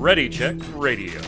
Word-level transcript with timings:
Ready 0.00 0.30
Check 0.30 0.56
Radio. 0.74 1.20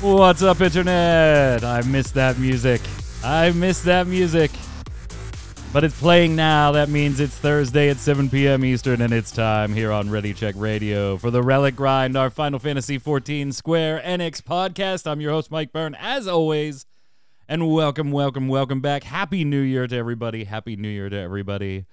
What's 0.00 0.42
up, 0.42 0.62
Internet? 0.62 1.64
I 1.64 1.82
missed 1.82 2.14
that 2.14 2.38
music. 2.38 2.80
I 3.22 3.50
missed 3.50 3.84
that 3.84 4.06
music. 4.06 4.52
But 5.76 5.84
it's 5.84 6.00
playing 6.00 6.34
now. 6.34 6.72
That 6.72 6.88
means 6.88 7.20
it's 7.20 7.36
Thursday 7.36 7.90
at 7.90 7.98
7 7.98 8.30
p.m. 8.30 8.64
Eastern, 8.64 9.02
and 9.02 9.12
it's 9.12 9.30
time 9.30 9.74
here 9.74 9.92
on 9.92 10.08
Ready 10.08 10.32
Check 10.32 10.54
Radio 10.56 11.18
for 11.18 11.30
the 11.30 11.42
Relic 11.42 11.76
Grind, 11.76 12.16
our 12.16 12.30
Final 12.30 12.58
Fantasy 12.58 12.98
XIV 12.98 13.52
Square 13.52 14.00
Enix 14.02 14.40
podcast. 14.40 15.06
I'm 15.06 15.20
your 15.20 15.32
host, 15.32 15.50
Mike 15.50 15.74
Byrne, 15.74 15.94
as 15.94 16.26
always. 16.26 16.86
And 17.46 17.70
welcome, 17.70 18.10
welcome, 18.10 18.48
welcome 18.48 18.80
back. 18.80 19.04
Happy 19.04 19.44
New 19.44 19.60
Year 19.60 19.86
to 19.86 19.94
everybody. 19.94 20.44
Happy 20.44 20.76
New 20.76 20.88
Year 20.88 21.10
to 21.10 21.16
everybody. 21.18 21.84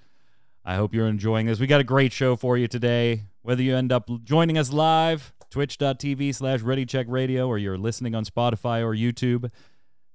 I 0.64 0.76
hope 0.76 0.94
you're 0.94 1.10
enjoying 1.10 1.48
this. 1.48 1.60
We 1.60 1.68
got 1.68 1.82
a 1.82 1.84
great 1.84 2.14
show 2.14 2.38
for 2.38 2.58
you 2.58 2.70
today. 2.70 3.24
Whether 3.42 3.64
you 3.64 3.76
end 3.76 3.92
up 3.92 4.10
joining 4.24 4.58
us 4.58 4.72
live, 4.72 5.34
twitch.tv 5.50 6.34
slash 6.34 6.62
readycheckradio, 6.62 7.46
or 7.50 7.58
you're 7.58 7.78
listening 7.78 8.16
on 8.16 8.24
Spotify 8.24 8.82
or 8.82 8.96
YouTube, 8.96 9.52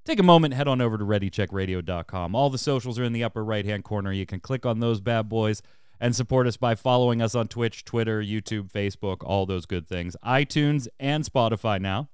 take 0.08 0.18
a 0.18 0.22
moment, 0.22 0.54
head 0.54 0.66
on 0.66 0.80
over 0.80 0.96
to 0.96 1.04
readycheckradio.com. 1.04 2.34
All 2.34 2.48
the 2.48 2.58
socials 2.58 2.98
are 2.98 3.04
in 3.04 3.12
the 3.12 3.22
upper 3.22 3.44
right 3.44 3.64
hand 3.66 3.84
corner. 3.84 4.10
You 4.10 4.24
can 4.24 4.40
click 4.40 4.64
on 4.64 4.80
those 4.80 5.00
bad 5.00 5.28
boys 5.28 5.60
and 6.00 6.16
support 6.16 6.46
us 6.46 6.56
by 6.56 6.74
following 6.74 7.20
us 7.20 7.34
on 7.34 7.46
Twitch, 7.46 7.84
Twitter, 7.84 8.22
YouTube, 8.22 8.72
Facebook, 8.72 9.18
all 9.22 9.44
those 9.44 9.66
good 9.66 9.86
things. 9.86 10.16
iTunes 10.24 10.88
and 10.98 11.24
Spotify 11.24 11.78
now. 11.78 12.08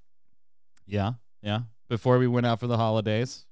Yeah, 0.87 1.13
yeah. 1.41 1.61
Before 1.89 2.19
we 2.19 2.27
went 2.27 2.47
out 2.47 2.59
for 2.59 2.67
the 2.67 2.77
holidays, 2.79 3.47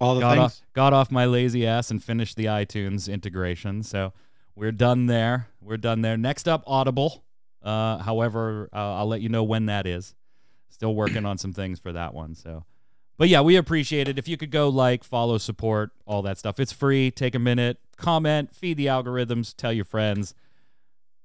All 0.00 0.14
the 0.14 0.20
got 0.20 0.30
things. 0.36 0.44
off, 0.44 0.62
got 0.72 0.92
off 0.92 1.10
my 1.10 1.24
lazy 1.24 1.66
ass 1.66 1.90
and 1.90 2.02
finished 2.02 2.36
the 2.36 2.44
iTunes 2.44 3.12
integration. 3.12 3.82
So 3.82 4.12
we're 4.54 4.72
done 4.72 5.06
there. 5.06 5.48
We're 5.60 5.78
done 5.78 6.02
there. 6.02 6.16
Next 6.16 6.46
up, 6.46 6.62
Audible. 6.66 7.24
Uh, 7.62 7.98
however, 7.98 8.68
uh, 8.72 8.94
I'll 8.98 9.08
let 9.08 9.20
you 9.20 9.28
know 9.28 9.42
when 9.42 9.66
that 9.66 9.86
is. 9.86 10.14
Still 10.68 10.94
working 10.94 11.26
on 11.26 11.38
some 11.38 11.52
things 11.52 11.80
for 11.80 11.92
that 11.92 12.14
one. 12.14 12.34
So, 12.34 12.64
but 13.20 13.28
yeah, 13.28 13.42
we 13.42 13.56
appreciate 13.56 14.08
it. 14.08 14.18
If 14.18 14.28
you 14.28 14.38
could 14.38 14.50
go 14.50 14.70
like, 14.70 15.04
follow, 15.04 15.36
support, 15.36 15.90
all 16.06 16.22
that 16.22 16.38
stuff. 16.38 16.58
It's 16.58 16.72
free. 16.72 17.10
Take 17.10 17.34
a 17.34 17.38
minute, 17.38 17.76
comment, 17.98 18.54
feed 18.54 18.78
the 18.78 18.86
algorithms, 18.86 19.54
tell 19.54 19.74
your 19.74 19.84
friends. 19.84 20.34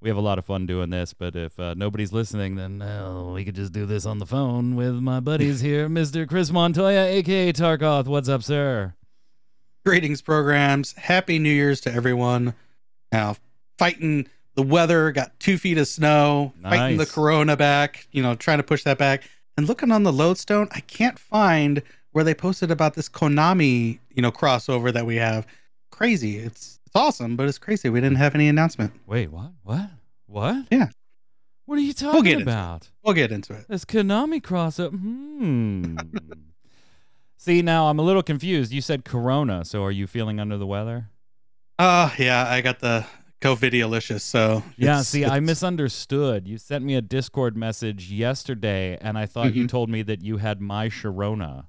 We 0.02 0.10
have 0.10 0.18
a 0.18 0.22
lot 0.22 0.38
of 0.38 0.44
fun 0.44 0.66
doing 0.66 0.90
this, 0.90 1.14
but 1.14 1.38
if 1.38 1.58
uh, 1.58 1.74
nobody's 1.78 2.12
listening, 2.12 2.58
then 2.58 2.82
uh, 2.82 3.32
we 3.34 3.46
could 3.46 3.56
just 3.56 3.72
do 3.72 3.86
this 3.86 4.06
on 4.06 4.20
the 4.20 4.26
phone 4.26 4.76
with 4.76 4.96
my 4.96 5.22
buddies 5.22 5.62
here, 5.62 5.88
Mr. 5.88 6.28
Chris 6.28 6.52
Montoya, 6.52 7.06
aka 7.06 7.54
Tarkoth. 7.54 8.08
What's 8.08 8.28
up, 8.28 8.44
sir? 8.44 8.94
Greetings, 9.86 10.22
programs. 10.22 10.92
Happy 10.98 11.40
New 11.40 11.50
Year's 11.50 11.80
to 11.82 11.94
everyone. 11.94 12.56
Now, 13.14 13.38
fighting 13.78 14.28
the 14.56 14.64
weather, 14.64 15.14
got 15.14 15.40
two 15.40 15.58
feet 15.58 15.78
of 15.78 15.88
snow, 15.88 16.52
fighting 16.62 16.98
the 16.98 17.06
corona 17.06 17.56
back, 17.56 18.06
you 18.12 18.22
know, 18.22 18.36
trying 18.36 18.58
to 18.58 18.64
push 18.64 18.84
that 18.84 18.98
back. 18.98 19.24
And 19.58 19.68
looking 19.68 19.92
on 19.92 20.04
the 20.04 20.12
lodestone, 20.12 20.68
I 20.72 20.82
can't 20.82 21.18
find 21.18 21.82
where 22.12 22.24
they 22.24 22.34
posted 22.34 22.72
about 22.72 22.94
this 22.94 23.10
Konami, 23.10 24.00
you 24.14 24.22
know, 24.22 24.32
crossover 24.32 24.92
that 24.94 25.06
we 25.06 25.16
have. 25.18 25.46
Crazy. 25.92 26.38
It's 26.38 26.80
it's 26.86 26.96
awesome, 26.96 27.36
but 27.36 27.48
it's 27.48 27.58
crazy. 27.58 27.90
We 27.90 28.00
didn't 28.00 28.18
have 28.18 28.36
any 28.36 28.48
announcement. 28.48 28.94
Wait, 29.06 29.30
what? 29.32 29.52
What? 29.64 29.90
What? 30.28 30.66
Yeah. 30.72 30.88
What 31.66 31.78
are 31.78 31.82
you 31.82 31.94
talking 31.94 32.24
get 32.24 32.34
into 32.34 32.50
it. 32.50 32.54
about? 32.54 32.90
We'll 33.04 33.16
get 33.16 33.32
into 33.32 33.54
it. 33.54 33.66
This 33.68 33.84
Konami 33.86 34.42
crossover. 34.42 34.92
Hmm. 34.92 35.98
See, 37.38 37.62
now 37.62 37.88
I'm 37.88 38.00
a 38.00 38.02
little 38.02 38.24
confused. 38.24 38.72
You 38.72 38.82
said 38.82 39.04
Corona, 39.04 39.66
so 39.66 39.84
are 39.84 39.92
you 39.92 40.08
feeling 40.08 40.40
under 40.40 40.58
the 40.58 40.66
weather? 40.68 41.10
Uh 41.78 42.12
yeah, 42.18 42.48
I 42.48 42.62
got 42.62 42.80
the 42.80 43.06
COVIDialicious, 43.42 44.22
so 44.22 44.64
Yeah, 44.78 45.02
see, 45.02 45.26
I 45.26 45.40
misunderstood. 45.40 46.48
You 46.48 46.58
sent 46.58 46.84
me 46.84 46.96
a 46.96 47.02
Discord 47.02 47.56
message 47.56 48.12
yesterday, 48.12 48.98
and 49.02 49.18
I 49.18 49.26
thought 49.26 49.54
you 49.54 49.66
Mhm. 49.66 49.70
told 49.70 49.90
me 49.90 50.02
that 50.04 50.22
you 50.24 50.38
had 50.38 50.62
my 50.62 50.90
Sharona. 50.90 51.66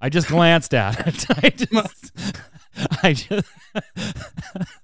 I 0.00 0.08
just 0.08 0.28
glanced 0.28 0.74
at 0.74 1.06
it. 1.06 1.26
I 1.42 1.50
just, 1.50 2.12
I 3.02 3.12
just, 3.12 3.48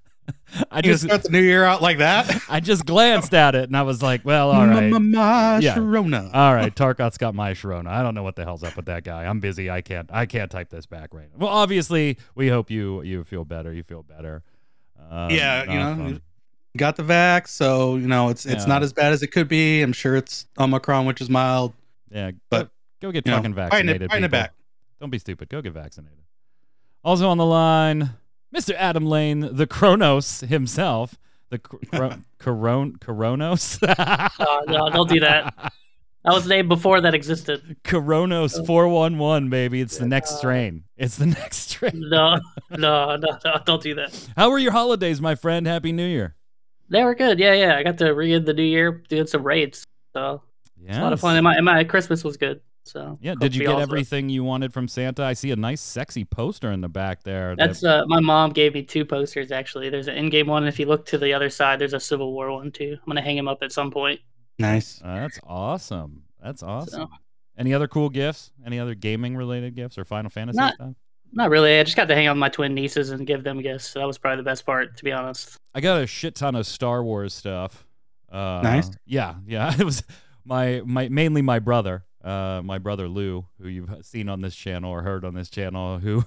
I 0.71 0.77
You 0.77 0.81
just, 0.83 1.03
start 1.03 1.23
the 1.23 1.29
new 1.29 1.41
year 1.41 1.63
out 1.63 1.81
like 1.81 1.99
that. 1.99 2.41
I 2.49 2.59
just 2.59 2.85
glanced 2.85 3.33
at 3.33 3.55
it, 3.55 3.65
and 3.69 3.77
I 3.77 3.83
was 3.83 4.01
like, 4.01 4.25
well, 4.25 4.51
all 4.51 4.65
right. 4.67 4.89
My 4.89 5.59
Yeah. 5.59 5.75
Sharona. 5.75 6.29
All 6.33 6.53
right, 6.53 6.73
Tarkoth's 6.75 7.17
got 7.17 7.35
my 7.35 7.51
Sharona. 7.53 7.87
I 7.87 8.01
don't 8.03 8.15
know 8.15 8.23
what 8.23 8.35
the 8.35 8.43
hell's 8.43 8.63
up 8.63 8.75
with 8.75 8.85
that 8.85 9.03
guy. 9.03 9.25
I'm 9.25 9.39
busy. 9.39 9.69
I 9.69 9.81
can't. 9.81 10.09
I 10.11 10.25
can't 10.25 10.51
type 10.51 10.69
this 10.69 10.85
back 10.85 11.13
right 11.13 11.27
now. 11.31 11.45
Well, 11.45 11.49
obviously, 11.55 12.17
we 12.35 12.49
hope 12.49 12.69
you 12.71 13.01
you 13.03 13.23
feel 13.23 13.45
better. 13.45 13.71
You 13.71 13.83
feel 13.83 14.03
better. 14.03 14.43
Um, 15.11 15.29
Yeah, 15.29 15.63
you 15.65 15.79
uh, 15.79 15.93
know, 15.95 16.03
fun. 16.03 16.21
got 16.77 16.95
the 16.95 17.03
vax, 17.03 17.49
so 17.49 17.97
you 17.97 18.07
know 18.07 18.29
it's 18.29 18.45
it's 18.45 18.63
Yeah. 18.63 18.67
not 18.69 18.81
as 18.83 18.93
bad 18.93 19.11
as 19.13 19.21
it 19.21 19.27
could 19.27 19.47
be. 19.47 19.81
I'm 19.81 19.93
sure 19.93 20.15
it's 20.15 20.47
Omicron, 20.57 21.05
which 21.05 21.21
is 21.21 21.29
mild. 21.29 21.73
yeah. 22.09 22.31
but, 22.49 22.69
go, 23.01 23.09
go 23.09 23.11
get 23.11 23.25
you 23.25 23.31
know, 23.31 23.37
fucking 23.37 23.53
fighting 23.53 23.65
it- 23.65 23.71
vaccinated. 23.99 24.09
fighting 24.09 24.23
it 24.25 24.31
back. 24.31 24.53
Don't 24.99 25.09
be 25.09 25.19
stupid. 25.19 25.49
Go 25.49 25.61
get 25.61 25.73
vaccinated. 25.73 26.17
Also 27.03 27.27
on 27.29 27.37
the 27.37 27.45
line, 27.45 28.11
Mr. 28.55 28.73
Adam 28.75 29.05
Lane, 29.05 29.49
the 29.55 29.65
Kronos 29.67 30.41
himself, 30.41 31.17
the 31.49 31.57
Coron 31.59 32.23
Coron 32.39 32.97
Coronos. 32.99 33.79
Uh, 33.81 34.61
no, 34.67 34.89
don't 34.89 35.09
do 35.09 35.19
that. 35.19 35.73
That 36.23 36.33
was 36.33 36.43
the 36.43 36.49
name 36.49 36.67
before 36.67 37.01
that 37.01 37.15
existed. 37.15 37.77
Coronos 37.83 38.65
four 38.67 38.87
one 38.87 39.17
one, 39.17 39.49
baby. 39.49 39.81
It's 39.81 39.97
the 39.97 40.05
next 40.07 40.37
strain. 40.37 40.83
It's 40.97 41.17
the 41.17 41.25
next 41.39 41.69
strain. 41.71 41.93
No, 41.95 42.37
no, 42.69 43.15
no, 43.15 43.37
no, 43.43 43.55
don't 43.65 43.81
do 43.81 43.95
that. 43.95 44.29
How 44.37 44.49
were 44.51 44.59
your 44.59 44.71
holidays, 44.71 45.19
my 45.19 45.33
friend? 45.35 45.65
Happy 45.65 45.91
New 45.91 46.05
Year. 46.07 46.35
They 46.89 47.03
were 47.03 47.15
good. 47.15 47.39
Yeah, 47.39 47.53
yeah. 47.53 47.75
I 47.77 47.83
got 47.83 47.97
to 47.99 48.11
re 48.13 48.37
the 48.37 48.53
new 48.53 48.61
year 48.63 49.01
doing 49.09 49.25
some 49.25 49.43
raids. 49.43 49.83
So 50.13 50.43
Yeah. 50.79 50.89
it's 50.89 50.97
a 50.97 51.01
lot 51.01 51.13
of 51.13 51.19
fun. 51.19 51.37
And 51.37 51.43
my, 51.43 51.55
and 51.55 51.65
my 51.65 51.83
Christmas 51.85 52.23
was 52.23 52.37
good. 52.37 52.61
So 52.83 53.17
Yeah, 53.21 53.35
did 53.39 53.55
you 53.55 53.61
get 53.61 53.69
y'all 53.69 53.79
everything 53.79 54.27
you 54.29 54.43
wanted 54.43 54.73
from 54.73 54.87
Santa? 54.87 55.23
I 55.23 55.33
see 55.33 55.51
a 55.51 55.55
nice, 55.55 55.81
sexy 55.81 56.25
poster 56.25 56.71
in 56.71 56.81
the 56.81 56.89
back 56.89 57.23
there. 57.23 57.55
that- 57.55 57.67
That's 57.67 57.83
uh, 57.83 58.03
my 58.07 58.19
mom 58.19 58.51
gave 58.51 58.73
me 58.73 58.83
two 58.83 59.05
posters 59.05 59.51
actually. 59.51 59.89
There's 59.89 60.07
an 60.07 60.17
in-game 60.17 60.47
one, 60.47 60.63
and 60.63 60.67
if 60.69 60.79
you 60.79 60.85
look 60.87 61.05
to 61.07 61.17
the 61.17 61.31
other 61.33 61.49
side, 61.49 61.79
there's 61.79 61.93
a 61.93 61.99
Civil 61.99 62.33
War 62.33 62.51
one 62.51 62.71
too. 62.71 62.97
I'm 62.99 63.07
gonna 63.07 63.21
hang 63.21 63.37
him 63.37 63.47
up 63.47 63.59
at 63.63 63.71
some 63.71 63.89
point. 63.91 64.19
Nice. 64.61 65.01
uh, 65.03 65.15
that's 65.15 65.39
awesome. 65.45 66.23
That's 66.43 66.63
awesome. 66.63 67.01
So, 67.01 67.09
Any 67.57 67.73
other 67.73 67.87
cool 67.87 68.09
gifts? 68.09 68.51
Any 68.65 68.79
other 68.79 68.95
gaming 68.95 69.35
related 69.35 69.75
gifts 69.75 69.97
or 69.97 70.05
Final 70.05 70.29
Fantasy 70.29 70.57
Not- 70.57 70.75
stuff? 70.75 70.93
not 71.33 71.49
really. 71.49 71.79
I 71.79 71.83
just 71.83 71.95
got 71.95 72.07
to 72.09 72.15
hang 72.15 72.27
out 72.27 72.33
with 72.35 72.39
my 72.39 72.49
twin 72.49 72.73
nieces 72.73 73.11
and 73.11 73.25
give 73.25 73.43
them 73.43 73.61
gifts. 73.61 73.87
So 73.87 73.99
that 73.99 74.05
was 74.05 74.17
probably 74.17 74.37
the 74.37 74.43
best 74.43 74.65
part, 74.65 74.97
to 74.97 75.03
be 75.03 75.11
honest. 75.13 75.57
I 75.73 75.79
got 75.79 76.01
a 76.01 76.07
shit 76.07 76.35
ton 76.35 76.55
of 76.55 76.65
Star 76.67 77.03
Wars 77.03 77.33
stuff. 77.33 77.85
Uh, 78.31 78.59
Nice. 78.63 78.89
Yeah, 79.05 79.35
yeah. 79.47 79.73
It 79.79 79.83
was 79.85 80.03
my 80.45 80.81
my 80.85 81.07
mainly 81.09 81.41
my 81.41 81.59
brother, 81.59 82.03
uh, 82.23 82.61
my 82.63 82.77
brother 82.77 83.07
Lou, 83.07 83.45
who 83.59 83.67
you've 83.67 83.89
seen 84.05 84.29
on 84.29 84.41
this 84.41 84.55
channel 84.55 84.91
or 84.91 85.01
heard 85.01 85.25
on 85.25 85.33
this 85.33 85.49
channel, 85.49 85.99
who 85.99 86.23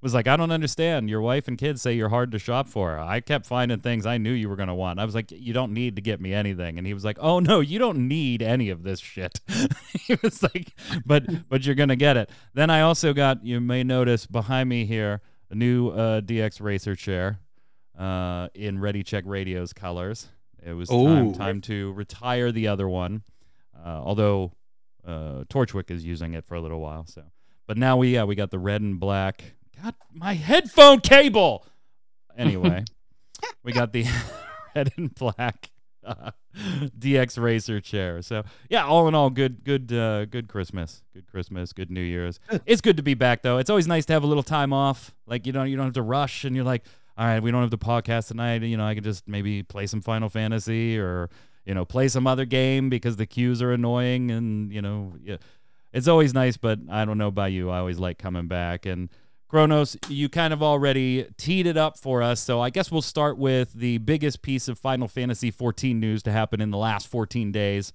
was 0.00 0.14
like, 0.14 0.26
I 0.26 0.36
don't 0.36 0.50
understand. 0.50 1.10
Your 1.10 1.20
wife 1.20 1.48
and 1.48 1.58
kids 1.58 1.82
say 1.82 1.92
you're 1.92 2.08
hard 2.08 2.32
to 2.32 2.38
shop 2.38 2.68
for. 2.68 2.98
I 2.98 3.20
kept 3.20 3.46
finding 3.46 3.80
things 3.80 4.06
I 4.06 4.18
knew 4.18 4.32
you 4.32 4.48
were 4.48 4.56
gonna 4.56 4.74
want. 4.74 4.98
I 4.98 5.04
was 5.04 5.14
like, 5.14 5.30
you 5.30 5.52
don't 5.52 5.72
need 5.72 5.96
to 5.96 6.02
get 6.02 6.20
me 6.20 6.32
anything, 6.32 6.78
and 6.78 6.86
he 6.86 6.94
was 6.94 7.04
like, 7.04 7.18
Oh 7.20 7.40
no, 7.40 7.60
you 7.60 7.78
don't 7.78 8.08
need 8.08 8.42
any 8.42 8.70
of 8.70 8.82
this 8.82 9.00
shit. 9.00 9.40
he 10.06 10.16
was 10.22 10.42
like, 10.42 10.74
but 11.04 11.48
but 11.48 11.66
you're 11.66 11.74
gonna 11.74 11.96
get 11.96 12.16
it. 12.16 12.30
Then 12.54 12.70
I 12.70 12.80
also 12.80 13.12
got. 13.12 13.44
You 13.44 13.60
may 13.60 13.84
notice 13.84 14.26
behind 14.26 14.68
me 14.68 14.86
here 14.86 15.20
a 15.50 15.54
new 15.54 15.90
uh, 15.90 16.20
DX 16.20 16.60
Racer 16.60 16.94
chair 16.94 17.40
uh, 17.98 18.48
in 18.54 18.78
Ready 18.78 19.02
Check 19.02 19.24
Radio's 19.26 19.72
colors. 19.72 20.28
It 20.64 20.72
was 20.72 20.88
time, 20.88 21.28
Ooh. 21.28 21.34
time 21.34 21.60
to 21.62 21.92
retire 21.92 22.50
the 22.50 22.68
other 22.68 22.88
one, 22.88 23.22
uh, 23.76 24.00
although 24.02 24.52
uh, 25.06 25.44
Torchwick 25.48 25.90
is 25.90 26.04
using 26.04 26.34
it 26.34 26.44
for 26.44 26.54
a 26.54 26.60
little 26.60 26.80
while. 26.80 27.06
So, 27.06 27.22
but 27.66 27.76
now 27.76 27.96
we 27.96 28.14
yeah 28.14 28.24
we 28.24 28.34
got 28.34 28.50
the 28.50 28.58
red 28.58 28.80
and 28.80 28.98
black. 28.98 29.42
God, 29.82 29.94
my 30.12 30.34
headphone 30.34 31.00
cable. 31.00 31.66
Anyway, 32.36 32.84
we 33.62 33.70
got 33.70 33.92
the 33.92 34.04
red 34.74 34.90
and 34.96 35.14
black 35.14 35.70
uh, 36.04 36.32
DX 36.98 37.40
Racer 37.40 37.80
chair. 37.80 38.22
So 38.22 38.42
yeah, 38.68 38.84
all 38.84 39.06
in 39.06 39.14
all, 39.14 39.30
good 39.30 39.62
good 39.64 39.92
uh, 39.92 40.24
good 40.24 40.48
Christmas, 40.48 41.04
good 41.12 41.28
Christmas, 41.28 41.72
good 41.72 41.92
New 41.92 42.00
Year's. 42.00 42.40
It's 42.66 42.80
good 42.80 42.96
to 42.96 43.04
be 43.04 43.14
back 43.14 43.42
though. 43.42 43.58
It's 43.58 43.70
always 43.70 43.86
nice 43.86 44.04
to 44.06 44.12
have 44.12 44.24
a 44.24 44.26
little 44.26 44.42
time 44.42 44.72
off. 44.72 45.14
Like 45.26 45.46
you 45.46 45.52
don't 45.52 45.68
you 45.70 45.76
don't 45.76 45.86
have 45.86 45.94
to 45.94 46.02
rush, 46.02 46.44
and 46.44 46.56
you're 46.56 46.64
like, 46.64 46.84
all 47.16 47.26
right, 47.26 47.40
we 47.40 47.50
don't 47.52 47.60
have 47.60 47.70
the 47.70 47.78
podcast 47.78 48.28
tonight. 48.28 48.62
You 48.62 48.76
know, 48.76 48.84
I 48.84 48.94
can 48.94 49.04
just 49.04 49.28
maybe 49.28 49.62
play 49.62 49.86
some 49.86 50.00
Final 50.00 50.28
Fantasy 50.28 50.98
or 50.98 51.30
you 51.64 51.74
know 51.74 51.84
play 51.84 52.08
some 52.08 52.26
other 52.26 52.44
game 52.44 52.88
because 52.88 53.16
the 53.16 53.26
queues 53.26 53.62
are 53.62 53.72
annoying, 53.72 54.30
and 54.30 54.72
you 54.72 54.82
know, 54.82 55.14
yeah, 55.22 55.36
it's 55.92 56.08
always 56.08 56.34
nice. 56.34 56.56
But 56.56 56.78
I 56.90 57.04
don't 57.04 57.18
know 57.18 57.28
about 57.28 57.52
you. 57.52 57.70
I 57.70 57.78
always 57.78 57.98
like 57.98 58.18
coming 58.18 58.48
back 58.48 58.86
and. 58.86 59.08
Kronos, 59.46 59.96
you 60.08 60.28
kind 60.28 60.52
of 60.52 60.64
already 60.64 61.26
teed 61.36 61.68
it 61.68 61.76
up 61.76 61.96
for 61.96 62.22
us, 62.22 62.40
so 62.40 62.60
I 62.60 62.70
guess 62.70 62.90
we'll 62.90 63.02
start 63.02 63.38
with 63.38 63.72
the 63.72 63.98
biggest 63.98 64.42
piece 64.42 64.66
of 64.66 64.80
Final 64.80 65.06
Fantasy 65.06 65.52
14 65.52 66.00
news 66.00 66.24
to 66.24 66.32
happen 66.32 66.60
in 66.60 66.72
the 66.72 66.78
last 66.78 67.06
14 67.06 67.52
days. 67.52 67.92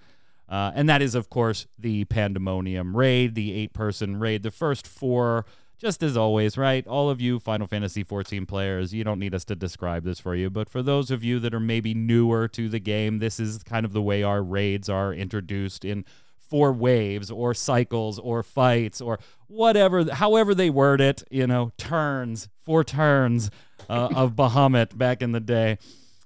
Uh, 0.50 0.72
and 0.74 0.90
that 0.90 1.02
is, 1.02 1.16
of 1.16 1.30
course, 1.30 1.68
the 1.78 2.06
Pandaemonium 2.06 2.96
raid, 2.96 3.36
the 3.36 3.54
eight 3.54 3.74
person 3.74 4.18
raid. 4.20 4.42
The 4.42 4.52
first 4.52 4.88
four, 4.88 5.46
just 5.80 6.04
as 6.04 6.18
always, 6.18 6.58
right? 6.58 6.86
All 6.86 7.10
of 7.10 7.22
you 7.22 7.40
Final 7.40 7.66
Fantasy 7.66 8.04
14 8.04 8.46
players, 8.46 8.94
you 8.94 9.04
don't 9.04 9.20
need 9.20 9.34
us 9.34 9.46
to 9.46 9.56
describe 9.56 10.04
this 10.04 10.20
for 10.20 10.36
you. 10.36 10.50
But 10.50 10.70
for 10.70 10.84
those 10.84 11.10
of 11.10 11.24
you 11.24 11.40
that 11.40 11.54
are 11.54 11.60
maybe 11.60 11.94
newer 11.94 12.48
to 12.50 12.68
the 12.68 12.80
game, 12.80 13.20
this 13.20 13.40
is 13.40 13.64
kind 13.64 13.86
of 13.86 13.94
the 13.94 14.02
way 14.02 14.22
our 14.22 14.44
raids 14.44 14.90
are 14.90 15.14
introduced 15.14 15.86
in 15.86 16.06
four 16.38 16.74
waves 16.74 17.32
or 17.32 17.54
cycles 17.54 18.20
or 18.20 18.44
fights 18.44 19.00
or 19.00 19.20
whatever, 19.48 20.14
however 20.14 20.54
they 20.54 20.70
word 20.70 21.00
it, 21.00 21.24
you 21.32 21.48
know, 21.48 21.72
turns, 21.78 22.50
four 22.64 22.84
turns 22.84 23.50
uh, 23.90 24.10
of 24.14 24.34
Bahamut 24.34 24.98
back 24.98 25.22
in 25.22 25.32
the 25.32 25.40
day. 25.40 25.78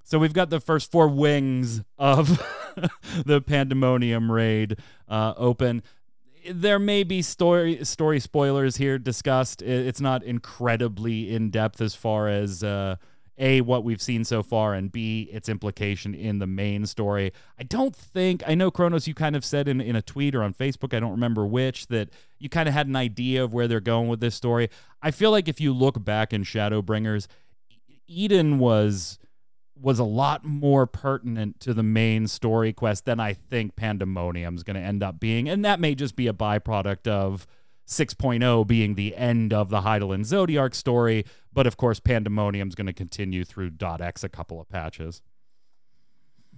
So 0.03 0.17
we've 0.19 0.33
got 0.33 0.49
the 0.49 0.59
first 0.59 0.91
four 0.91 1.07
wings 1.07 1.81
of 1.97 2.27
the 3.25 3.41
Pandaemonium 3.41 4.29
raid 4.29 4.77
uh, 5.07 5.33
open. 5.37 5.83
There 6.49 6.79
may 6.79 7.03
be 7.03 7.21
story 7.21 7.83
story 7.85 8.19
spoilers 8.19 8.77
here 8.77 8.97
discussed. 8.97 9.61
It's 9.61 10.01
not 10.01 10.23
incredibly 10.23 11.33
in 11.33 11.49
depth 11.49 11.81
as 11.81 11.95
far 11.95 12.27
as 12.27 12.63
uh, 12.63 12.97
a 13.37 13.61
what 13.61 13.83
we've 13.83 14.01
seen 14.01 14.23
so 14.23 14.43
far 14.43 14.73
and 14.73 14.91
b 14.91 15.27
its 15.31 15.49
implication 15.49 16.13
in 16.13 16.39
the 16.39 16.45
main 16.45 16.85
story 16.85 17.31
i 17.59 17.63
don't 17.63 17.95
think 17.95 18.43
i 18.45 18.53
know 18.53 18.69
kronos 18.69 19.07
you 19.07 19.13
kind 19.13 19.35
of 19.35 19.43
said 19.43 19.67
in, 19.67 19.81
in 19.81 19.95
a 19.95 20.01
tweet 20.01 20.35
or 20.35 20.43
on 20.43 20.53
facebook 20.53 20.95
i 20.95 20.99
don't 20.99 21.11
remember 21.11 21.45
which 21.45 21.87
that 21.87 22.09
you 22.37 22.47
kind 22.47 22.69
of 22.69 22.73
had 22.75 22.87
an 22.87 22.95
idea 22.95 23.43
of 23.43 23.53
where 23.53 23.67
they're 23.67 23.79
going 23.79 24.07
with 24.07 24.19
this 24.19 24.35
story 24.35 24.69
i 25.01 25.09
feel 25.09 25.31
like 25.31 25.47
if 25.47 25.59
you 25.59 25.73
look 25.73 26.03
back 26.03 26.31
in 26.31 26.43
shadowbringers 26.43 27.27
eden 28.07 28.59
was 28.59 29.17
was 29.79 29.99
a 29.99 30.03
lot 30.03 30.45
more 30.45 30.85
pertinent 30.85 31.59
to 31.59 31.73
the 31.73 31.83
main 31.83 32.27
story 32.27 32.73
quest 32.73 33.05
than 33.05 33.19
i 33.19 33.33
think 33.33 33.75
Pandaemonium's 33.75 34.63
going 34.63 34.75
to 34.75 34.81
end 34.81 35.03
up 35.03 35.19
being 35.19 35.49
and 35.49 35.63
that 35.65 35.79
may 35.79 35.95
just 35.95 36.15
be 36.15 36.27
a 36.27 36.33
byproduct 36.33 37.07
of 37.07 37.47
6.0 37.87 38.65
being 38.65 38.95
the 38.95 39.15
end 39.15 39.53
of 39.53 39.69
the 39.69 39.81
Hydaelyn 39.81 40.21
Zodiark 40.21 40.73
story, 40.73 41.25
but 41.51 41.67
of 41.67 41.77
course 41.77 41.99
Pandaemonium's 41.99 42.75
going 42.75 42.87
to 42.87 42.93
continue 42.93 43.43
through 43.43 43.71
.x 43.81 44.23
a 44.23 44.29
couple 44.29 44.59
of 44.59 44.69
patches. 44.69 45.21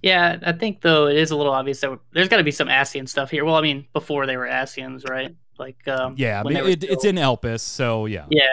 Yeah, 0.01 0.37
I 0.45 0.51
think 0.51 0.81
though 0.81 1.07
it 1.07 1.17
is 1.17 1.31
a 1.31 1.35
little 1.35 1.53
obvious 1.53 1.81
that 1.81 1.97
there's 2.11 2.29
got 2.29 2.37
to 2.37 2.43
be 2.43 2.51
some 2.51 2.67
Ascian 2.67 3.07
stuff 3.09 3.31
here. 3.31 3.43
Well, 3.43 3.55
I 3.55 3.61
mean, 3.61 3.87
before 3.93 4.25
they 4.25 4.37
were 4.37 4.45
Ascians, 4.45 5.09
right? 5.09 5.35
Like, 5.57 5.87
um, 5.87 6.15
yeah, 6.17 6.41
I 6.41 6.43
mean, 6.43 6.57
it, 6.57 6.83
it's 6.83 7.05
in 7.05 7.15
Elpis, 7.15 7.61
so 7.61 8.05
yeah. 8.05 8.25
Yeah. 8.29 8.45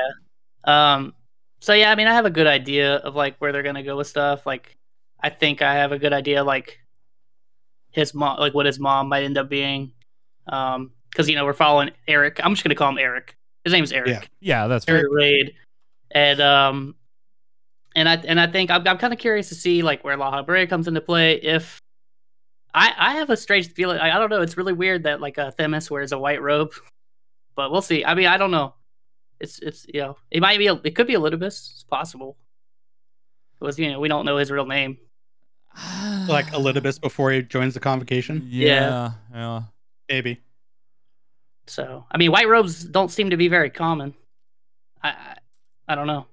Um. 0.65 1.15
So 1.63 1.75
yeah, 1.75 1.93
I 1.93 1.95
mean, 1.95 2.09
I 2.09 2.15
have 2.15 2.27
a 2.27 2.31
good 2.31 2.49
idea 2.49 2.97
of 2.97 3.15
like 3.15 3.37
where 3.39 3.53
they're 3.53 3.63
gonna 3.63 3.85
go 3.85 3.97
with 3.97 4.09
stuff. 4.09 4.47
Like, 4.47 4.77
I 5.21 5.31
think 5.31 5.63
I 5.63 5.75
have 5.75 5.93
a 5.93 5.99
good 5.99 6.13
idea 6.13 6.43
like 6.43 6.81
his 7.91 8.13
mom, 8.13 8.41
like 8.41 8.53
what 8.53 8.67
his 8.67 8.81
mom 8.81 9.09
might 9.09 9.23
end 9.23 9.39
up 9.39 9.49
being. 9.49 9.93
Um 10.49 10.91
because 11.09 11.29
you 11.29 11.37
know 11.37 11.45
we're 11.45 11.53
following 11.53 11.93
Erik. 12.09 12.41
I'm 12.43 12.55
just 12.55 12.65
gonna 12.65 12.75
call 12.75 12.91
him 12.91 12.99
Erik. 12.99 13.37
His 13.63 13.73
name's 13.73 13.93
Erik. 13.93 14.09
Yeah, 14.09 14.23
yeah 14.41 14.67
that's 14.67 14.89
Erik 14.89 15.07
Raid, 15.13 15.55
and 16.11 16.41
um, 16.41 16.97
and 17.95 18.09
I 18.09 18.17
and 18.17 18.41
I 18.41 18.49
think 18.49 18.73
I'm, 18.73 18.85
I'm 18.89 18.99
kind 18.99 19.13
of 19.13 19.21
curious 19.21 19.49
to 19.51 19.55
see 19.55 19.83
like 19.83 20.03
where 20.03 20.17
La 20.17 20.33
Habrea 20.43 20.69
comes 20.69 20.89
into 20.89 21.01
play. 21.01 21.35
If 21.35 21.79
I 22.75 22.93
I 22.99 23.13
have 23.15 23.31
a 23.31 23.37
strange 23.37 23.73
feeling. 23.73 23.99
I, 23.99 24.17
I 24.17 24.19
don't 24.19 24.31
know. 24.31 24.43
It's 24.43 24.57
really 24.57 24.73
weird 24.73 25.05
that 25.05 25.21
like 25.21 25.39
a 25.39 25.47
uh, 25.47 25.51
Themis 25.53 25.93
wears 25.93 26.11
a 26.11 26.19
white 26.19 26.43
robe, 26.43 26.73
but 27.55 27.71
we'll 27.71 27.83
see. 27.83 28.05
I 28.05 28.17
mean, 28.17 28.27
I 28.27 28.37
don't 28.37 28.51
know. 28.51 28.75
It's 29.43 29.59
it's 29.59 29.87
you 29.93 30.01
know 30.01 30.17
it 30.31 30.41
might 30.41 30.59
be 30.59 30.69
a, 30.69 30.75
it 30.85 30.95
could 30.95 31.07
be 31.07 31.15
Elidibus. 31.15 31.73
It's 31.73 31.85
possible. 31.89 32.39
It 33.61 33.65
was 33.65 33.79
you 33.79 33.91
know 33.91 34.01
we 34.01 34.09
don't 34.09 34.25
know 34.25 34.37
his 34.39 34.51
real 34.51 34.67
name. 34.67 34.97
like 36.29 36.47
Elidibus 36.53 37.01
before 37.01 37.33
he 37.33 37.43
joins 37.43 37.75
the 37.75 37.81
convocation. 37.81 38.47
Yeah, 38.49 38.67
yeah, 38.69 39.11
yeah. 39.35 39.63
maybe. 40.09 40.41
So, 41.67 42.05
I 42.11 42.19
mean, 42.19 42.33
white 42.33 42.49
robes 42.49 42.85
don't 42.85 43.11
seem 43.11 43.31
to 43.31 43.37
be 43.37 43.49
very 43.49 43.71
common. 43.71 44.15
I, 45.03 45.11
I, 45.11 45.37
I 45.89 45.95
don't 45.95 46.07
know. 46.07 46.27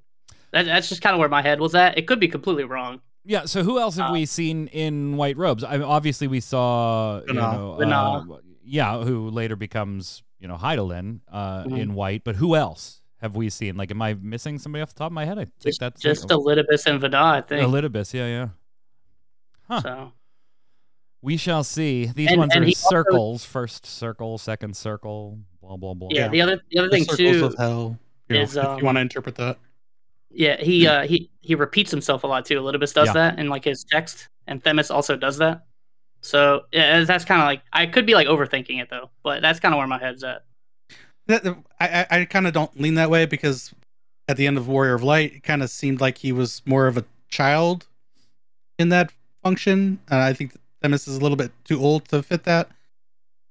That, 0.52 0.66
that's 0.66 0.90
just 0.90 1.02
kind 1.02 1.14
of 1.14 1.20
where 1.20 1.30
my 1.30 1.42
head 1.42 1.60
was 1.60 1.76
at. 1.76 1.98
It 1.98 2.08
could 2.08 2.20
be 2.20 2.28
completely 2.28 2.64
wrong. 2.64 3.02
Yeah. 3.26 3.46
So, 3.46 3.64
who 3.64 3.80
else 3.80 3.96
have 3.98 4.10
uh, 4.10 4.14
we 4.14 4.26
seen 4.26 4.68
in 4.68 5.18
white 5.18 5.38
robes? 5.38 5.64
I 5.64 5.74
mean, 5.74 5.84
obviously, 5.84 6.28
we 6.28 6.40
saw 6.40 7.22
you 7.28 7.34
know, 7.34 7.78
uh, 7.80 8.38
yeah, 8.70 9.04
who 9.04 9.30
later 9.30 9.56
becomes 9.56 10.24
you 10.40 10.48
know 10.48 10.56
Hydaelyn 10.56 11.20
uh, 11.32 11.64
mm-hmm. 11.64 11.76
in 11.76 11.94
white. 11.94 12.24
But 12.24 12.36
who 12.36 12.56
else 12.56 13.02
have 13.22 13.36
we 13.36 13.50
seen? 13.50 13.76
Like, 13.76 13.92
am 13.92 14.02
I 14.02 14.14
missing 14.14 14.60
somebody 14.60 14.82
off 14.82 14.94
the 14.94 15.00
top 15.00 15.08
of 15.08 15.14
my 15.14 15.26
head? 15.26 15.40
I 15.40 15.46
think 15.46 15.62
just, 15.62 15.80
that's 15.80 16.02
just 16.02 16.30
like, 16.30 16.40
Elidibus 16.40 16.86
and 16.86 17.02
Vana. 17.02 17.24
I 17.24 17.42
think 17.42 17.68
Elidibus. 17.68 18.14
Yeah, 18.14 18.28
yeah. 18.28 18.48
Huh. 19.68 19.82
So 19.82 20.12
we 21.22 21.38
shall 21.38 21.64
see. 21.64 22.12
These 22.16 22.30
and, 22.30 22.40
ones 22.40 22.56
and 22.56 22.66
are 22.66 22.72
circles. 22.72 23.44
Also, 23.44 23.48
First 23.48 23.86
circle, 23.86 24.38
second 24.38 24.76
circle, 24.78 25.40
blah 25.62 25.78
blah 25.78 25.94
blah. 25.94 26.10
Yeah, 26.12 26.28
the 26.28 26.42
other 26.42 26.62
the 26.72 26.80
other 26.80 26.90
the 26.90 27.04
thing 27.04 27.18
too 27.18 27.46
of 27.46 27.56
hell, 27.58 27.98
you 28.30 28.38
know, 28.38 28.42
is 28.42 28.58
um, 28.58 28.76
if 28.76 28.80
you 28.80 28.86
want 28.86 28.98
to 28.98 29.02
interpret 29.02 29.36
that. 29.36 29.58
Yeah, 30.32 30.62
he 30.62 30.86
uh 30.88 31.08
he 31.08 31.30
he 31.42 31.56
repeats 31.56 31.90
himself 31.90 32.24
a 32.24 32.28
lot 32.28 32.46
too. 32.46 32.60
Elidibus 32.62 32.94
does 32.94 33.08
yeah. 33.08 33.14
that 33.14 33.40
in 33.40 33.50
like 33.50 33.66
his 33.66 33.84
text, 33.84 34.30
and 34.48 34.64
Themis 34.64 34.92
also 34.92 35.16
does 35.16 35.38
that. 35.40 35.64
So 36.22 36.66
yeah, 36.72 37.04
that's 37.04 37.26
kind 37.26 37.42
of 37.42 37.46
like 37.46 37.62
I 37.74 37.86
could 37.86 38.06
be 38.06 38.14
like 38.14 38.28
overthinking 38.28 38.82
it 38.82 38.90
though, 38.90 39.10
but 39.24 39.42
that's 39.42 39.60
kind 39.60 39.74
of 39.74 39.78
where 39.78 39.88
my 39.88 40.00
head's 40.00 40.24
at. 40.24 40.44
I 41.30 41.56
I, 41.80 42.06
I 42.12 42.26
kind 42.26 42.48
of 42.48 42.54
don't 42.54 42.80
lean 42.80 42.96
that 42.96 43.10
way 43.10 43.26
because 43.26 43.74
at 44.28 44.38
the 44.38 44.48
end 44.48 44.58
of 44.58 44.68
Warrior 44.68 44.96
of 44.96 45.04
Light, 45.04 45.36
it 45.36 45.44
kind 45.44 45.64
of 45.64 45.70
seemed 45.70 46.02
like 46.02 46.18
he 46.18 46.32
was 46.32 46.62
more 46.66 46.88
of 46.88 46.98
a 46.98 47.06
child 47.30 47.88
in 48.78 48.90
that 48.90 49.12
function, 49.44 50.00
and 50.10 50.20
I 50.20 50.34
think 50.34 50.54
Themis 50.82 51.08
is 51.08 51.18
a 51.18 51.22
little 51.22 51.38
bit 51.38 51.52
too 51.64 51.80
old 51.80 52.08
to 52.10 52.22
fit 52.24 52.44
that. 52.44 52.70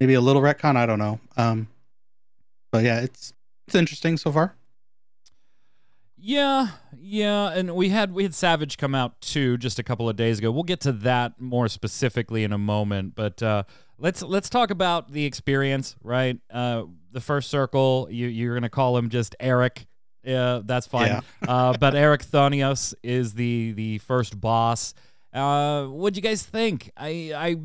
Maybe 0.00 0.14
a 0.14 0.20
little 0.20 0.42
retcon. 0.42 0.76
I 0.76 0.86
don't 0.86 0.98
know. 0.98 1.18
Um, 1.36 1.68
but 2.70 2.84
yeah, 2.84 3.00
it's 3.00 3.32
it's 3.66 3.74
interesting 3.74 4.16
so 4.16 4.32
far. 4.32 4.54
Yeah, 6.20 6.68
yeah, 7.00 7.50
and 7.50 7.74
we 7.74 7.90
had 7.90 8.12
we 8.12 8.24
had 8.24 8.34
Savage 8.34 8.76
come 8.76 8.94
out 8.94 9.20
too 9.20 9.56
just 9.56 9.78
a 9.78 9.82
couple 9.82 10.08
of 10.08 10.16
days 10.16 10.38
ago. 10.38 10.50
We'll 10.50 10.64
get 10.64 10.80
to 10.80 10.92
that 10.92 11.40
more 11.40 11.68
specifically 11.68 12.44
in 12.44 12.52
a 12.52 12.58
moment, 12.58 13.14
but 13.14 13.42
uh, 13.42 13.62
let's 13.98 14.22
let's 14.22 14.50
talk 14.50 14.70
about 14.70 15.12
the 15.12 15.24
experience, 15.24 15.94
right? 16.02 16.38
Uh, 16.50 16.84
the 17.12 17.20
first 17.20 17.50
circle, 17.50 18.08
you 18.10 18.26
you're 18.26 18.54
gonna 18.54 18.68
call 18.68 18.96
him 18.96 19.10
just 19.10 19.36
Eric. 19.38 19.86
Yeah, 20.24 20.60
that's 20.64 20.86
fine. 20.86 21.08
Yeah. 21.08 21.20
uh, 21.48 21.74
but 21.78 21.94
Erichthonios 21.94 22.94
is 23.02 23.34
the 23.34 23.72
the 23.72 23.98
first 23.98 24.40
boss. 24.40 24.94
Uh, 25.32 25.86
what'd 25.86 26.16
you 26.16 26.22
guys 26.22 26.42
think? 26.42 26.90
I, 26.96 27.32
I, 27.34 27.46
I 27.48 27.56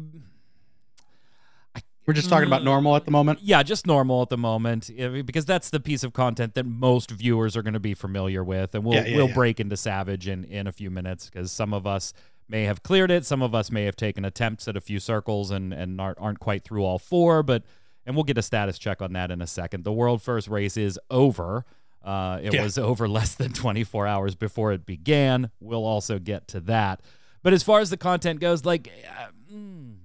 we're 2.05 2.13
just 2.13 2.29
talking 2.29 2.47
about 2.47 2.61
mm, 2.61 2.65
normal 2.65 2.95
at 2.95 3.05
the 3.05 3.11
moment. 3.11 3.39
Yeah, 3.41 3.63
just 3.63 3.87
normal 3.87 4.21
at 4.21 4.29
the 4.29 4.37
moment, 4.37 4.89
because 5.25 5.45
that's 5.45 5.69
the 5.69 5.79
piece 5.79 6.03
of 6.03 6.13
content 6.13 6.53
that 6.55 6.65
most 6.65 7.11
viewers 7.11 7.55
are 7.55 7.61
going 7.61 7.75
to 7.75 7.79
be 7.79 7.93
familiar 7.93 8.43
with, 8.43 8.75
and 8.75 8.83
we'll 8.83 8.95
yeah, 8.95 9.05
yeah, 9.05 9.17
we'll 9.17 9.29
yeah. 9.29 9.35
break 9.35 9.59
into 9.59 9.77
Savage 9.77 10.27
in 10.27 10.43
in 10.45 10.67
a 10.67 10.71
few 10.71 10.91
minutes 10.91 11.29
because 11.29 11.51
some 11.51 11.73
of 11.73 11.87
us 11.87 12.13
may 12.49 12.63
have 12.63 12.83
cleared 12.83 13.09
it, 13.09 13.25
some 13.25 13.41
of 13.41 13.55
us 13.55 13.71
may 13.71 13.85
have 13.85 13.95
taken 13.95 14.25
attempts 14.25 14.67
at 14.67 14.75
a 14.75 14.81
few 14.81 14.99
circles 14.99 15.49
and 15.49 15.73
and 15.73 16.01
aren't, 16.01 16.19
aren't 16.19 16.39
quite 16.39 16.63
through 16.63 16.83
all 16.83 16.99
four, 16.99 17.41
but 17.41 17.63
and 18.05 18.15
we'll 18.15 18.23
get 18.23 18.37
a 18.37 18.41
status 18.41 18.77
check 18.77 19.01
on 19.01 19.13
that 19.13 19.31
in 19.31 19.41
a 19.41 19.47
second. 19.47 19.83
The 19.83 19.93
world 19.93 20.21
first 20.21 20.47
race 20.47 20.75
is 20.75 20.99
over. 21.09 21.65
Uh, 22.03 22.39
it 22.41 22.59
was 22.59 22.77
over 22.77 23.07
less 23.07 23.35
than 23.35 23.53
24 23.53 24.07
hours 24.07 24.35
before 24.35 24.73
it 24.73 24.85
began. 24.85 25.51
We'll 25.61 25.85
also 25.85 26.19
get 26.19 26.47
to 26.49 26.59
that. 26.61 27.01
But 27.43 27.53
as 27.53 27.63
far 27.63 27.79
as 27.79 27.89
the 27.89 27.97
content 27.97 28.39
goes, 28.39 28.65
like, 28.65 28.89
uh, 29.07 29.27
mm, 29.53 29.95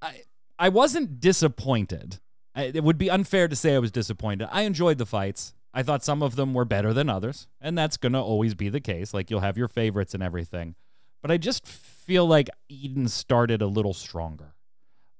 I 0.00 0.22
I 0.62 0.68
wasn't 0.68 1.18
disappointed. 1.18 2.20
It 2.54 2.84
would 2.84 2.96
be 2.96 3.10
unfair 3.10 3.48
to 3.48 3.56
say 3.56 3.74
I 3.74 3.80
was 3.80 3.90
disappointed. 3.90 4.46
I 4.52 4.62
enjoyed 4.62 4.98
the 4.98 5.04
fights. 5.04 5.54
I 5.74 5.82
thought 5.82 6.04
some 6.04 6.22
of 6.22 6.36
them 6.36 6.54
were 6.54 6.64
better 6.64 6.92
than 6.92 7.08
others, 7.08 7.48
and 7.60 7.76
that's 7.76 7.96
gonna 7.96 8.22
always 8.22 8.54
be 8.54 8.68
the 8.68 8.78
case. 8.80 9.12
Like 9.12 9.28
you'll 9.28 9.40
have 9.40 9.58
your 9.58 9.66
favorites 9.66 10.14
and 10.14 10.22
everything, 10.22 10.76
but 11.20 11.32
I 11.32 11.36
just 11.36 11.66
feel 11.66 12.26
like 12.26 12.48
Eden 12.68 13.08
started 13.08 13.60
a 13.60 13.66
little 13.66 13.92
stronger. 13.92 14.54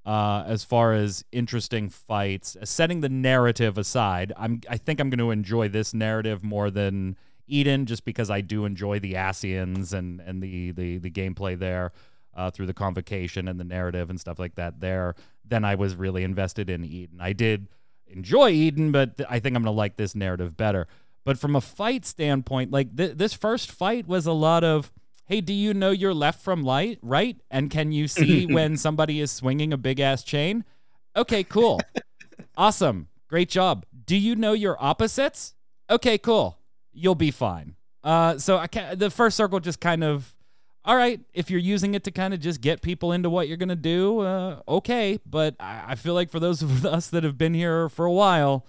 Uh, 0.07 0.45
as 0.47 0.63
far 0.63 0.93
as 0.93 1.25
interesting 1.33 1.89
fights, 1.89 2.57
setting 2.63 3.01
the 3.01 3.09
narrative 3.09 3.79
aside, 3.79 4.33
I'm 4.37 4.61
I 4.69 4.77
think 4.77 5.01
I'm 5.01 5.11
going 5.11 5.19
to 5.19 5.33
enjoy 5.33 5.69
this 5.69 5.93
narrative 5.93 6.45
more 6.45 6.71
than 6.71 7.17
Eden 7.49 7.87
just 7.87 8.05
because 8.05 8.31
I 8.31 8.43
do 8.43 8.65
enjoy 8.65 9.01
the 9.01 9.15
Ascians 9.15 9.93
and 9.93 10.21
and 10.21 10.41
the 10.41 10.71
the 10.71 10.99
the 10.99 11.11
gameplay 11.11 11.59
there 11.59 11.91
uh, 12.35 12.51
through 12.51 12.67
the 12.67 12.75
convocation 12.75 13.49
and 13.49 13.59
the 13.59 13.65
narrative 13.65 14.11
and 14.11 14.21
stuff 14.21 14.39
like 14.39 14.55
that 14.57 14.81
there. 14.81 15.15
Then 15.45 15.65
I 15.65 15.75
was 15.75 15.95
really 15.95 16.25
invested 16.25 16.71
in 16.71 16.85
Eden. 16.85 17.19
I 17.21 17.33
did 17.33 17.69
enjoy 18.07 18.51
Eden, 18.51 18.93
but 18.93 19.21
I 19.29 19.39
think 19.39 19.57
I'm 19.57 19.63
gonna 19.63 19.73
like 19.77 19.97
this 19.97 20.15
narrative 20.15 20.57
better. 20.57 20.87
But 21.25 21.39
from 21.39 21.55
a 21.55 21.61
fight 21.61 22.05
standpoint, 22.05 22.71
like 22.71 22.97
th- 22.97 23.17
this 23.17 23.33
first 23.33 23.71
fight 23.71 24.07
was 24.09 24.27
a 24.27 24.33
lot 24.33 24.65
of, 24.65 24.93
hey, 25.27 25.41
do 25.41 25.53
you 25.53 25.73
know 25.73 25.91
your 25.91 26.13
left 26.13 26.41
from 26.43 26.63
light, 26.63 26.99
right? 27.03 27.37
And 27.51 27.71
can 27.71 27.93
you 27.93 28.09
see 28.09 28.47
when 28.47 28.77
somebody 28.77 29.21
is 29.21 29.31
swinging 29.31 29.73
a 29.73 29.77
big 29.79 30.01
ass 30.01 30.25
chain? 30.25 30.65
Okay, 31.15 31.45
cool, 31.45 31.81
awesome, 32.57 33.09
great 33.29 33.49
job. 33.49 33.85
Do 34.05 34.17
you 34.17 34.35
know 34.37 34.53
your 34.53 34.77
opposites? 34.83 35.55
okay, 35.91 36.19
cool. 36.19 36.59
You'll 36.93 37.15
be 37.15 37.31
fine. 37.31 37.77
Uh, 38.03 38.39
so 38.39 38.59
I 38.59 38.67
can't, 38.67 38.99
the 38.99 39.11
first 39.11 39.37
circle 39.37 39.61
just 39.61 39.81
kind 39.81 40.03
of, 40.03 40.35
all 40.85 40.97
right. 40.97 41.21
If 41.33 41.51
you're 41.51 41.61
using 41.61 41.95
it 41.95 42.05
to 42.05 42.11
kind 42.11 42.35
of 42.35 42.41
just 42.41 42.61
get 42.61 42.83
people 42.83 43.13
into 43.13 43.31
what 43.31 43.49
you're 43.49 43.57
gonna 43.57 43.77
do, 43.77 44.21
uh, 44.21 44.61
okay. 44.69 45.19
But 45.27 45.55
I, 45.61 45.85
I 45.89 45.95
feel 45.95 46.15
like 46.15 46.31
for 46.31 46.41
those 46.41 46.63
of 46.63 46.85
us 46.97 47.09
that 47.09 47.25
have 47.25 47.39
been 47.39 47.55
here 47.55 47.89
for 47.89 48.05
a 48.05 48.13
while, 48.13 48.67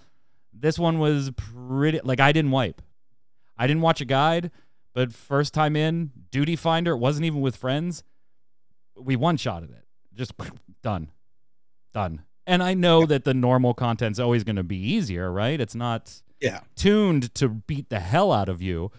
this 0.54 0.78
one 0.78 1.00
was 1.00 1.32
pretty. 1.32 2.00
Like 2.04 2.20
I 2.20 2.32
didn't 2.32 2.52
wipe. 2.52 2.82
I 3.58 3.68
didn't 3.68 3.82
watch 3.82 4.02
a 4.02 4.06
guide, 4.06 4.52
but 4.94 5.14
first 5.14 5.54
time 5.54 5.76
in, 5.76 6.12
duty 6.32 6.56
finder 6.56 6.94
it 6.94 6.98
wasn't 6.98 7.26
even 7.26 7.42
with 7.42 7.56
friends. 7.56 8.04
We 8.96 9.16
one 9.16 9.38
shotted 9.38 9.72
it. 9.72 9.86
Just 10.14 10.34
done, 10.84 11.10
done. 11.94 12.24
And 12.46 12.62
I 12.62 12.74
know 12.74 13.06
that 13.06 13.24
the 13.24 13.34
normal 13.34 13.74
content's 13.74 14.20
always 14.20 14.44
going 14.44 14.58
to 14.58 14.64
be 14.64 14.76
easier, 14.76 15.32
right? 15.32 15.62
It's 15.62 15.76
not 15.76 16.22
Yeah. 16.42 16.60
tuned 16.76 17.34
to 17.36 17.48
beat 17.48 17.90
the 17.90 18.00
hell 18.02 18.32
out 18.34 18.50
of 18.50 18.62
you. 18.62 18.92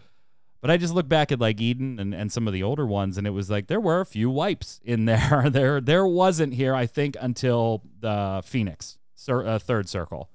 But 0.64 0.70
I 0.70 0.78
just 0.78 0.94
look 0.94 1.10
back 1.10 1.30
at 1.30 1.38
like 1.38 1.60
Eden 1.60 2.00
and, 2.00 2.14
and 2.14 2.32
some 2.32 2.46
of 2.46 2.54
the 2.54 2.62
older 2.62 2.86
ones, 2.86 3.18
and 3.18 3.26
it 3.26 3.32
was 3.32 3.50
like 3.50 3.66
there 3.66 3.82
were 3.82 4.00
a 4.00 4.06
few 4.06 4.30
wipes 4.30 4.80
in 4.82 5.04
there. 5.04 5.50
there 5.50 5.78
there 5.78 6.06
wasn't 6.06 6.54
here, 6.54 6.74
I 6.74 6.86
think, 6.86 7.18
until 7.20 7.82
the 8.00 8.40
Phoenix 8.42 8.96
cir- 9.14 9.46
uh, 9.46 9.58
third 9.58 9.90
circle. 9.90 10.30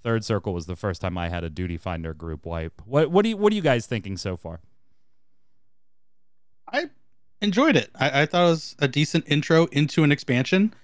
Third 0.00 0.24
circle 0.24 0.54
was 0.54 0.66
the 0.66 0.76
first 0.76 1.00
time 1.00 1.18
I 1.18 1.30
had 1.30 1.42
a 1.42 1.50
duty 1.50 1.76
finder 1.76 2.14
group 2.14 2.46
wipe. 2.46 2.80
What 2.86 3.10
what 3.10 3.24
do 3.24 3.30
you 3.30 3.36
what 3.36 3.52
are 3.52 3.56
you 3.56 3.60
guys 3.60 3.88
thinking 3.88 4.16
so 4.16 4.36
far? 4.36 4.60
I 6.72 6.90
enjoyed 7.40 7.74
it. 7.74 7.90
I, 7.96 8.22
I 8.22 8.26
thought 8.26 8.46
it 8.46 8.50
was 8.50 8.76
a 8.78 8.86
decent 8.86 9.24
intro 9.26 9.66
into 9.72 10.04
an 10.04 10.12
expansion. 10.12 10.74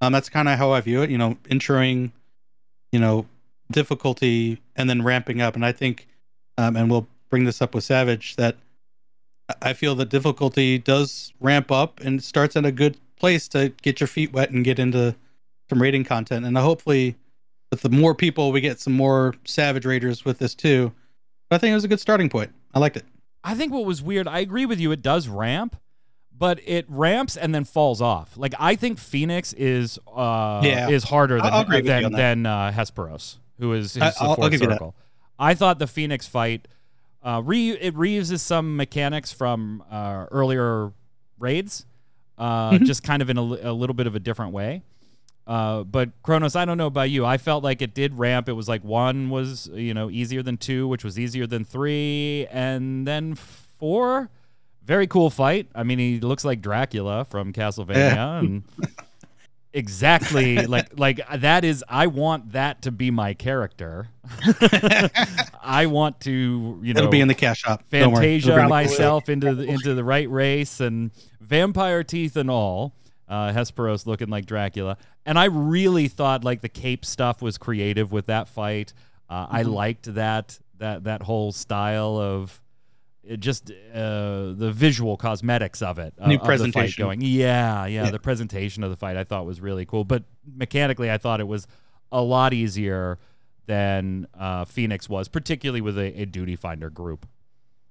Um, 0.00 0.12
that's 0.12 0.28
kind 0.28 0.48
of 0.48 0.58
how 0.58 0.72
I 0.72 0.80
view 0.80 1.02
it. 1.02 1.10
You 1.10 1.18
know, 1.18 1.38
introing, 1.44 2.10
you 2.90 2.98
know, 2.98 3.26
difficulty 3.70 4.60
and 4.74 4.90
then 4.90 5.02
ramping 5.02 5.40
up. 5.40 5.54
And 5.54 5.64
I 5.64 5.70
think, 5.70 6.08
um, 6.56 6.74
and 6.74 6.90
we'll 6.90 7.06
bring 7.30 7.44
this 7.44 7.60
up 7.62 7.74
with 7.74 7.84
Savage 7.84 8.36
that 8.36 8.56
I- 9.62 9.72
feel 9.72 9.94
the 9.94 10.04
difficulty 10.04 10.78
does 10.78 11.32
ramp 11.40 11.70
up 11.70 12.00
and 12.00 12.22
starts 12.22 12.56
at 12.56 12.64
a 12.66 12.72
good 12.72 12.96
place 13.16 13.48
to 13.48 13.70
get 13.82 14.00
your 14.00 14.06
feet 14.06 14.32
wet 14.32 14.50
and 14.50 14.64
get 14.64 14.78
into 14.78 15.14
some 15.68 15.80
raiding 15.80 16.04
content. 16.04 16.44
And 16.46 16.56
hopefully, 16.56 17.16
with 17.70 17.82
the 17.82 17.88
more 17.90 18.14
people, 18.14 18.52
we 18.52 18.60
get 18.60 18.80
some 18.80 18.92
more 18.92 19.34
Savage 19.44 19.84
Raiders 19.86 20.24
with 20.24 20.38
this 20.38 20.54
too. 20.54 20.92
But 21.48 21.56
I 21.56 21.58
think 21.58 21.72
it 21.72 21.74
was 21.74 21.84
a 21.84 21.88
good 21.88 22.00
starting 22.00 22.28
point. 22.28 22.52
I 22.74 22.78
liked 22.78 22.96
it. 22.96 23.04
I 23.44 23.54
think 23.54 23.72
what 23.72 23.84
was 23.84 24.02
weird, 24.02 24.28
I 24.28 24.40
agree 24.40 24.66
with 24.66 24.80
you, 24.80 24.92
it 24.92 25.00
does 25.00 25.28
ramp, 25.28 25.76
but 26.36 26.60
it 26.66 26.84
ramps 26.88 27.36
and 27.36 27.54
then 27.54 27.64
falls 27.64 28.00
off. 28.02 28.36
Like 28.36 28.54
I 28.58 28.74
think 28.76 28.98
Phoenix 28.98 29.52
is 29.54 29.98
uh 30.14 30.60
Yeah. 30.64 30.88
is 30.88 31.04
harder 31.04 31.36
than 31.40 31.52
I'll 31.52 31.62
agree 31.62 31.76
with 31.78 31.86
you 31.86 32.02
than, 32.02 32.12
than 32.12 32.46
uh 32.46 32.70
Hesperos, 32.72 33.36
who 33.58 33.72
is 33.72 33.94
his 33.94 34.02
I- 34.02 34.10
the 34.10 34.16
I'll- 34.20 34.28
I'll 34.30 34.36
fourth 34.36 34.58
circle. 34.58 34.94
I 35.38 35.54
thought 35.54 35.78
the 35.78 35.86
Phoenix 35.86 36.26
fight 36.26 36.68
uh 37.28 37.42
re 37.44 37.70
it 37.72 37.94
reuses 37.94 38.40
some 38.40 38.76
mechanics 38.76 39.32
from 39.32 39.82
uh 39.90 40.26
earlier 40.30 40.92
raids. 41.38 41.84
Uh 42.38 42.70
Mhm. 42.72 42.84
just 42.86 43.02
kind 43.02 43.20
of 43.22 43.28
in 43.30 43.36
a, 43.38 43.42
a 43.42 43.72
little 43.72 43.94
bit 43.94 44.06
of 44.06 44.14
a 44.14 44.20
different 44.20 44.52
way. 44.52 44.82
Uh, 45.46 45.82
but 45.82 46.10
Kronos, 46.22 46.54
I 46.56 46.66
don't 46.66 46.76
know 46.76 46.86
about 46.88 47.08
you. 47.10 47.24
I 47.24 47.38
felt 47.38 47.64
like 47.64 47.80
it 47.80 47.94
did 47.94 48.12
ramp. 48.18 48.50
It 48.50 48.52
was 48.52 48.68
like 48.68 48.84
one 48.84 49.30
was, 49.30 49.66
you 49.72 49.94
know, 49.94 50.10
easier 50.10 50.42
than 50.42 50.58
two, 50.58 50.86
which 50.86 51.02
was 51.04 51.18
easier 51.18 51.46
than 51.46 51.64
three, 51.64 52.46
and 52.50 53.06
then 53.06 53.34
four. 53.34 54.28
Very 54.84 55.06
cool 55.06 55.30
fight. 55.30 55.68
I 55.74 55.84
mean, 55.84 55.98
he 55.98 56.20
looks 56.20 56.44
like 56.44 56.60
Dracula 56.60 57.24
from 57.24 57.54
Castlevania, 57.54 58.14
Yeah. 58.14 58.38
and 58.40 58.62
exactly 59.78 60.66
like 60.66 60.88
like 60.98 61.20
that 61.40 61.64
is. 61.64 61.84
I 61.88 62.06
want 62.08 62.52
that 62.52 62.82
to 62.82 62.90
be 62.90 63.10
my 63.10 63.34
character. 63.34 64.08
I 65.62 65.86
want 65.86 66.20
to, 66.20 66.78
you 66.82 66.94
know, 66.94 66.98
It'll 67.00 67.10
be 67.10 67.20
in 67.20 67.28
the 67.28 67.34
cash 67.34 67.60
shop. 67.60 67.84
Don't 67.90 68.12
worry. 68.12 68.36
It'll 68.36 68.48
Fantasia 68.48 68.62
the- 68.62 68.68
myself 68.68 69.28
into 69.28 69.54
the, 69.54 69.64
into 69.64 69.94
the 69.94 70.04
right 70.04 70.28
race 70.30 70.80
and 70.80 71.10
vampire 71.40 72.02
teeth 72.04 72.36
and 72.36 72.50
all. 72.50 72.94
Uh, 73.28 73.52
Hesperos 73.52 74.06
looking 74.06 74.28
like 74.28 74.46
Dracula, 74.46 74.96
and 75.26 75.38
I 75.38 75.44
really 75.46 76.08
thought 76.08 76.44
like 76.44 76.62
the 76.62 76.68
cape 76.70 77.04
stuff 77.04 77.42
was 77.42 77.58
creative 77.58 78.10
with 78.10 78.24
that 78.26 78.48
fight. 78.48 78.94
Uh, 79.28 79.46
I 79.50 79.64
Mhm. 79.64 79.74
liked 79.74 80.14
that 80.14 80.58
that 80.78 81.04
that 81.04 81.22
whole 81.24 81.52
style 81.52 82.16
of 82.16 82.58
it 83.28 83.40
just 83.40 83.70
uh, 83.70 84.52
the 84.54 84.72
visual 84.74 85.16
cosmetics 85.16 85.82
of 85.82 85.98
it. 85.98 86.14
uh, 86.18 86.26
New 86.28 86.36
of 86.36 86.42
presentation. 86.44 87.04
going. 87.04 87.20
Yeah, 87.20 87.86
yeah, 87.86 88.04
Yeah. 88.04 88.10
The 88.10 88.18
presentation 88.18 88.82
of 88.82 88.90
the 88.90 88.96
fight 88.96 89.16
I 89.16 89.24
thought 89.24 89.44
was 89.46 89.60
really 89.60 89.84
cool, 89.86 90.04
but 90.04 90.24
mechanically 90.56 91.10
I 91.10 91.18
thought 91.18 91.40
it 91.40 91.46
was 91.46 91.66
a 92.10 92.22
lot 92.22 92.54
easier 92.54 93.18
than 93.66 94.26
uh, 94.38 94.64
Phoenix 94.64 95.08
was, 95.08 95.28
particularly 95.28 95.82
with 95.82 95.98
a, 95.98 96.22
a 96.22 96.24
duty 96.24 96.56
finder 96.56 96.88
group. 96.90 97.26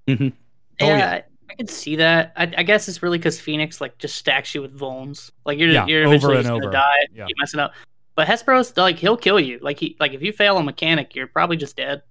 Mhm. 0.07 0.33
Yeah, 0.79 0.85
Oh, 0.85 0.87
yeah. 0.89 1.09
I, 1.11 1.23
I 1.49 1.53
can 1.55 1.67
see 1.67 1.95
that. 1.97 2.33
I, 2.35 2.51
I 2.57 2.63
guess 2.63 2.87
it's 2.89 3.01
really 3.03 3.17
because 3.19 3.39
Phoenix 3.39 3.79
like 3.79 3.97
just 3.99 4.15
stacks 4.15 4.53
you 4.55 4.61
with 4.61 4.77
vulns. 4.77 5.31
Like 5.45 5.59
you're 5.59 5.69
Yeah, 5.69 5.85
you're 5.85 6.01
over 6.01 6.15
eventually 6.15 6.35
and 6.37 6.43
just 6.45 6.51
over. 6.51 6.61
gonna 6.61 6.73
die. 6.73 7.07
Yeah. 7.13 7.25
Keep 7.27 7.37
messing 7.39 7.59
up. 7.59 7.73
But 8.15 8.27
Hesperos, 8.27 8.75
like 8.75 8.97
he'll 8.97 9.17
kill 9.17 9.39
you. 9.39 9.59
Like 9.61 9.79
he 9.79 9.95
like 9.99 10.13
if 10.13 10.21
you 10.23 10.33
fail 10.33 10.57
a 10.57 10.63
mechanic, 10.63 11.13
you're 11.15 11.27
probably 11.27 11.57
just 11.57 11.75
dead. 11.77 12.01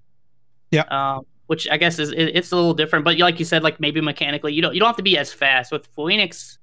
Yeah. 0.70 0.82
Um, 0.82 1.26
which 1.46 1.68
I 1.70 1.76
guess 1.76 1.98
is 1.98 2.12
it's 2.16 2.52
a 2.52 2.56
little 2.56 2.74
different. 2.74 3.04
But 3.04 3.18
like 3.18 3.38
you 3.38 3.44
said, 3.44 3.62
like 3.62 3.80
maybe 3.80 4.00
mechanically, 4.00 4.52
you 4.52 4.62
don't 4.62 4.74
you 4.74 4.80
don't 4.80 4.88
have 4.88 4.96
to 4.96 5.02
be 5.02 5.18
as 5.18 5.32
fast 5.32 5.72
with 5.72 5.86
Phoenix. 5.94 6.58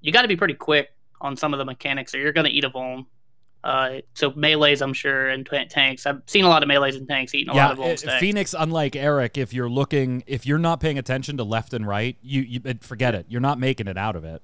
You 0.00 0.12
got 0.12 0.22
to 0.22 0.28
be 0.28 0.36
pretty 0.36 0.54
quick 0.54 0.90
on 1.20 1.36
some 1.36 1.54
of 1.54 1.58
the 1.58 1.64
mechanics, 1.64 2.14
or 2.14 2.18
you're 2.18 2.32
gonna 2.32 2.48
eat 2.48 2.64
a 2.64 2.70
vuln. 2.70 3.06
Uh, 3.64 4.00
so 4.12 4.30
melees, 4.32 4.82
I'm 4.82 4.92
sure, 4.92 5.30
and 5.30 5.48
t- 5.48 5.64
tanks. 5.64 6.04
I've 6.04 6.20
seen 6.26 6.44
a 6.44 6.48
lot 6.48 6.62
of 6.62 6.68
melees 6.68 6.96
and 6.96 7.08
tanks 7.08 7.34
eating 7.34 7.50
a 7.50 7.54
yeah, 7.54 7.68
lot 7.68 7.72
of 7.72 7.78
vuln 7.78 7.94
uh, 7.94 7.96
stacks. 7.96 8.20
Phoenix, 8.20 8.54
unlike 8.56 8.94
Eric, 8.94 9.38
if 9.38 9.54
you're 9.54 9.70
looking, 9.70 10.22
if 10.26 10.44
you're 10.46 10.58
not 10.58 10.80
paying 10.80 10.98
attention 10.98 11.38
to 11.38 11.44
left 11.44 11.72
and 11.72 11.86
right, 11.86 12.18
you, 12.20 12.42
you 12.42 12.60
uh, 12.66 12.74
forget 12.82 13.14
it. 13.14 13.24
You're 13.30 13.40
not 13.40 13.58
making 13.58 13.88
it 13.88 13.96
out 13.96 14.16
of 14.16 14.24
it. 14.24 14.42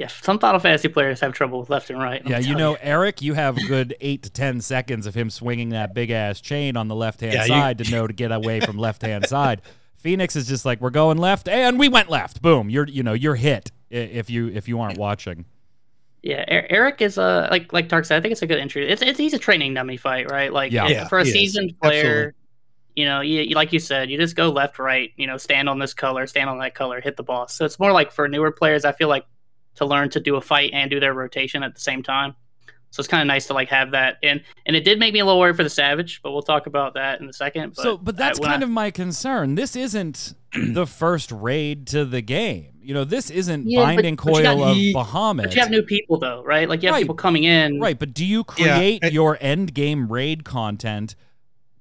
Yeah, 0.00 0.06
some 0.06 0.38
Final 0.38 0.58
Fantasy 0.60 0.88
players 0.88 1.20
have 1.20 1.34
trouble 1.34 1.60
with 1.60 1.68
left 1.68 1.90
and 1.90 1.98
right. 2.00 2.22
I'm 2.24 2.30
Yeah, 2.30 2.38
you 2.38 2.54
telling 2.54 2.58
know, 2.58 2.78
Eric, 2.80 3.20
you 3.20 3.34
have 3.34 3.58
a 3.58 3.62
good 3.66 3.94
eight 4.00 4.22
to 4.22 4.30
ten 4.30 4.62
seconds 4.62 5.04
of 5.06 5.14
him 5.14 5.28
swinging 5.28 5.68
that 5.70 5.92
big 5.92 6.10
ass 6.10 6.40
chain 6.40 6.78
on 6.78 6.88
the 6.88 6.94
left 6.94 7.20
hand 7.20 7.34
Yeah, 7.34 7.42
you- 7.42 7.48
side 7.48 7.78
to 7.78 7.90
know 7.90 8.06
to 8.06 8.12
get 8.14 8.32
away 8.32 8.60
from 8.60 8.78
left 8.78 9.02
hand 9.02 9.26
side. 9.26 9.60
Phoenix 9.98 10.36
is 10.36 10.48
just 10.48 10.64
like 10.64 10.80
we're 10.80 10.88
going 10.88 11.18
left, 11.18 11.48
and 11.48 11.78
we 11.78 11.88
went 11.90 12.08
left. 12.08 12.40
Boom! 12.40 12.70
You're 12.70 12.86
you 12.88 13.02
know 13.02 13.12
you're 13.12 13.34
hit 13.34 13.70
if 13.90 14.30
you 14.30 14.48
if 14.48 14.66
you 14.68 14.80
aren't 14.80 14.96
watching. 14.96 15.44
Yeah, 16.22 16.44
Er- 16.50 16.66
Eric 16.70 17.02
is 17.02 17.18
a 17.18 17.48
like 17.50 17.70
like 17.72 17.90
Tark 17.90 18.06
said. 18.06 18.16
I 18.16 18.20
think 18.22 18.32
it's 18.32 18.40
a 18.40 18.46
good 18.46 18.58
entry. 18.58 18.88
It's, 18.88 19.02
it's 19.02 19.18
he's 19.18 19.34
a 19.34 19.38
training 19.38 19.74
dummy 19.74 19.98
fight, 19.98 20.30
right? 20.30 20.50
Like 20.50 20.72
Yeah. 20.72 20.88
Yeah, 20.88 21.08
for 21.08 21.18
a 21.18 21.24
he 21.24 21.28
is. 21.28 21.34
seasoned 21.34 21.78
player, 21.80 22.00
Absolutely. 22.00 22.32
you 22.96 23.04
know, 23.04 23.20
you, 23.20 23.40
you- 23.42 23.54
like 23.54 23.72
you 23.74 23.78
said, 23.78 24.08
you 24.10 24.16
just 24.16 24.34
go 24.36 24.48
left, 24.48 24.78
right. 24.78 25.12
You 25.16 25.26
know, 25.26 25.36
stand 25.36 25.68
on 25.68 25.78
this 25.78 25.92
color, 25.92 26.26
stand 26.26 26.48
on 26.48 26.58
that 26.60 26.74
color, 26.74 27.02
hit 27.02 27.18
the 27.18 27.22
boss. 27.22 27.54
So 27.54 27.66
it's 27.66 27.78
more 27.78 27.92
like 27.92 28.10
for 28.12 28.26
newer 28.28 28.50
players. 28.52 28.86
I 28.86 28.92
feel 28.92 29.08
like 29.08 29.24
to 29.76 29.84
learn 29.84 30.10
to 30.10 30.20
do 30.20 30.36
a 30.36 30.40
fight 30.40 30.70
and 30.72 30.90
do 30.90 31.00
their 31.00 31.14
rotation 31.14 31.62
at 31.62 31.74
the 31.74 31.80
same 31.80 32.02
time. 32.02 32.34
So 32.92 32.98
it's 33.00 33.06
kind 33.08 33.20
of 33.20 33.28
nice 33.28 33.46
to 33.46 33.54
like 33.54 33.68
have 33.68 33.92
that. 33.92 34.16
And 34.22 34.42
and 34.66 34.74
it 34.74 34.84
did 34.84 34.98
make 34.98 35.14
me 35.14 35.20
a 35.20 35.24
little 35.24 35.38
worried 35.38 35.54
for 35.56 35.62
the 35.62 35.70
Savage, 35.70 36.20
but 36.22 36.32
we'll 36.32 36.42
talk 36.42 36.66
about 36.66 36.94
that 36.94 37.20
in 37.20 37.28
a 37.28 37.32
second. 37.32 37.74
But 37.76 37.82
so, 37.82 37.96
but 37.96 38.16
that's 38.16 38.40
I- 38.40 38.44
kind 38.48 38.62
I- 38.62 38.66
of 38.66 38.70
my 38.70 38.90
concern. 38.90 39.54
This 39.54 39.76
isn't 39.76 40.34
the 40.72 40.86
first 40.86 41.30
raid 41.30 41.86
to 41.88 42.04
the 42.04 42.20
game. 42.20 42.66
You 42.82 42.94
know, 42.94 43.04
this 43.04 43.30
isn't 43.30 43.68
Yeah, 43.70 43.80
but- 43.80 43.84
Binding 43.96 44.16
but 44.16 44.24
got- 44.42 44.56
Coil 44.56 44.64
of 44.64 44.76
Ye- 44.76 44.92
Bahamut. 44.92 45.42
But 45.44 45.54
you 45.54 45.60
have 45.60 45.70
new 45.70 45.82
people 45.82 46.18
though, 46.18 46.42
right? 46.42 46.68
Like 46.68 46.82
you 46.82 46.88
have 46.88 46.94
Right. 46.94 47.02
people 47.02 47.14
coming 47.14 47.44
in. 47.44 47.78
Right, 47.78 47.96
but 47.96 48.12
do 48.12 48.24
you 48.26 48.44
Yeah, 48.58 48.74
create 48.76 49.04
I- 49.04 49.08
your 49.08 49.38
end 49.40 49.72
game 49.72 50.08
raid 50.08 50.42
content 50.44 51.14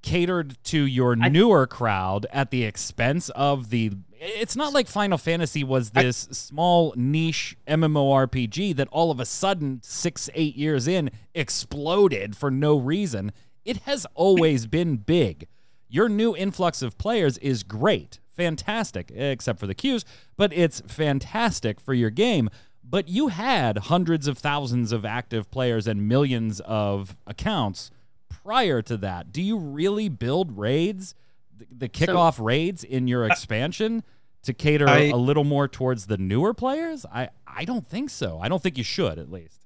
catered 0.03 0.57
to 0.65 0.83
your 0.85 1.17
I- 1.19 1.29
newer 1.29 1.65
crowd 1.67 2.27
at 2.31 2.51
the 2.51 2.63
expense 2.63 3.29
of 3.29 3.69
the 3.71 3.91
it's 4.19 4.55
not 4.55 4.73
like 4.73 4.87
Final 4.87 5.17
Fantasy 5.17 5.63
was 5.63 5.91
I- 5.95 6.03
this 6.03 6.17
small 6.31 6.93
niche 6.95 7.55
MMORPG 7.67 8.75
that 8.75 8.87
all 8.91 9.11
of 9.11 9.19
a 9.19 9.25
sudden 9.25 9.79
6 9.83 10.29
8 10.33 10.55
years 10.55 10.87
in 10.87 11.09
exploded 11.33 12.35
for 12.35 12.51
no 12.51 12.77
reason. 12.77 13.31
It 13.65 13.77
has 13.83 14.05
always 14.15 14.67
been 14.67 14.97
big. 14.97 15.47
Your 15.87 16.07
new 16.09 16.35
influx 16.35 16.81
of 16.81 16.97
players 16.97 17.37
is 17.39 17.63
great. 17.63 18.19
Fantastic, 18.31 19.11
except 19.13 19.59
for 19.59 19.67
the 19.67 19.75
queues, 19.75 20.05
but 20.37 20.53
it's 20.53 20.81
fantastic 20.87 21.79
for 21.79 21.93
your 21.93 22.09
game. 22.09 22.49
But 22.83 23.07
you 23.09 23.27
had 23.27 23.77
hundreds 23.77 24.27
of 24.27 24.37
thousands 24.37 24.91
of 24.91 25.03
active 25.05 25.51
players 25.51 25.87
and 25.87 26.07
millions 26.07 26.59
of 26.61 27.15
accounts 27.27 27.91
prior 28.29 28.81
to 28.83 28.97
that. 28.97 29.31
Do 29.31 29.41
you 29.41 29.57
really 29.57 30.09
build 30.09 30.57
raids, 30.57 31.13
the, 31.59 31.87
the 31.87 31.89
kickoff 31.89 32.43
raids 32.43 32.83
in 32.83 33.07
your 33.07 33.25
expansion 33.25 34.03
to 34.43 34.53
cater 34.53 34.87
I- 34.87 35.09
a 35.09 35.15
little 35.15 35.43
more 35.43 35.67
towards 35.67 36.07
the 36.07 36.17
newer 36.17 36.53
players? 36.53 37.05
I, 37.05 37.29
I 37.45 37.65
don't 37.65 37.85
think 37.85 38.09
so. 38.09 38.39
I 38.41 38.47
don't 38.47 38.61
think 38.63 38.77
you 38.77 38.83
should, 38.83 39.19
at 39.19 39.31
least. 39.31 39.59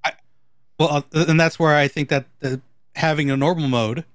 Well, 0.80 0.90
uh, 1.14 1.26
and 1.28 1.40
that's 1.40 1.60
where 1.60 1.76
I 1.76 1.88
think 1.88 2.10
that 2.10 2.26
the, 2.40 2.62
having 2.96 3.30
a 3.30 3.38
normal 3.38 3.68
mode 3.68 4.06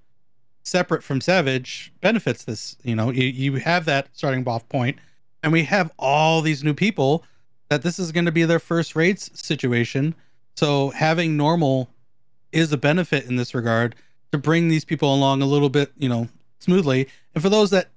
separate 0.65 1.03
from 1.03 1.21
Savage 1.21 1.93
benefits 2.01 2.45
this. 2.45 2.77
You 2.83 2.97
know, 2.97 3.11
you, 3.11 3.25
you 3.25 3.55
have 3.57 3.85
that 3.87 4.09
starting 4.13 4.47
off 4.47 4.69
point, 4.69 4.99
and 5.43 5.53
we 5.53 5.63
have 5.65 5.91
all 5.99 6.43
these 6.43 6.65
new 6.65 6.75
people 6.75 7.25
that 7.69 7.83
this 7.83 7.99
is 7.99 8.13
going 8.13 8.27
to 8.27 8.33
be 8.33 8.45
their 8.45 8.59
first 8.59 8.97
raids 8.97 9.31
situation. 9.35 10.15
So 10.57 10.91
having 10.91 11.37
normal 11.37 11.89
is 12.51 12.73
a 12.73 12.77
benefit 12.77 13.27
in 13.27 13.37
this 13.37 13.55
regard 13.55 13.95
to 14.33 14.39
bring 14.39 14.69
these 14.69 14.85
people 14.85 15.15
along 15.15 15.43
a 15.43 15.47
little 15.47 15.69
bit, 15.69 15.93
you 15.97 16.09
know, 16.09 16.29
smoothly. 16.59 17.09
And 17.35 17.43
for 17.43 17.49
those 17.49 17.71
that 17.71 17.89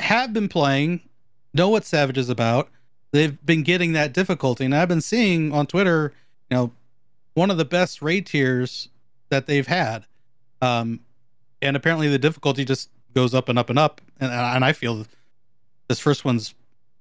have 0.00 0.32
been 0.32 0.48
playing, 0.48 1.00
know 1.52 1.68
what 1.68 1.84
Savage 1.84 2.18
is 2.18 2.28
about, 2.28 2.68
they've 3.12 3.44
been 3.44 3.62
getting 3.62 3.92
that 3.92 4.12
difficulty. 4.12 4.64
And 4.64 4.74
I've 4.74 4.88
been 4.88 5.00
seeing 5.00 5.52
on 5.52 5.66
Twitter, 5.66 6.12
you 6.50 6.56
know, 6.56 6.72
one 7.34 7.50
of 7.50 7.58
the 7.58 7.64
best 7.64 8.02
raid 8.02 8.26
tiers 8.26 8.88
that 9.28 9.46
they've 9.46 9.66
had. 9.66 10.06
Um, 10.60 11.00
and 11.62 11.76
apparently 11.76 12.08
the 12.08 12.18
difficulty 12.18 12.64
just 12.64 12.90
goes 13.14 13.34
up 13.34 13.48
and 13.48 13.58
up 13.58 13.70
and 13.70 13.78
up. 13.78 14.00
And, 14.20 14.32
and 14.32 14.64
I 14.64 14.72
feel 14.72 15.06
this 15.88 16.00
first 16.00 16.24
one's 16.24 16.54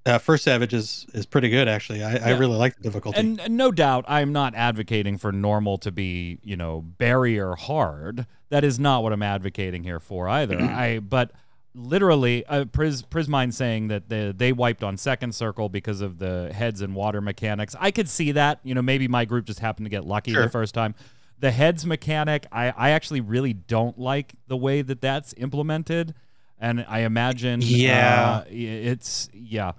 uh, 0.06 0.18
first 0.18 0.44
Savage 0.44 0.74
is 0.74 1.06
is 1.14 1.26
pretty 1.26 1.50
good 1.50 1.68
actually. 1.68 2.04
I, 2.04 2.18
I 2.18 2.30
really 2.32 2.58
like 2.58 2.76
the 2.76 2.84
difficulty. 2.84 3.20
And, 3.20 3.40
and 3.40 3.56
no 3.58 3.72
doubt, 3.72 4.06
I'm 4.08 4.34
not 4.34 4.54
advocating 4.56 5.18
for 5.18 5.32
normal 5.32 5.78
to 5.80 5.92
be, 5.92 6.40
you 6.44 6.58
know, 6.58 6.82
barrier 6.82 7.56
hard. 7.56 8.26
That 8.50 8.64
is 8.64 8.80
not 8.80 9.02
what 9.04 9.14
I'm 9.14 9.24
advocating 9.24 9.84
here 9.84 10.00
for 10.00 10.28
either. 10.28 10.60
I, 10.62 11.00
but 11.00 11.32
literally, 11.74 12.46
uh, 12.46 12.66
Pris 12.66 13.02
Prismine 13.02 13.54
saying 13.54 13.88
that 13.88 14.10
they 14.10 14.32
they 14.32 14.52
wiped 14.52 14.84
on 14.84 14.98
second 14.98 15.34
circle 15.34 15.70
because 15.70 16.02
of 16.02 16.20
the 16.20 16.52
heads 16.54 16.82
and 16.82 16.94
water 16.96 17.22
mechanics. 17.22 17.76
I 17.80 17.92
could 17.92 18.10
see 18.10 18.32
that. 18.34 18.60
You 18.64 18.76
know, 18.76 18.82
maybe 18.82 19.08
my 19.08 19.26
group 19.26 19.46
just 19.46 19.60
happened 19.60 19.86
to 19.86 19.90
get 19.90 20.06
lucky 20.06 20.34
the 20.34 20.50
first 20.50 20.74
time. 20.74 20.96
The 21.40 21.52
heads 21.52 21.86
mechanic, 21.86 22.46
I, 22.54 22.70
I 22.70 22.90
actually 22.92 23.20
really 23.20 23.52
don't 23.54 24.00
like 24.00 24.34
the 24.48 24.56
way 24.56 24.82
that 24.82 25.02
that's 25.02 25.34
implemented, 25.36 26.14
and 26.58 26.86
I 26.88 27.00
imagine, 27.00 27.60
Yeah. 27.62 28.44
uh, 28.44 28.46
it's 28.50 29.30
yeah. 29.34 29.74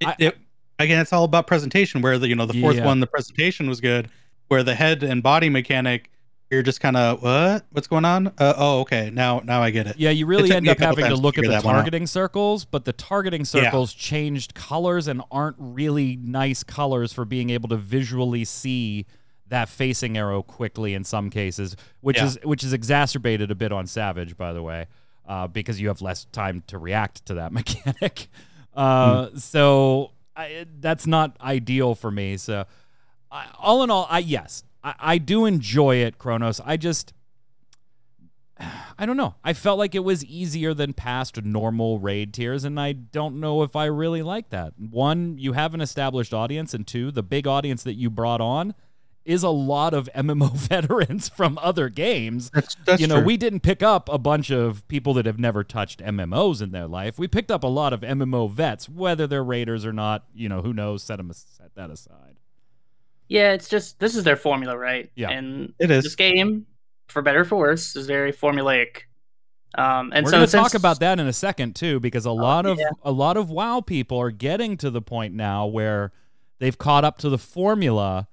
It- 0.00 0.08
I- 0.08 0.16
it- 0.18 0.38
again, 0.78 1.00
it's 1.00 1.12
all 1.12 1.24
about 1.24 1.46
presentation. 1.46 2.02
Where 2.02 2.18
the 2.18 2.28
you 2.28 2.34
know 2.34 2.46
the 2.46 2.60
fourth 2.60 2.76
Yeah. 2.76 2.84
one, 2.86 3.00
the 3.00 3.06
presentation 3.06 3.68
was 3.68 3.80
good. 3.80 4.08
Where 4.48 4.62
the 4.62 4.74
head 4.74 5.02
and 5.02 5.22
body 5.22 5.48
mechanic, 5.48 6.10
you're 6.50 6.62
just 6.62 6.80
kind 6.80 6.96
of 6.96 7.22
what? 7.22 7.64
What's 7.70 7.86
going 7.86 8.04
on? 8.04 8.28
Uh, 8.38 8.52
oh, 8.56 8.80
okay. 8.80 9.10
Now 9.12 9.40
now 9.44 9.62
I 9.62 9.70
get 9.70 9.86
it. 9.86 9.96
Yeah, 9.98 10.10
you 10.10 10.26
really 10.26 10.52
end 10.52 10.68
up 10.68 10.78
having 10.78 10.96
to 10.96 11.02
times 11.02 11.14
to 11.18 11.20
look 11.22 11.38
at 11.38 11.44
the 11.44 11.60
targeting 11.60 12.06
circles, 12.06 12.64
but 12.64 12.84
the 12.84 12.92
targeting 12.92 13.40
Yeah. 13.40 13.44
circles 13.64 13.92
changed 13.94 14.54
colors 14.54 15.08
and 15.08 15.22
aren't 15.30 15.56
really 15.58 16.16
nice 16.16 16.62
colors 16.62 17.12
for 17.12 17.24
being 17.24 17.50
able 17.50 17.68
to 17.70 17.76
visually 17.76 18.44
see 18.44 19.06
that 19.48 19.68
facing 19.68 20.16
arrow 20.16 20.42
quickly 20.42 20.94
in 20.94 21.04
some 21.04 21.30
cases, 21.30 21.76
which 22.00 22.16
Yeah. 22.18 22.26
is 22.26 22.38
which 22.44 22.62
is 22.64 22.72
exacerbated 22.72 23.50
a 23.50 23.54
bit 23.54 23.72
on 23.72 23.86
Savage, 23.86 24.36
by 24.36 24.52
the 24.52 24.62
way, 24.62 24.86
uh, 25.28 25.46
because 25.46 25.80
you 25.80 25.88
have 25.88 26.02
less 26.02 26.24
time 26.26 26.62
to 26.66 26.78
react 26.78 27.24
to 27.26 27.34
that 27.34 27.52
mechanic. 27.58 28.28
Uh, 28.74 29.26
Hmm. 29.28 29.38
So 29.38 30.12
I, 30.36 30.66
that's 30.80 31.06
not 31.06 31.36
ideal 31.40 31.94
for 31.94 32.10
me. 32.10 32.36
So 32.36 32.64
I, 33.30 33.46
all 33.58 33.82
in 33.82 33.90
all, 33.90 34.06
I 34.10 34.18
yes, 34.20 34.64
I, 34.82 34.94
I 34.98 35.18
do 35.18 35.44
enjoy 35.44 35.96
it, 35.96 36.18
Kronos. 36.18 36.60
I 36.64 36.76
just 36.76 37.12
I 38.98 39.06
don't 39.06 39.16
know. 39.16 39.34
I 39.44 39.52
felt 39.52 39.78
like 39.78 39.94
it 39.94 40.04
was 40.04 40.24
easier 40.24 40.74
than 40.74 40.92
past 40.92 41.42
normal 41.42 41.98
raid 41.98 42.32
tiers, 42.32 42.64
and 42.64 42.78
I 42.78 42.92
don't 42.92 43.40
know 43.40 43.62
if 43.62 43.74
I 43.76 43.86
really 43.86 44.22
like 44.22 44.50
that. 44.50 44.74
One, 44.78 45.36
you 45.38 45.52
have 45.52 45.74
an 45.74 45.80
established 45.80 46.32
audience, 46.32 46.74
and 46.74 46.86
two, 46.86 47.10
the 47.10 47.22
big 47.22 47.46
audience 47.46 47.82
that 47.82 47.94
you 47.94 48.10
brought 48.10 48.40
on 48.40 48.74
is 49.24 49.42
a 49.42 49.48
lot 49.50 49.94
of 49.94 50.08
MMO 50.14 50.52
veterans 50.54 51.28
from 51.28 51.58
other 51.62 51.88
games. 51.88 52.50
That's 52.50 52.76
that's 52.84 53.00
you 53.00 53.06
know, 53.06 53.16
true. 53.16 53.24
we 53.24 53.36
didn't 53.36 53.60
pick 53.60 53.82
up 53.82 54.08
a 54.08 54.18
bunch 54.18 54.50
of 54.50 54.86
people 54.88 55.14
that 55.14 55.26
have 55.26 55.38
never 55.38 55.64
touched 55.64 56.00
MMOs 56.00 56.60
in 56.60 56.72
their 56.72 56.86
life. 56.86 57.18
We 57.18 57.26
picked 57.28 57.50
up 57.50 57.64
a 57.64 57.68
lot 57.68 57.92
of 57.92 58.00
MMO 58.00 58.50
vets, 58.50 58.88
whether 58.88 59.26
they're 59.26 59.44
raiders 59.44 59.86
or 59.86 59.92
not. 59.92 60.24
You 60.34 60.48
know, 60.48 60.60
who 60.62 60.72
knows? 60.72 61.02
Set 61.02 61.16
them 61.16 61.32
set 61.32 61.74
that 61.74 61.90
aside. 61.90 62.38
Yeah, 63.28 63.52
it's 63.52 63.68
just 63.68 63.98
this 64.00 64.14
is 64.14 64.24
their 64.24 64.36
formula, 64.36 64.76
right? 64.76 65.10
Yeah. 65.14 65.30
And 65.30 65.72
It 65.78 65.90
is. 65.90 66.04
this 66.04 66.14
game, 66.14 66.66
for 67.08 67.22
better 67.22 67.40
or 67.40 67.44
for 67.44 67.56
worse, 67.56 67.96
is 67.96 68.06
very 68.06 68.32
formulaic. 68.32 69.02
Um, 69.76 70.12
and 70.14 70.24
We're 70.24 70.30
so 70.30 70.36
going 70.36 70.44
to 70.46 70.50
since- 70.50 70.62
talk 70.62 70.74
about 70.74 71.00
that 71.00 71.18
in 71.18 71.26
a 71.26 71.32
second 71.32 71.74
too, 71.74 71.98
because 71.98 72.26
a 72.26 72.30
lot 72.30 72.66
of 72.66 72.78
yeah. 72.78 72.90
a 73.02 73.10
lot 73.10 73.36
of 73.36 73.50
WoW 73.50 73.80
people 73.80 74.18
are 74.18 74.30
getting 74.30 74.76
to 74.76 74.90
the 74.90 75.00
point 75.02 75.34
now 75.34 75.66
where 75.66 76.12
they've 76.58 76.76
caught 76.76 77.04
up 77.04 77.18
to 77.18 77.30
the 77.30 77.38
formula 77.38 78.28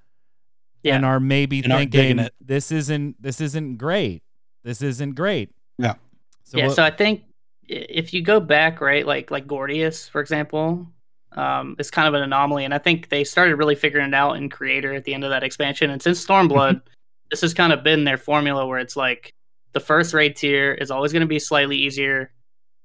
Yeah. 0.83 0.95
and 0.95 1.05
are 1.05 1.19
maybe 1.19 1.59
And 1.63 1.71
thinking 1.71 2.19
it. 2.19 2.33
this 2.41 2.71
isn't 2.71 3.21
this 3.21 3.39
isn't 3.41 3.77
great. 3.77 4.23
This 4.63 4.81
isn't 4.81 5.13
great. 5.15 5.51
Yeah. 5.77 5.95
So 6.43 6.57
yeah, 6.57 6.67
what- 6.67 6.75
so 6.75 6.83
I 6.83 6.91
think 6.91 7.23
if 7.67 8.13
you 8.13 8.21
go 8.21 8.39
back, 8.39 8.81
right, 8.81 9.05
like 9.05 9.31
like 9.31 9.47
Gordias, 9.47 10.07
for 10.09 10.21
example, 10.21 10.87
um, 11.33 11.75
is 11.79 11.89
kind 11.91 12.07
of 12.07 12.13
an 12.13 12.23
anomaly, 12.23 12.65
and 12.65 12.73
I 12.73 12.77
think 12.77 13.09
they 13.09 13.23
started 13.23 13.55
really 13.55 13.75
figuring 13.75 14.07
it 14.07 14.13
out 14.13 14.33
in 14.33 14.49
Creator 14.49 14.93
at 14.93 15.05
the 15.05 15.13
end 15.13 15.23
of 15.23 15.29
that 15.29 15.43
expansion. 15.43 15.89
And 15.89 16.01
since 16.01 16.25
Stormblood, 16.25 16.81
this 17.29 17.41
has 17.41 17.53
kind 17.53 17.71
of 17.71 17.83
been 17.83 18.03
their 18.03 18.17
formula 18.17 18.65
where 18.67 18.79
it's 18.79 18.97
like 18.97 19.33
the 19.73 19.79
first 19.79 20.13
raid 20.13 20.35
tier 20.35 20.73
is 20.73 20.91
always 20.91 21.13
going 21.13 21.21
to 21.21 21.27
be 21.27 21.39
slightly 21.39 21.77
easier, 21.77 22.33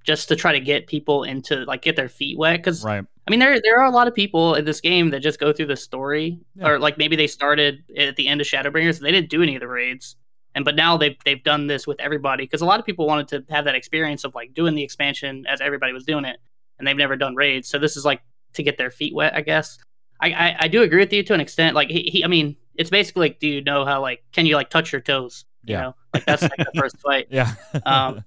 just 0.04 0.28
to 0.28 0.36
try 0.36 0.52
to 0.52 0.60
get 0.60 0.86
people 0.86 1.24
into 1.24 1.64
like 1.64 1.82
get 1.82 1.96
their 1.96 2.08
feet 2.08 2.38
wet. 2.38 2.58
Because 2.60 2.84
right. 2.84 3.04
I 3.26 3.30
mean, 3.30 3.40
there 3.40 3.60
there 3.60 3.80
are 3.80 3.86
a 3.86 3.90
lot 3.90 4.06
of 4.08 4.14
people 4.14 4.54
in 4.54 4.64
this 4.64 4.80
game 4.80 5.10
that 5.10 5.20
just 5.20 5.40
go 5.40 5.52
through 5.52 5.66
the 5.66 5.76
story, 5.76 6.38
Yeah. 6.54 6.68
or 6.68 6.78
like 6.78 6.96
maybe 6.98 7.16
they 7.16 7.26
started 7.26 7.82
at 7.98 8.16
the 8.16 8.28
end 8.28 8.40
of 8.40 8.46
Shadowbringers, 8.46 9.00
they 9.00 9.10
didn't 9.12 9.30
do 9.30 9.42
any 9.42 9.56
of 9.56 9.60
the 9.60 9.68
raids, 9.68 10.16
and 10.54 10.64
but 10.64 10.76
now 10.76 10.96
they've 10.96 11.16
they've 11.24 11.42
done 11.42 11.66
this 11.66 11.86
with 11.86 11.98
everybody 12.00 12.44
because 12.44 12.60
a 12.60 12.66
lot 12.66 12.78
of 12.80 12.86
people 12.86 13.06
wanted 13.06 13.28
to 13.28 13.44
have 13.52 13.64
that 13.64 13.74
experience 13.74 14.24
of 14.24 14.34
like 14.34 14.54
doing 14.54 14.74
the 14.74 14.82
expansion 14.82 15.44
as 15.48 15.60
everybody 15.60 15.92
was 15.92 16.04
doing 16.04 16.24
it, 16.24 16.38
and 16.78 16.86
they've 16.86 16.96
never 16.96 17.16
done 17.16 17.34
raids, 17.34 17.68
so 17.68 17.78
this 17.78 17.96
is 17.96 18.04
like 18.04 18.20
to 18.54 18.62
get 18.62 18.78
their 18.78 18.90
feet 18.90 19.14
wet, 19.14 19.34
I 19.34 19.40
guess. 19.40 19.76
I 20.20 20.28
I, 20.32 20.56
I 20.60 20.68
do 20.68 20.82
agree 20.82 21.00
with 21.00 21.12
you 21.12 21.22
to 21.24 21.34
an 21.34 21.40
extent. 21.40 21.74
Like 21.74 21.88
he, 21.90 22.02
he, 22.02 22.24
I 22.24 22.28
mean, 22.28 22.56
it's 22.76 22.90
basically 22.90 23.28
like, 23.28 23.38
do 23.40 23.48
you 23.48 23.60
know 23.60 23.84
how 23.84 24.00
like 24.00 24.22
can 24.32 24.46
you 24.46 24.54
like 24.54 24.70
touch 24.70 24.92
your 24.92 25.00
toes? 25.00 25.44
You 25.64 25.74
Yeah. 25.74 25.80
know, 25.82 25.94
like 26.14 26.24
that's 26.26 26.42
like 26.42 26.56
the 26.58 26.70
first 26.76 26.96
fight. 27.00 27.26
Yeah. 27.28 27.54
Um, 27.84 28.24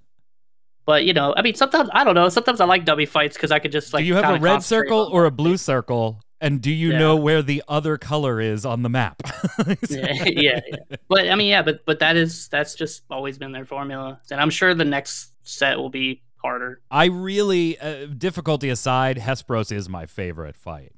But 0.86 1.04
you 1.04 1.12
know, 1.12 1.34
I 1.36 1.42
mean, 1.42 1.54
sometimes 1.54 1.88
I 1.92 2.04
don't 2.04 2.14
know. 2.14 2.28
Sometimes 2.28 2.60
I 2.60 2.64
like 2.64 2.84
dummy 2.84 3.06
fights 3.06 3.36
because 3.36 3.50
I 3.50 3.58
could 3.58 3.72
just 3.72 3.92
like. 3.92 4.02
do 4.02 4.06
you 4.06 4.14
have 4.16 4.36
a 4.36 4.38
red 4.40 4.62
circle 4.62 5.08
or 5.12 5.24
a 5.26 5.30
blue 5.30 5.56
circle? 5.56 6.22
And 6.42 6.62
do 6.62 6.70
you 6.72 6.92
Yeah. 6.92 6.98
know 6.98 7.16
where 7.16 7.42
the 7.42 7.62
other 7.68 7.98
color 7.98 8.40
is 8.40 8.64
on 8.64 8.82
the 8.82 8.88
map? 8.88 9.20
yeah, 9.90 10.12
yeah, 10.24 10.60
yeah. 10.66 10.96
But 11.08 11.28
I 11.28 11.34
mean, 11.34 11.48
yeah, 11.48 11.62
but 11.62 11.84
but 11.84 11.98
that 11.98 12.16
is 12.16 12.48
that's 12.48 12.74
just 12.74 13.02
always 13.10 13.36
been 13.38 13.52
their 13.52 13.66
formula, 13.66 14.20
and 14.30 14.40
I'm 14.40 14.50
sure 14.50 14.74
the 14.74 14.84
next 14.86 15.32
set 15.42 15.76
will 15.78 15.90
be 15.90 16.22
harder. 16.36 16.80
I 16.90 17.04
really, 17.06 17.78
uh, 17.78 18.06
difficulty 18.06 18.70
aside, 18.70 19.18
Hesperos 19.18 19.70
is 19.70 19.88
my 19.90 20.06
favorite 20.06 20.56
fight. 20.56 20.92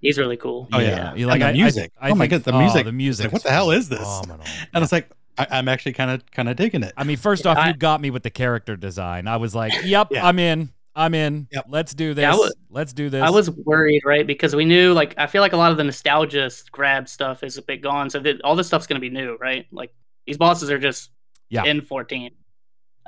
He's 0.00 0.16
really 0.18 0.36
cool. 0.38 0.68
Oh, 0.72 0.78
yeah. 0.78 1.14
you 1.14 1.28
And 1.28 1.42
the 1.42 1.46
I- 1.46 1.50
I- 1.50 1.52
music. 1.52 1.92
I 2.00 2.10
Oh 2.10 2.14
my 2.14 2.26
think- 2.28 2.44
God, 2.44 2.52
the 2.52 2.58
music. 2.58 2.84
The 2.86 2.92
music. 2.92 3.24
Like, 3.26 3.32
what 3.34 3.42
the 3.42 3.50
hell 3.50 3.70
is 3.72 3.88
this? 3.90 3.98
phenomenal. 3.98 4.46
and 4.72 4.82
it's 4.82 4.92
like 4.92 5.10
I, 5.38 5.46
I'm 5.50 5.68
actually 5.68 5.92
kind 5.92 6.10
of 6.10 6.28
kind 6.30 6.48
of 6.48 6.56
digging 6.56 6.82
it. 6.82 6.92
I 6.96 7.04
mean, 7.04 7.16
first 7.16 7.44
Yeah, 7.44 7.52
off, 7.52 7.58
I- 7.58 7.68
you 7.68 7.74
got 7.74 8.00
me 8.00 8.10
with 8.10 8.22
the 8.22 8.30
character 8.30 8.76
design. 8.76 9.26
I 9.28 9.36
was 9.36 9.54
like, 9.54 9.72
"Yep, 9.84 10.08
Yeah. 10.12 10.26
I'm 10.26 10.38
in. 10.38 10.70
I'm 10.94 11.12
in. 11.14 11.46
Yep. 11.52 11.66
Let's 11.68 11.92
do 11.94 12.14
this. 12.14 12.22
Yeah, 12.22 12.34
was- 12.36 12.54
Let's 12.70 12.92
do 12.92 13.10
this." 13.10 13.22
I 13.22 13.30
was 13.30 13.50
worried, 13.50 14.02
right? 14.04 14.26
Because 14.26 14.56
we 14.56 14.64
knew, 14.64 14.92
like, 14.92 15.14
I 15.18 15.26
feel 15.26 15.42
like 15.42 15.52
a 15.52 15.56
lot 15.56 15.70
of 15.70 15.76
the 15.76 15.84
nostalgia 15.84 16.50
grab 16.72 17.08
stuff 17.08 17.42
is 17.42 17.58
a 17.58 17.62
bit 17.62 17.82
gone. 17.82 18.08
So 18.10 18.18
that 18.20 18.40
all 18.42 18.56
this 18.56 18.66
stuff's 18.66 18.86
going 18.86 19.00
to 19.00 19.06
be 19.06 19.10
new, 19.10 19.36
right? 19.40 19.66
Like, 19.72 19.92
these 20.26 20.38
bosses 20.38 20.70
are 20.70 20.78
just 20.78 21.10
Yeah. 21.50 21.64
in 21.64 21.80
14. 21.82 22.30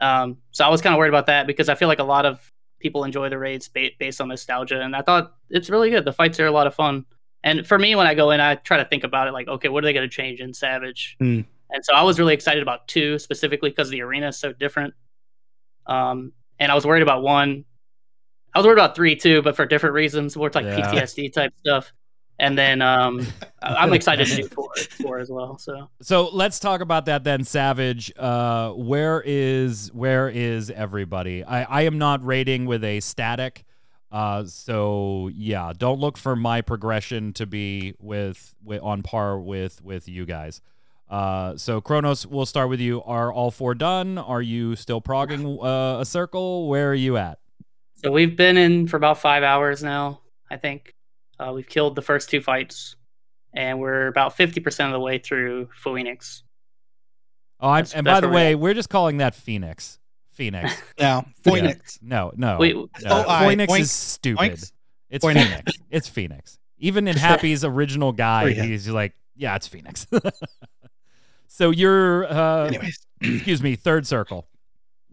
Um, 0.01 0.37
so 0.53 0.65
I 0.65 0.69
was 0.69 0.81
kind 0.81 0.95
of 0.95 0.99
worried 0.99 1.09
about 1.09 1.27
that 1.27 1.47
because 1.47 1.69
I 1.69 1.75
feel 1.75 1.89
like 1.89 1.99
a 1.99 2.05
lot 2.05 2.25
of 2.27 2.41
people 2.79 3.03
enjoy 3.05 3.29
the 3.29 3.39
raids 3.39 3.69
ba- 3.69 3.91
based 3.99 4.21
on 4.21 4.29
nostalgia, 4.29 4.81
and 4.81 4.95
I 4.95 5.03
thought 5.03 5.35
it's 5.51 5.69
really 5.71 5.91
good. 5.91 6.05
The 6.05 6.13
fights 6.13 6.39
are 6.39 6.47
a 6.47 6.51
lot 6.53 6.67
of 6.69 6.75
fun. 6.75 7.05
And 7.43 7.67
for 7.67 7.79
me, 7.79 7.95
when 7.97 8.07
I 8.07 8.15
go 8.15 8.31
in, 8.33 8.41
I 8.41 8.57
try 8.57 8.77
to 8.77 8.85
think 8.85 9.03
about 9.05 9.27
it 9.29 9.33
like, 9.33 9.49
okay, 9.49 9.69
what 9.69 9.83
are 9.83 9.87
they 9.87 9.93
going 9.93 10.09
to 10.09 10.15
change 10.15 10.41
in 10.41 10.53
Savage? 10.55 11.17
Hmm. 11.19 11.41
And 11.71 11.85
so 11.85 11.93
I 11.95 12.03
was 12.03 12.19
really 12.19 12.35
excited 12.35 12.63
about 12.63 12.89
two 12.89 13.19
specifically 13.19 13.71
because 13.71 13.91
the 13.91 14.01
arena 14.03 14.29
is 14.29 14.39
so 14.39 14.53
different. 14.53 14.95
Um, 15.87 16.33
and 16.59 16.73
I 16.73 16.75
was 16.75 16.87
worried 16.87 17.03
about 17.03 17.23
one. 17.23 17.65
I 18.55 18.59
was 18.59 18.67
worried 18.67 18.79
about 18.79 18.95
three 18.97 19.17
too, 19.17 19.43
but 19.43 19.55
for 19.57 19.67
different 19.67 19.95
reasons, 19.95 20.37
more 20.37 20.51
like 20.55 20.65
Yeah. 20.65 20.81
PTSD 20.91 21.33
type 21.33 21.53
stuff. 21.59 21.93
And 22.41 22.57
then 22.57 22.81
um, 22.83 23.27
I'm 23.63 23.93
excited 23.93 24.27
to 24.29 24.37
do 24.37 24.49
four, 24.49 24.71
four 25.03 25.19
as 25.19 25.29
well. 25.31 25.59
So 25.59 25.91
So 26.01 26.29
let's 26.33 26.59
talk 26.59 26.81
about 26.81 27.07
that 27.07 27.25
then, 27.25 27.45
Savage. 27.45 28.13
Uh, 28.17 28.71
where 28.73 29.23
is 29.25 29.93
where 29.93 30.29
is 30.29 30.71
everybody? 30.71 31.45
I, 31.45 31.65
I 31.65 31.83
am 31.83 31.99
not 31.99 32.25
rating 32.25 32.67
with 32.67 32.85
a 32.85 33.01
static. 33.01 33.65
Uh, 34.11 34.45
so 34.45 35.31
yeah, 35.35 35.73
don't 35.77 36.01
look 36.01 36.17
for 36.17 36.35
my 36.35 36.63
progression 36.63 37.33
to 37.35 37.45
be 37.47 37.95
with, 37.99 38.55
with 38.65 38.81
on 38.83 39.03
par 39.03 39.39
with 39.39 39.83
with 39.83 40.09
you 40.09 40.25
guys. 40.25 40.63
Uh, 41.09 41.57
so 41.57 41.81
Kronos, 41.81 42.27
we'll 42.27 42.45
start 42.47 42.69
with 42.69 42.81
you. 42.81 43.03
Are 43.05 43.33
all 43.33 43.51
four 43.51 43.75
done? 43.75 44.19
Are 44.19 44.43
you 44.43 44.77
still 44.77 45.01
progging 45.01 45.59
uh, 45.63 46.01
a 46.01 46.05
circle? 46.05 46.69
Where 46.69 46.91
are 46.91 46.95
you 46.95 47.17
at? 47.17 47.39
so 47.95 48.13
we've 48.13 48.37
been 48.37 48.57
in 48.57 48.87
for 48.87 48.97
about 48.97 49.19
five 49.19 49.43
hours 49.43 49.83
now. 49.83 50.21
I 50.51 50.57
think 50.57 50.95
uh, 51.41 51.53
we've 51.55 51.69
killed 51.69 51.95
the 51.97 52.03
first 52.03 52.31
two 52.31 52.41
fights, 52.41 52.95
and 53.55 53.81
we're 53.81 54.07
about 54.07 54.37
fifty 54.37 54.61
percent 54.61 54.89
of 54.89 54.93
the 54.93 55.01
way 55.01 55.19
through 55.19 55.69
Phoenix. 55.75 56.43
Oh, 57.61 57.69
I, 57.69 57.81
That's- 57.81 57.95
and 57.95 58.05
by 58.05 58.21
the 58.21 58.29
where 58.29 58.33
we're 58.35 58.37
way, 58.51 58.55
we're 58.55 58.75
just 58.75 58.89
calling 58.91 59.17
that 59.17 59.35
Phoenix. 59.35 59.99
Phoenix. 60.33 60.73
now, 61.01 61.27
Yeah. 61.45 61.53
Phoenix. 61.53 61.99
No, 62.01 62.31
no. 62.37 62.59
Wait, 62.59 62.77
no. 62.77 62.87
Oh, 63.07 63.25
I- 63.29 63.49
Phoenix 63.49 63.73
Oink- 63.73 63.81
is 63.81 63.91
stupid. 63.91 64.53
Oinks. 64.53 64.73
It's 65.11 65.25
Phoenix. 65.25 65.47
Phoenix. 65.49 65.73
It's 65.91 66.09
Phoenix. 66.09 66.59
Even 66.79 67.09
in 67.09 67.17
Happy's 67.17 67.65
original 67.65 68.13
guy, 68.13 68.45
Oh, 68.45 68.47
yeah. 68.47 68.63
he's 68.63 68.87
like, 68.89 69.15
yeah, 69.35 69.57
it's 69.57 69.67
Phoenix. 69.67 70.07
so 71.49 71.71
you're, 71.71 72.25
uh, 72.33 72.67
Anyways, 72.67 72.99
excuse 73.21 73.63
me, 73.63 73.75
third 73.75 74.07
circle. 74.07 74.47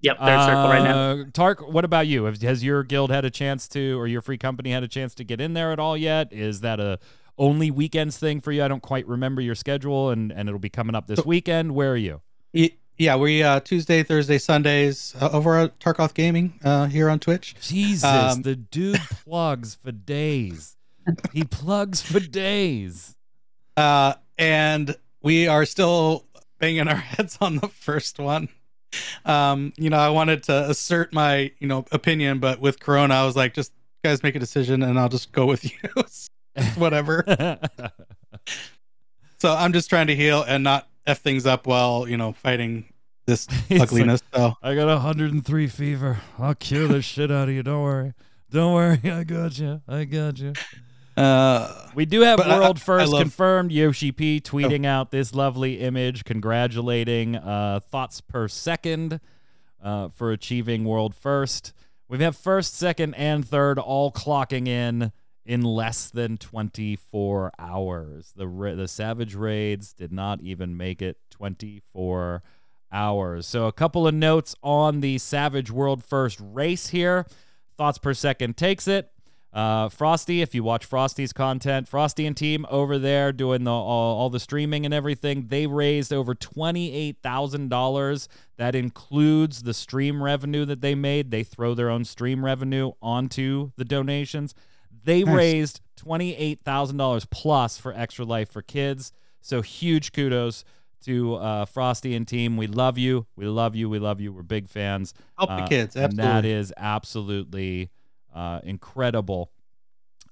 Yep, 0.02 0.20
third 0.20 0.46
circle 0.46 0.64
right 0.70 0.84
now. 0.84 0.98
Uh, 1.12 1.24
Tark, 1.34 1.68
what 1.68 1.84
about 1.84 2.06
you? 2.06 2.26
Has, 2.26 2.40
has 2.44 2.64
your 2.64 2.84
guild 2.84 3.10
had 3.10 3.26
a 3.26 3.32
chance 3.32 3.68
to, 3.70 3.98
or 4.00 4.06
your 4.06 4.22
free 4.22 4.38
company 4.38 4.70
had 4.72 4.84
a 4.84 4.88
chance 4.88 5.16
to 5.16 5.24
get 5.24 5.42
in 5.42 5.54
there 5.54 5.72
at 5.72 5.80
all 5.80 5.98
yet? 5.98 6.32
Is 6.32 6.62
that 6.62 6.80
a 6.80 7.00
only 7.40 7.72
weekends 7.72 8.18
thing 8.18 8.40
for 8.40 8.52
you? 8.52 8.64
I 8.64 8.68
don't 8.68 8.84
quite 8.84 9.08
remember 9.08 9.42
your 9.42 9.56
schedule, 9.56 10.12
and 10.12 10.32
and 10.32 10.48
it'll 10.48 10.60
be 10.60 10.70
coming 10.70 10.94
up 10.96 11.08
this 11.08 11.26
weekend. 11.26 11.74
Where 11.74 11.92
are 11.94 11.98
you? 11.98 12.22
Y- 12.54 12.70
Yeah, 13.00 13.16
we 13.16 13.42
uh, 13.42 13.62
Tuesday, 13.62 14.04
Thursday, 14.04 14.38
Sundays 14.38 15.16
uh, 15.20 15.30
over 15.32 15.58
at 15.58 15.80
Tarkoth 15.80 16.14
Gaming 16.14 16.60
uh, 16.64 16.86
here 16.86 17.10
on 17.10 17.20
Twitch. 17.20 17.56
Jesus, 17.62 18.04
Um, 18.04 18.44
the 18.44 18.56
dude 18.56 19.00
plugs 19.26 19.76
for 19.84 19.92
days. 19.92 20.78
He 21.34 21.44
plugs 21.44 22.02
for 22.02 22.20
days. 22.20 23.16
Uh, 23.76 24.14
and 24.38 24.96
we 25.26 25.48
are 25.48 25.66
still 25.66 26.24
banging 26.60 26.88
our 26.88 26.96
heads 27.16 27.38
on 27.42 27.58
the 27.58 27.68
first 27.68 28.20
one. 28.20 28.48
Um, 29.26 29.74
you 29.76 29.90
know, 29.90 29.98
I 29.98 30.10
wanted 30.10 30.44
to 30.44 30.70
assert 30.70 31.12
my, 31.14 31.52
you 31.60 31.68
know, 31.68 31.84
opinion, 31.92 32.40
but 32.40 32.62
with 32.62 32.80
Corona, 32.80 33.16
I 33.16 33.26
was 33.26 33.36
like, 33.36 33.54
just 33.54 33.74
guys 34.04 34.24
make 34.24 34.36
a 34.36 34.40
decision 34.40 34.84
and 34.84 34.98
I'll 34.98 35.10
just 35.10 35.34
go 35.34 35.46
with 35.48 35.66
you. 35.84 36.04
Whatever. 36.78 37.26
So 39.40 39.54
I'm 39.54 39.74
just 39.74 39.90
trying 39.90 40.08
to 40.08 40.16
heal 40.16 40.44
and 40.48 40.64
not 40.64 40.88
F 41.06 41.20
things 41.20 41.46
up 41.46 41.68
while, 41.68 42.08
you 42.08 42.16
know, 42.16 42.32
fighting 42.32 42.86
this 43.26 43.48
He's 43.68 43.80
like, 43.80 43.90
ugliness. 43.90 44.22
so 44.34 44.54
I 44.62 44.76
got 44.76 44.88
103 44.88 45.68
fever. 45.68 46.20
I'll 46.40 46.56
cure 46.56 46.88
the 46.88 47.02
shit 47.02 47.32
out 47.32 47.50
of 47.50 47.56
you. 47.56 47.64
Don't 47.64 47.84
worry. 47.84 48.14
Don't 48.52 48.74
worry. 48.74 49.12
I 49.12 49.24
got 49.24 49.60
you. 49.60 49.82
I 49.88 50.06
got 50.06 50.40
you. 50.40 50.54
Uh 51.18 51.90
We 51.96 52.06
do 52.06 52.22
have 52.22 52.40
I- 52.42 52.60
world 52.60 52.78
I 52.78 52.80
first 52.82 53.12
love- 53.12 53.22
Oh. 53.22 53.24
confirmed. 53.24 53.72
Yoshi 53.72 54.12
P 54.12 54.42
tweeting 54.42 54.86
out 54.86 55.12
this 55.12 55.34
lovely 55.34 55.80
image, 55.80 56.24
congratulating 56.26 57.36
uh, 57.38 57.80
thoughts 57.92 58.22
per 58.22 58.48
second 58.48 59.20
uh, 59.82 60.10
for 60.10 60.32
achieving 60.32 60.84
world 60.84 61.16
first. 61.16 61.74
We 62.08 62.20
have 62.20 62.36
first, 62.38 62.76
second, 62.76 63.14
and 63.16 63.48
third 63.48 63.80
all 63.80 64.12
clocking 64.12 64.68
in 64.68 65.12
in 65.46 65.62
less 65.62 66.10
than 66.10 66.38
24 66.38 67.52
hours. 67.60 68.34
The 68.36 68.48
ra- 68.48 68.74
the 68.76 68.88
Savage 68.88 69.36
raids 69.36 69.94
did 69.94 70.12
not 70.12 70.42
even 70.42 70.76
make 70.76 71.02
it 71.04 71.18
24 71.30 72.42
hours. 72.92 73.46
So 73.48 73.68
a 73.68 73.72
couple 73.72 74.08
of 74.08 74.14
notes 74.16 74.56
on 74.64 75.02
the 75.02 75.18
Savage 75.20 75.70
World 75.72 76.04
First 76.04 76.40
race 76.42 76.88
here. 76.88 77.26
Thoughts 77.78 77.98
per 78.00 78.14
second 78.14 78.58
takes 78.58 78.88
it. 78.88 79.12
Uh, 79.56 79.88
Frosty, 79.88 80.42
if 80.42 80.54
you 80.54 80.64
watch 80.66 80.84
Frosty's 80.86 81.32
content, 81.32 81.88
Frosty 81.88 82.26
and 82.26 82.36
team 82.36 82.66
over 82.70 83.00
there 83.00 83.32
doing 83.32 83.64
the 83.64 83.72
all, 83.72 84.18
all 84.20 84.30
the 84.30 84.40
streaming 84.40 84.84
and 84.84 84.94
everything, 84.94 85.48
they 85.48 85.66
raised 85.66 86.12
over 86.12 86.36
twenty 86.36 86.94
eight 86.94 87.18
thousand 87.24 87.70
dollars. 87.70 88.28
That 88.58 88.76
includes 88.76 89.64
the 89.64 89.74
stream 89.74 90.22
revenue 90.22 90.66
that 90.66 90.82
they 90.82 90.94
made. 90.94 91.32
They 91.32 91.44
throw 91.44 91.74
their 91.74 91.90
own 91.90 92.04
stream 92.04 92.44
revenue 92.44 92.92
onto 93.02 93.72
the 93.78 93.86
donations. 93.86 94.54
They 95.06 95.24
Nice. 95.24 95.36
raised 95.36 95.82
twenty 95.96 96.36
eight 96.36 96.60
thousand 96.66 96.98
dollars 96.98 97.24
plus 97.24 97.78
for 97.78 97.94
Extra 97.94 98.26
Life 98.26 98.52
for 98.52 98.62
Kids. 98.62 99.14
So 99.40 99.62
huge 99.62 100.12
kudos 100.12 100.66
to 101.06 101.36
uh, 101.36 101.66
Frosty 101.66 102.14
and 102.14 102.28
team. 102.28 102.58
We 102.58 102.68
love 102.68 102.98
you. 102.98 103.26
We 103.38 103.46
love 103.46 103.74
you. 103.76 103.90
We 103.90 104.00
love 104.00 104.20
you. 104.20 104.34
We're 104.34 104.42
big 104.44 104.68
fans. 104.68 105.14
help 105.38 105.50
Uh, 105.50 105.62
the 105.62 105.68
kids. 105.68 105.96
And 105.96 106.18
that 106.18 106.44
is 106.44 106.74
absolutely 106.76 107.90
uh, 108.36 108.60
incredible. 108.64 109.52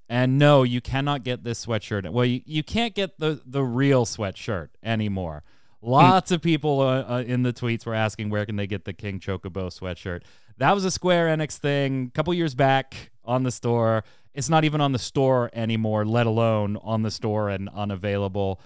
And 0.10 0.38
no, 0.38 0.62
you 0.64 0.82
cannot 0.82 1.24
get 1.24 1.44
this 1.44 1.66
sweatshirt. 1.66 2.08
Well, 2.12 2.26
you, 2.26 2.42
you 2.46 2.62
can't 2.62 2.94
get 2.94 3.18
the, 3.18 3.42
the 3.46 3.64
real 3.64 4.06
sweatshirt 4.06 4.70
anymore. 4.84 5.44
Lots 5.82 6.32
of 6.32 6.42
people 6.42 6.82
uh, 6.82 7.02
uh, 7.02 7.24
in 7.26 7.44
the 7.44 7.52
tweets 7.52 7.86
were 7.86 7.94
asking 7.96 8.30
where 8.30 8.46
can 8.46 8.56
they 8.56 8.68
get 8.68 8.86
the 8.86 8.94
King 8.94 9.20
Chocobo 9.20 9.68
sweatshirt. 9.68 10.22
That 10.58 10.74
was 10.74 10.86
a 10.86 10.92
Square 10.92 11.36
Enix 11.36 11.58
thing 11.58 12.08
a 12.08 12.12
couple 12.12 12.34
years 12.34 12.54
back 12.56 13.12
on 13.26 13.44
the 13.44 13.52
store. 13.52 14.04
It's 14.34 14.50
not 14.50 14.64
even 14.64 14.82
on 14.82 14.92
the 14.92 15.00
store 15.00 15.50
anymore, 15.54 16.06
let 16.06 16.26
alone 16.26 16.78
on 16.82 17.02
the 17.02 17.12
store 17.12 17.50
and 17.50 17.70
unavailable. 17.70 18.62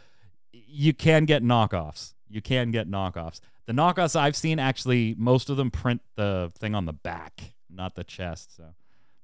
You 0.51 0.93
can 0.93 1.25
get 1.25 1.43
knockoffs. 1.43 2.13
You 2.29 2.41
can 2.41 2.71
get 2.71 2.89
knockoffs. 2.89 3.39
The 3.65 3.73
knockoffs 3.73 4.15
I've 4.15 4.35
seen 4.35 4.59
actually 4.59 5.15
most 5.17 5.49
of 5.49 5.57
them 5.57 5.71
print 5.71 6.01
the 6.15 6.51
thing 6.59 6.75
on 6.75 6.85
the 6.85 6.93
back, 6.93 7.53
not 7.69 7.95
the 7.95 8.03
chest. 8.03 8.55
So, 8.55 8.75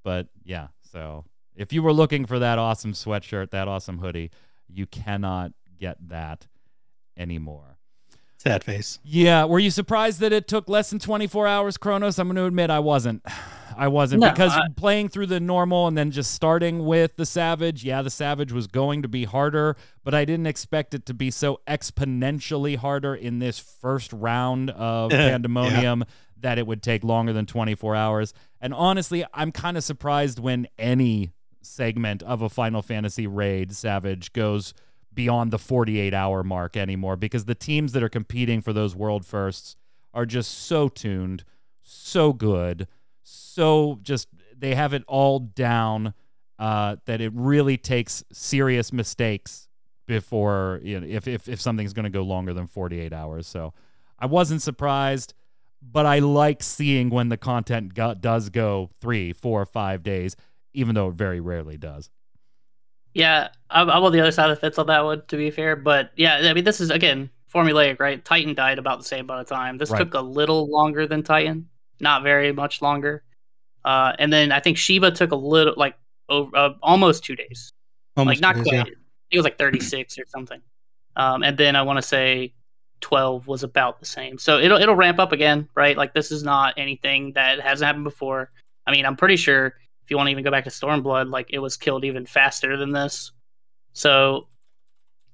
but 0.04 0.28
yeah. 0.44 0.68
So 0.92 1.26
if 1.56 1.74
you 1.74 1.82
were 1.84 1.94
looking 1.94 2.26
for 2.26 2.40
that 2.40 2.60
awesome 2.60 2.94
sweatshirt, 2.94 3.52
that 3.52 3.68
awesome 3.68 4.00
hoodie, 4.00 4.32
you 4.68 4.86
cannot 4.86 5.52
get 5.80 5.98
that 6.10 6.48
anymore. 7.18 7.78
Sad 8.38 8.64
face. 8.64 9.00
Yeah, 9.06 9.46
were 9.46 9.60
you 9.60 9.72
surprised 9.72 10.20
that 10.20 10.34
it 10.34 10.48
took 10.50 10.68
less 10.68 10.90
than 10.90 11.00
24 11.00 11.48
hours, 11.48 11.78
Kronos? 11.78 12.20
I'm 12.20 12.28
going 12.28 12.36
to 12.36 12.46
admit 12.46 12.70
I 12.70 12.80
wasn't. 12.80 13.24
I 13.76 13.88
wasn't 13.88 14.22
No, 14.22 14.30
because 14.30 14.52
I- 14.52 14.68
playing 14.76 15.10
through 15.10 15.28
the 15.28 15.40
normal 15.40 15.88
and 15.88 15.98
then 15.98 16.12
just 16.12 16.32
starting 16.32 16.86
with 16.86 17.16
the 17.16 17.26
Savage, 17.26 17.84
yeah, 17.84 18.04
the 18.04 18.12
Savage 18.12 18.52
was 18.52 18.68
going 18.68 19.02
to 19.02 19.08
be 19.08 19.24
harder, 19.24 19.78
but 20.04 20.14
I 20.14 20.26
didn't 20.26 20.46
expect 20.46 20.94
it 20.94 21.08
to 21.08 21.14
be 21.16 21.32
so 21.32 21.60
exponentially 21.68 22.76
harder 22.76 23.16
in 23.16 23.40
this 23.40 23.58
first 23.58 24.14
round 24.14 24.70
of 24.72 25.12
Yeah. 25.12 25.30
Pandaemonium 25.38 26.04
that 26.42 26.58
it 26.60 26.68
would 26.68 26.84
take 26.84 27.04
longer 27.04 27.34
than 27.34 27.46
24 27.48 27.96
hours. 27.96 28.34
And 28.64 28.74
honestly, 28.74 29.26
I'm 29.34 29.52
kind 29.52 29.76
of 29.76 29.84
surprised 29.84 30.40
when 30.40 30.68
any 30.80 31.34
segment 31.62 32.24
of 32.24 32.42
a 32.42 32.48
Final 32.48 32.82
Fantasy 32.82 33.28
raid 33.28 33.76
Savage 33.76 34.32
goes 34.32 34.74
beyond 35.14 35.52
the 35.52 35.60
48 35.60 36.14
hour 36.14 36.44
mark 36.44 36.78
anymore 36.78 37.18
because 37.18 37.44
the 37.44 37.56
teams 37.56 37.92
that 37.92 38.02
are 38.02 38.10
competing 38.10 38.62
for 38.62 38.72
those 38.72 38.96
world 38.96 39.26
firsts 39.26 39.76
are 40.14 40.26
just 40.26 40.66
so 40.66 40.88
tuned, 40.88 41.44
so 41.82 42.32
good, 42.32 42.88
so 43.22 44.00
just 44.02 44.30
they 44.58 44.76
have 44.76 44.94
it 44.94 45.04
all 45.10 45.40
down 45.40 46.14
uh, 46.58 46.96
that 47.04 47.20
it 47.20 47.34
really 47.36 47.76
takes 47.76 48.24
serious 48.32 48.94
mistakes 48.94 49.68
before 50.08 50.80
you 50.84 51.02
know 51.02 51.06
if 51.06 51.28
if, 51.28 51.50
if 51.50 51.60
something's 51.60 51.92
going 51.92 52.06
to 52.06 52.10
go 52.10 52.22
longer 52.22 52.54
than 52.54 52.68
48 52.68 53.12
hours. 53.12 53.46
So 53.46 53.74
I 54.18 54.26
wasn't 54.26 54.62
surprised, 54.62 55.34
but 55.92 56.06
I 56.06 56.20
like 56.20 56.64
seeing 56.64 57.10
when 57.10 57.30
the 57.30 57.38
content 57.38 57.94
go- 57.94 58.14
does 58.14 58.50
go 58.50 58.90
three, 59.02 59.34
four, 59.34 59.66
five 59.66 60.04
days, 60.04 60.36
even 60.74 60.96
though 60.96 61.10
it 61.10 61.16
very 61.16 61.40
rarely 61.40 61.78
does. 61.78 62.10
Yeah, 63.14 63.50
I'm, 63.70 63.90
I'm 63.90 64.04
on 64.04 64.12
the 64.12 64.20
other 64.22 64.32
side 64.32 64.50
of 64.50 64.58
the 64.58 64.62
fence 64.62 64.78
on 64.80 64.88
that 64.88 65.04
one, 65.04 65.22
to 65.28 65.38
be 65.38 65.52
fair. 65.52 65.76
But 65.76 66.12
yeah, 66.16 66.38
I 66.44 66.54
mean, 66.54 66.64
this 66.64 66.82
is 66.82 66.90
again 66.90 67.30
formulaic, 67.54 68.00
right? 68.00 68.24
Titan 68.26 68.56
died 68.56 68.80
about 68.80 68.98
the 69.00 69.06
same 69.06 69.26
amount 69.26 69.42
of 69.42 69.48
time. 69.48 69.78
This 69.78 69.92
Right. 69.92 70.00
took 70.00 70.16
a 70.16 70.22
little 70.22 70.68
longer 70.72 71.06
than 71.06 71.22
Titan, 71.22 71.70
not 72.00 72.24
very 72.24 72.52
much 72.52 72.82
longer. 72.82 73.24
Uh, 73.86 74.14
and 74.18 74.34
then 74.34 74.52
I 74.52 74.60
think 74.60 74.78
Shiva 74.78 75.12
took 75.12 75.32
a 75.32 75.36
little, 75.36 75.74
like, 75.78 75.96
over 76.30 76.56
uh, 76.58 76.70
almost 76.82 77.24
two 77.24 77.36
days. 77.36 77.72
Almost 78.18 78.38
like 78.38 78.42
not 78.42 78.56
two 78.56 78.64
quite. 78.64 78.72
days, 78.72 78.82
I 78.82 78.86
think 78.86 78.98
it 79.32 79.38
was 79.38 79.44
like 79.44 79.58
36 79.60 80.18
or 80.18 80.24
something. 80.28 80.62
Um, 81.16 81.44
and 81.44 81.56
then 81.58 81.76
I 81.76 81.84
want 81.84 81.98
to 81.98 82.02
say 82.02 82.54
12 83.04 83.48
was 83.48 83.64
about 83.64 84.00
the 84.00 84.06
same. 84.06 84.38
So 84.38 84.58
it'll 84.58 84.80
it'll 84.80 84.96
ramp 84.96 85.20
up 85.20 85.34
again, 85.34 85.68
right? 85.76 85.96
Like 85.96 86.14
this 86.14 86.32
is 86.32 86.42
not 86.42 86.74
anything 86.78 87.34
that 87.34 87.60
hasn't 87.60 87.86
happened 87.86 88.06
before. 88.06 88.50
I 88.88 88.92
mean, 88.92 89.06
I'm 89.06 89.18
pretty 89.18 89.36
sure 89.36 89.68
if 89.68 90.10
you 90.10 90.18
want 90.18 90.28
to 90.28 90.32
even 90.32 90.44
go 90.44 90.52
back 90.52 90.64
to 90.64 90.70
Stormblood, 90.70 91.30
like 91.30 91.48
it 91.52 91.60
was 91.60 91.78
killed 91.78 92.06
even 92.06 92.26
faster 92.26 92.78
than 92.78 92.92
this. 92.92 93.32
So 93.92 94.48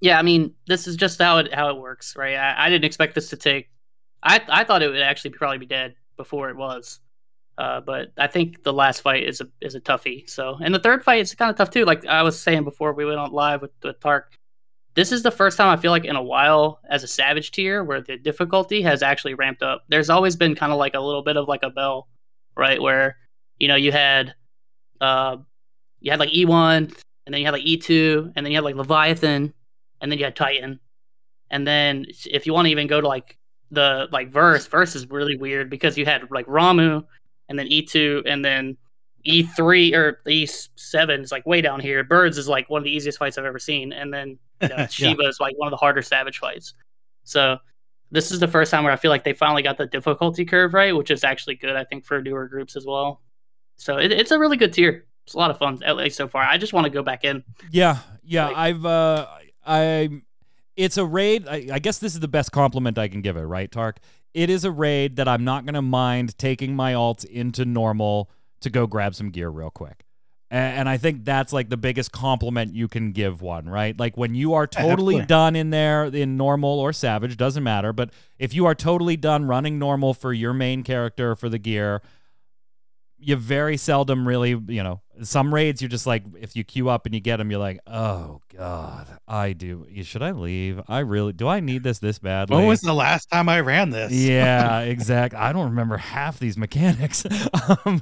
yeah, 0.02 0.18
I 0.18 0.24
mean, 0.24 0.54
this 0.68 0.88
is 0.88 0.96
just 0.96 1.22
how 1.22 1.38
it 1.38 1.54
how 1.54 1.70
it 1.70 1.78
works, 1.80 2.16
right? 2.18 2.36
I, 2.36 2.66
I 2.66 2.70
didn't 2.70 2.86
expect 2.86 3.16
this 3.16 3.30
to 3.30 3.38
take. 3.38 3.70
I 4.24 4.42
I 4.50 4.64
thought 4.64 4.82
it 4.82 4.90
would 4.90 5.02
actually 5.02 5.32
probably 5.32 5.60
be 5.60 5.68
dead 5.68 5.96
before 6.18 6.50
it 6.50 6.58
was. 6.58 7.00
Uh, 7.60 7.82
but 7.82 8.14
I 8.18 8.28
think 8.28 8.64
the 8.64 8.74
last 8.74 9.02
fight 9.02 9.24
is 9.24 9.42
a 9.42 9.48
is 9.62 9.76
a 9.76 9.82
toughie. 9.82 10.28
So, 10.28 10.58
and 10.62 10.74
the 10.74 10.80
third 10.80 11.04
fight 11.04 11.20
is 11.22 11.36
kind 11.36 11.52
of 11.52 11.58
tough 11.58 11.70
too. 11.70 11.86
Like 11.86 12.06
I 12.08 12.24
was 12.24 12.40
saying 12.40 12.64
before 12.64 12.94
we 12.94 13.06
went 13.06 13.20
on 13.20 13.32
live 13.32 13.62
with, 13.62 13.72
with 13.84 14.00
Tark, 14.00 14.39
this 14.96 15.12
is 15.12 15.24
the 15.24 15.32
first 15.32 15.58
time 15.58 15.70
I 15.70 15.80
feel 15.80 15.92
like 15.92 16.06
in 16.06 16.16
a 16.16 16.24
while 16.24 16.80
as 16.90 17.04
a 17.04 17.08
Savage 17.08 17.52
tier 17.52 17.84
where 17.84 18.02
the 18.02 18.18
difficulty 18.18 18.82
has 18.82 19.02
actually 19.02 19.34
ramped 19.34 19.62
up. 19.62 19.84
There's 19.88 20.10
always 20.10 20.36
been 20.36 20.56
kind 20.56 20.72
of 20.72 20.78
like 20.78 20.94
a 20.96 21.00
little 21.00 21.24
bit 21.24 21.38
of 21.38 21.48
like 21.48 21.64
a 21.64 21.70
bell, 21.70 22.08
right? 22.58 22.82
Where 22.82 23.18
you 23.58 23.68
know 23.68 23.76
you 23.76 23.92
had, 23.92 24.34
uh, 25.02 25.38
you 26.00 26.12
had 26.12 26.20
like 26.20 26.30
E1, 26.30 26.78
and 27.26 27.34
then 27.34 27.40
you 27.40 27.46
had 27.46 27.54
like 27.54 27.64
E2, 27.64 28.34
and 28.36 28.46
then 28.46 28.52
you 28.52 28.58
had 28.58 28.64
like 28.64 28.76
Leviathan, 28.76 29.54
and 30.02 30.12
then 30.12 30.18
you 30.18 30.26
had 30.26 30.36
Titan, 30.36 30.80
and 31.52 31.68
then 31.68 32.06
if 32.26 32.46
you 32.46 32.54
want 32.54 32.66
to 32.66 32.72
even 32.72 32.88
go 32.88 33.02
to 33.02 33.08
like 33.08 33.38
the 33.72 34.08
like 34.12 34.32
verse, 34.32 34.66
verse 34.68 34.96
is 34.96 35.10
really 35.10 35.38
weird 35.38 35.70
because 35.70 35.98
you 35.98 36.06
had 36.06 36.24
like 36.32 36.48
Ramuh 36.48 37.04
and 37.48 37.58
then 37.58 37.68
E2, 37.68 38.24
and 38.26 38.44
then 38.44 38.78
E3 39.28 39.94
or 39.94 40.22
E7 40.28 41.24
is 41.24 41.32
like 41.32 41.46
way 41.46 41.62
down 41.62 41.80
here. 41.80 42.04
Birds 42.04 42.38
is 42.38 42.48
like 42.48 42.70
one 42.70 42.80
of 42.80 42.84
the 42.86 42.92
easiest 42.92 43.18
fights 43.18 43.38
I've 43.38 43.46
ever 43.46 43.60
seen, 43.60 43.92
and 43.94 44.14
then 44.14 44.38
you 44.62 44.68
know, 44.70 44.76
Yeah. 44.78 44.88
Shiva 44.88 45.24
is 45.24 45.40
like 45.40 45.58
one 45.58 45.68
of 45.68 45.72
the 45.72 45.78
harder 45.78 46.02
Savage 46.02 46.40
fights. 46.40 46.74
So 47.24 47.58
this 48.12 48.32
is 48.32 48.40
the 48.40 48.48
first 48.48 48.72
time 48.72 48.84
where 48.84 48.94
I 48.94 48.96
feel 48.96 49.12
like 49.12 49.24
they 49.24 49.34
finally 49.34 49.62
got 49.62 49.78
the 49.78 49.86
difficulty 49.86 50.46
curve 50.46 50.74
right, 50.74 50.96
which 50.96 51.12
is 51.12 51.24
actually 51.24 51.56
good, 51.56 51.76
I 51.76 51.84
think, 51.84 52.06
for 52.06 52.22
newer 52.22 52.48
groups 52.48 52.76
as 52.76 52.86
well. 52.86 53.22
So 53.78 53.98
it, 53.98 54.12
it's 54.12 54.32
a 54.32 54.40
really 54.40 54.58
good 54.58 54.74
tier. 54.74 55.06
It's 55.26 55.36
a 55.36 55.38
lot 55.38 55.52
of 55.52 55.58
fun, 55.60 55.80
at 55.86 55.96
least 55.96 56.18
so 56.18 56.28
far. 56.28 56.44
I 56.44 56.58
just 56.58 56.74
want 56.74 56.86
to 56.86 56.90
go 56.90 57.04
back 57.04 57.24
in. 57.24 57.44
Yeah, 57.72 58.00
yeah. 58.24 58.48
Like- 58.48 58.58
I've 58.58 58.86
uh 58.86 59.28
I 59.66 60.10
it's 60.76 60.98
a 60.98 61.06
raid. 61.06 61.48
I, 61.48 61.68
I 61.74 61.80
guess 61.80 62.00
this 62.00 62.14
is 62.14 62.20
the 62.22 62.28
best 62.28 62.52
compliment 62.52 62.98
I 62.98 63.10
can 63.10 63.22
give 63.22 63.36
it, 63.38 63.42
right, 63.44 63.72
Tark? 63.72 63.98
it 64.36 64.48
is 64.50 64.64
a 64.64 64.70
raid 64.72 65.16
that 65.16 65.28
I'm 65.28 65.44
not 65.44 65.66
going 65.66 65.74
to 65.74 65.82
mind 65.82 66.38
taking 66.38 66.76
my 66.76 66.94
alt 66.94 67.24
into 67.24 67.66
normal 67.66 68.30
to 68.62 68.70
go 68.70 68.88
grab 68.88 69.16
some 69.16 69.30
gear 69.30 69.50
real 69.50 69.70
quick. 69.70 70.06
And 70.52 70.90
I 70.90 70.98
think 70.98 71.26
that's 71.26 71.54
like 71.54 71.70
the 71.70 71.78
biggest 71.78 72.12
compliment 72.12 72.74
you 72.74 72.88
can 72.88 73.12
give 73.12 73.40
one, 73.40 73.70
right? 73.70 73.98
Like 74.00 74.18
when 74.18 74.34
you 74.34 74.56
are 74.56 74.66
totally 74.66 75.18
Absolutely. 75.18 75.26
done 75.28 75.56
in 75.56 75.70
there 75.70 76.06
in 76.06 76.38
normal 76.38 76.80
or 76.80 76.92
savage, 76.92 77.38
doesn't 77.38 77.62
matter. 77.62 77.94
But 77.94 78.10
if 78.40 78.56
you 78.56 78.66
are 78.66 78.74
totally 78.74 79.16
done 79.16 79.46
running 79.46 79.78
normal 79.78 80.16
for 80.16 80.34
your 80.34 80.54
main 80.54 80.82
character 80.82 81.36
for 81.36 81.50
the 81.50 81.60
gear, 81.60 82.02
you 83.20 83.36
very 83.36 83.78
seldom 83.78 84.28
really, 84.28 84.52
you 84.52 84.82
know, 84.82 85.02
some 85.22 85.54
raids 85.54 85.82
you're 85.84 85.90
just 85.90 86.08
like, 86.08 86.24
if 86.40 86.56
you 86.56 86.64
queue 86.64 86.90
up 86.90 87.06
and 87.06 87.14
you 87.14 87.22
get 87.22 87.38
them, 87.38 87.52
you're 87.52 87.60
like, 87.60 87.80
oh 87.86 88.42
God, 88.56 89.08
I 89.28 89.54
do. 89.54 89.86
Should 90.02 90.24
I 90.24 90.32
leave? 90.32 90.82
I 90.88 91.00
really, 91.00 91.34
do 91.34 91.48
I 91.48 91.60
need 91.60 91.84
this 91.84 92.00
this 92.00 92.18
badly? 92.18 92.58
When 92.58 92.66
was 92.66 92.82
the 92.82 92.94
last 92.94 93.30
time 93.30 93.50
I 93.50 93.60
ran 93.60 93.92
this? 93.92 94.12
Yeah, 94.12 94.80
exactly. 94.80 95.38
I 95.38 95.54
don't 95.54 95.70
remember 95.70 95.98
half 95.98 96.40
these 96.40 96.58
mechanics. 96.58 97.24
um, 97.86 98.02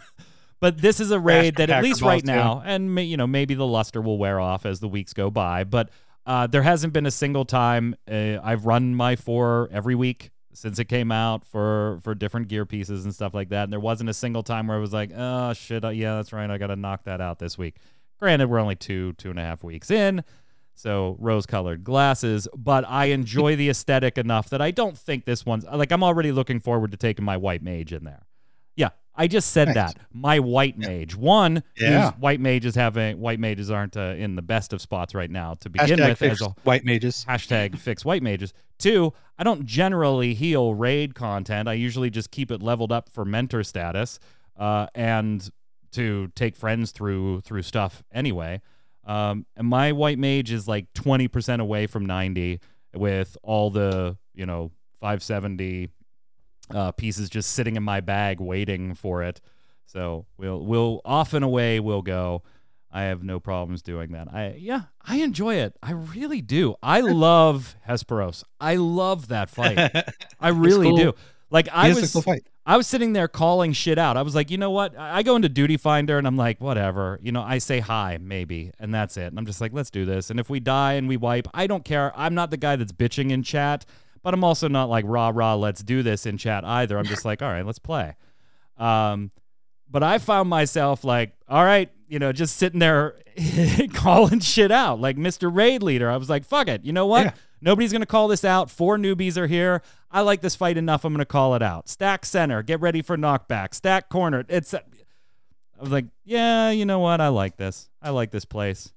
but 0.60 0.80
this 0.82 1.00
is 1.00 1.12
a 1.12 1.20
raid 1.20 1.56
that, 1.58 1.70
at 1.70 1.84
least 1.84 2.02
right 2.02 2.24
now, 2.26 2.62
and 2.66 2.94
may, 2.96 3.04
you 3.04 3.18
know, 3.18 3.28
maybe 3.28 3.54
the 3.54 3.66
luster 3.66 4.02
will 4.02 4.18
wear 4.18 4.40
off 4.40 4.66
as 4.66 4.80
the 4.80 4.88
weeks 4.88 5.14
go 5.14 5.30
by. 5.30 5.64
But 5.64 5.90
uh, 6.26 6.48
there 6.48 6.64
hasn't 6.64 6.94
been 6.94 7.06
a 7.06 7.12
single 7.12 7.46
time 7.46 7.96
uh, 8.10 8.38
I've 8.44 8.66
run 8.66 8.96
my 8.96 9.16
four 9.16 9.70
every 9.72 9.96
week 9.96 10.32
since 10.54 10.80
it 10.80 10.86
came 10.86 11.12
out 11.12 11.46
for 11.46 12.00
for 12.04 12.16
different 12.16 12.48
gear 12.48 12.66
pieces 12.66 13.06
and 13.06 13.14
stuff 13.14 13.34
like 13.34 13.50
that. 13.50 13.64
And 13.66 13.72
there 13.72 13.80
wasn't 13.80 14.10
a 14.10 14.14
single 14.14 14.44
time 14.44 14.68
where 14.68 14.78
I 14.78 14.80
was 14.80 14.94
like, 14.94 15.12
oh 15.16 15.54
shit, 15.54 15.86
uh, 15.86 15.90
yeah, 15.90 16.16
that's 16.16 16.34
right, 16.34 16.50
I 16.50 16.58
got 16.58 16.68
to 16.68 16.76
knock 16.76 17.04
that 17.06 17.22
out 17.22 17.40
this 17.40 17.58
week. 17.58 17.78
Granted, 18.20 18.50
we're 18.50 18.60
only 18.60 18.76
two 18.76 19.14
two 19.14 19.30
and 19.30 19.40
a 19.40 19.44
half 19.44 19.64
weeks 19.64 19.92
in. 19.92 20.24
So 20.74 21.16
rose 21.20 21.48
colored 21.48 21.84
glasses, 21.84 22.48
but 22.56 22.88
I 22.88 23.06
enjoy 23.06 23.56
the 23.56 23.70
aesthetic 23.70 24.18
enough 24.20 24.50
that 24.52 24.62
I 24.62 24.70
don't 24.70 24.96
think 24.96 25.26
this 25.26 25.44
one's 25.44 25.66
like 25.66 25.92
I'm 25.92 26.04
already 26.04 26.32
looking 26.32 26.60
forward 26.60 26.92
to 26.92 26.98
taking 26.98 27.26
my 27.26 27.38
white 27.38 27.64
mage 27.64 27.94
in 27.94 28.04
there. 28.04 28.27
I 29.18 29.28
just 29.28 29.52
said 29.52 29.74
that. 29.74 29.98
My 30.14 30.40
white 30.40 30.78
mage. 30.78 31.16
One, 31.16 31.64
Yeah. 31.78 32.12
white 32.20 32.40
mages 32.40 32.76
having 32.76 33.20
white 33.20 33.40
mages 33.40 33.72
aren't 33.72 33.98
uh, 33.98 34.14
in 34.18 34.36
the 34.36 34.42
best 34.42 34.74
of 34.74 34.82
spots 34.82 35.16
right 35.16 35.30
now 35.32 35.56
to 35.62 35.70
begin 35.70 35.98
Hashtag 36.00 36.10
with 36.10 36.20
fix 36.20 36.42
as 36.42 36.48
a 36.48 36.56
white 36.64 36.86
mages. 36.86 37.26
hashtag 37.28 37.78
fix 37.78 38.06
white 38.06 38.22
mages. 38.24 38.54
Two, 38.78 39.14
I 39.40 39.44
don't 39.44 39.66
generally 39.66 40.36
heal 40.36 40.76
raid 40.76 41.16
content. 41.16 41.68
I 41.68 41.74
usually 41.74 42.10
just 42.12 42.30
keep 42.30 42.52
it 42.52 42.62
leveled 42.62 42.92
up 42.92 43.10
for 43.10 43.26
mentor 43.26 43.64
status, 43.64 44.20
uh, 44.56 44.86
and 44.94 45.50
to 45.94 46.28
take 46.36 46.56
friends 46.56 46.92
through 46.92 47.42
through 47.42 47.64
stuff 47.64 48.04
anyway. 48.12 48.62
Um, 49.04 49.46
and 49.56 49.68
my 49.68 49.94
white 49.94 50.20
mage 50.20 50.52
is 50.52 50.68
like 50.68 50.94
twenty 50.94 51.28
percent 51.28 51.60
away 51.62 51.88
from 51.88 52.06
ninety, 52.06 52.60
with 52.94 53.36
all 53.42 53.72
the 53.72 54.18
you 54.36 54.46
know 54.46 54.72
five 55.00 55.24
seventy 55.24 55.90
uh, 56.72 56.92
pieces 56.92 57.30
just 57.30 57.52
sitting 57.52 57.76
in 57.76 57.84
my 57.84 58.02
bag 58.02 58.40
waiting 58.40 58.94
for 58.94 59.24
it. 59.24 59.42
So 59.86 60.26
we'll 60.38 60.66
we'll 60.66 61.02
off 61.06 61.34
and 61.34 61.44
away 61.44 61.80
we'll 61.80 62.02
go. 62.02 62.44
I 62.92 63.04
have 63.04 63.24
no 63.24 63.40
problems 63.40 63.82
doing 63.82 64.12
that. 64.14 64.28
I 64.34 64.56
yeah, 64.58 64.84
I 65.04 65.18
enjoy 65.18 65.56
it. 65.56 65.76
I 65.82 65.92
really 65.92 66.42
do. 66.42 66.76
I 66.82 67.02
love 67.02 67.76
Hesperos. 67.88 68.44
I 68.60 68.76
love 68.76 69.30
that 69.30 69.50
fight. 69.52 69.78
I 70.40 70.50
really 70.50 70.88
cool. 70.88 70.98
do. 70.98 71.14
Like 71.50 71.70
I 71.72 71.94
was 71.94 72.12
cool. 72.14 72.36
I 72.66 72.76
was 72.76 72.86
sitting 72.86 73.14
there 73.14 73.30
calling 73.30 73.72
shit 73.72 73.98
out. 73.98 74.18
I 74.18 74.22
was 74.22 74.36
like, 74.36 74.52
you 74.52 74.58
know 74.58 74.72
what? 74.72 74.98
I 74.98 75.18
I 75.20 75.24
go 75.24 75.38
into 75.38 75.48
Duty 75.48 75.78
Finder 75.78 76.18
and 76.18 76.28
I'm 76.28 76.36
like, 76.36 76.60
whatever. 76.60 77.18
You 77.22 77.32
know, 77.32 77.42
I 77.42 77.60
say 77.60 77.80
hi, 77.80 78.18
maybe, 78.20 78.72
and 78.80 78.94
that's 78.94 79.16
it. 79.16 79.28
And 79.28 79.40
I'm 79.40 79.46
just 79.46 79.62
like, 79.62 79.72
let's 79.74 79.90
do 79.90 80.06
this. 80.06 80.30
And 80.30 80.40
if 80.40 80.50
we 80.50 80.60
die 80.60 80.94
and 80.94 81.08
we 81.08 81.16
wipe, 81.16 81.48
I 81.54 81.68
don't 81.68 81.86
care. 81.86 82.12
I'm 82.16 82.36
not 82.36 82.52
the 82.52 82.58
guy 82.58 82.76
that's 82.76 82.92
bitching 82.92 83.32
in 83.32 83.44
chat, 83.44 83.86
but 84.24 84.34
I'm 84.34 84.44
also 84.44 84.68
not 84.68 84.90
like 84.90 85.06
rah 85.08 85.32
rah, 85.34 85.56
let's 85.56 85.82
do 85.82 86.04
this 86.04 86.26
in 86.26 86.38
chat 86.38 86.64
either. 86.66 86.98
I'm 86.98 87.06
just 87.06 87.26
like, 87.26 87.42
all 87.42 87.50
right, 87.50 87.66
let's 87.66 87.80
play. 87.80 88.16
Um, 88.78 89.32
but 89.90 90.04
I 90.04 90.18
found 90.18 90.50
myself 90.50 91.04
like, 91.04 91.34
all 91.48 91.64
right, 91.64 91.90
you 92.08 92.20
know, 92.20 92.32
just 92.32 92.58
sitting 92.58 92.80
there 92.80 93.16
calling 93.94 94.40
shit 94.40 94.72
out, 94.72 95.00
like 95.00 95.18
Mr. 95.18 95.54
Raid 95.54 95.84
Leader. 95.84 96.10
I 96.10 96.18
was 96.18 96.30
like, 96.30 96.46
fuck 96.46 96.68
it. 96.68 96.84
You 96.84 96.94
know 96.94 97.06
what? 97.06 97.26
Yeah. 97.26 97.32
Nobody's 97.62 97.92
going 97.92 98.02
to 98.02 98.08
call 98.08 98.28
this 98.28 98.46
out. 98.46 98.70
Four 98.70 98.98
newbies 98.98 99.36
are 99.38 99.48
here. 99.48 99.82
I 100.12 100.22
like 100.22 100.42
this 100.42 100.56
fight 100.56 100.78
enough. 100.78 101.04
I'm 101.04 101.14
going 101.14 101.20
to 101.20 101.26
call 101.26 101.56
it 101.56 101.64
out. 101.64 101.90
Stack 101.90 102.26
center. 102.26 102.62
Get 102.62 102.80
ready 102.82 103.02
for 103.02 103.18
knockback. 103.18 103.74
Stack 103.74 104.10
corner. 104.10 104.46
It's. 104.48 104.74
I 104.74 104.82
was 105.80 105.92
like, 105.92 106.06
yeah, 106.24 106.70
you 106.70 106.86
know 106.86 107.00
what? 107.00 107.20
I 107.20 107.28
like 107.30 107.58
this. 107.58 107.90
I 108.02 108.12
like 108.12 108.32
this 108.32 108.46
place. 108.46 108.94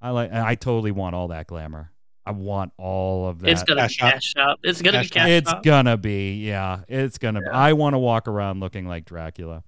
I 0.00 0.10
like. 0.10 0.32
I 0.32 0.54
totally 0.54 0.90
want 0.90 1.14
all 1.14 1.28
that 1.28 1.46
glamour. 1.46 1.92
I 2.28 2.32
want 2.32 2.72
all 2.76 3.26
of 3.26 3.40
that. 3.40 3.48
It's 3.50 3.62
gonna 3.62 3.80
Cash 3.80 3.96
be 3.96 4.02
out. 4.02 4.12
cash 4.12 4.24
shop. 4.36 4.58
It's 4.62 4.82
gonna 4.82 4.98
Cash 4.98 5.06
be 5.06 5.14
cash 5.14 5.22
up. 5.24 5.30
It's 5.30 5.50
shop. 5.50 5.62
gonna 5.62 5.96
be, 5.96 6.44
yeah. 6.44 6.80
It's 6.86 7.16
gonna. 7.16 7.40
Be. 7.40 7.46
I 7.46 7.72
want 7.72 7.94
to 7.94 7.98
walk 7.98 8.28
around 8.28 8.60
looking 8.60 8.86
like 8.86 9.06
Dracula. 9.06 9.64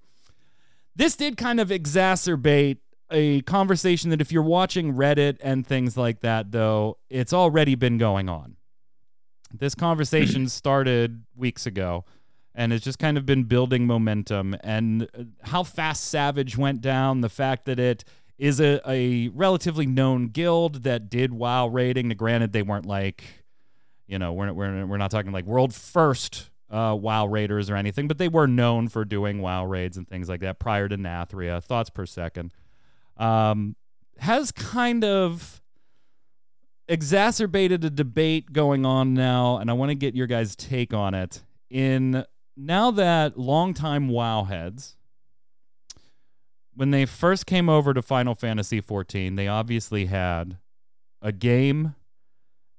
This 0.95 1.15
did 1.15 1.37
kind 1.37 1.59
of 1.59 1.69
exacerbate 1.69 2.77
a 3.09 3.41
conversation 3.41 4.11
that 4.11 4.21
if 4.21 4.31
you're 4.31 4.43
watching 4.43 4.93
Reddit 4.93 5.37
and 5.41 5.65
things 5.65 5.97
like 5.97 6.19
that, 6.19 6.51
though, 6.51 6.99
it's 7.09 7.33
already 7.33 7.73
been 7.73 7.97
going 7.97 8.29
on. 8.29 8.57
This 9.51 9.73
conversation 9.73 10.47
started 10.47 11.23
weeks 11.35 11.65
ago 11.65 12.05
and 12.53 12.73
it's 12.73 12.83
just 12.83 12.99
kind 12.99 13.17
of 13.17 13.25
been 13.25 13.43
building 13.43 13.87
momentum. 13.87 14.55
And 14.63 15.03
uh, 15.17 15.23
how 15.43 15.63
fast 15.63 16.05
Savage 16.05 16.57
went 16.57 16.81
down, 16.81 17.21
the 17.21 17.29
fact 17.29 17.65
that 17.65 17.79
it 17.79 18.03
is 18.41 18.59
a, 18.59 18.81
a 18.89 19.27
relatively 19.27 19.85
known 19.85 20.27
guild 20.27 20.81
that 20.81 21.11
did 21.11 21.31
WoW 21.31 21.67
raiding. 21.67 22.07
Now, 22.07 22.15
granted, 22.15 22.53
they 22.53 22.63
weren't 22.63 22.87
like, 22.87 23.23
you 24.07 24.17
know, 24.17 24.33
we're, 24.33 24.51
we're, 24.51 24.83
we're 24.87 24.97
not 24.97 25.11
talking 25.11 25.31
like 25.31 25.45
world 25.45 25.75
first 25.75 26.49
uh, 26.71 26.97
WoW 26.99 27.27
raiders 27.27 27.69
or 27.69 27.75
anything, 27.75 28.07
but 28.07 28.17
they 28.17 28.27
were 28.27 28.47
known 28.47 28.87
for 28.87 29.05
doing 29.05 29.43
WoW 29.43 29.65
raids 29.65 29.95
and 29.95 30.07
things 30.07 30.27
like 30.27 30.39
that 30.39 30.57
prior 30.57 30.89
to 30.89 30.97
Nathria. 30.97 31.63
Thoughts 31.63 31.91
per 31.91 32.07
second. 32.07 32.51
Um, 33.15 33.75
has 34.17 34.51
kind 34.51 35.03
of 35.03 35.61
exacerbated 36.87 37.85
a 37.85 37.91
debate 37.91 38.51
going 38.51 38.87
on 38.87 39.13
now, 39.13 39.57
and 39.57 39.69
I 39.69 39.73
want 39.73 39.91
to 39.91 39.95
get 39.95 40.15
your 40.15 40.25
guys' 40.25 40.55
take 40.55 40.95
on 40.95 41.13
it. 41.13 41.43
In 41.69 42.25
now 42.57 42.89
that 42.89 43.37
longtime 43.37 44.07
WoW 44.07 44.45
heads, 44.45 44.95
when 46.73 46.91
they 46.91 47.05
first 47.05 47.45
came 47.45 47.69
over 47.69 47.93
to 47.93 48.01
Final 48.01 48.35
Fantasy 48.35 48.81
XIV, 48.81 49.35
they 49.35 49.47
obviously 49.47 50.05
had 50.05 50.57
a 51.21 51.31
game 51.31 51.95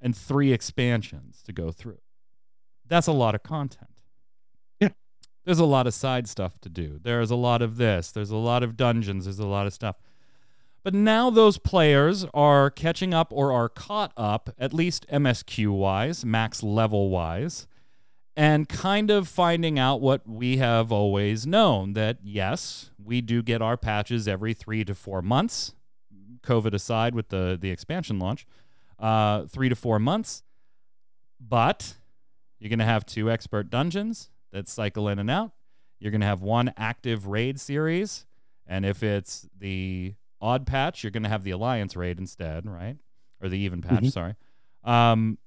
and 0.00 0.16
three 0.16 0.52
expansions 0.52 1.42
to 1.44 1.52
go 1.52 1.70
through. 1.70 1.98
That's 2.86 3.06
a 3.06 3.12
lot 3.12 3.34
of 3.34 3.42
content. 3.42 4.02
Yeah. 4.80 4.88
There's 5.44 5.58
a 5.58 5.64
lot 5.64 5.86
of 5.86 5.94
side 5.94 6.28
stuff 6.28 6.58
to 6.60 6.68
do. 6.68 6.98
There's 7.02 7.30
a 7.30 7.36
lot 7.36 7.62
of 7.62 7.76
this. 7.76 8.10
There's 8.10 8.30
a 8.30 8.36
lot 8.36 8.62
of 8.62 8.76
dungeons. 8.76 9.24
There's 9.24 9.38
a 9.38 9.46
lot 9.46 9.66
of 9.66 9.72
stuff. 9.72 9.96
But 10.82 10.94
now 10.94 11.30
those 11.30 11.58
players 11.58 12.26
are 12.34 12.68
catching 12.68 13.14
up 13.14 13.28
or 13.32 13.52
are 13.52 13.68
caught 13.68 14.12
up, 14.16 14.50
at 14.58 14.74
least 14.74 15.06
MSQ 15.08 15.68
wise, 15.68 16.24
max 16.24 16.62
level 16.62 17.08
wise, 17.08 17.68
and 18.36 18.68
kind 18.68 19.10
of 19.10 19.28
finding 19.28 19.78
out 19.78 20.00
what 20.00 20.26
we 20.28 20.56
have 20.58 20.90
always 20.90 21.46
known 21.46 21.92
that 21.94 22.18
yes, 22.22 22.90
we 23.02 23.20
do 23.20 23.42
get 23.42 23.60
our 23.60 23.76
patches 23.76 24.26
every 24.26 24.54
three 24.54 24.84
to 24.84 24.94
four 24.94 25.20
months, 25.22 25.74
COVID 26.42 26.72
aside 26.74 27.14
with 27.14 27.28
the, 27.28 27.58
the 27.60 27.70
expansion 27.70 28.18
launch, 28.18 28.46
uh, 28.98 29.44
three 29.46 29.68
to 29.68 29.76
four 29.76 29.98
months. 29.98 30.42
But 31.40 31.94
you're 32.58 32.68
going 32.70 32.78
to 32.78 32.84
have 32.84 33.04
two 33.04 33.30
expert 33.30 33.68
dungeons 33.70 34.30
that 34.52 34.68
cycle 34.68 35.08
in 35.08 35.18
and 35.18 35.30
out. 35.30 35.52
You're 35.98 36.10
going 36.12 36.20
to 36.20 36.26
have 36.26 36.40
one 36.42 36.72
active 36.76 37.26
raid 37.26 37.60
series. 37.60 38.26
And 38.66 38.86
if 38.86 39.02
it's 39.02 39.48
the 39.58 40.14
odd 40.40 40.66
patch, 40.66 41.02
you're 41.04 41.10
going 41.10 41.22
to 41.24 41.28
have 41.28 41.44
the 41.44 41.50
alliance 41.50 41.96
raid 41.96 42.18
instead, 42.18 42.64
right? 42.66 42.96
Or 43.42 43.48
the 43.48 43.58
even 43.58 43.82
patch, 43.82 44.04
Mhm. 44.04 44.12
sorry. 44.12 44.34
Um, 44.84 45.38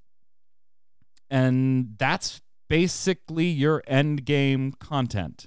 and 1.30 1.94
that's 1.98 2.40
basically 2.68 3.46
your 3.46 3.82
end 3.86 4.24
game 4.24 4.72
content. 4.72 5.46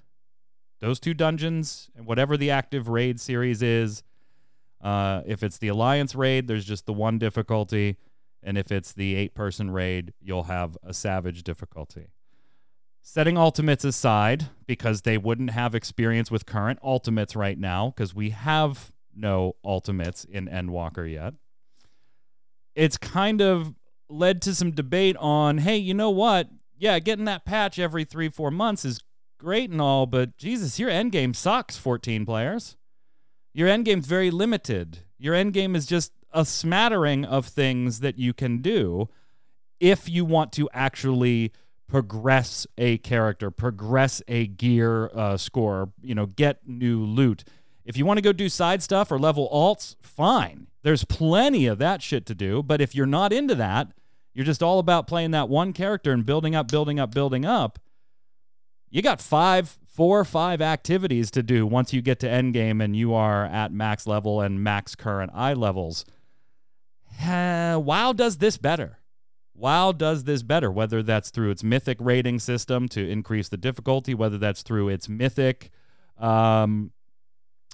Those 0.79 0.99
two 0.99 1.13
dungeons 1.13 1.89
and 1.95 2.05
whatever 2.05 2.37
the 2.37 2.51
active 2.51 2.87
raid 2.87 3.19
series 3.19 3.61
is. 3.61 4.03
Uh, 4.81 5.21
if 5.25 5.43
it's 5.43 5.57
the 5.57 5.67
alliance 5.67 6.15
raid, 6.15 6.47
there's 6.47 6.63
just 6.63 6.85
the 6.85 6.93
one 6.93 7.19
difficulty, 7.19 7.97
and 8.41 8.57
if 8.57 8.71
it's 8.71 8.93
the 8.93 9.13
eight 9.15 9.35
person 9.35 9.71
raid, 9.71 10.13
you'll 10.21 10.43
have 10.43 10.77
a 10.83 10.93
savage 10.93 11.43
difficulty. 11.43 12.07
Setting 13.01 13.37
ultimates 13.37 13.83
aside, 13.83 14.45
because 14.67 15.01
they 15.01 15.17
wouldn't 15.17 15.51
have 15.51 15.75
experience 15.75 16.31
with 16.31 16.45
current 16.45 16.79
ultimates 16.81 17.35
right 17.35 17.59
now, 17.59 17.89
because 17.89 18.15
we 18.15 18.29
have 18.29 18.91
no 19.13 19.57
ultimates 19.65 20.23
in 20.23 20.47
Endwalker 20.47 21.11
yet. 21.11 21.33
It's 22.75 22.97
kind 22.97 23.41
of 23.41 23.75
led 24.07 24.41
to 24.43 24.55
some 24.55 24.71
debate 24.71 25.17
on 25.17 25.57
hey, 25.57 25.75
you 25.75 25.93
know 25.93 26.09
what? 26.09 26.49
Yeah, 26.79 26.97
getting 26.99 27.25
that 27.25 27.45
patch 27.45 27.77
every 27.77 28.05
three, 28.05 28.29
four 28.29 28.49
months 28.49 28.85
is 28.85 29.01
great 29.37 29.69
and 29.69 29.81
all, 29.81 30.05
but 30.05 30.37
Jesus, 30.37 30.79
your 30.79 30.89
end 30.89 31.11
game 31.11 31.33
sucks, 31.33 31.77
14 31.77 32.25
players. 32.25 32.77
Your 33.53 33.67
end 33.67 33.85
game's 33.85 34.07
very 34.07 34.31
limited. 34.31 34.99
Your 35.17 35.35
end 35.35 35.53
game 35.53 35.75
is 35.75 35.85
just 35.85 36.13
a 36.31 36.45
smattering 36.45 37.25
of 37.25 37.47
things 37.47 37.99
that 37.99 38.17
you 38.17 38.33
can 38.33 38.61
do 38.61 39.09
if 39.79 40.07
you 40.07 40.23
want 40.23 40.51
to 40.53 40.69
actually 40.73 41.51
progress 41.87 42.67
a 42.77 42.97
character, 42.99 43.51
progress 43.51 44.21
a 44.27 44.47
gear 44.47 45.09
uh, 45.13 45.35
score, 45.37 45.91
you 46.01 46.13
know, 46.13 46.27
get 46.27 46.67
new 46.67 47.03
loot. 47.03 47.43
If 47.83 47.97
you 47.97 48.05
want 48.05 48.17
to 48.17 48.21
go 48.21 48.31
do 48.31 48.47
side 48.49 48.83
stuff 48.83 49.11
or 49.11 49.17
level 49.17 49.49
alts, 49.51 49.95
fine. 50.01 50.67
There's 50.83 51.03
plenty 51.03 51.65
of 51.65 51.79
that 51.79 52.01
shit 52.01 52.25
to 52.27 52.35
do. 52.35 52.61
But 52.61 52.81
if 52.81 52.93
you're 52.93 53.05
not 53.05 53.33
into 53.33 53.55
that, 53.55 53.91
you're 54.33 54.45
just 54.45 54.63
all 54.63 54.79
about 54.79 55.07
playing 55.07 55.31
that 55.31 55.49
one 55.49 55.73
character 55.73 56.11
and 56.11 56.25
building 56.25 56.55
up, 56.55 56.69
building 56.69 56.99
up, 56.99 57.13
building 57.13 57.45
up. 57.45 57.79
You 58.89 59.01
got 59.01 59.21
five, 59.21 59.77
four 59.85 60.19
or 60.19 60.25
five 60.25 60.61
activities 60.61 61.29
to 61.31 61.43
do 61.43 61.65
once 61.67 61.93
you 61.93 62.01
get 62.01 62.19
to 62.21 62.27
endgame 62.27 62.83
and 62.83 62.95
you 62.95 63.13
are 63.13 63.45
at 63.45 63.71
max 63.71 64.07
level 64.07 64.41
and 64.41 64.63
max 64.63 64.95
current 64.95 65.31
eye 65.33 65.53
levels. 65.53 66.05
WoW 67.21 68.13
does 68.13 68.37
this 68.37 68.57
better. 68.57 68.99
WoW 69.53 69.91
does 69.91 70.23
this 70.23 70.41
better, 70.41 70.71
whether 70.71 71.03
that's 71.03 71.31
through 71.31 71.51
its 71.51 71.63
mythic 71.63 71.97
rating 71.99 72.39
system 72.39 72.87
to 72.89 73.07
increase 73.09 73.49
the 73.49 73.57
difficulty, 73.57 74.13
whether 74.13 74.37
that's 74.37 74.61
through 74.61 74.87
its 74.87 75.09
mythic 75.09 75.69
um, 76.17 76.91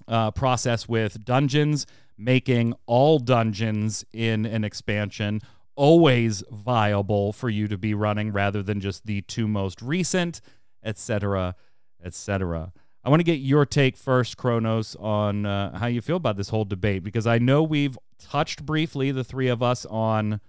uh, 0.07 0.31
process 0.31 0.89
with 0.89 1.23
dungeons, 1.23 1.85
making 2.17 2.73
all 2.87 3.19
dungeons 3.19 4.03
in 4.13 4.45
an 4.45 4.63
expansion 4.63 5.41
always 5.75 6.43
viable 6.51 7.33
for 7.33 7.49
you 7.49 7.67
to 7.67 7.77
be 7.77 7.93
running 7.93 8.31
rather 8.31 8.63
than 8.63 8.79
just 8.79 9.05
the 9.05 9.21
two 9.21 9.47
most 9.47 9.81
recent, 9.81 10.41
etc., 10.83 11.55
etc. 12.03 12.71
I 13.03 13.09
want 13.09 13.19
to 13.19 13.25
get 13.25 13.39
your 13.39 13.65
take 13.65 13.97
first, 13.97 14.35
Kronos, 14.35 14.95
on 14.95 15.45
uh, 15.45 15.77
how 15.77 15.85
you 15.85 16.01
feel 16.01 16.15
about 16.15 16.37
this 16.37 16.49
whole 16.49 16.65
debate 16.65 17.03
because 17.03 17.27
I 17.27 17.37
know 17.37 17.61
we've 17.61 17.97
touched 18.17 18.65
briefly, 18.65 19.11
the 19.11 19.23
three 19.23 19.47
of 19.47 19.61
us, 19.61 19.85
on, 19.85 20.39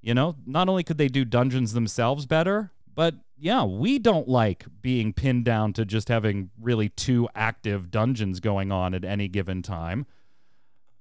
you 0.00 0.14
know, 0.14 0.36
not 0.46 0.68
only 0.68 0.84
could 0.84 0.98
they 0.98 1.08
do 1.08 1.24
dungeons 1.24 1.72
themselves 1.72 2.24
better, 2.26 2.70
but 2.94 3.14
yeah, 3.36 3.64
we 3.64 3.98
don't 3.98 4.28
like 4.28 4.64
being 4.80 5.12
pinned 5.12 5.44
down 5.44 5.72
to 5.72 5.84
just 5.84 6.08
having 6.08 6.50
really 6.60 6.88
two 6.88 7.28
active 7.34 7.90
dungeons 7.90 8.40
going 8.40 8.70
on 8.70 8.94
at 8.94 9.04
any 9.04 9.28
given 9.28 9.62
time. 9.62 10.06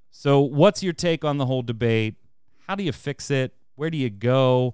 So, 0.09 0.39
what's 0.39 0.81
your 0.81 0.93
take 0.93 1.23
on 1.23 1.37
the 1.37 1.45
whole 1.45 1.61
debate? 1.61 2.15
How 2.67 2.75
do 2.75 2.83
you 2.83 2.91
fix 2.91 3.29
it? 3.29 3.53
Where 3.77 3.89
do 3.89 3.97
you 3.97 4.09
go? 4.09 4.73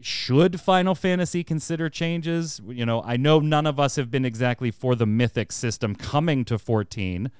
Should 0.00 0.60
Final 0.60 0.94
Fantasy 0.94 1.42
consider 1.42 1.90
changes? 1.90 2.60
You 2.66 2.86
know, 2.86 3.02
I 3.02 3.16
know 3.16 3.40
none 3.40 3.66
of 3.66 3.80
us 3.80 3.96
have 3.96 4.10
been 4.10 4.24
exactly 4.24 4.70
for 4.70 4.94
the 4.94 5.06
mythic 5.06 5.50
system 5.50 5.96
coming 5.96 6.44
to 6.46 6.56
14, 6.56 7.32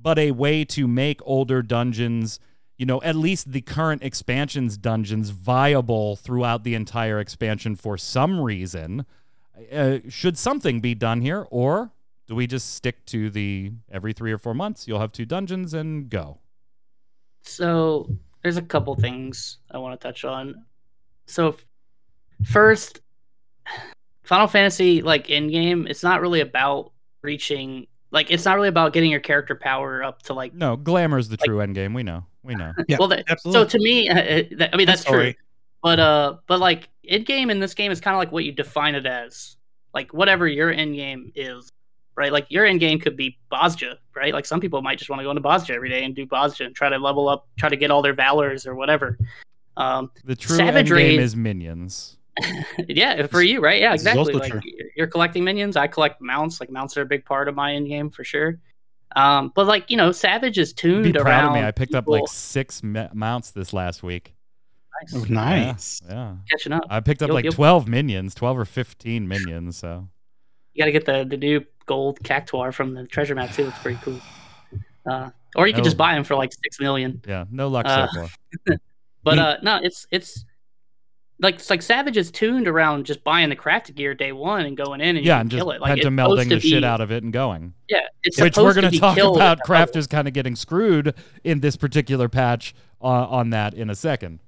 but 0.00 0.18
a 0.18 0.30
way 0.30 0.64
to 0.64 0.88
make 0.88 1.20
older 1.24 1.60
dungeons, 1.60 2.40
you 2.78 2.86
know, 2.86 3.02
at 3.02 3.16
least 3.16 3.52
the 3.52 3.60
current 3.60 4.02
expansions 4.02 4.78
dungeons 4.78 5.28
viable 5.28 6.16
throughout 6.16 6.64
the 6.64 6.74
entire 6.74 7.20
expansion 7.20 7.76
for 7.76 7.98
some 7.98 8.40
reason. 8.40 9.04
Uh, 9.70 9.98
should 10.08 10.38
something 10.38 10.80
be 10.80 10.94
done 10.94 11.20
here, 11.20 11.46
or 11.50 11.92
do 12.26 12.34
we 12.34 12.46
just 12.46 12.74
stick 12.74 13.04
to 13.06 13.28
the 13.28 13.72
every 13.92 14.14
three 14.14 14.32
or 14.32 14.38
four 14.38 14.54
months 14.54 14.88
you'll 14.88 15.00
have 15.00 15.12
two 15.12 15.26
dungeons 15.26 15.74
and 15.74 16.08
go? 16.08 16.38
So 17.42 18.10
there's 18.46 18.56
a 18.56 18.62
couple 18.62 18.94
things 18.94 19.58
I 19.72 19.78
want 19.78 20.00
to 20.00 20.06
touch 20.06 20.24
on. 20.24 20.64
So 21.26 21.56
first, 22.44 23.00
Final 24.22 24.46
Fantasy 24.46 25.02
like 25.02 25.28
in 25.30 25.50
game, 25.50 25.88
it's 25.88 26.04
not 26.04 26.20
really 26.20 26.42
about 26.42 26.92
reaching 27.22 27.88
like 28.12 28.30
it's 28.30 28.44
not 28.44 28.54
really 28.54 28.68
about 28.68 28.92
getting 28.92 29.10
your 29.10 29.18
character 29.18 29.56
power 29.56 30.04
up 30.04 30.22
to 30.22 30.32
like 30.32 30.54
no 30.54 30.76
glamour's 30.76 31.28
the 31.28 31.36
like, 31.40 31.46
true 31.46 31.60
end 31.60 31.74
game. 31.74 31.92
We 31.92 32.04
know, 32.04 32.24
we 32.44 32.54
know. 32.54 32.72
Yeah, 32.86 32.98
well, 33.00 33.08
that, 33.08 33.24
absolutely. 33.28 33.68
so 33.68 33.68
to 33.68 33.82
me, 33.82 34.08
uh, 34.08 34.68
I 34.72 34.76
mean 34.76 34.86
that's 34.86 35.02
true. 35.02 35.34
But 35.82 35.98
uh, 35.98 36.36
but 36.46 36.60
like 36.60 36.88
in 37.02 37.24
game 37.24 37.50
in 37.50 37.58
this 37.58 37.74
game 37.74 37.90
is 37.90 38.00
kind 38.00 38.14
of 38.14 38.18
like 38.18 38.30
what 38.30 38.44
you 38.44 38.52
define 38.52 38.94
it 38.94 39.06
as, 39.06 39.56
like 39.92 40.14
whatever 40.14 40.46
your 40.46 40.70
end 40.70 40.94
game 40.94 41.32
is 41.34 41.72
right? 42.16 42.32
Like 42.32 42.46
your 42.48 42.64
end 42.64 42.80
game 42.80 42.98
could 42.98 43.16
be 43.16 43.38
Bozja, 43.52 43.96
right? 44.14 44.32
Like 44.32 44.46
some 44.46 44.60
people 44.60 44.82
might 44.82 44.98
just 44.98 45.10
want 45.10 45.20
to 45.20 45.24
go 45.24 45.30
into 45.30 45.42
Bozja 45.42 45.70
every 45.70 45.88
day 45.88 46.04
and 46.04 46.14
do 46.14 46.26
Bozja 46.26 46.66
and 46.66 46.74
try 46.74 46.88
to 46.88 46.98
level 46.98 47.28
up, 47.28 47.46
try 47.58 47.68
to 47.68 47.76
get 47.76 47.90
all 47.90 48.02
their 48.02 48.14
valors 48.14 48.66
or 48.66 48.74
whatever. 48.74 49.18
Um, 49.76 50.10
the 50.24 50.34
true 50.34 50.56
savagery, 50.56 51.02
end 51.02 51.10
game 51.12 51.20
is 51.20 51.36
minions. 51.36 52.16
yeah, 52.88 53.26
for 53.26 53.42
you, 53.42 53.60
right? 53.60 53.80
Yeah, 53.80 53.94
exactly. 53.94 54.34
Like 54.34 54.52
true. 54.52 54.60
you're 54.96 55.06
collecting 55.06 55.44
minions. 55.44 55.76
I 55.76 55.86
collect 55.86 56.20
mounts. 56.20 56.60
Like 56.60 56.70
mounts 56.70 56.96
are 56.96 57.02
a 57.02 57.06
big 57.06 57.24
part 57.24 57.48
of 57.48 57.54
my 57.54 57.74
end 57.74 57.88
game 57.88 58.10
for 58.10 58.24
sure. 58.24 58.58
Um, 59.14 59.52
but 59.54 59.66
like 59.66 59.90
you 59.90 59.96
know, 59.96 60.12
Savage 60.12 60.58
is 60.58 60.72
tuned 60.72 61.04
Be 61.04 61.12
proud 61.12 61.46
of 61.46 61.52
me. 61.52 61.60
I 61.60 61.70
picked 61.70 61.92
people. 61.92 62.14
up 62.14 62.20
like 62.20 62.28
six 62.28 62.82
mounts 62.82 63.50
this 63.52 63.72
last 63.72 64.02
week. 64.02 64.34
Nice. 65.02 65.14
Oh, 65.14 65.26
nice. 65.28 66.02
Yeah, 66.06 66.14
yeah, 66.14 66.34
Catching 66.50 66.72
up. 66.72 66.84
I 66.88 67.00
picked 67.00 67.22
up 67.22 67.28
you'll, 67.28 67.34
like 67.34 67.44
you'll... 67.44 67.52
twelve 67.52 67.86
minions, 67.88 68.34
twelve 68.34 68.58
or 68.58 68.64
fifteen 68.64 69.28
minions. 69.28 69.76
So 69.76 70.08
you 70.74 70.82
got 70.82 70.86
to 70.86 70.92
get 70.92 71.04
the 71.06 71.24
the 71.28 71.36
new 71.36 71.64
gold 71.86 72.20
cactuar 72.22 72.72
from 72.72 72.94
the 72.94 73.06
treasure 73.06 73.34
map 73.34 73.52
too. 73.52 73.68
It's 73.68 73.78
pretty 73.78 73.98
cool. 74.02 74.20
Uh, 75.08 75.30
or 75.54 75.66
you 75.66 75.72
no. 75.72 75.76
could 75.76 75.84
just 75.84 75.96
buy 75.96 76.14
them 76.14 76.24
for 76.24 76.34
like 76.34 76.52
six 76.52 76.80
million. 76.80 77.22
Yeah, 77.26 77.44
no 77.50 77.68
luck 77.68 77.86
uh, 77.86 78.08
so 78.08 78.26
far. 78.66 78.76
but 79.24 79.38
uh, 79.38 79.56
no, 79.62 79.80
it's 79.82 80.06
it's 80.10 80.44
like 81.38 81.56
it's 81.56 81.70
like 81.70 81.82
Savage 81.82 82.16
is 82.16 82.30
tuned 82.30 82.66
around 82.66 83.06
just 83.06 83.22
buying 83.22 83.48
the 83.48 83.56
craft 83.56 83.94
gear 83.94 84.14
day 84.14 84.32
one 84.32 84.66
and 84.66 84.76
going 84.76 85.00
in 85.00 85.16
and 85.16 85.24
yeah, 85.24 85.40
and 85.40 85.50
just 85.50 85.58
kill 85.58 85.70
it. 85.70 85.80
Like 85.80 85.98
melding 85.98 86.48
the 86.48 86.56
be, 86.56 86.68
shit 86.68 86.84
out 86.84 87.00
of 87.00 87.10
it 87.10 87.22
and 87.22 87.32
going. 87.32 87.74
Yeah, 87.88 88.06
which 88.38 88.56
we're 88.56 88.74
going 88.74 88.90
to 88.90 88.98
talk 88.98 89.18
about. 89.18 89.60
Craft 89.60 89.96
is 89.96 90.06
kind 90.06 90.26
of 90.26 90.34
getting 90.34 90.56
screwed 90.56 91.14
in 91.44 91.60
this 91.60 91.76
particular 91.76 92.28
patch 92.28 92.74
uh, 93.00 93.06
on 93.06 93.50
that 93.50 93.74
in 93.74 93.90
a 93.90 93.94
second. 93.94 94.40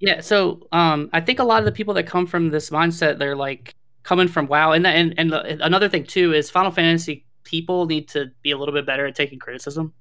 Yeah, 0.00 0.20
so 0.20 0.66
um, 0.72 1.10
I 1.12 1.20
think 1.20 1.38
a 1.38 1.44
lot 1.44 1.60
of 1.60 1.64
the 1.64 1.70
people 1.70 1.94
that 1.94 2.08
come 2.08 2.26
from 2.26 2.50
this 2.50 2.70
mindset, 2.70 3.18
they're 3.18 3.36
like, 3.36 3.76
coming 4.02 4.28
from 4.28 4.46
WoW, 4.46 4.72
and 4.72 4.86
and 4.86 5.14
and 5.18 5.32
another 5.32 5.88
thing 5.88 6.04
too 6.04 6.32
is 6.32 6.50
Final 6.50 6.70
Fantasy 6.70 7.24
people 7.44 7.86
need 7.86 8.08
to 8.08 8.30
be 8.42 8.50
a 8.50 8.58
little 8.58 8.74
bit 8.74 8.86
better 8.86 9.06
at 9.06 9.14
taking 9.14 9.38
criticism. 9.38 9.92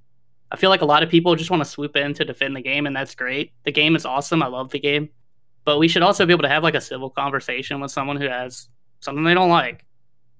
I 0.51 0.57
feel 0.57 0.69
like 0.69 0.81
a 0.81 0.85
lot 0.85 1.03
of 1.03 1.09
people 1.09 1.35
just 1.35 1.49
want 1.49 1.63
to 1.63 1.69
swoop 1.69 1.95
in 1.95 2.13
to 2.15 2.25
defend 2.25 2.55
the 2.55 2.61
game, 2.61 2.85
and 2.85 2.95
that's 2.95 3.15
great. 3.15 3.53
The 3.63 3.71
game 3.71 3.95
is 3.95 4.05
awesome. 4.05 4.43
I 4.43 4.47
love 4.47 4.69
the 4.69 4.79
game, 4.79 5.09
but 5.63 5.77
we 5.77 5.87
should 5.87 6.01
also 6.01 6.25
be 6.25 6.33
able 6.33 6.43
to 6.43 6.49
have 6.49 6.63
like 6.63 6.75
a 6.75 6.81
civil 6.81 7.09
conversation 7.09 7.79
with 7.79 7.91
someone 7.91 8.17
who 8.17 8.27
has 8.27 8.67
something 8.99 9.23
they 9.23 9.33
don't 9.33 9.49
like. 9.49 9.85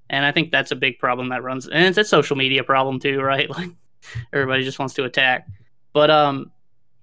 And 0.09 0.25
I 0.25 0.31
think 0.31 0.51
that's 0.51 0.71
a 0.71 0.75
big 0.75 0.99
problem 0.99 1.29
that 1.29 1.43
runs, 1.43 1.67
and 1.67 1.85
it's 1.85 1.97
a 1.97 2.03
social 2.03 2.35
media 2.35 2.63
problem 2.63 2.99
too, 2.99 3.21
right? 3.21 3.49
Like 3.49 3.69
everybody 4.33 4.63
just 4.63 4.79
wants 4.79 4.93
to 4.95 5.05
attack. 5.05 5.47
But 5.93 6.09
um, 6.09 6.51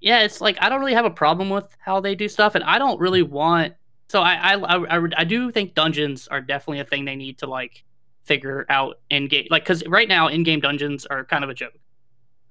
yeah, 0.00 0.20
it's 0.20 0.40
like 0.40 0.58
I 0.60 0.68
don't 0.68 0.80
really 0.80 0.94
have 0.94 1.06
a 1.06 1.10
problem 1.10 1.48
with 1.50 1.64
how 1.80 2.00
they 2.00 2.14
do 2.14 2.28
stuff, 2.28 2.54
and 2.54 2.64
I 2.64 2.78
don't 2.78 3.00
really 3.00 3.22
want 3.22 3.74
so 4.08 4.22
I, 4.22 4.54
I 4.54 4.96
I, 4.96 5.08
I 5.16 5.24
do 5.24 5.52
think 5.52 5.74
dungeons 5.74 6.28
are 6.28 6.40
definitely 6.40 6.80
a 6.80 6.84
thing 6.84 7.04
they 7.04 7.16
need 7.16 7.38
to 7.38 7.46
like 7.46 7.84
figure 8.24 8.66
out 8.68 9.00
in 9.10 9.28
game 9.28 9.46
like 9.50 9.64
because 9.64 9.86
right 9.86 10.08
now 10.08 10.28
in 10.28 10.42
game 10.42 10.60
dungeons 10.60 11.06
are 11.06 11.24
kind 11.24 11.44
of 11.44 11.50
a 11.50 11.54
joke 11.54 11.72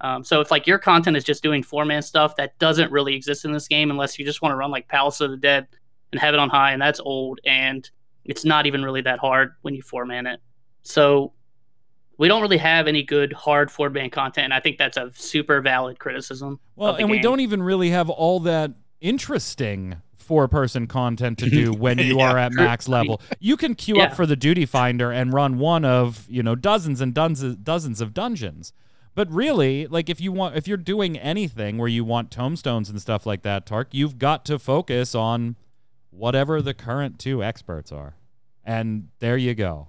um, 0.01 0.23
so 0.23 0.41
if 0.41 0.51
like 0.51 0.67
your 0.67 0.79
content 0.79 1.17
is 1.17 1.23
just 1.23 1.43
doing 1.43 1.61
four 1.61 1.85
man 1.85 2.01
stuff 2.01 2.35
that 2.35 2.57
doesn't 2.59 2.91
really 2.91 3.15
exist 3.15 3.45
in 3.45 3.51
this 3.51 3.67
game 3.67 3.91
unless 3.91 4.17
you 4.17 4.25
just 4.25 4.41
want 4.41 4.51
to 4.51 4.55
run 4.55 4.71
like 4.71 4.87
palace 4.87 5.21
of 5.21 5.29
the 5.29 5.37
dead 5.37 5.67
and 6.11 6.19
have 6.19 6.33
it 6.33 6.39
on 6.39 6.49
high 6.49 6.71
and 6.71 6.81
that's 6.81 6.99
old 6.99 7.39
and 7.45 7.89
it's 8.25 8.43
not 8.43 8.65
even 8.65 8.83
really 8.83 9.01
that 9.01 9.19
hard 9.19 9.53
when 9.61 9.75
you 9.75 9.81
four 9.81 10.05
man 10.05 10.25
it 10.25 10.39
so 10.81 11.31
we 12.17 12.27
don't 12.27 12.41
really 12.41 12.57
have 12.57 12.87
any 12.87 13.03
good 13.03 13.31
hard 13.33 13.69
four 13.69 13.89
man 13.89 14.09
content 14.09 14.45
and 14.45 14.53
i 14.53 14.59
think 14.59 14.77
that's 14.79 14.97
a 14.97 15.11
super 15.13 15.61
valid 15.61 15.99
criticism 15.99 16.59
well 16.75 16.91
and 16.91 16.99
game. 16.99 17.09
we 17.09 17.19
don't 17.19 17.39
even 17.39 17.61
really 17.61 17.91
have 17.91 18.09
all 18.09 18.39
that 18.39 18.71
interesting 18.99 19.95
four 20.27 20.47
person 20.47 20.85
content 20.85 21.39
to 21.39 21.49
do 21.49 21.71
when 21.85 21.97
you 21.97 22.19
yeah, 22.19 22.31
are 22.31 22.37
at 22.37 22.51
max 22.51 22.87
level. 22.87 23.21
You 23.39 23.55
can 23.57 23.73
queue 23.73 23.97
yeah. 23.97 24.05
up 24.05 24.15
for 24.15 24.25
the 24.25 24.35
duty 24.35 24.65
finder 24.65 25.11
and 25.11 25.33
run 25.33 25.57
one 25.57 25.85
of, 25.85 26.25
you 26.29 26.43
know, 26.43 26.53
dozens 26.53 27.01
and 27.01 27.13
dozens 27.13 27.55
dozens 27.55 28.01
of 28.01 28.13
dungeons. 28.13 28.73
But 29.15 29.31
really, 29.31 29.87
like 29.87 30.09
if 30.09 30.21
you 30.21 30.31
want 30.31 30.55
if 30.55 30.67
you're 30.67 30.77
doing 30.77 31.17
anything 31.17 31.77
where 31.77 31.87
you 31.87 32.03
want 32.03 32.29
tombstones 32.29 32.89
and 32.89 33.01
stuff 33.01 33.25
like 33.25 33.41
that, 33.41 33.65
Tark, 33.65 33.87
you've 33.91 34.19
got 34.19 34.45
to 34.45 34.59
focus 34.59 35.15
on 35.15 35.55
whatever 36.11 36.61
the 36.61 36.73
current 36.73 37.17
two 37.17 37.43
experts 37.43 37.91
are. 37.91 38.15
And 38.63 39.07
there 39.19 39.37
you 39.37 39.55
go. 39.55 39.87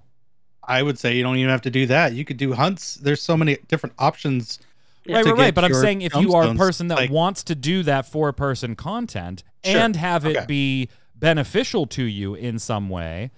I 0.63 0.83
would 0.83 0.97
say 0.97 1.15
you 1.15 1.23
don't 1.23 1.35
even 1.35 1.49
have 1.49 1.61
to 1.63 1.71
do 1.71 1.85
that. 1.87 2.13
You 2.13 2.23
could 2.23 2.37
do 2.37 2.53
hunts. 2.53 2.95
There's 2.95 3.21
so 3.21 3.35
many 3.35 3.57
different 3.67 3.95
options 3.99 4.59
right, 5.07 5.25
right, 5.25 5.37
right. 5.37 5.55
But 5.55 5.65
I'm 5.65 5.73
saying 5.73 6.01
if 6.01 6.15
you 6.15 6.33
are 6.33 6.43
a 6.43 6.55
person 6.55 6.87
that 6.89 6.97
like, 6.97 7.11
wants 7.11 7.43
to 7.45 7.55
do 7.55 7.83
that 7.83 8.05
four 8.05 8.33
person 8.33 8.75
content 8.75 9.43
sure. 9.63 9.79
and 9.79 9.95
have 9.95 10.25
it 10.25 10.37
okay. 10.37 10.45
be 10.45 10.89
beneficial 11.15 11.85
to 11.87 12.03
you 12.03 12.35
in 12.35 12.59
some 12.59 12.89
way, 12.89 13.31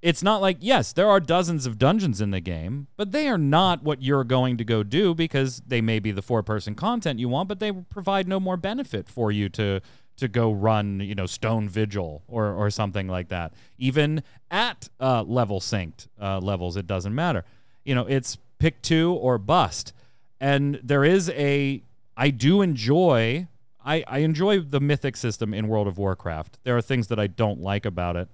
it's 0.00 0.22
not 0.22 0.40
like, 0.40 0.58
yes, 0.60 0.92
there 0.92 1.08
are 1.08 1.20
dozens 1.20 1.66
of 1.66 1.78
dungeons 1.78 2.20
in 2.20 2.30
the 2.30 2.40
game, 2.40 2.86
but 2.96 3.12
they 3.12 3.28
are 3.28 3.38
not 3.38 3.82
what 3.82 4.02
you're 4.02 4.24
going 4.24 4.56
to 4.56 4.64
go 4.64 4.82
do 4.82 5.14
because 5.14 5.60
they 5.66 5.80
may 5.80 5.98
be 5.98 6.12
the 6.12 6.22
four 6.22 6.42
person 6.42 6.74
content 6.74 7.18
you 7.18 7.28
want, 7.28 7.48
but 7.48 7.58
they 7.58 7.72
provide 7.72 8.28
no 8.28 8.38
more 8.38 8.56
benefit 8.56 9.08
for 9.08 9.32
you 9.32 9.48
to 9.50 9.80
to 10.16 10.26
go 10.26 10.50
run, 10.50 10.98
you 10.98 11.14
know, 11.14 11.26
Stone 11.26 11.68
Vigil 11.68 12.22
or 12.28 12.52
or 12.52 12.70
something 12.70 13.08
like 13.08 13.28
that. 13.28 13.52
Even 13.78 14.22
at 14.50 14.88
uh, 15.00 15.22
level 15.22 15.60
synced 15.60 16.08
uh, 16.20 16.38
levels, 16.38 16.76
it 16.76 16.86
doesn't 16.86 17.14
matter. 17.14 17.44
You 17.84 17.94
know, 17.94 18.06
it's 18.06 18.38
pick 18.58 18.82
two 18.82 19.12
or 19.12 19.38
bust. 19.38 19.92
And 20.40 20.80
there 20.82 21.04
is 21.04 21.30
a 21.30 21.82
I 22.16 22.30
do 22.30 22.62
enjoy 22.62 23.48
I, 23.84 24.04
I 24.06 24.18
enjoy 24.18 24.60
the 24.60 24.80
mythic 24.80 25.16
system 25.16 25.54
in 25.54 25.68
World 25.68 25.86
of 25.86 25.96
Warcraft. 25.96 26.58
There 26.64 26.76
are 26.76 26.82
things 26.82 27.06
that 27.08 27.18
I 27.18 27.26
don't 27.26 27.60
like 27.60 27.86
about 27.86 28.16
it. 28.16 28.28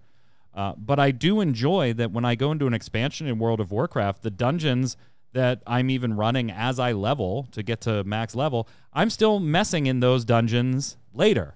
Uh, 0.52 0.72
but 0.76 0.98
I 0.98 1.10
do 1.10 1.40
enjoy 1.40 1.92
that 1.94 2.10
when 2.12 2.24
I 2.24 2.34
go 2.34 2.50
into 2.50 2.66
an 2.66 2.74
expansion 2.74 3.26
in 3.26 3.38
World 3.38 3.60
of 3.60 3.70
Warcraft, 3.70 4.22
the 4.22 4.30
dungeons 4.30 4.96
that 5.32 5.62
I'm 5.66 5.90
even 5.90 6.14
running 6.16 6.50
as 6.50 6.78
I 6.78 6.92
level 6.92 7.48
to 7.52 7.62
get 7.62 7.80
to 7.82 8.04
max 8.04 8.34
level, 8.34 8.68
I'm 8.92 9.10
still 9.10 9.40
messing 9.40 9.86
in 9.86 10.00
those 10.00 10.24
dungeons 10.24 10.96
later 11.12 11.54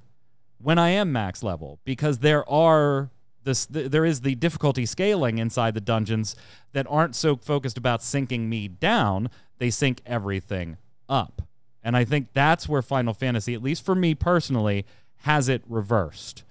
when 0.61 0.79
I 0.79 0.91
am 0.91 1.13
max 1.13 1.43
level 1.43 1.79
because 1.85 2.19
there 2.19 2.49
are 2.51 3.11
this 3.45 3.67
th- 3.67 3.91
there 3.91 4.05
is 4.05 4.21
the 4.21 4.35
difficulty 4.35 4.85
scaling 4.85 5.39
inside 5.39 5.75
the 5.75 5.81
dungeons 5.81 6.37
that 6.73 6.87
aren't 6.89 7.15
so 7.15 7.37
focused 7.37 7.79
about 7.79 8.01
syncing 8.01 8.49
me 8.49 8.69
down, 8.69 9.31
they 9.59 9.71
sync 9.71 10.01
everything 10.07 10.77
up. 11.09 11.43
And 11.83 11.97
I 11.97 12.05
think 12.05 12.29
that's 12.33 12.69
where 12.69 12.83
Final 12.83 13.15
Fantasy, 13.15 13.55
at 13.55 13.63
least 13.63 13.85
for 13.85 13.95
me 13.95 14.15
personally, 14.15 14.85
has 15.23 15.49
it 15.49 15.63
reversed. 15.69 16.43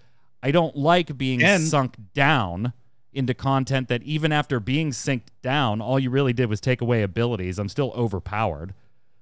I 0.42 0.52
don't 0.52 0.76
like 0.76 1.18
being 1.18 1.42
And- 1.44 1.64
sunk 1.64 1.96
down 2.14 2.74
into 3.14 3.34
content 3.34 3.88
that 3.88 4.04
even 4.04 4.32
after 4.32 4.60
being 4.60 4.92
synced 4.92 5.30
down, 5.42 5.82
all 5.82 6.00
you 6.00 6.10
really 6.10 6.34
did 6.34 6.48
was 6.50 6.62
take 6.62 6.82
away 6.82 7.02
abilities. 7.02 7.58
I'm 7.58 7.70
still 7.70 7.92
overpowered. 7.96 8.74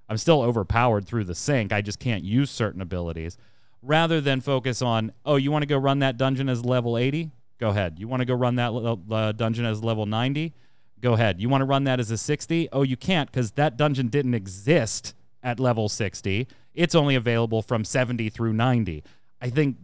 I'm 0.09 0.17
still 0.17 0.41
overpowered 0.41 1.05
through 1.05 1.23
the 1.23 1.35
sync. 1.35 1.71
I 1.71 1.81
just 1.81 1.99
can't 1.99 2.23
use 2.23 2.51
certain 2.51 2.81
abilities. 2.81 3.37
Rather 3.81 4.19
than 4.19 4.41
focus 4.41 4.81
on, 4.81 5.11
oh, 5.25 5.35
you 5.35 5.51
want 5.51 5.61
to 5.61 5.67
go 5.67 5.77
run 5.77 5.99
that 5.99 6.17
dungeon 6.17 6.49
as 6.49 6.65
level 6.65 6.97
80? 6.97 7.31
Go 7.59 7.69
ahead. 7.69 7.97
You 7.99 8.07
want 8.07 8.21
to 8.21 8.25
go 8.25 8.33
run 8.33 8.55
that 8.55 8.73
le- 8.73 8.99
uh, 9.11 9.31
dungeon 9.31 9.65
as 9.65 9.83
level 9.83 10.05
90? 10.05 10.53
Go 11.01 11.13
ahead. 11.13 11.39
You 11.39 11.49
want 11.49 11.61
to 11.61 11.65
run 11.65 11.83
that 11.85 11.99
as 11.99 12.09
a 12.11 12.17
60? 12.17 12.69
Oh, 12.71 12.81
you 12.81 12.97
can't 12.97 13.31
because 13.31 13.51
that 13.51 13.77
dungeon 13.77 14.07
didn't 14.07 14.33
exist 14.33 15.13
at 15.43 15.59
level 15.59 15.89
60. 15.89 16.47
It's 16.73 16.95
only 16.95 17.15
available 17.15 17.61
from 17.61 17.85
70 17.85 18.29
through 18.29 18.53
90. 18.53 19.03
I 19.41 19.49
think 19.49 19.77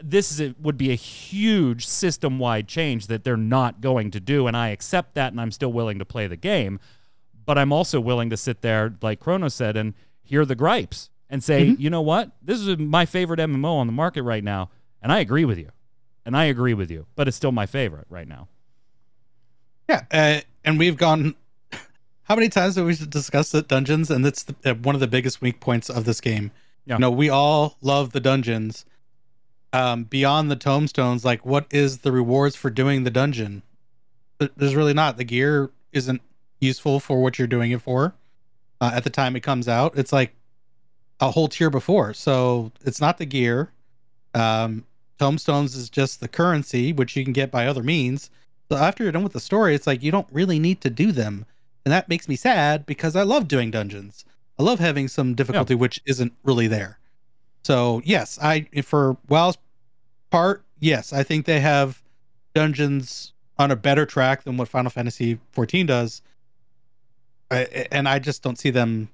this 0.00 0.32
is 0.32 0.40
a, 0.40 0.54
would 0.60 0.76
be 0.76 0.90
a 0.90 0.96
huge 0.96 1.86
system 1.86 2.38
wide 2.38 2.68
change 2.68 3.06
that 3.06 3.24
they're 3.24 3.36
not 3.36 3.80
going 3.80 4.10
to 4.10 4.20
do. 4.20 4.46
And 4.46 4.56
I 4.56 4.68
accept 4.68 5.14
that 5.14 5.32
and 5.32 5.40
I'm 5.40 5.52
still 5.52 5.72
willing 5.72 5.98
to 5.98 6.04
play 6.04 6.26
the 6.26 6.36
game. 6.36 6.80
But 7.44 7.58
I'm 7.58 7.72
also 7.72 8.00
willing 8.00 8.30
to 8.30 8.36
sit 8.36 8.60
there, 8.62 8.94
like 9.00 9.20
Chrono 9.20 9.48
said, 9.48 9.76
and 9.76 9.94
hear 10.22 10.44
the 10.44 10.56
gripes 10.56 11.10
and 11.30 11.42
say, 11.42 11.66
mm-hmm. 11.66 11.80
you 11.80 11.90
know 11.90 12.02
what? 12.02 12.32
This 12.42 12.60
is 12.60 12.76
my 12.78 13.06
favorite 13.06 13.38
MMO 13.38 13.76
on 13.76 13.86
the 13.86 13.92
market 13.92 14.22
right 14.22 14.42
now. 14.42 14.70
And 15.00 15.12
I 15.12 15.20
agree 15.20 15.44
with 15.44 15.58
you. 15.58 15.70
And 16.24 16.36
I 16.36 16.46
agree 16.46 16.74
with 16.74 16.90
you. 16.90 17.06
But 17.14 17.28
it's 17.28 17.36
still 17.36 17.52
my 17.52 17.66
favorite 17.66 18.06
right 18.10 18.26
now. 18.26 18.48
Yeah, 19.88 20.04
uh, 20.10 20.40
and 20.64 20.78
we've 20.78 20.96
gone. 20.96 21.34
How 22.24 22.34
many 22.34 22.48
times 22.48 22.74
have 22.74 22.86
we 22.86 22.96
discussed 22.96 23.52
the 23.52 23.62
dungeons? 23.62 24.10
And 24.10 24.24
that's 24.24 24.42
the, 24.42 24.54
uh, 24.64 24.74
one 24.74 24.96
of 24.96 25.00
the 25.00 25.06
biggest 25.06 25.40
weak 25.40 25.60
points 25.60 25.88
of 25.88 26.04
this 26.04 26.20
game. 26.20 26.50
Yeah. 26.84 26.94
You 26.94 27.00
know, 27.00 27.10
we 27.10 27.28
all 27.28 27.76
love 27.80 28.12
the 28.12 28.20
dungeons. 28.20 28.84
Um, 29.72 30.04
beyond 30.04 30.50
the 30.50 30.56
tombstones, 30.56 31.24
like 31.24 31.44
what 31.44 31.66
is 31.70 31.98
the 31.98 32.10
rewards 32.10 32.56
for 32.56 32.70
doing 32.70 33.04
the 33.04 33.10
dungeon? 33.10 33.62
There's 34.38 34.74
really 34.74 34.94
not. 34.94 35.18
The 35.18 35.24
gear 35.24 35.70
isn't 35.92 36.20
useful 36.60 36.98
for 36.98 37.22
what 37.22 37.38
you're 37.38 37.48
doing 37.48 37.70
it 37.70 37.82
for. 37.82 38.14
Uh, 38.80 38.92
at 38.94 39.04
the 39.04 39.10
time 39.10 39.36
it 39.36 39.40
comes 39.40 39.68
out, 39.68 39.96
it's 39.96 40.12
like 40.12 40.34
a 41.20 41.30
whole 41.30 41.48
tier 41.48 41.70
before. 41.70 42.12
So 42.14 42.72
it's 42.84 43.00
not 43.00 43.18
the 43.18 43.26
gear. 43.26 43.70
Um, 44.34 44.84
tombstones 45.18 45.74
is 45.74 45.90
just 45.90 46.20
the 46.20 46.28
currency, 46.28 46.92
which 46.92 47.16
you 47.16 47.24
can 47.24 47.32
get 47.32 47.50
by 47.50 47.66
other 47.66 47.82
means. 47.82 48.30
So 48.70 48.76
after 48.76 49.02
you're 49.04 49.12
done 49.12 49.22
with 49.22 49.32
the 49.32 49.40
story, 49.40 49.74
it's 49.74 49.86
like 49.86 50.02
you 50.02 50.10
don't 50.10 50.26
really 50.32 50.58
need 50.58 50.80
to 50.82 50.90
do 50.90 51.12
them. 51.12 51.46
And 51.84 51.92
that 51.92 52.08
makes 52.08 52.28
me 52.28 52.34
sad 52.36 52.84
because 52.86 53.14
I 53.14 53.22
love 53.22 53.46
doing 53.46 53.70
dungeons. 53.70 54.24
I 54.58 54.62
love 54.64 54.80
having 54.80 55.06
some 55.08 55.34
difficulty 55.34 55.74
which 55.74 56.00
isn't 56.06 56.32
really 56.42 56.66
there. 56.66 56.98
So 57.62 58.00
yes, 58.04 58.38
I 58.42 58.68
for 58.82 59.16
WoW's 59.28 59.58
part, 60.30 60.64
yes, 60.80 61.12
I 61.12 61.22
think 61.22 61.46
they 61.46 61.60
have 61.60 62.02
dungeons 62.54 63.32
on 63.58 63.70
a 63.70 63.76
better 63.76 64.04
track 64.06 64.44
than 64.44 64.56
what 64.56 64.68
Final 64.68 64.90
Fantasy 64.90 65.38
14 65.52 65.86
does. 65.86 66.22
I, 67.50 67.86
and 67.92 68.08
I 68.08 68.18
just 68.18 68.42
don't 68.42 68.58
see 68.58 68.70
them, 68.70 69.08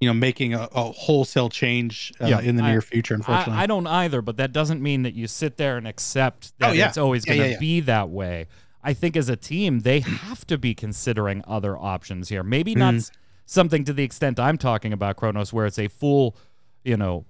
you 0.00 0.08
know, 0.08 0.14
making 0.14 0.54
a, 0.54 0.68
a 0.72 0.92
wholesale 0.92 1.48
change 1.48 2.12
uh, 2.20 2.26
Yeah, 2.26 2.40
in 2.40 2.56
the 2.56 2.62
I- 2.62 2.70
near 2.72 2.80
future. 2.80 3.14
Unfortunately, 3.14 3.54
I, 3.54 3.62
I 3.62 3.66
don't 3.66 3.86
either, 3.86 4.22
but 4.22 4.36
that 4.36 4.52
doesn't 4.52 4.80
mean 4.80 5.02
that 5.02 5.14
you 5.14 5.26
sit 5.26 5.56
there 5.56 5.76
and 5.76 5.86
accept 5.88 6.56
that 6.58 6.70
Oh, 6.70 6.72
yeah. 6.72 6.88
it's 6.88 6.98
always 6.98 7.24
going 7.24 7.38
to 7.40 7.44
yeah, 7.46 7.52
yeah. 7.54 7.58
be 7.58 7.80
that 7.80 8.08
way. 8.10 8.46
I 8.82 8.94
think 8.94 9.16
as 9.16 9.28
a 9.28 9.36
team, 9.36 9.80
they 9.80 10.00
have 10.00 10.46
to 10.48 10.58
be 10.58 10.74
considering 10.74 11.42
other 11.46 11.76
options 11.76 12.28
here. 12.28 12.42
Maybe 12.42 12.74
not 12.74 12.94
s- 12.94 13.10
something 13.46 13.84
to 13.84 13.92
the 13.92 14.02
extent 14.02 14.40
I'm 14.40 14.58
talking 14.58 14.92
about, 14.92 15.16
Kronos, 15.16 15.52
where 15.52 15.66
it's 15.66 15.78
a 15.78 15.88
full, 15.88 16.36
you 16.84 16.96
know, 16.96 17.24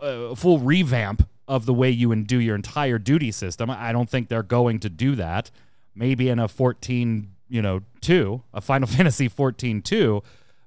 uh, 0.00 0.34
full 0.34 0.58
revamp 0.60 1.28
of 1.48 1.66
the 1.66 1.74
way 1.74 1.90
you 1.90 2.14
do 2.24 2.38
your 2.38 2.54
entire 2.54 2.98
duty 2.98 3.32
system. 3.32 3.70
I 3.70 3.90
don't 3.90 4.08
think 4.08 4.28
they're 4.28 4.42
going 4.42 4.78
to 4.80 4.88
do 4.90 5.14
that. 5.16 5.50
Maybe 5.94 6.28
in 6.28 6.38
a 6.38 6.46
14, 6.46 7.28
you 7.48 7.62
know, 7.62 7.80
2, 8.02 8.42
a 8.54 8.60
Final 8.60 8.86
Fantasy 8.96 9.26
14 9.28 9.82
2. 9.82 10.22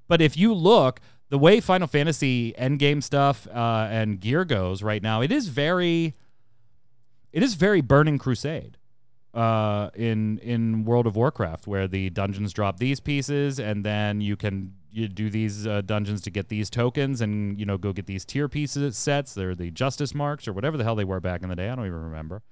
But 0.08 0.20
if 0.20 0.36
you 0.36 0.52
look, 0.52 1.00
the 1.30 1.38
way 1.38 1.60
Final 1.60 1.88
Fantasy 1.88 2.52
endgame 2.58 3.02
stuff 3.02 3.46
uh, 3.48 3.88
and 3.90 4.20
gear 4.20 4.44
goes 4.44 4.82
right 4.82 5.02
now, 5.02 5.22
it 5.22 5.32
is 5.32 5.48
very, 5.48 6.14
it 7.32 7.42
is 7.42 7.54
very 7.54 7.80
Burning 7.80 8.18
Crusade 8.18 8.76
uh, 9.34 9.90
in 9.94 10.38
in 10.38 10.84
World 10.84 11.06
of 11.06 11.16
Warcraft, 11.16 11.66
where 11.66 11.88
the 11.88 12.10
dungeons 12.10 12.52
drop 12.52 12.78
these 12.78 13.00
pieces, 13.00 13.58
and 13.58 13.84
then 13.84 14.20
you 14.20 14.36
can 14.36 14.74
you 14.90 15.08
do 15.08 15.30
these 15.30 15.66
uh, 15.66 15.80
dungeons 15.80 16.20
to 16.22 16.30
get 16.30 16.48
these 16.48 16.68
tokens, 16.68 17.20
and 17.20 17.58
you 17.58 17.64
know 17.64 17.78
go 17.78 17.92
get 17.92 18.06
these 18.06 18.24
tier 18.24 18.48
pieces 18.48 18.96
sets. 18.96 19.34
They're 19.34 19.54
the 19.54 19.70
Justice 19.70 20.14
marks 20.14 20.46
or 20.46 20.52
whatever 20.52 20.76
the 20.76 20.84
hell 20.84 20.94
they 20.94 21.04
were 21.04 21.20
back 21.20 21.42
in 21.42 21.48
the 21.48 21.56
day. 21.56 21.68
I 21.68 21.74
don't 21.74 21.86
even 21.86 22.02
remember. 22.02 22.42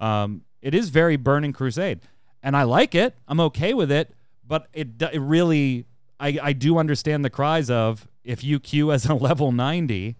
Um, 0.00 0.42
it 0.60 0.74
is 0.74 0.90
very 0.90 1.16
Burning 1.16 1.52
Crusade, 1.52 2.00
and 2.42 2.56
I 2.56 2.62
like 2.62 2.94
it. 2.94 3.16
I'm 3.26 3.40
okay 3.40 3.74
with 3.74 3.90
it, 3.90 4.14
but 4.46 4.68
it 4.72 5.02
it 5.02 5.20
really 5.20 5.86
I 6.20 6.38
I 6.40 6.52
do 6.52 6.78
understand 6.78 7.24
the 7.24 7.30
cries 7.30 7.68
of 7.68 8.06
if 8.22 8.44
you 8.44 8.60
queue 8.60 8.92
as 8.92 9.06
a 9.06 9.14
level 9.28 9.50
90, 9.50 10.16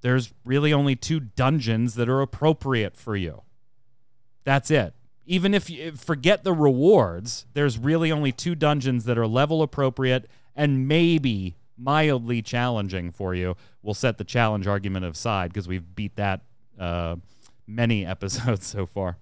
there's 0.00 0.32
really 0.44 0.72
only 0.72 0.96
two 0.96 1.20
dungeons 1.20 1.94
that 1.94 2.08
are 2.08 2.20
appropriate 2.20 2.96
for 2.96 3.16
you. 3.16 3.42
That's 4.48 4.70
it. 4.70 4.94
Even 5.26 5.52
if 5.52 5.68
you 5.68 5.92
forget 5.92 6.42
the 6.42 6.54
rewards, 6.54 7.44
there's 7.52 7.76
really 7.76 8.10
only 8.10 8.32
two 8.32 8.54
dungeons 8.54 9.04
that 9.04 9.18
are 9.18 9.26
level 9.26 9.60
appropriate 9.60 10.26
and 10.56 10.88
maybe 10.88 11.58
mildly 11.76 12.40
challenging 12.40 13.10
for 13.10 13.34
you. 13.34 13.56
We'll 13.82 13.92
set 13.92 14.16
the 14.16 14.24
challenge 14.24 14.66
argument 14.66 15.04
aside 15.04 15.52
because 15.52 15.68
we've 15.68 15.94
beat 15.94 16.16
that 16.16 16.40
uh, 16.80 17.16
many 17.66 18.06
episodes 18.14 18.66
so 18.66 18.86
far. 18.86 19.18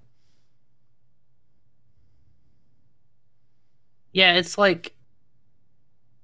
Yeah, 4.12 4.34
it's 4.34 4.56
like 4.56 4.94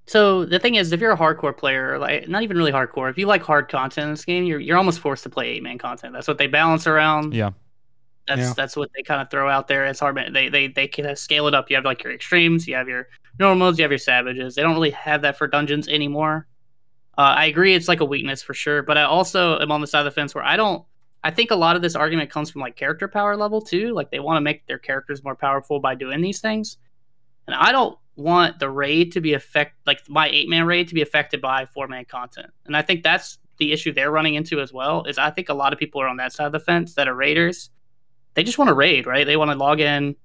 so 0.07 0.45
the 0.45 0.61
thing 0.61 0.77
is 0.77 0.93
if 0.93 1.01
you're 1.01 1.11
a 1.11 1.19
hardcore 1.19 1.57
player, 1.57 1.99
like 1.99 2.29
not 2.29 2.45
even 2.45 2.57
really 2.57 2.71
hardcore, 2.71 3.11
if 3.11 3.19
you 3.19 3.27
like 3.27 3.43
hard 3.43 3.69
content 3.69 4.05
in 4.05 4.11
this 4.13 4.25
game, 4.25 4.45
you're 4.45 4.61
you're 4.61 4.77
almost 4.77 5.01
forced 5.01 5.25
to 5.25 5.29
play 5.29 5.49
eight 5.49 5.63
man 5.65 5.79
content. 5.79 6.13
That's 6.13 6.29
what 6.29 6.39
they 6.39 6.47
balance 6.47 6.87
around. 6.87 7.35
Yeah. 7.35 7.51
That's 8.29 8.41
Yeah. 8.41 8.53
that's 8.57 8.77
what 8.77 8.91
they 8.95 9.03
kind 9.03 9.21
of 9.21 9.31
throw 9.31 9.49
out 9.49 9.67
there. 9.69 9.85
It's 9.87 10.01
hard. 10.01 10.19
They 10.33 10.49
they 10.49 10.69
they 10.69 10.87
kind 10.89 11.09
of 11.09 11.19
scale 11.19 11.49
it 11.49 11.55
up. 11.55 11.69
You 11.71 11.77
have 11.77 11.85
like 11.85 12.05
your 12.05 12.13
extremes, 12.13 12.69
you 12.69 12.75
have 12.77 12.89
your 12.89 13.09
normals, 13.39 13.79
you 13.79 13.83
have 13.83 13.91
your 13.91 13.99
savages. 13.99 14.55
They 14.55 14.63
don't 14.63 14.75
really 14.75 14.91
have 14.91 15.23
that 15.23 15.37
for 15.37 15.47
dungeons 15.49 15.89
anymore. 15.89 16.47
Uh, 17.19 17.35
I 17.37 17.47
agree, 17.47 17.75
it's 17.75 17.89
like 17.89 18.01
a 18.01 18.05
weakness 18.05 18.43
for 18.43 18.55
sure. 18.55 18.83
But 18.83 18.97
I 18.97 19.03
also 19.03 19.59
am 19.59 19.71
on 19.73 19.81
the 19.81 19.87
side 19.87 20.01
of 20.01 20.05
the 20.07 20.11
fence 20.13 20.35
where 20.35 20.45
I 20.45 20.57
don't. 20.57 20.85
I 21.25 21.31
think 21.31 21.51
a 21.53 21.57
lot 21.57 21.77
of 21.77 21.83
this 21.83 21.95
argument 21.95 22.31
comes 22.31 22.51
from 22.51 22.63
like 22.63 22.75
character 22.75 23.07
power 23.07 23.37
level 23.37 23.61
too. 23.61 23.93
Like 23.93 24.11
they 24.11 24.19
want 24.21 24.37
to 24.39 24.41
make 24.41 24.67
their 24.67 24.79
characters 24.79 25.23
more 25.23 25.37
powerful 25.37 25.79
by 25.79 25.95
doing 25.95 26.21
these 26.21 26.41
things, 26.41 26.79
and 27.47 27.55
I 27.55 27.71
don't 27.73 27.97
want 28.17 28.59
the 28.59 28.69
raid 28.71 29.11
to 29.13 29.21
be 29.21 29.33
affect 29.35 29.75
like 29.87 30.01
my 30.09 30.29
eight 30.29 30.49
man 30.49 30.65
raid 30.67 30.87
to 30.89 30.95
be 30.95 31.03
affected 31.03 31.41
by 31.41 31.65
four 31.67 31.89
man 31.89 32.05
content. 32.05 32.51
And 32.67 32.77
I 32.77 32.83
think 32.83 33.03
that's 33.03 33.39
the 33.59 33.73
issue 33.73 33.93
they're 33.93 34.11
running 34.11 34.35
into 34.35 34.61
as 34.61 34.73
well. 34.73 35.05
Is 35.05 35.19
I 35.19 35.31
think 35.31 35.49
a 35.49 35.55
lot 35.55 35.73
of 35.73 35.79
people 35.79 36.01
are 36.01 36.09
on 36.09 36.17
that 36.19 36.33
side 36.33 36.47
of 36.47 36.53
the 36.53 36.61
fence 36.61 36.95
that 36.95 37.09
are 37.09 37.15
raiders 37.15 37.71
they 38.35 38.45
just 38.45 38.59
want 38.59 38.69
to 38.69 38.75
raid, 38.75 39.07
right? 39.07 39.27
They 39.27 39.37
want 39.37 39.51
to 39.51 39.57
log 39.57 39.81
in, 39.81 40.17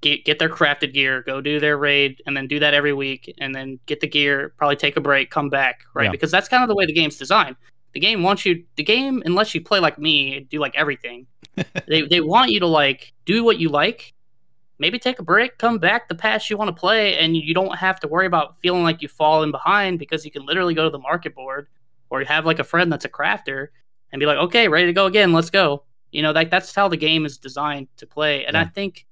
get 0.00 0.24
get 0.24 0.38
their 0.38 0.48
crafted 0.48 0.92
gear, 0.94 1.22
go 1.22 1.40
do 1.40 1.60
their 1.60 1.76
raid, 1.76 2.22
and 2.26 2.36
then 2.36 2.46
do 2.46 2.58
that 2.60 2.74
every 2.74 2.92
week, 2.92 3.32
and 3.38 3.54
then 3.54 3.78
get 3.86 4.00
the 4.00 4.06
gear, 4.06 4.54
probably 4.56 4.76
take 4.76 4.96
a 4.96 5.00
break, 5.00 5.30
come 5.30 5.50
back, 5.50 5.80
right? 5.94 6.04
Yeah. 6.04 6.10
Because 6.10 6.30
that's 6.30 6.48
kind 6.48 6.62
of 6.62 6.68
the 6.68 6.74
way 6.74 6.86
the 6.86 6.92
game's 6.92 7.16
designed. 7.16 7.56
The 7.92 8.00
game 8.00 8.22
wants 8.22 8.44
you. 8.44 8.64
The 8.76 8.82
game, 8.82 9.22
unless 9.24 9.54
you 9.54 9.60
play 9.60 9.80
like 9.80 9.98
me, 9.98 10.36
and 10.36 10.48
do 10.48 10.58
like 10.58 10.74
everything. 10.76 11.26
they 11.88 12.02
they 12.02 12.20
want 12.20 12.50
you 12.50 12.60
to 12.60 12.66
like 12.66 13.12
do 13.24 13.44
what 13.44 13.58
you 13.58 13.68
like. 13.68 14.12
Maybe 14.78 14.98
take 14.98 15.18
a 15.18 15.22
break, 15.22 15.56
come 15.56 15.78
back 15.78 16.06
the 16.06 16.14
pass 16.14 16.50
you 16.50 16.58
want 16.58 16.68
to 16.68 16.78
play, 16.78 17.16
and 17.16 17.34
you 17.34 17.54
don't 17.54 17.76
have 17.78 17.98
to 18.00 18.08
worry 18.08 18.26
about 18.26 18.58
feeling 18.58 18.82
like 18.82 19.00
you've 19.00 19.12
fallen 19.12 19.50
behind 19.50 19.98
because 19.98 20.26
you 20.26 20.30
can 20.30 20.44
literally 20.44 20.74
go 20.74 20.84
to 20.84 20.90
the 20.90 20.98
market 20.98 21.34
board 21.34 21.68
or 22.10 22.20
you 22.20 22.26
have 22.26 22.44
like 22.44 22.58
a 22.58 22.64
friend 22.64 22.92
that's 22.92 23.06
a 23.06 23.08
crafter 23.08 23.68
and 24.12 24.20
be 24.20 24.26
like, 24.26 24.36
okay, 24.36 24.68
ready 24.68 24.86
to 24.86 24.92
go 24.92 25.06
again, 25.06 25.32
let's 25.32 25.48
go. 25.48 25.82
You 26.12 26.22
know, 26.22 26.32
like 26.32 26.50
that's 26.50 26.74
how 26.74 26.88
the 26.88 26.96
game 26.96 27.26
is 27.26 27.38
designed 27.38 27.88
to 27.98 28.06
play. 28.06 28.44
And 28.46 28.56
I 28.56 28.64
think 28.64 29.06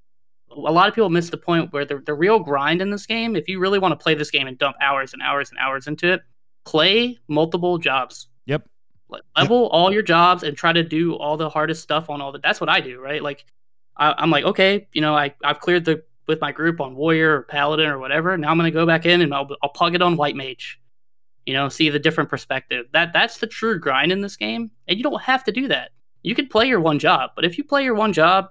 a 0.50 0.72
lot 0.72 0.88
of 0.88 0.94
people 0.94 1.10
miss 1.10 1.30
the 1.30 1.36
point 1.36 1.72
where 1.72 1.84
the, 1.84 1.98
the 1.98 2.14
real 2.14 2.38
grind 2.38 2.80
in 2.80 2.90
this 2.90 3.06
game, 3.06 3.36
if 3.36 3.48
you 3.48 3.58
really 3.58 3.78
want 3.78 3.92
to 3.92 4.02
play 4.02 4.14
this 4.14 4.30
game 4.30 4.46
and 4.46 4.56
dump 4.58 4.76
hours 4.80 5.12
and 5.12 5.22
hours 5.22 5.50
and 5.50 5.58
hours 5.58 5.86
into 5.86 6.12
it, 6.12 6.22
play 6.64 7.18
multiple 7.28 7.78
jobs. 7.78 8.28
Yep. 8.46 8.68
Level 9.36 9.68
all 9.68 9.92
your 9.92 10.02
jobs 10.02 10.42
and 10.42 10.56
try 10.56 10.72
to 10.72 10.82
do 10.82 11.14
all 11.14 11.36
the 11.36 11.48
hardest 11.48 11.82
stuff 11.82 12.10
on 12.10 12.20
all 12.20 12.32
the 12.32 12.40
that's 12.40 12.60
what 12.60 12.68
I 12.68 12.80
do, 12.80 13.00
right? 13.00 13.22
Like 13.22 13.44
I, 13.96 14.14
I'm 14.16 14.30
like, 14.30 14.44
okay, 14.44 14.88
you 14.92 15.00
know, 15.00 15.14
I 15.14 15.34
I've 15.44 15.60
cleared 15.60 15.84
the 15.84 16.02
with 16.26 16.40
my 16.40 16.52
group 16.52 16.80
on 16.80 16.96
warrior 16.96 17.36
or 17.36 17.42
paladin 17.42 17.86
or 17.86 17.98
whatever. 17.98 18.36
Now 18.36 18.50
I'm 18.50 18.56
gonna 18.56 18.70
go 18.70 18.86
back 18.86 19.06
in 19.06 19.20
and 19.20 19.32
I'll 19.32 19.48
I'll 19.62 19.68
plug 19.68 19.94
it 19.94 20.02
on 20.02 20.16
white 20.16 20.36
mage. 20.36 20.80
You 21.46 21.52
know, 21.52 21.68
see 21.68 21.90
the 21.90 21.98
different 21.98 22.30
perspective. 22.30 22.86
That 22.92 23.12
that's 23.12 23.38
the 23.38 23.46
true 23.46 23.78
grind 23.78 24.10
in 24.10 24.20
this 24.20 24.36
game, 24.36 24.70
and 24.88 24.96
you 24.96 25.02
don't 25.04 25.22
have 25.22 25.44
to 25.44 25.52
do 25.52 25.68
that. 25.68 25.90
You 26.24 26.34
could 26.34 26.50
play 26.50 26.66
your 26.66 26.80
one 26.80 26.98
job, 26.98 27.30
but 27.36 27.44
if 27.44 27.56
you 27.56 27.62
play 27.64 27.84
your 27.84 27.94
one 27.94 28.12
job 28.12 28.48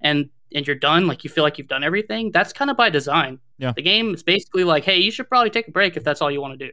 and 0.00 0.28
and 0.54 0.66
you're 0.66 0.76
done, 0.76 1.06
like 1.06 1.22
you 1.24 1.30
feel 1.30 1.44
like 1.44 1.58
you've 1.58 1.68
done 1.68 1.84
everything, 1.84 2.32
that's 2.32 2.52
kind 2.52 2.70
of 2.70 2.76
by 2.76 2.90
design. 2.90 3.38
Yeah. 3.58 3.72
The 3.74 3.82
game 3.82 4.12
is 4.12 4.22
basically 4.22 4.64
like, 4.64 4.84
hey, 4.84 4.98
you 4.98 5.10
should 5.10 5.28
probably 5.28 5.50
take 5.50 5.68
a 5.68 5.70
break 5.70 5.96
if 5.96 6.04
that's 6.04 6.20
all 6.20 6.30
you 6.30 6.40
want 6.40 6.58
to 6.58 6.66
do. 6.66 6.72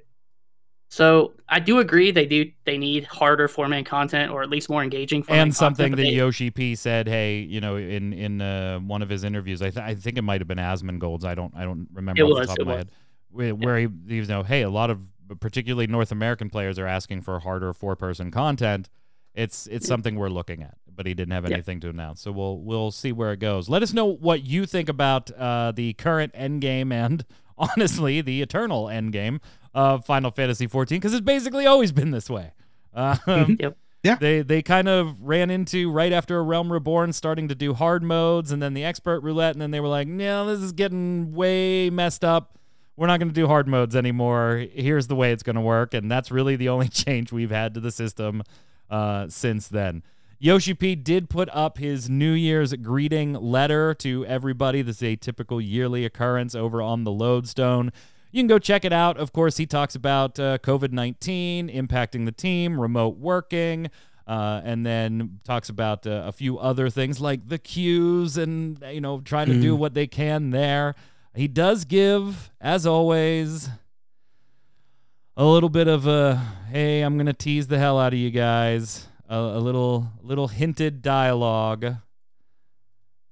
So 0.90 1.34
I 1.48 1.60
do 1.60 1.78
agree 1.80 2.10
they 2.10 2.26
do 2.26 2.52
they 2.66 2.78
need 2.78 3.04
harder 3.04 3.48
four 3.48 3.68
man 3.68 3.84
content 3.84 4.32
or 4.32 4.42
at 4.42 4.50
least 4.50 4.70
more 4.70 4.82
engaging 4.82 5.24
and 5.28 5.56
something 5.56 5.96
that 5.96 6.08
Yoshi 6.08 6.50
P 6.50 6.74
said, 6.74 7.08
hey, 7.08 7.40
you 7.42 7.62
know, 7.62 7.76
in 7.76 8.12
in 8.12 8.42
uh, 8.42 8.80
one 8.80 9.04
of 9.04 9.10
his 9.10 9.24
interviews, 9.24 9.62
I, 9.62 9.70
th- 9.70 9.86
I 9.86 9.94
think 9.94 10.18
it 10.18 10.24
might 10.24 10.42
have 10.42 10.48
been 10.48 10.58
Asmongold's. 10.58 11.26
I 11.26 11.36
don't 11.36 11.54
I 11.56 11.64
don't 11.64 11.88
remember 11.94 12.20
It 12.20 12.24
off 12.24 12.30
was, 12.30 12.40
the 12.40 12.46
top 12.48 12.60
of 12.60 12.68
my 12.68 12.74
was. 12.74 12.78
head, 12.80 12.92
where, 13.30 13.56
where 13.56 13.78
he, 13.78 13.88
you 14.08 14.26
know, 14.26 14.42
hey, 14.42 14.64
a 14.64 14.70
lot 14.70 14.90
of 14.90 15.00
particularly 15.40 15.86
North 15.86 16.12
American 16.12 16.50
players 16.50 16.80
are 16.80 16.88
asking 16.88 17.22
for 17.22 17.40
harder 17.40 17.72
four 17.72 17.96
person 17.96 18.32
content. 18.32 18.90
It's 19.36 19.68
it's 19.68 19.88
something 19.88 20.16
we're 20.16 20.30
looking 20.30 20.64
at, 20.64 20.76
but 20.94 21.06
he 21.06 21.14
didn't 21.14 21.32
have 21.34 21.46
Yeah. 21.46 21.54
anything 21.56 21.80
to 21.82 21.90
announce. 21.90 22.22
So 22.22 22.32
we'll 22.32 22.60
we'll 22.60 22.92
see 22.92 23.12
where 23.12 23.32
it 23.32 23.40
goes. 23.40 23.70
Let 23.70 23.84
us 23.84 23.94
know 23.94 24.06
what 24.06 24.44
you 24.46 24.66
think 24.66 24.90
about 24.90 25.32
uh, 25.32 25.72
the 25.74 25.94
current 25.94 26.32
end 26.36 26.62
game 26.62 26.92
and 26.92 27.26
honestly 27.58 28.22
the 28.22 28.42
eternal 28.42 28.90
end 28.90 29.12
game 29.14 29.40
of 29.74 30.06
Final 30.06 30.32
Fantasy 30.32 30.66
14 30.68 30.98
because 31.00 31.14
it's 31.14 31.22
basically 31.22 31.66
always 31.68 31.92
been 31.92 32.12
this 32.12 32.30
way. 32.30 32.54
Um, 32.94 33.56
Yep. 33.60 33.78
Yeah. 34.02 34.16
They 34.16 34.42
they 34.42 34.62
kind 34.62 34.88
of 34.88 35.22
ran 35.24 35.50
into 35.50 35.92
right 35.92 36.14
after 36.14 36.38
a 36.40 36.42
Realm 36.42 36.72
Reborn 36.72 37.12
starting 37.12 37.50
to 37.50 37.56
do 37.56 37.74
hard 37.74 38.02
modes 38.02 38.52
and 38.54 38.62
then 38.64 38.74
the 38.74 38.86
expert 38.86 39.20
roulette 39.22 39.54
and 39.56 39.62
then 39.62 39.72
they 39.72 39.82
were 39.82 39.90
like, 39.90 40.08
no, 40.08 40.48
this 40.48 40.60
is 40.62 40.72
getting 40.72 41.34
way 41.34 41.90
messed 41.90 42.24
up. 42.24 42.58
We're 42.96 43.08
not 43.08 43.20
going 43.20 43.28
to 43.30 43.34
do 43.36 43.48
hard 43.48 43.68
modes 43.68 43.96
anymore. 43.98 44.66
Here's 44.74 45.08
the 45.08 45.16
way 45.16 45.32
it's 45.32 45.44
going 45.44 45.56
to 45.56 45.62
work, 45.62 45.94
and 45.94 46.12
that's 46.12 46.32
really 46.32 46.58
the 46.58 46.68
only 46.70 46.88
change 46.90 47.32
we've 47.32 47.50
had 47.52 47.74
to 47.76 47.80
the 47.80 47.92
system 47.92 48.44
uh, 48.90 49.28
since 49.30 49.68
then. 49.68 50.04
Yoshi 50.42 50.74
P 50.74 50.96
did 50.96 51.30
put 51.30 51.50
up 51.52 51.78
his 51.78 52.10
New 52.10 52.32
Year's 52.32 52.74
greeting 52.74 53.34
letter 53.34 53.94
to 53.96 54.26
everybody. 54.26 54.82
This 54.82 54.98
is 54.98 55.04
a 55.04 55.16
typical 55.18 55.60
yearly 55.60 56.06
occurrence 56.06 56.56
over 56.56 56.82
on 56.82 57.04
the 57.04 57.12
Lodestone. 57.12 57.92
You 58.32 58.42
can 58.42 58.48
go 58.48 58.58
check 58.58 58.86
it 58.86 58.94
out. 58.94 59.18
Of 59.18 59.34
course, 59.34 59.58
he 59.58 59.66
talks 59.66 59.96
about 59.96 60.40
uh, 60.40 60.60
COVID 60.60 60.94
19 60.94 61.68
impacting 61.68 62.26
the 62.26 62.32
team, 62.32 62.80
remote 62.80 63.18
working, 63.18 63.90
uh, 64.28 64.62
and 64.64 64.86
then 64.86 65.40
talks 65.44 65.68
about 65.68 66.08
uh, 66.08 66.24
a 66.26 66.32
few 66.32 66.58
other 66.58 66.90
things 66.90 67.20
like 67.20 67.50
the 67.50 67.58
queues 67.58 68.38
and, 68.38 68.82
you 68.92 69.02
know, 69.02 69.20
trying 69.20 69.48
to 69.48 69.60
do 69.60 69.76
what 69.76 69.94
they 69.94 70.08
can 70.08 70.52
there. 70.52 70.96
He 71.36 71.48
does 71.48 71.84
give, 71.84 72.50
as 72.62 72.86
always, 72.86 73.70
a 75.40 75.46
little 75.46 75.70
bit 75.70 75.88
of 75.88 76.06
a 76.06 76.36
hey, 76.70 77.00
I'm 77.02 77.18
gonna 77.18 77.32
tease 77.32 77.68
the 77.68 77.80
hell 77.80 77.98
out 77.98 78.12
of 78.12 78.20
you 78.20 78.30
guys. 78.30 79.08
A, 79.30 79.38
a 79.38 79.60
little 79.60 80.12
little 80.22 80.50
hinted 80.50 81.02
dialogue. 81.02 81.96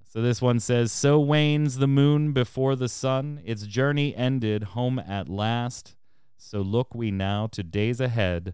So 0.06 0.22
this 0.22 0.42
one 0.42 0.62
says, 0.62 0.94
"So 0.94 1.20
wanes 1.20 1.80
the 1.80 1.88
moon 1.88 2.32
before 2.32 2.78
the 2.78 2.88
sun. 2.88 3.42
Its 3.44 3.68
journey 3.68 4.16
ended, 4.16 4.64
home 4.64 5.00
at 5.00 5.28
last. 5.28 5.98
So 6.38 6.62
look 6.62 6.96
we 6.96 7.12
now 7.12 7.48
to 7.48 7.62
days 7.62 8.00
ahead, 8.00 8.54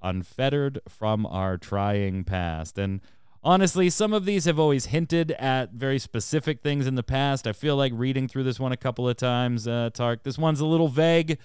unfettered 0.00 0.80
from 0.88 1.26
our 1.26 1.58
trying 1.58 2.24
past." 2.24 2.78
And 2.78 3.02
honestly, 3.42 3.90
some 3.90 4.14
of 4.14 4.24
these 4.24 4.46
have 4.46 4.58
always 4.58 4.86
hinted 4.86 5.32
at 5.32 5.72
very 5.72 5.98
specific 5.98 6.62
things 6.62 6.86
in 6.86 6.94
the 6.94 7.02
past. 7.02 7.46
I 7.46 7.52
feel 7.52 7.76
like 7.76 7.92
reading 7.94 8.28
through 8.28 8.44
this 8.44 8.58
one 8.58 8.72
a 8.72 8.78
couple 8.78 9.06
of 9.06 9.18
times, 9.18 9.68
uh, 9.68 9.90
Tark. 9.92 10.22
This 10.22 10.38
one's 10.38 10.60
a 10.60 10.66
little 10.66 10.88
vague, 10.88 11.36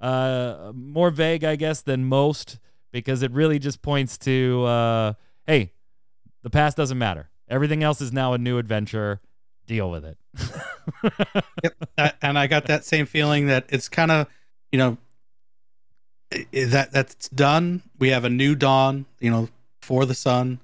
uh, 0.00 0.72
more 0.74 1.10
vague, 1.10 1.44
I 1.44 1.56
guess, 1.56 1.82
than 1.82 2.04
most 2.04 2.58
because 2.92 3.22
it 3.22 3.32
really 3.32 3.58
just 3.58 3.82
points 3.82 4.18
to, 4.18 4.64
uh, 4.64 5.12
hey, 5.46 5.72
the 6.42 6.50
past 6.50 6.76
doesn't 6.76 6.98
matter. 6.98 7.30
Everything 7.48 7.82
else 7.82 8.00
is 8.00 8.12
now 8.12 8.32
a 8.32 8.38
new 8.38 8.58
adventure. 8.58 9.20
Deal 9.66 9.90
with 9.90 10.04
it. 10.04 10.18
Uh, 11.96 12.10
and 12.20 12.36
I 12.38 12.48
got 12.48 12.66
that 12.66 12.84
same 12.84 13.06
feeling 13.06 13.46
that 13.46 13.66
it's 13.68 13.88
kind 13.88 14.10
of, 14.10 14.26
you 14.72 14.78
know, 14.78 14.98
that 16.52 16.90
that's 16.92 17.28
done. 17.28 17.82
We 17.98 18.10
have 18.10 18.24
a 18.24 18.30
new 18.30 18.54
dawn, 18.54 19.06
you 19.20 19.30
know, 19.30 19.48
for 19.80 20.04
the 20.04 20.14
sun. 20.14 20.58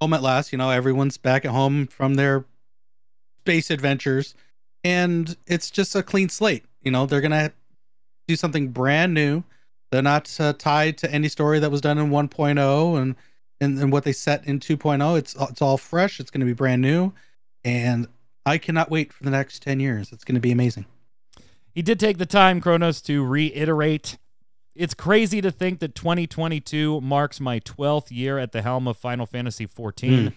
Home 0.00 0.12
at 0.12 0.22
last, 0.22 0.52
you 0.52 0.58
know, 0.58 0.70
everyone's 0.70 1.16
back 1.16 1.44
at 1.44 1.52
home 1.52 1.86
from 1.86 2.16
their 2.16 2.44
space 3.40 3.70
adventures, 3.70 4.34
and 4.82 5.36
it's 5.46 5.70
just 5.70 5.94
a 5.94 6.02
clean 6.02 6.28
slate. 6.28 6.64
You 6.82 6.90
know, 6.90 7.06
they're 7.06 7.20
gonna 7.20 7.52
do 8.26 8.36
something 8.36 8.68
brand 8.68 9.14
new. 9.14 9.42
They're 9.90 10.02
not 10.02 10.34
uh, 10.40 10.54
tied 10.54 10.98
to 10.98 11.10
any 11.10 11.28
story 11.28 11.60
that 11.60 11.70
was 11.70 11.80
done 11.80 11.98
in 11.98 12.10
1.0 12.10 13.00
and 13.00 13.14
and, 13.60 13.78
and 13.78 13.92
what 13.92 14.04
they 14.04 14.12
set 14.12 14.46
in 14.46 14.58
2.0. 14.58 15.18
It's 15.18 15.36
it's 15.40 15.62
all 15.62 15.78
fresh. 15.78 16.20
It's 16.20 16.30
going 16.30 16.40
to 16.40 16.46
be 16.46 16.52
brand 16.52 16.82
new, 16.82 17.12
and 17.64 18.08
I 18.44 18.58
cannot 18.58 18.90
wait 18.90 19.12
for 19.12 19.24
the 19.24 19.30
next 19.30 19.62
10 19.62 19.80
years. 19.80 20.12
It's 20.12 20.24
going 20.24 20.34
to 20.34 20.40
be 20.40 20.52
amazing. 20.52 20.86
He 21.72 21.82
did 21.82 21.98
take 21.98 22.18
the 22.18 22.26
time, 22.26 22.60
Kronos, 22.60 23.00
to 23.02 23.24
reiterate. 23.24 24.18
It's 24.74 24.94
crazy 24.94 25.40
to 25.40 25.50
think 25.50 25.78
that 25.80 25.94
2022 25.94 27.00
marks 27.00 27.40
my 27.40 27.60
12th 27.60 28.10
year 28.10 28.38
at 28.38 28.52
the 28.52 28.62
helm 28.62 28.88
of 28.88 28.96
Final 28.96 29.26
Fantasy 29.26 29.66
14. 29.66 30.34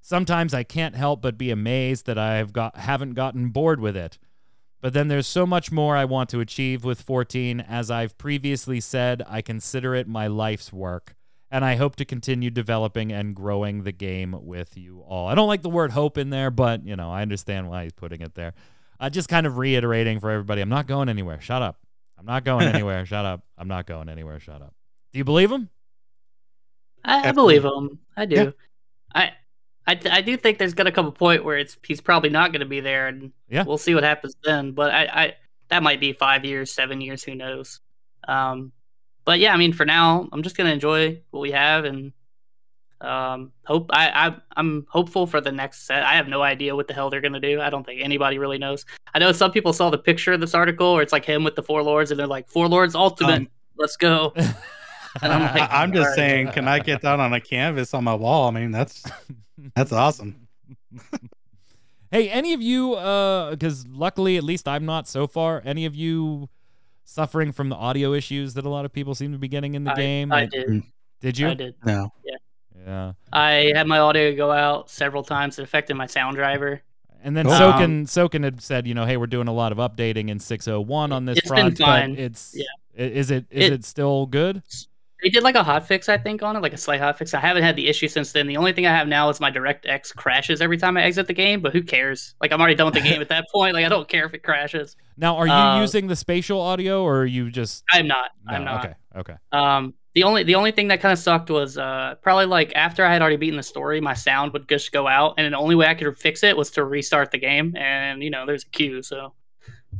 Sometimes 0.00 0.54
I 0.54 0.62
can't 0.62 0.94
help 0.94 1.20
but 1.20 1.36
be 1.36 1.50
amazed 1.50 2.06
that 2.06 2.18
I've 2.18 2.52
got 2.52 2.76
haven't 2.76 3.14
gotten 3.14 3.48
bored 3.48 3.80
with 3.80 3.96
it. 3.96 4.18
But 4.80 4.92
then 4.92 5.08
there's 5.08 5.26
so 5.26 5.44
much 5.44 5.72
more 5.72 5.96
I 5.96 6.04
want 6.04 6.30
to 6.30 6.40
achieve 6.40 6.84
with 6.84 7.02
14. 7.02 7.60
As 7.60 7.90
I've 7.90 8.16
previously 8.16 8.80
said, 8.80 9.22
I 9.28 9.42
consider 9.42 9.94
it 9.94 10.06
my 10.06 10.28
life's 10.28 10.72
work, 10.72 11.16
and 11.50 11.64
I 11.64 11.74
hope 11.74 11.96
to 11.96 12.04
continue 12.04 12.50
developing 12.50 13.10
and 13.12 13.34
growing 13.34 13.82
the 13.82 13.92
game 13.92 14.36
with 14.40 14.76
you 14.76 15.00
all. 15.00 15.26
I 15.26 15.34
don't 15.34 15.48
like 15.48 15.62
the 15.62 15.68
word 15.68 15.90
hope 15.90 16.16
in 16.16 16.30
there, 16.30 16.50
but 16.50 16.86
you 16.86 16.94
know, 16.94 17.10
I 17.10 17.22
understand 17.22 17.68
why 17.68 17.84
he's 17.84 17.92
putting 17.92 18.20
it 18.20 18.34
there. 18.34 18.54
Uh, 19.00 19.10
just 19.10 19.28
kind 19.28 19.46
of 19.46 19.58
reiterating 19.58 20.20
for 20.20 20.30
everybody, 20.30 20.60
I'm 20.60 20.68
not 20.68 20.86
going 20.86 21.08
anywhere. 21.08 21.40
Shut 21.40 21.62
up. 21.62 21.76
I'm 22.18 22.26
not 22.26 22.44
going 22.44 22.66
anywhere. 22.74 23.04
Shut 23.04 23.24
up. 23.24 23.42
I'm 23.56 23.68
not 23.68 23.86
going 23.86 24.08
anywhere. 24.08 24.38
Shut 24.40 24.62
up. 24.62 24.74
Do 25.12 25.18
you 25.18 25.24
believe 25.24 25.50
him? 25.50 25.70
I, 27.04 27.28
I 27.28 27.32
believe 27.32 27.64
him. 27.64 27.98
I 28.16 28.26
do. 28.26 28.52
I, 29.14 29.32
I 29.88 29.98
I 30.10 30.20
do 30.20 30.36
think 30.36 30.58
there's 30.58 30.74
gonna 30.74 30.92
come 30.92 31.06
a 31.06 31.12
point 31.12 31.44
where 31.44 31.56
it's 31.58 31.76
he's 31.84 32.00
probably 32.00 32.30
not 32.30 32.52
gonna 32.52 32.66
be 32.66 32.80
there, 32.80 33.08
and 33.08 33.32
Yeah. 33.48 33.64
we'll 33.64 33.78
see 33.78 33.94
what 33.94 34.04
happens 34.04 34.36
then. 34.44 34.72
But 34.72 34.92
I, 34.94 35.04
I 35.06 35.34
that 35.68 35.82
might 35.82 35.98
be 35.98 36.12
five 36.12 36.44
years, 36.44 36.70
seven 36.70 37.00
years, 37.00 37.24
who 37.24 37.34
knows? 37.34 37.80
Um, 38.28 38.70
but 39.24 39.40
yeah, 39.40 39.52
I 39.52 39.56
mean, 39.56 39.72
for 39.72 39.84
now, 39.86 40.28
I'm 40.32 40.42
just 40.42 40.56
gonna 40.56 40.70
enjoy 40.70 41.20
what 41.30 41.40
we 41.40 41.50
have 41.52 41.84
and 41.84 42.12
um 43.00 43.52
hope 43.64 43.90
I, 43.92 44.10
I 44.28 44.36
I'm 44.56 44.84
hopeful 44.90 45.26
for 45.26 45.40
the 45.40 45.52
next 45.52 45.86
set. 45.86 46.02
I 46.02 46.14
have 46.16 46.26
no 46.28 46.42
idea 46.42 46.74
what 46.74 46.88
the 46.88 46.94
hell 46.94 47.10
they're 47.10 47.20
gonna 47.20 47.40
do. 47.40 47.60
I 47.60 47.70
don't 47.70 47.86
think 47.86 48.00
anybody 48.02 48.38
really 48.38 48.58
knows. 48.58 48.84
I 49.14 49.18
know 49.20 49.32
some 49.32 49.52
people 49.52 49.72
saw 49.72 49.88
the 49.88 49.98
picture 49.98 50.32
of 50.32 50.40
this 50.40 50.52
article 50.54 50.94
where 50.94 51.02
it's 51.02 51.12
like 51.12 51.24
him 51.24 51.44
with 51.44 51.54
the 51.56 51.62
four 51.62 51.82
lords, 51.82 52.10
and 52.10 52.18
they're 52.20 52.26
like 52.26 52.48
four 52.48 52.68
lords 52.68 52.94
ultimate. 52.94 53.36
Um, 53.42 53.48
Let's 53.76 53.96
go. 53.96 54.34
And 55.22 55.32
I'm 55.32 55.40
like, 55.42 55.70
I, 55.70 55.82
I'm 55.82 55.92
just 55.92 56.14
saying, 56.14 56.48
can 56.52 56.68
I 56.68 56.78
get 56.78 57.02
that 57.02 57.18
on 57.20 57.32
a 57.32 57.40
canvas 57.40 57.94
on 57.94 58.04
my 58.04 58.14
wall? 58.14 58.48
I 58.48 58.50
mean, 58.52 58.70
that's 58.70 59.02
that's 59.74 59.92
awesome. 59.92 60.48
Hey, 62.10 62.30
any 62.30 62.54
of 62.54 62.62
you, 62.62 62.94
uh, 62.94 63.50
because 63.50 63.86
luckily, 63.86 64.36
at 64.38 64.44
least 64.44 64.66
I'm 64.66 64.86
not 64.86 65.06
so 65.06 65.26
far, 65.26 65.60
any 65.64 65.84
of 65.84 65.94
you 65.94 66.48
suffering 67.04 67.52
from 67.52 67.68
the 67.68 67.76
audio 67.76 68.14
issues 68.14 68.54
that 68.54 68.64
a 68.64 68.68
lot 68.68 68.84
of 68.86 68.92
people 68.92 69.14
seem 69.14 69.32
to 69.32 69.38
be 69.38 69.48
getting 69.48 69.74
in 69.74 69.84
the 69.84 69.92
I, 69.92 69.96
game? 69.96 70.32
I 70.32 70.40
Like, 70.42 70.50
did. 70.50 70.68
Mm. 70.68 70.82
Did 71.20 71.38
you? 71.38 71.48
I 71.48 71.54
did. 71.54 71.74
No. 71.84 72.12
Yeah. 72.24 72.36
Yeah. 72.86 73.12
I 73.32 73.72
had 73.74 73.86
my 73.86 73.98
audio 73.98 74.34
go 74.34 74.50
out 74.52 74.88
several 74.88 75.22
times. 75.22 75.58
It 75.58 75.62
affected 75.64 75.96
my 75.96 76.06
sound 76.06 76.36
driver. 76.36 76.80
And 77.22 77.36
then 77.36 77.44
Cool. 77.44 77.54
Soken, 77.54 77.84
um, 77.84 78.06
Soken 78.06 78.44
had 78.44 78.62
said, 78.62 78.86
you 78.86 78.94
know, 78.94 79.04
hey, 79.04 79.16
we're 79.16 79.26
doing 79.26 79.48
a 79.48 79.52
lot 79.52 79.72
of 79.72 79.78
updating 79.78 80.30
in 80.30 80.38
601 80.38 81.12
on 81.12 81.24
this 81.24 81.38
It's 81.38 81.48
been 81.48 81.56
front, 81.58 81.78
but 81.78 81.84
fine. 81.84 82.16
it's 82.16 82.54
Yeah. 82.56 82.64
is 83.04 83.30
it 83.30 83.46
is 83.50 83.66
it, 83.66 83.72
It- 83.72 83.84
still 83.84 84.24
good? 84.26 84.62
They 85.22 85.30
did 85.30 85.42
like 85.42 85.56
a 85.56 85.64
hot 85.64 85.86
fix, 85.86 86.08
I 86.08 86.16
think, 86.16 86.42
on 86.44 86.54
it, 86.56 86.60
like 86.62 86.72
a 86.72 86.76
slight 86.76 87.00
hot 87.00 87.18
fix. 87.18 87.34
I 87.34 87.40
haven't 87.40 87.64
had 87.64 87.74
the 87.74 87.88
issue 87.88 88.06
since 88.06 88.30
then. 88.32 88.46
The 88.46 88.56
only 88.56 88.72
thing 88.72 88.86
I 88.86 88.90
have 88.96 89.08
now 89.08 89.28
is 89.30 89.40
my 89.40 89.50
DirectX 89.50 90.14
crashes 90.14 90.60
every 90.60 90.76
time 90.76 90.96
I 90.96 91.02
exit 91.02 91.26
the 91.26 91.32
game, 91.34 91.60
but 91.60 91.72
who 91.72 91.82
cares? 91.82 92.34
Like 92.40 92.52
I'm 92.52 92.60
already 92.60 92.76
done 92.76 92.86
with 92.86 92.94
the 92.94 93.00
game 93.00 93.20
at 93.20 93.28
that 93.30 93.46
point. 93.52 93.74
Like 93.74 93.84
I 93.84 93.88
don't 93.88 94.08
care 94.08 94.24
if 94.26 94.34
it 94.34 94.44
crashes. 94.44 94.96
Now, 95.16 95.36
are 95.36 95.46
you 95.46 95.52
Uh, 95.52 95.80
using 95.80 96.06
the 96.06 96.14
spatial 96.16 96.60
audio 96.60 97.02
or 97.02 97.22
are 97.22 97.26
you 97.26 97.50
just 97.50 97.82
I'm 97.92 98.06
not. 98.06 98.30
no, 98.46 98.54
I'm 98.54 98.64
not. 98.64 98.84
Okay. 98.84 98.94
Okay. 99.16 99.34
Um, 99.50 99.94
the 100.14 100.22
only 100.22 100.42
the 100.44 100.54
only 100.54 100.72
thing 100.72 100.88
that 100.88 101.00
kind 101.00 101.12
of 101.12 101.18
sucked 101.18 101.50
was 101.50 101.78
uh 101.78 102.14
probably 102.22 102.46
like 102.46 102.72
after 102.74 103.04
I 103.04 103.12
had 103.12 103.20
already 103.20 103.36
beaten 103.36 103.56
the 103.56 103.62
story, 103.62 104.00
my 104.00 104.14
sound 104.14 104.52
would 104.52 104.68
just 104.68 104.90
go 104.92 105.06
out, 105.06 105.34
and 105.36 105.52
the 105.52 105.58
only 105.58 105.74
way 105.74 105.86
I 105.86 105.94
could 105.94 106.16
fix 106.18 106.42
it 106.42 106.56
was 106.56 106.70
to 106.72 106.84
restart 106.84 107.30
the 107.30 107.38
game, 107.38 107.76
and 107.76 108.22
you 108.22 108.30
know 108.30 108.46
there's 108.46 108.64
a 108.64 108.68
queue, 108.68 109.02
so 109.02 109.32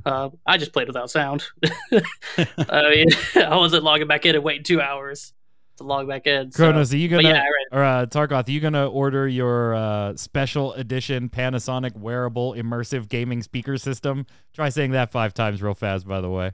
uh, 0.09 0.31
I 0.47 0.57
just 0.57 0.73
played 0.73 0.87
without 0.89 1.11
sound. 1.11 1.45
I 1.93 2.91
mean, 2.91 3.07
I 3.37 3.57
wasn't 3.57 3.85
logging 3.85 4.07
back 4.09 4.27
in 4.27 4.35
and 4.35 4.45
waiting 4.45 4.65
two 4.65 4.81
hours. 4.81 5.33
to 5.77 5.85
log 5.85 6.09
back 6.09 6.27
in. 6.27 6.51
So. 6.51 6.57
Kronos, 6.65 6.93
are 6.93 6.97
you 6.97 7.09
But 7.09 7.23
gonna 7.23 7.29
yeah, 7.35 7.41
I 7.43 7.47
read 7.47 7.79
or 7.79 7.85
uh, 7.85 8.07
Tarkoth, 8.07 8.49
are 8.49 8.51
you 8.51 8.61
gonna 8.61 8.89
order 8.89 9.29
your 9.29 9.75
uh, 9.75 10.17
special 10.17 10.73
edition 10.75 11.29
Panasonic 11.29 11.97
wearable 11.97 12.55
immersive 12.55 13.09
gaming 13.09 13.43
speaker 13.43 13.77
system? 13.79 14.27
Try 14.55 14.71
saying 14.71 14.91
that 14.93 15.13
five 15.13 15.35
times 15.35 15.63
real 15.63 15.75
fast, 15.75 16.07
by 16.09 16.21
the 16.21 16.31
way. 16.31 16.53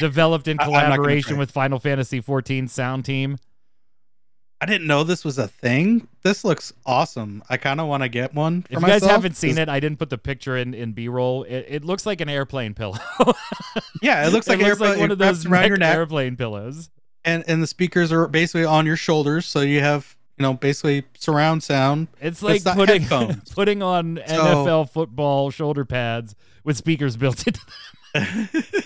Developed 0.00 0.48
in 0.48 0.58
I- 0.58 0.64
I'm 0.64 0.70
not 0.70 0.74
gonna 0.80 0.86
collaboration 0.96 1.36
with 1.38 1.50
Final 1.50 1.78
Fantasy 1.78 2.20
XIV 2.20 2.68
sound 2.70 3.04
team. 3.04 3.36
I 4.64 4.66
didn't 4.66 4.86
know 4.86 5.04
this 5.04 5.26
was 5.26 5.36
a 5.36 5.46
thing. 5.46 6.08
This 6.22 6.42
looks 6.42 6.72
awesome. 6.86 7.42
I 7.50 7.58
kind 7.58 7.80
of 7.82 7.86
want 7.86 8.02
to 8.02 8.08
get 8.08 8.32
one 8.32 8.64
If 8.70 8.80
you 8.80 8.86
guys 8.86 9.04
haven't 9.04 9.36
seen 9.36 9.58
it, 9.58 9.68
I 9.68 9.78
didn't 9.78 9.98
put 9.98 10.08
the 10.08 10.16
picture 10.16 10.56
in 10.56 10.72
in 10.72 10.92
B 10.92 11.06
roll. 11.08 11.42
It, 11.42 11.66
it 11.68 11.84
looks 11.84 12.06
like 12.06 12.22
an 12.22 12.30
airplane 12.30 12.72
pillow. 12.72 12.96
Yeah, 14.00 14.26
it 14.26 14.32
looks 14.32 14.48
like, 14.48 14.58
it 14.58 14.62
looks 14.62 14.70
airplane- 14.80 14.90
like 14.92 15.00
one 15.00 15.10
of 15.10 15.18
those 15.18 15.44
around 15.44 15.68
your 15.68 15.76
neck 15.76 15.88
neck, 15.90 15.96
airplane 15.96 16.36
pillows. 16.36 16.88
and 17.26 17.44
and 17.46 17.62
the 17.62 17.66
speakers 17.66 18.10
are 18.10 18.26
basically 18.26 18.64
on 18.64 18.86
your 18.86 18.96
shoulders, 18.96 19.44
so 19.44 19.60
you 19.60 19.80
have 19.80 20.16
you 20.38 20.42
know 20.44 20.54
basically 20.54 21.04
surround 21.18 21.62
sound. 21.62 22.08
It's 22.22 22.42
like 22.42 22.62
it's 22.64 22.74
putting 22.74 23.02
headphones. 23.02 23.50
putting 23.54 23.82
on 23.82 24.18
So- 24.26 24.34
NFL 24.34 24.90
football 24.90 25.50
shoulder 25.50 25.84
pads 25.84 26.34
with 26.64 26.78
speakers 26.78 27.18
built 27.18 27.46
into 27.46 27.60
them. 28.14 28.48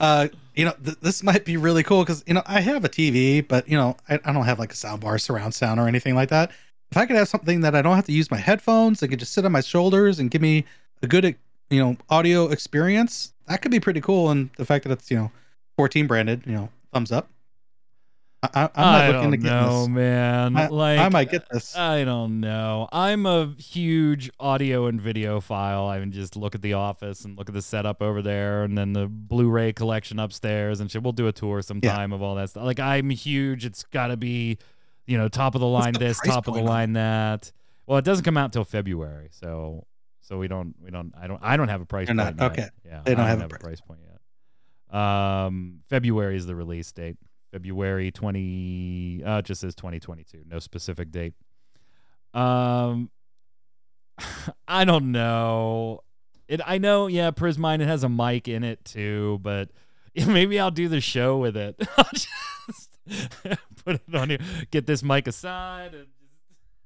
uh, 0.00 0.28
you 0.54 0.64
know, 0.64 0.74
th- 0.84 0.98
this 1.00 1.22
might 1.22 1.44
be 1.44 1.56
really 1.56 1.82
cool 1.82 2.02
because 2.02 2.24
you 2.26 2.34
know 2.34 2.42
I 2.46 2.60
have 2.60 2.84
a 2.84 2.88
TV, 2.88 3.46
but 3.46 3.68
you 3.68 3.76
know 3.76 3.96
I, 4.08 4.18
I 4.24 4.32
don't 4.32 4.44
have 4.44 4.58
like 4.58 4.72
a 4.72 4.76
sound 4.76 5.00
bar, 5.00 5.18
surround 5.18 5.54
sound, 5.54 5.80
or 5.80 5.88
anything 5.88 6.14
like 6.14 6.30
that. 6.30 6.50
If 6.90 6.96
I 6.96 7.06
could 7.06 7.16
have 7.16 7.28
something 7.28 7.60
that 7.60 7.74
I 7.74 7.82
don't 7.82 7.96
have 7.96 8.06
to 8.06 8.12
use 8.12 8.30
my 8.30 8.38
headphones, 8.38 9.00
that 9.00 9.08
could 9.08 9.18
just 9.18 9.32
sit 9.32 9.44
on 9.44 9.52
my 9.52 9.60
shoulders 9.60 10.18
and 10.18 10.30
give 10.30 10.42
me 10.42 10.64
a 11.02 11.06
good 11.06 11.36
you 11.70 11.80
know 11.80 11.96
audio 12.10 12.48
experience, 12.48 13.32
that 13.46 13.62
could 13.62 13.70
be 13.70 13.80
pretty 13.80 14.00
cool. 14.00 14.30
And 14.30 14.50
the 14.56 14.64
fact 14.64 14.84
that 14.84 14.92
it's 14.92 15.10
you 15.10 15.16
know 15.16 15.30
14 15.76 16.06
branded, 16.06 16.42
you 16.46 16.52
know, 16.52 16.70
thumbs 16.92 17.12
up. 17.12 17.30
I, 18.40 18.48
I'm 18.54 18.70
not 18.76 18.76
I 18.76 19.06
looking 19.08 19.22
don't 19.22 19.30
to 19.32 19.36
get 19.38 19.50
know, 19.50 19.78
this. 19.80 19.88
man. 19.88 20.56
I, 20.56 20.68
like 20.68 20.98
I 21.00 21.08
might 21.08 21.28
get 21.30 21.48
this. 21.50 21.76
I 21.76 22.04
don't 22.04 22.38
know. 22.40 22.88
I'm 22.92 23.26
a 23.26 23.52
huge 23.58 24.30
audio 24.38 24.86
and 24.86 25.00
videophile. 25.00 25.88
I 25.88 25.98
can 25.98 26.12
just 26.12 26.36
look 26.36 26.54
at 26.54 26.62
the 26.62 26.74
office 26.74 27.24
and 27.24 27.36
look 27.36 27.48
at 27.48 27.54
the 27.54 27.62
setup 27.62 28.00
over 28.00 28.22
there, 28.22 28.62
and 28.62 28.78
then 28.78 28.92
the 28.92 29.08
Blu-ray 29.08 29.72
collection 29.72 30.20
upstairs 30.20 30.78
and 30.78 30.88
shit. 30.88 31.02
We'll 31.02 31.12
do 31.12 31.26
a 31.26 31.32
tour 31.32 31.62
sometime 31.62 32.12
of 32.12 32.22
all 32.22 32.36
that 32.36 32.50
stuff. 32.50 32.62
Like 32.62 32.78
I'm 32.78 33.10
huge. 33.10 33.64
It's 33.64 33.82
got 33.84 34.06
to 34.08 34.16
be, 34.16 34.58
you 35.06 35.18
know, 35.18 35.26
top 35.28 35.56
of 35.56 35.60
the 35.60 35.66
line 35.66 35.94
this, 35.94 36.20
top 36.20 36.46
of 36.46 36.54
the 36.54 36.60
point 36.60 36.62
on 36.62 36.68
line 36.68 36.92
that. 36.92 37.50
Well, 37.86 37.98
it 37.98 38.04
doesn't 38.04 38.24
come 38.24 38.36
out 38.36 38.52
till 38.52 38.64
February, 38.64 39.30
so 39.32 39.84
so 40.20 40.38
we 40.38 40.46
don't 40.46 40.76
we 40.80 40.92
don't 40.92 41.12
I 41.20 41.26
don't 41.26 41.40
I 41.42 41.56
don't 41.56 41.68
have 41.68 41.80
a 41.80 41.86
price 41.86 42.06
You're 42.06 42.16
point. 42.16 42.36
not- 42.36 42.56
yet. 42.56 42.64
okay. 42.66 42.68
Yeah, 42.86 43.00
They 43.04 43.16
don't 43.16 43.24
I 43.24 43.30
have 43.30 43.40
a 43.40 43.46
a 43.46 43.48
price 43.48 43.62
price 43.62 43.80
point 43.80 44.00
yet. 44.06 44.14
Um, 44.96 45.80
February 45.88 46.36
is 46.36 46.46
the 46.46 46.54
release 46.54 46.92
date. 46.92 47.16
February 47.52 48.10
20 48.10 49.22
uh 49.24 49.42
just 49.42 49.60
says 49.60 49.74
2022 49.74 50.42
no 50.48 50.58
specific 50.58 51.10
date 51.10 51.34
um 52.34 53.10
i 54.68 54.84
don't 54.84 55.10
know 55.10 56.00
it 56.46 56.60
i 56.66 56.78
know 56.78 57.06
yeah 57.06 57.30
prismine 57.30 57.80
it 57.80 57.86
has 57.86 58.04
a 58.04 58.08
mic 58.08 58.48
in 58.48 58.64
it 58.64 58.84
too 58.84 59.38
but 59.42 59.70
maybe 60.26 60.58
i'll 60.60 60.70
do 60.70 60.88
the 60.88 61.00
show 61.00 61.38
with 61.38 61.56
it 61.56 61.76
i'll 61.96 62.04
just 62.12 62.28
put 63.84 63.94
it 64.06 64.14
on 64.14 64.28
here 64.28 64.38
get 64.70 64.86
this 64.86 65.02
mic 65.02 65.26
aside 65.26 65.94
and 65.94 66.06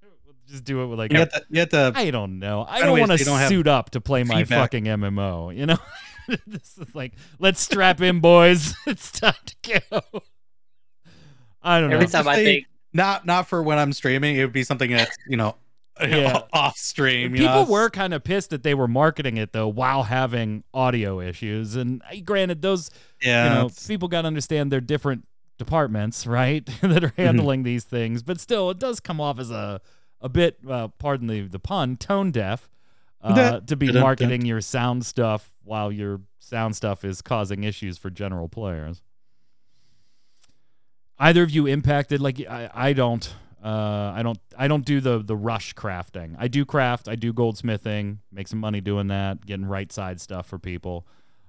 just, 0.00 0.46
just 0.46 0.64
do 0.64 0.82
it 0.82 0.86
with 0.86 0.98
like 0.98 1.12
You 1.12 1.18
have 1.20 1.32
to, 1.32 1.44
you 1.50 1.60
have 1.60 1.68
to 1.70 1.92
I 1.94 2.10
don't 2.10 2.38
know. 2.38 2.64
I 2.68 2.80
don't 2.80 2.98
want 2.98 3.12
to 3.12 3.48
suit 3.48 3.66
up 3.66 3.90
to 3.90 4.00
play 4.00 4.22
my 4.22 4.42
feedback. 4.42 4.58
fucking 4.60 4.84
MMO. 4.84 5.56
You 5.56 5.66
know, 5.66 5.78
this 6.46 6.78
is 6.78 6.94
like, 6.94 7.14
let's 7.38 7.60
strap 7.60 8.00
in, 8.00 8.20
boys. 8.20 8.74
It's 8.86 9.10
time 9.12 9.34
to 9.46 9.80
go. 9.90 10.22
I 11.62 11.80
don't 11.80 11.92
Every 11.92 12.06
know. 12.06 12.10
time 12.10 12.28
I 12.28 12.34
Say- 12.36 12.44
think 12.44 12.66
not 12.92 13.24
not 13.26 13.48
for 13.48 13.62
when 13.62 13.78
I'm 13.78 13.92
streaming. 13.92 14.36
It 14.36 14.44
would 14.44 14.52
be 14.52 14.64
something 14.64 14.90
that's 14.90 15.16
you 15.28 15.36
know 15.36 15.56
Yeah. 16.00 16.42
off 16.52 16.76
stream. 16.76 17.34
You 17.34 17.42
People 17.42 17.64
know? 17.66 17.70
were 17.70 17.90
kind 17.90 18.12
of 18.14 18.24
pissed 18.24 18.50
that 18.50 18.62
they 18.62 18.74
were 18.74 18.88
marketing 18.88 19.36
it 19.36 19.52
though 19.52 19.68
while 19.68 20.02
having 20.04 20.64
audio 20.74 21.20
issues. 21.20 21.76
And 21.76 22.02
granted, 22.24 22.62
those 22.62 22.90
yeah. 23.20 23.44
you 23.48 23.54
know 23.62 23.70
people 23.86 24.08
got 24.08 24.22
to 24.22 24.26
understand 24.28 24.72
their 24.72 24.80
different 24.80 25.26
departments, 25.58 26.26
right, 26.26 26.64
that 26.82 27.04
are 27.04 27.08
Mm-hmm. 27.08 27.22
handling 27.22 27.62
these 27.62 27.84
things. 27.84 28.22
But 28.22 28.40
still, 28.40 28.70
it 28.70 28.78
does 28.78 29.00
come 29.00 29.20
off 29.20 29.38
as 29.38 29.50
a 29.50 29.80
a 30.20 30.28
bit, 30.28 30.58
uh, 30.68 30.88
pardon 30.98 31.26
the 31.28 31.42
the 31.48 31.58
pun, 31.58 31.96
tone 31.96 32.30
deaf. 32.30 32.68
Uh, 33.24 33.60
to 33.60 33.76
be 33.76 33.92
marketing 33.92 34.44
your 34.44 34.60
sound 34.60 35.06
stuff 35.06 35.52
while 35.62 35.92
your 35.92 36.20
sound 36.40 36.74
stuff 36.74 37.04
is 37.04 37.22
causing 37.22 37.62
issues 37.62 37.96
for 37.96 38.10
general 38.10 38.48
players. 38.48 39.00
Either 41.22 41.44
of 41.44 41.50
you 41.50 41.66
impacted? 41.66 42.20
Like 42.20 42.40
I, 42.40 42.68
I 42.74 42.92
don't. 42.92 43.32
Uh, 43.64 44.12
I 44.14 44.22
don't. 44.24 44.38
I 44.58 44.66
don't 44.66 44.84
do 44.84 45.00
the 45.00 45.18
the 45.18 45.36
rush 45.36 45.72
crafting. 45.74 46.34
I 46.36 46.48
do 46.48 46.64
craft. 46.64 47.08
I 47.08 47.14
do 47.14 47.32
goldsmithing. 47.32 48.18
Make 48.32 48.48
some 48.48 48.58
money 48.58 48.80
doing 48.80 49.06
that. 49.06 49.46
Getting 49.46 49.66
right 49.66 49.90
side 49.92 50.20
stuff 50.20 50.46
for 50.48 50.58
people. 50.58 51.06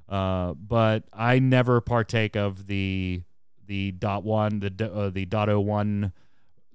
Uh, 0.08 0.54
but 0.54 1.06
I 1.12 1.40
never 1.40 1.82
partake 1.82 2.36
of 2.36 2.68
the 2.68 3.24
the 3.66 3.92
dot 3.94 4.24
one 4.24 4.60
the 4.60 4.92
uh, 4.94 5.10
the 5.10 5.26
dot 5.26 5.50
oh 5.50 5.60
one 5.60 6.14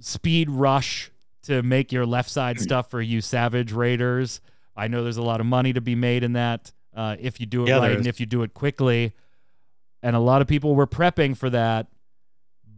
speed 0.01 0.51
rush 0.51 1.13
to 1.43 1.63
make 1.63 1.93
your 1.93 2.05
left 2.05 2.31
side 2.31 2.59
stuff 2.59 2.91
for 2.91 3.01
you 3.01 3.21
savage 3.21 3.73
raiders. 3.73 4.41
I 4.77 4.89
know 4.89 5.05
there's 5.05 5.19
a 5.19 5.23
lot 5.23 5.39
of 5.41 5.47
money 5.47 5.73
to 5.73 5.81
be 5.81 5.95
made 5.95 6.25
in 6.25 6.33
that 6.33 6.73
uh, 6.97 7.15
if 7.21 7.39
you 7.39 7.47
do 7.47 7.65
it 7.65 7.69
Yeah, 7.69 7.79
right 7.79 7.97
and 7.97 8.07
if 8.09 8.19
you 8.19 8.27
do 8.27 8.43
it 8.43 8.55
quickly. 8.55 9.13
And 10.03 10.17
a 10.17 10.21
lot 10.21 10.43
of 10.43 10.49
people 10.49 10.75
were 10.75 10.87
prepping 10.87 11.37
for 11.37 11.51
that, 11.51 11.89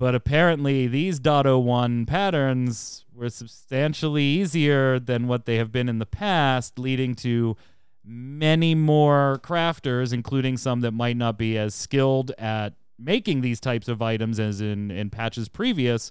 but 0.00 0.14
apparently 0.14 0.86
these 0.86 1.18
dot 1.18 1.46
oh 1.46 1.58
one 1.58 2.06
patterns 2.06 3.04
were 3.14 3.28
substantially 3.28 4.24
easier 4.24 4.98
than 4.98 5.28
what 5.28 5.44
they 5.44 5.56
have 5.56 5.70
been 5.70 5.90
in 5.90 5.98
the 5.98 6.06
past, 6.06 6.78
leading 6.78 7.14
to 7.14 7.54
many 8.02 8.74
more 8.74 9.38
crafters, 9.42 10.10
including 10.10 10.56
some 10.56 10.80
that 10.80 10.92
might 10.92 11.18
not 11.18 11.36
be 11.36 11.58
as 11.58 11.74
skilled 11.74 12.32
at 12.38 12.72
making 12.98 13.42
these 13.42 13.60
types 13.60 13.88
of 13.88 14.00
items 14.00 14.40
as 14.40 14.62
in, 14.62 14.90
in 14.90 15.10
patches 15.10 15.50
previous, 15.50 16.10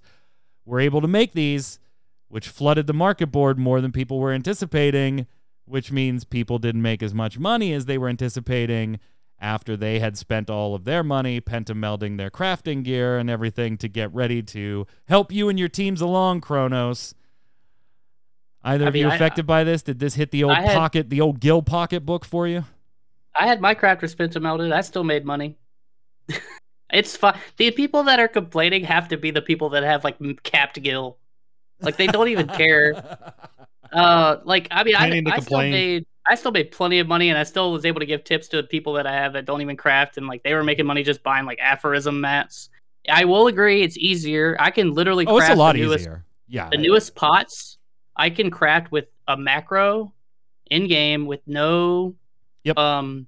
were 0.66 0.80
able 0.80 1.02
to 1.02 1.08
make 1.08 1.34
these, 1.34 1.80
which 2.28 2.48
flooded 2.48 2.86
the 2.86 2.94
market 2.94 3.28
board 3.28 3.58
more 3.58 3.82
than 3.82 3.92
people 3.92 4.20
were 4.20 4.32
anticipating, 4.32 5.26
which 5.66 5.92
means 5.92 6.24
people 6.24 6.60
didn't 6.60 6.84
make 6.84 7.02
as 7.02 7.16
much 7.16 7.40
money 7.40 7.74
as 7.74 7.86
they 7.86 7.98
were 7.98 8.08
anticipating 8.08 9.00
after 9.42 9.78
they 9.78 10.00
had 10.00 10.18
spent 10.18 10.50
all 10.50 10.76
of 10.76 10.84
their 10.84 11.04
money 11.04 11.40
pentamelding 11.40 12.18
their 12.18 12.30
crafting 12.30 12.84
gear 12.84 13.18
and 13.18 13.30
everything 13.30 13.78
to 13.78 13.88
get 13.88 14.14
ready 14.14 14.42
to 14.44 14.86
help 15.08 15.32
you 15.32 15.50
and 15.50 15.58
your 15.58 15.70
teams 15.70 16.02
along, 16.02 16.42
Kronos. 16.42 17.16
Either 18.64 18.86
I 18.86 18.88
of 18.90 18.96
you 18.96 19.06
mean, 19.06 19.12
I- 19.12 19.16
affected 19.16 19.46
by 19.48 19.64
this? 19.64 19.82
Did 19.82 20.00
this 20.00 20.16
hit 20.16 20.32
the 20.32 20.44
old 20.44 20.58
had- 20.58 20.76
pocket, 20.76 21.10
the 21.10 21.22
old 21.22 21.40
gil 21.40 21.62
pocket 21.62 22.06
book 22.06 22.26
for 22.26 22.48
you? 22.48 22.66
I 23.36 23.48
had 23.48 23.62
my 23.62 23.74
crafters 23.76 24.10
spin 24.10 24.30
to 24.32 24.40
melted. 24.40 24.72
I 24.72 24.82
still 24.82 25.04
made 25.06 25.24
money. 25.24 25.56
it's 26.92 27.16
fine. 27.16 27.38
The 27.58 27.72
people 27.72 28.04
that 28.04 28.20
are 28.20 28.28
complaining 28.28 28.84
have 28.84 29.08
to 29.10 29.18
be 29.18 29.32
the 29.32 29.42
people 29.42 29.70
that 29.70 29.84
have 29.84 30.04
like 30.04 30.18
capped 30.44 30.82
gill. 30.82 31.18
Like 31.80 31.96
they 31.96 32.08
don't 32.08 32.28
even 32.28 32.48
care. 32.48 33.18
Uh, 33.92 34.38
like 34.44 34.68
I 34.70 34.84
mean, 34.84 34.96
I, 34.96 35.10
Complaining 35.10 35.34
I 35.34 35.40
still 35.40 35.58
made 35.62 36.06
I 36.30 36.36
still 36.36 36.52
made 36.52 36.72
plenty 36.72 37.00
of 37.00 37.08
money, 37.08 37.30
and 37.30 37.38
I 37.38 37.44
still 37.44 37.72
was 37.72 37.86
able 37.86 38.00
to 38.00 38.06
give 38.06 38.24
tips 38.24 38.48
to 38.50 38.58
the 38.58 38.64
people 38.64 38.94
that 38.94 39.08
I 39.08 39.14
have 39.14 39.34
that 39.34 39.46
don't 39.46 39.62
even 39.62 39.76
craft, 39.76 40.18
and 40.18 40.28
like 40.28 40.44
they 40.44 40.54
were 40.54 40.64
making 40.64 40.86
money 40.86 41.02
just 41.04 41.24
buying 41.24 41.46
like 41.46 41.60
aphorism 41.60 42.22
mats. 42.22 42.70
I 43.10 43.26
will 43.26 43.48
agree, 43.48 43.82
it's 43.82 43.98
easier. 43.98 44.56
I 44.60 44.70
can 44.72 44.94
literally 44.94 45.26
oh, 45.26 45.38
craft 45.38 45.52
it's 45.52 45.58
a 45.58 45.60
lot 45.60 45.74
the 45.74 45.82
newest, 45.82 46.02
easier. 46.02 46.26
Yeah. 46.48 46.70
the 46.72 46.78
newest 46.78 47.16
pots. 47.16 47.78
I 48.16 48.30
can 48.30 48.52
craft 48.52 48.92
with 48.92 49.06
a 49.28 49.36
macro 49.36 50.14
in 50.70 50.88
game 50.88 51.26
with 51.26 51.42
no, 51.48 52.16
Yep. 52.66 52.78
um, 52.78 53.26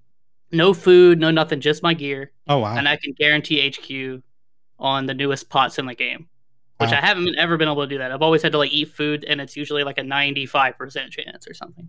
no 0.51 0.73
food, 0.73 1.19
no 1.19 1.31
nothing, 1.31 1.59
just 1.61 1.81
my 1.81 1.93
gear, 1.93 2.31
Oh 2.47 2.59
wow. 2.59 2.75
and 2.75 2.87
I 2.87 2.97
can 2.97 3.13
guarantee 3.13 3.67
HQ 3.69 4.21
on 4.77 5.05
the 5.05 5.13
newest 5.13 5.49
pots 5.49 5.79
in 5.79 5.85
the 5.85 5.95
game 5.95 6.27
which 6.81 6.91
I 6.91 6.95
haven't 6.95 7.35
ever 7.37 7.57
been 7.57 7.67
able 7.69 7.83
to 7.83 7.87
do 7.87 7.99
that. 7.99 8.11
I've 8.11 8.23
always 8.23 8.41
had 8.41 8.51
to 8.53 8.57
like 8.57 8.71
eat 8.71 8.89
food, 8.89 9.23
and 9.25 9.39
it's 9.39 9.55
usually 9.55 9.83
like 9.83 9.99
a 9.99 10.03
ninety-five 10.03 10.77
percent 10.77 11.11
chance 11.11 11.47
or 11.47 11.53
something. 11.53 11.87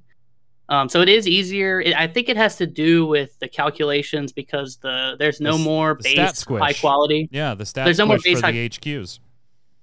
Um, 0.73 0.89
so 0.89 1.03
it 1.03 1.09
is 1.11 1.29
easier. 1.29 1.83
It, 1.83 1.95
I 1.95 2.07
think 2.07 2.31
it 2.31 2.37
has 2.39 2.57
to 2.57 2.67
do 2.67 3.05
with 3.05 3.39
the 3.41 3.49
calculations 3.49 4.33
because 4.33 4.79
the 4.79 5.17
there's 5.19 5.39
no 5.39 5.59
The 5.59 5.65
more 5.65 5.99
the 6.01 6.15
base 6.17 6.45
high 6.45 6.73
quality. 6.73 7.29
yeah, 7.31 7.55
the 7.55 7.65
stats 7.65 7.85
There's 7.85 7.99
no 7.99 8.07
more 8.07 8.19
base 8.25 8.41
the 8.41 8.47
HQs. 8.47 9.19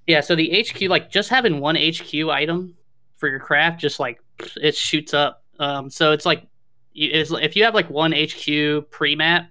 Yeah, 0.08 0.22
so 0.22 0.36
the 0.36 0.66
HQ 0.68 0.90
like 0.90 1.12
just 1.12 1.30
having 1.30 1.60
one 1.60 1.76
HQ 1.76 2.12
item 2.32 2.76
for 3.18 3.30
your 3.30 3.40
craft 3.40 3.80
just 3.80 4.00
like 4.00 4.20
it 4.60 4.76
shoots 4.76 5.14
up. 5.14 5.44
Um, 5.60 5.92
so 5.92 6.12
it's 6.12 6.26
like 6.26 6.48
it's, 6.96 7.32
if 7.34 7.56
you 7.56 7.66
have 7.66 7.76
like 7.76 7.92
one 7.92 8.12
HQ 8.12 8.90
pre-map, 8.90 9.48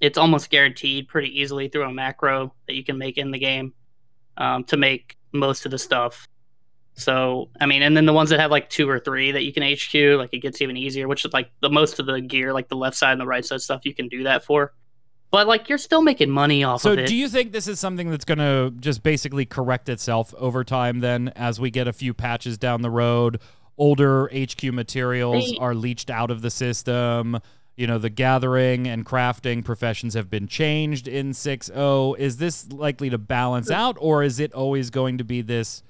it's 0.00 0.18
almost 0.18 0.50
guaranteed 0.50 1.06
pretty 1.06 1.28
easily 1.40 1.68
through 1.68 1.84
a 1.84 1.92
macro 1.92 2.52
that 2.66 2.74
you 2.74 2.82
can 2.82 2.98
make 2.98 3.18
in 3.18 3.30
the 3.30 3.38
game 3.38 3.72
um, 4.36 4.64
to 4.64 4.76
make 4.76 5.16
most 5.30 5.64
of 5.64 5.70
the 5.70 5.78
stuff. 5.78 6.26
So 6.96 7.48
I 7.60 7.66
mean, 7.66 7.82
and 7.82 7.96
then 7.96 8.06
the 8.06 8.12
ones 8.12 8.30
that 8.30 8.40
have 8.40 8.50
like 8.50 8.68
two 8.70 8.88
or 8.88 8.98
three 8.98 9.30
that 9.32 9.42
you 9.44 9.52
can 9.52 9.62
HQ, 9.62 10.18
like 10.18 10.32
it 10.32 10.38
gets 10.40 10.60
even 10.62 10.76
easier. 10.76 11.06
Which 11.08 11.24
is 11.24 11.32
like 11.32 11.50
the 11.60 11.70
most 11.70 11.98
of 12.00 12.06
the 12.06 12.20
gear, 12.20 12.52
like 12.52 12.68
the 12.68 12.76
left 12.76 12.96
side 12.96 13.12
and 13.12 13.20
the 13.20 13.26
right 13.26 13.44
side 13.44 13.60
stuff, 13.60 13.82
you 13.84 13.94
can 13.94 14.08
do 14.08 14.24
that 14.24 14.44
for. 14.44 14.72
but 15.30 15.46
like 15.46 15.68
you're 15.68 15.76
still 15.76 16.00
making 16.02 16.30
money 16.30 16.64
off 16.64 16.80
So 16.80 16.92
of 16.92 17.00
it. 17.00 17.06
do 17.06 17.14
you 17.14 17.28
think 17.28 17.52
this 17.52 17.68
is 17.68 17.78
something 17.78 18.10
that's 18.10 18.24
going 18.24 18.38
to 18.38 18.72
just 18.80 19.02
basically 19.02 19.44
correct 19.44 19.88
itself 19.88 20.32
over 20.38 20.64
time 20.64 21.00
then 21.00 21.28
as 21.36 21.60
we 21.60 21.70
get 21.70 21.86
a 21.88 21.92
few 21.92 22.14
patches 22.14 22.56
down 22.56 22.80
the 22.80 22.90
road, 22.90 23.40
older 23.76 24.30
HQ 24.34 24.62
materials 24.72 25.52
are 25.58 25.74
leached 25.74 26.08
out 26.08 26.30
of 26.30 26.40
the 26.40 26.50
system, 26.50 27.38
you 27.76 27.86
know, 27.86 27.98
the 27.98 28.08
gathering 28.08 28.86
and 28.86 29.04
crafting 29.04 29.62
professions 29.62 30.14
have 30.14 30.30
been 30.30 30.46
changed 30.48 31.06
in 31.08 31.32
6.0. 31.32 32.18
Is 32.18 32.38
this 32.38 32.72
likely 32.72 33.10
to 33.10 33.18
balance 33.18 33.70
out 33.70 33.98
or 34.00 34.22
is 34.22 34.40
it 34.40 34.54
always 34.54 34.88
going 34.88 35.18
to 35.18 35.24
be 35.24 35.42
this 35.42 35.82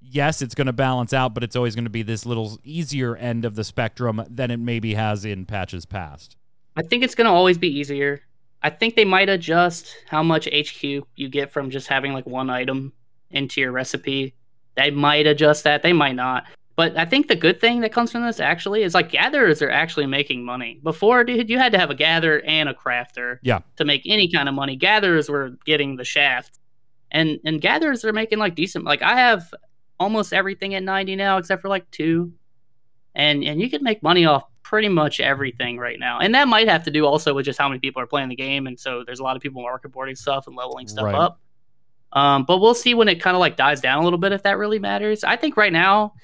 yes, 0.00 0.42
it's 0.42 0.54
going 0.54 0.66
to 0.66 0.72
balance 0.72 1.12
out, 1.12 1.34
but 1.34 1.42
it's 1.42 1.56
always 1.56 1.74
going 1.74 1.84
to 1.84 1.90
be 1.90 2.02
this 2.02 2.26
little 2.26 2.58
easier 2.64 3.16
end 3.16 3.44
of 3.44 3.54
the 3.54 3.64
spectrum 3.64 4.22
than 4.28 4.50
it 4.50 4.58
maybe 4.58 4.94
has 4.94 5.24
in 5.24 5.46
patches 5.46 5.86
past? 5.86 6.36
I 6.78 6.82
think 6.82 7.02
it's 7.02 7.16
gonna 7.16 7.32
always 7.32 7.58
be 7.58 7.68
easier. 7.68 8.20
I 8.62 8.70
think 8.70 8.94
they 8.94 9.04
might 9.04 9.28
adjust 9.28 9.96
how 10.06 10.22
much 10.22 10.46
HQ 10.46 10.82
you 10.82 11.28
get 11.28 11.52
from 11.52 11.70
just 11.70 11.88
having 11.88 12.12
like 12.12 12.26
one 12.26 12.50
item 12.50 12.92
into 13.30 13.60
your 13.60 13.72
recipe. 13.72 14.34
They 14.76 14.90
might 14.90 15.26
adjust 15.26 15.64
that. 15.64 15.82
They 15.82 15.92
might 15.92 16.14
not. 16.14 16.44
But 16.76 16.96
I 16.96 17.04
think 17.04 17.26
the 17.26 17.34
good 17.34 17.60
thing 17.60 17.80
that 17.80 17.92
comes 17.92 18.12
from 18.12 18.24
this 18.24 18.38
actually 18.38 18.84
is 18.84 18.94
like 18.94 19.10
gatherers 19.10 19.60
are 19.60 19.70
actually 19.70 20.06
making 20.06 20.44
money. 20.44 20.78
Before, 20.84 21.24
dude, 21.24 21.50
you 21.50 21.58
had 21.58 21.72
to 21.72 21.78
have 21.78 21.90
a 21.90 21.96
gatherer 21.96 22.42
and 22.42 22.68
a 22.68 22.74
crafter. 22.74 23.38
Yeah. 23.42 23.58
To 23.76 23.84
make 23.84 24.02
any 24.06 24.30
kind 24.30 24.48
of 24.48 24.54
money, 24.54 24.76
gatherers 24.76 25.28
were 25.28 25.56
getting 25.66 25.96
the 25.96 26.04
shaft, 26.04 26.60
and 27.10 27.40
and 27.44 27.60
gatherers 27.60 28.04
are 28.04 28.12
making 28.12 28.38
like 28.38 28.54
decent. 28.54 28.84
Like 28.84 29.02
I 29.02 29.16
have 29.16 29.52
almost 30.00 30.32
everything 30.32 30.74
at 30.74 30.82
ninety 30.82 31.16
now 31.16 31.38
except 31.38 31.62
for 31.62 31.68
like 31.68 31.90
two, 31.90 32.32
and 33.14 33.42
and 33.44 33.60
you 33.60 33.68
can 33.70 33.82
make 33.82 34.02
money 34.02 34.24
off 34.26 34.44
pretty 34.62 34.88
much 34.88 35.18
everything 35.20 35.78
right 35.78 35.98
now. 35.98 36.18
And 36.18 36.34
that 36.34 36.46
might 36.46 36.68
have 36.68 36.84
to 36.84 36.90
do 36.90 37.06
also 37.06 37.32
with 37.34 37.46
just 37.46 37.58
how 37.58 37.68
many 37.68 37.78
people 37.80 38.02
are 38.02 38.06
playing 38.06 38.28
the 38.28 38.36
game, 38.36 38.66
and 38.66 38.78
so 38.78 39.02
there's 39.04 39.20
a 39.20 39.22
lot 39.22 39.36
of 39.36 39.42
people 39.42 39.62
market 39.62 39.92
boarding 39.92 40.16
stuff 40.16 40.46
and 40.46 40.54
leveling 40.56 40.86
stuff 40.88 41.04
Right. 41.06 41.14
up. 41.14 41.40
Um, 42.12 42.44
but 42.44 42.58
we'll 42.58 42.74
see 42.74 42.94
when 42.94 43.08
it 43.08 43.20
kind 43.20 43.34
of 43.36 43.40
like 43.40 43.56
dies 43.56 43.80
down 43.80 43.98
a 44.00 44.04
little 44.04 44.18
bit 44.18 44.32
if 44.32 44.42
that 44.44 44.56
really 44.56 44.78
matters. 44.78 45.24
I 45.24 45.36
think 45.36 45.56
right 45.56 45.72
now, 45.72 46.14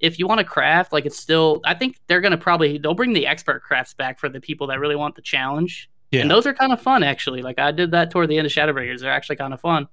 if 0.00 0.18
you 0.18 0.26
want 0.26 0.38
to 0.38 0.44
craft, 0.44 0.92
like 0.92 1.06
it's 1.06 1.18
still, 1.18 1.60
I 1.64 1.74
think 1.74 1.96
they're 2.08 2.20
gonna 2.20 2.36
probably 2.38 2.78
they'll 2.78 2.94
bring 2.94 3.12
the 3.12 3.26
expert 3.26 3.62
crafts 3.62 3.94
back 3.94 4.18
for 4.18 4.28
the 4.28 4.40
people 4.40 4.66
that 4.68 4.80
really 4.80 4.96
want 4.96 5.14
the 5.14 5.22
challenge. 5.22 5.90
Yeah. 6.10 6.22
And 6.22 6.30
those 6.30 6.46
are 6.46 6.54
kind 6.54 6.72
of 6.72 6.80
fun 6.80 7.02
actually. 7.02 7.42
Like 7.42 7.58
I 7.58 7.70
did 7.70 7.90
that 7.92 8.10
toward 8.10 8.28
the 8.30 8.38
end 8.38 8.46
of 8.46 8.52
Shadowbringers. 8.52 9.00
They're 9.00 9.12
actually 9.12 9.36
kind 9.36 9.52
of 9.52 9.60
fun. 9.60 9.86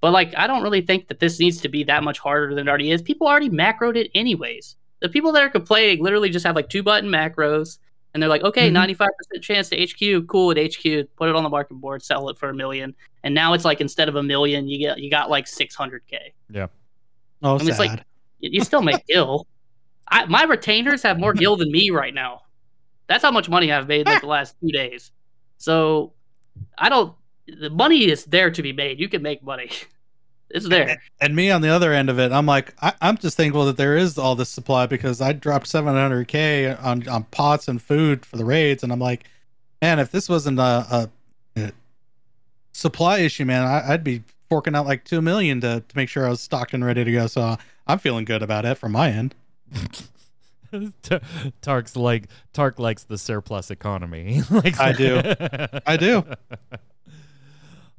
But 0.00 0.12
like 0.12 0.34
I 0.36 0.46
don't 0.46 0.62
really 0.62 0.82
think 0.82 1.08
that 1.08 1.20
this 1.20 1.38
needs 1.40 1.60
to 1.62 1.68
be 1.68 1.82
that 1.84 2.02
much 2.04 2.18
harder 2.18 2.54
than 2.54 2.66
it 2.66 2.70
already 2.70 2.90
is. 2.90 3.00
People 3.02 3.26
already 3.26 3.48
macroed 3.50 3.96
it 3.96 4.10
anyways. 4.14 4.76
The 5.00 5.08
people 5.08 5.32
that 5.32 5.42
are 5.42 5.48
complaining 5.50 6.02
literally 6.02 6.30
just 6.30 6.44
have 6.46 6.56
like 6.56 6.68
two 6.68 6.82
button 6.82 7.08
macros 7.10 7.78
and 8.12 8.22
they're 8.22 8.30
like, 8.30 8.42
okay, 8.44 8.70
Mhm. 8.70 8.94
95% 8.96 9.42
chance 9.42 9.68
to 9.70 9.76
HQ, 9.76 10.26
cool 10.28 10.50
at 10.52 10.56
HQ, 10.56 11.08
put 11.16 11.28
it 11.28 11.34
on 11.34 11.42
the 11.42 11.48
market 11.48 11.74
board, 11.74 12.02
sell 12.02 12.28
it 12.28 12.38
for 12.38 12.48
a 12.50 12.54
million. 12.54 12.94
And 13.24 13.34
now 13.34 13.54
it's 13.54 13.64
like 13.64 13.80
instead 13.80 14.08
of 14.08 14.14
a 14.16 14.22
million, 14.22 14.68
you 14.68 14.78
get 14.78 14.98
you 14.98 15.10
got 15.10 15.30
like 15.30 15.46
600k. 15.46 16.32
Yeah. 16.50 16.66
Oh, 17.42 17.56
I 17.56 17.58
mean, 17.58 17.68
it's 17.68 17.78
like- 17.78 17.90
sad. 17.90 18.04
You 18.40 18.50
you 18.52 18.60
still 18.64 18.82
make 18.82 19.06
gil. 19.08 19.46
I, 20.08 20.26
my 20.26 20.44
retainers 20.44 21.02
have 21.02 21.18
more 21.18 21.32
gil 21.32 21.56
than 21.56 21.72
me 21.72 21.88
right 21.90 22.12
now. 22.12 22.42
That's 23.06 23.22
how 23.22 23.30
much 23.30 23.48
money 23.48 23.72
I've 23.72 23.88
made 23.88 24.06
like 24.06 24.20
the 24.20 24.26
last 24.26 24.54
two 24.60 24.68
days. 24.68 25.12
So 25.58 26.12
I 26.78 26.88
don't. 26.90 27.14
The 27.46 27.70
money 27.70 28.10
is 28.10 28.24
there 28.24 28.50
to 28.50 28.62
be 28.62 28.72
made. 28.72 28.98
You 28.98 29.08
can 29.08 29.22
make 29.22 29.42
money. 29.42 29.70
It's 30.50 30.68
there. 30.68 31.00
and 31.20 31.34
me 31.34 31.50
on 31.50 31.62
the 31.62 31.70
other 31.70 31.92
end 31.92 32.08
of 32.08 32.20
it, 32.20 32.30
I'm 32.30 32.46
like, 32.46 32.74
I, 32.80 32.92
I'm 33.00 33.16
just 33.18 33.36
thankful 33.36 33.64
that 33.64 33.76
there 33.76 33.96
is 33.96 34.18
all 34.18 34.36
this 34.36 34.50
supply 34.50 34.86
because 34.86 35.20
I 35.20 35.32
dropped 35.32 35.66
700k 35.66 36.80
on 36.80 37.08
on 37.08 37.24
pots 37.24 37.66
and 37.66 37.82
food 37.82 38.24
for 38.24 38.36
the 38.36 38.44
raids, 38.44 38.84
and 38.84 38.92
I'm 38.92 39.00
like, 39.00 39.24
man, 39.82 39.98
if 39.98 40.12
this 40.12 40.28
wasn't 40.28 40.60
a, 40.60 40.62
a, 40.62 41.10
a 41.56 41.72
supply 42.72 43.18
issue, 43.18 43.44
man, 43.46 43.64
I, 43.64 43.94
I'd 43.94 44.04
be 44.04 44.22
forking 44.48 44.76
out 44.76 44.86
like 44.86 45.04
two 45.04 45.20
million 45.20 45.60
to 45.62 45.82
to 45.88 45.96
make 45.96 46.08
sure 46.08 46.24
I 46.24 46.30
was 46.30 46.40
stocked 46.40 46.72
and 46.72 46.84
ready 46.84 47.02
to 47.02 47.10
go. 47.10 47.26
So 47.26 47.56
I'm 47.88 47.98
feeling 47.98 48.24
good 48.24 48.42
about 48.42 48.64
it 48.64 48.76
from 48.76 48.92
my 48.92 49.10
end. 49.10 49.34
T- 51.02 51.20
Tark's 51.62 51.96
like 51.96 52.28
Tark 52.52 52.78
likes 52.78 53.02
the 53.02 53.18
surplus 53.18 53.72
economy. 53.72 54.42
I 54.78 54.92
do. 54.92 55.20
I 55.86 55.96
do. 55.96 56.24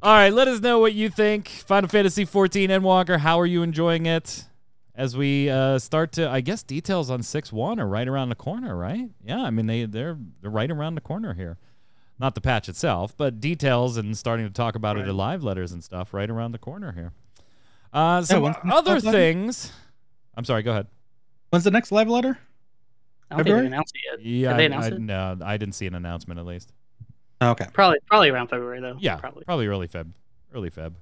All 0.05 0.13
right, 0.13 0.31
let 0.31 0.47
us 0.47 0.59
know 0.61 0.77
what 0.77 0.93
you 0.93 1.09
think. 1.09 1.47
Final 1.47 1.89
Fantasy 1.89 2.25
14 2.25 2.69
Endwalker, 2.69 3.17
how 3.17 3.39
are 3.39 3.45
you 3.47 3.63
enjoying 3.63 4.05
it? 4.05 4.45
As 4.93 5.17
we 5.17 5.49
uh, 5.49 5.79
start 5.79 6.11
to, 6.13 6.29
I 6.29 6.41
guess 6.41 6.61
details 6.61 7.09
on 7.09 7.23
six 7.23 7.51
one 7.51 7.79
are 7.79 7.87
right 7.87 8.07
around 8.07 8.29
the 8.29 8.35
corner, 8.35 8.75
right? 8.77 9.09
Yeah, 9.25 9.41
I 9.41 9.49
mean 9.49 9.65
they 9.65 9.85
they're 9.85 10.15
they're 10.41 10.51
right 10.51 10.69
around 10.69 10.93
the 10.93 11.01
corner 11.01 11.33
here. 11.33 11.57
Not 12.19 12.35
the 12.35 12.39
patch 12.39 12.69
itself, 12.69 13.17
but 13.17 13.41
details 13.41 13.97
and 13.97 14.15
starting 14.15 14.45
to 14.45 14.53
talk 14.53 14.75
about 14.75 14.95
it 14.95 14.99
Right. 15.01 15.09
in 15.09 15.17
live 15.17 15.43
letters 15.43 15.71
and 15.71 15.83
stuff 15.83 16.13
right 16.13 16.29
around 16.29 16.51
the 16.51 16.59
corner 16.59 16.91
here. 16.91 17.11
Uh, 17.91 18.21
some 18.21 18.43
when's 18.43 18.55
the 18.63 18.73
other 18.75 18.93
live 18.93 19.03
letter? 19.05 19.17
things. 19.17 19.73
I'm 20.37 20.45
sorry. 20.45 20.61
Go 20.61 20.71
ahead. 20.71 20.87
When's 21.49 21.63
the 21.65 21.71
next 21.71 21.91
live 21.91 22.07
letter? 22.07 22.37
I 23.31 23.37
don't 23.37 23.43
think 23.45 23.57
they 23.57 23.65
announced 23.65 23.95
it 23.95 24.01
yet. 24.21 24.25
Yeah, 24.25 24.47
Have 24.49 24.57
they 24.57 24.63
I, 24.63 24.65
announced 24.67 24.91
I- 24.91 24.95
it? 24.95 25.01
no, 25.01 25.37
I 25.43 25.57
didn't 25.57 25.73
see 25.75 25.87
an 25.87 25.95
announcement 25.95 26.39
at 26.39 26.45
least. 26.45 26.71
Okay. 27.41 27.65
Probably 27.73 27.99
probably 28.07 28.29
around 28.29 28.47
February 28.47 28.79
though. 28.81 28.95
Yeah, 28.99 29.17
probably. 29.17 29.43
probably 29.43 29.67
early 29.67 29.87
Feb. 29.87 30.11
Early 30.53 30.69
Feb. 30.69 30.93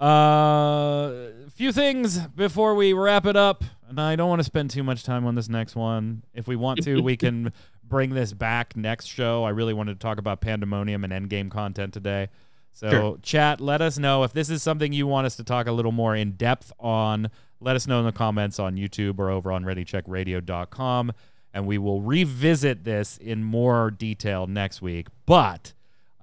Uh, 0.00 1.30
a 1.46 1.50
few 1.50 1.72
things 1.72 2.18
before 2.28 2.74
we 2.74 2.92
wrap 2.94 3.26
it 3.26 3.36
up, 3.36 3.62
and 3.88 4.00
I 4.00 4.16
don't 4.16 4.28
want 4.30 4.40
to 4.40 4.44
spend 4.44 4.70
too 4.70 4.82
much 4.82 5.04
time 5.04 5.26
on 5.26 5.34
this 5.34 5.48
next 5.48 5.76
one. 5.76 6.22
If 6.32 6.48
we 6.48 6.56
want 6.56 6.82
to, 6.84 7.02
we 7.02 7.16
can 7.16 7.52
bring 7.84 8.10
this 8.10 8.32
back 8.32 8.74
next 8.76 9.06
show. 9.06 9.44
I 9.44 9.50
really 9.50 9.74
wanted 9.74 9.94
to 9.94 9.98
talk 9.98 10.18
about 10.18 10.40
Pandaemonium 10.40 11.04
and 11.04 11.12
Endgame 11.12 11.50
content 11.50 11.92
today. 11.92 12.28
So, 12.72 12.90
Sure. 12.90 13.18
chat, 13.22 13.60
let 13.60 13.82
us 13.82 13.98
know 13.98 14.22
if 14.24 14.32
this 14.32 14.48
is 14.48 14.62
something 14.62 14.92
you 14.92 15.06
want 15.06 15.26
us 15.26 15.36
to 15.36 15.44
talk 15.44 15.66
a 15.66 15.72
little 15.72 15.92
more 15.92 16.16
in 16.16 16.32
depth 16.32 16.72
on. 16.80 17.30
Let 17.60 17.76
us 17.76 17.86
know 17.86 17.98
in 17.98 18.06
the 18.06 18.12
comments 18.12 18.58
on 18.58 18.76
YouTube 18.76 19.18
or 19.18 19.28
over 19.28 19.52
on 19.52 19.64
ReadyCheckRadio.com, 19.64 21.12
and 21.52 21.66
we 21.66 21.78
will 21.78 22.00
revisit 22.00 22.84
this 22.84 23.16
in 23.18 23.42
more 23.42 23.90
detail 23.90 24.46
next 24.46 24.80
week. 24.80 25.08
But 25.26 25.72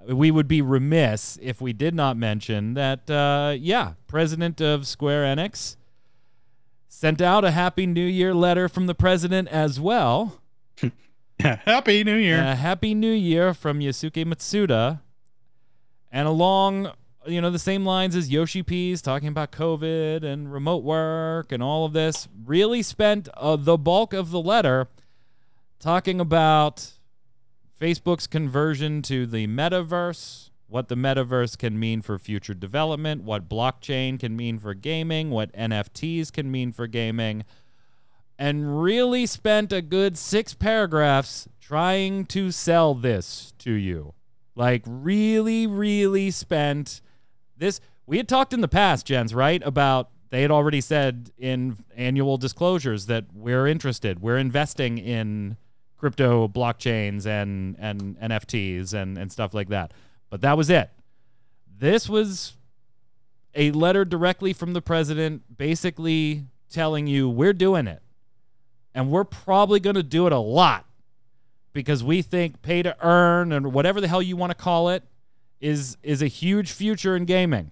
we 0.08 0.32
would 0.32 0.48
be 0.48 0.62
remiss 0.62 1.38
if 1.42 1.60
we 1.60 1.74
did 1.74 1.94
not 1.94 2.18
mention 2.18 2.76
that, 2.76 3.10
uh, 3.10 3.56
yeah, 3.60 3.94
president 4.08 4.62
of 4.62 4.88
Square 4.88 5.36
Enix 5.36 5.76
sent 6.88 7.22
out 7.22 7.44
a 7.44 7.52
Happy 7.52 7.86
New 7.86 8.06
Year 8.06 8.34
letter 8.34 8.70
from 8.70 8.88
the 8.88 8.96
president 8.96 9.48
as 9.50 9.80
well. 9.80 10.40
Happy 11.40 12.04
New 12.04 12.16
Year. 12.16 12.40
A 12.40 12.56
Happy 12.56 12.94
New 12.96 13.12
Year 13.12 13.54
from 13.54 13.80
Yosuke 13.80 14.26
Matsuda. 14.26 15.02
And 16.12 16.28
along, 16.28 16.92
you 17.28 17.42
know, 17.42 17.52
the 17.52 17.60
same 17.60 17.86
lines 17.86 18.16
as 18.16 18.32
Yoshi 18.32 18.64
P's 18.64 19.02
talking 19.02 19.28
about 19.28 19.52
COVID 19.52 20.24
and 20.24 20.52
remote 20.52 20.84
work 20.84 21.52
and 21.52 21.62
all 21.62 21.86
of 21.86 21.94
this, 21.94 22.28
really 22.46 22.82
spent 22.82 23.28
uh, 23.36 23.58
the 23.58 23.78
bulk 23.78 24.14
of 24.14 24.32
the 24.32 24.42
letter 24.42 24.88
talking 25.80 26.20
about 26.20 26.92
Facebook's 27.80 28.28
conversion 28.28 29.02
to 29.04 29.26
the 29.26 29.48
metaverse, 29.48 30.50
what 30.68 30.88
the 30.88 30.96
metaverse 30.96 31.58
can 31.58 31.80
mean 31.80 32.02
for 32.02 32.18
future 32.18 32.54
development, 32.54 33.24
what 33.24 33.48
blockchain 33.48 34.20
can 34.20 34.36
mean 34.36 34.60
for 34.60 34.74
gaming, 34.74 35.30
what 35.30 35.54
NFTs 35.54 36.32
can 36.32 36.52
mean 36.52 36.72
for 36.72 36.88
gaming, 36.88 37.46
and 38.38 38.82
really 38.82 39.26
spent 39.26 39.72
a 39.72 39.82
good 39.82 40.18
six 40.18 40.54
paragraphs 40.54 41.48
trying 41.60 42.26
to 42.26 42.52
sell 42.52 42.94
this 42.94 43.54
to 43.60 43.72
you. 43.72 44.14
Like, 44.56 44.84
really, 44.86 45.68
really 45.68 46.32
spent 46.32 47.02
this. 47.56 47.80
We 48.06 48.18
had 48.18 48.28
talked 48.28 48.54
in 48.54 48.62
the 48.62 48.68
past, 48.68 49.06
Jens, 49.06 49.34
right? 49.34 49.62
About 49.66 50.10
they 50.30 50.42
had 50.42 50.52
already 50.52 50.82
said 50.82 51.32
in 51.38 51.78
annual 51.96 52.38
disclosures 52.38 53.06
that 53.06 53.26
we're 53.34 53.68
interested, 53.68 54.20
we're 54.20 54.38
investing 54.38 54.98
in 54.98 55.58
crypto 55.98 56.48
blockchains 56.48 57.26
and 57.26 57.76
and 57.80 58.20
NFTs 58.20 58.94
and 58.94 59.18
and 59.18 59.32
stuff 59.32 59.54
like 59.54 59.70
that. 59.70 59.92
But 60.30 60.42
that 60.42 60.58
was 60.58 60.70
it. 60.70 60.90
This 61.80 62.10
was 62.10 62.54
a 63.56 63.72
letter 63.72 64.06
directly 64.06 64.54
from 64.54 64.74
the 64.74 64.82
president 64.82 65.58
basically 65.58 66.46
telling 66.70 67.08
you 67.08 67.30
we're 67.30 67.54
doing 67.54 67.88
it. 67.88 68.02
And 68.94 69.12
we're 69.12 69.24
probably 69.24 69.80
going 69.80 69.96
to 69.96 70.04
do 70.04 70.26
it 70.26 70.34
a 70.34 70.40
lot 70.40 70.86
because 71.72 72.04
we 72.04 72.22
think 72.22 72.62
pay 72.62 72.82
to 72.82 72.96
earn 73.06 73.52
and 73.52 73.72
whatever 73.74 74.02
the 74.02 74.08
hell 74.08 74.22
you 74.22 74.36
want 74.36 74.52
to 74.52 74.56
call 74.56 74.90
it 74.90 75.04
is 75.60 75.98
is 76.04 76.22
a 76.22 76.28
huge 76.28 76.72
future 76.72 77.16
in 77.16 77.26
gaming. 77.26 77.72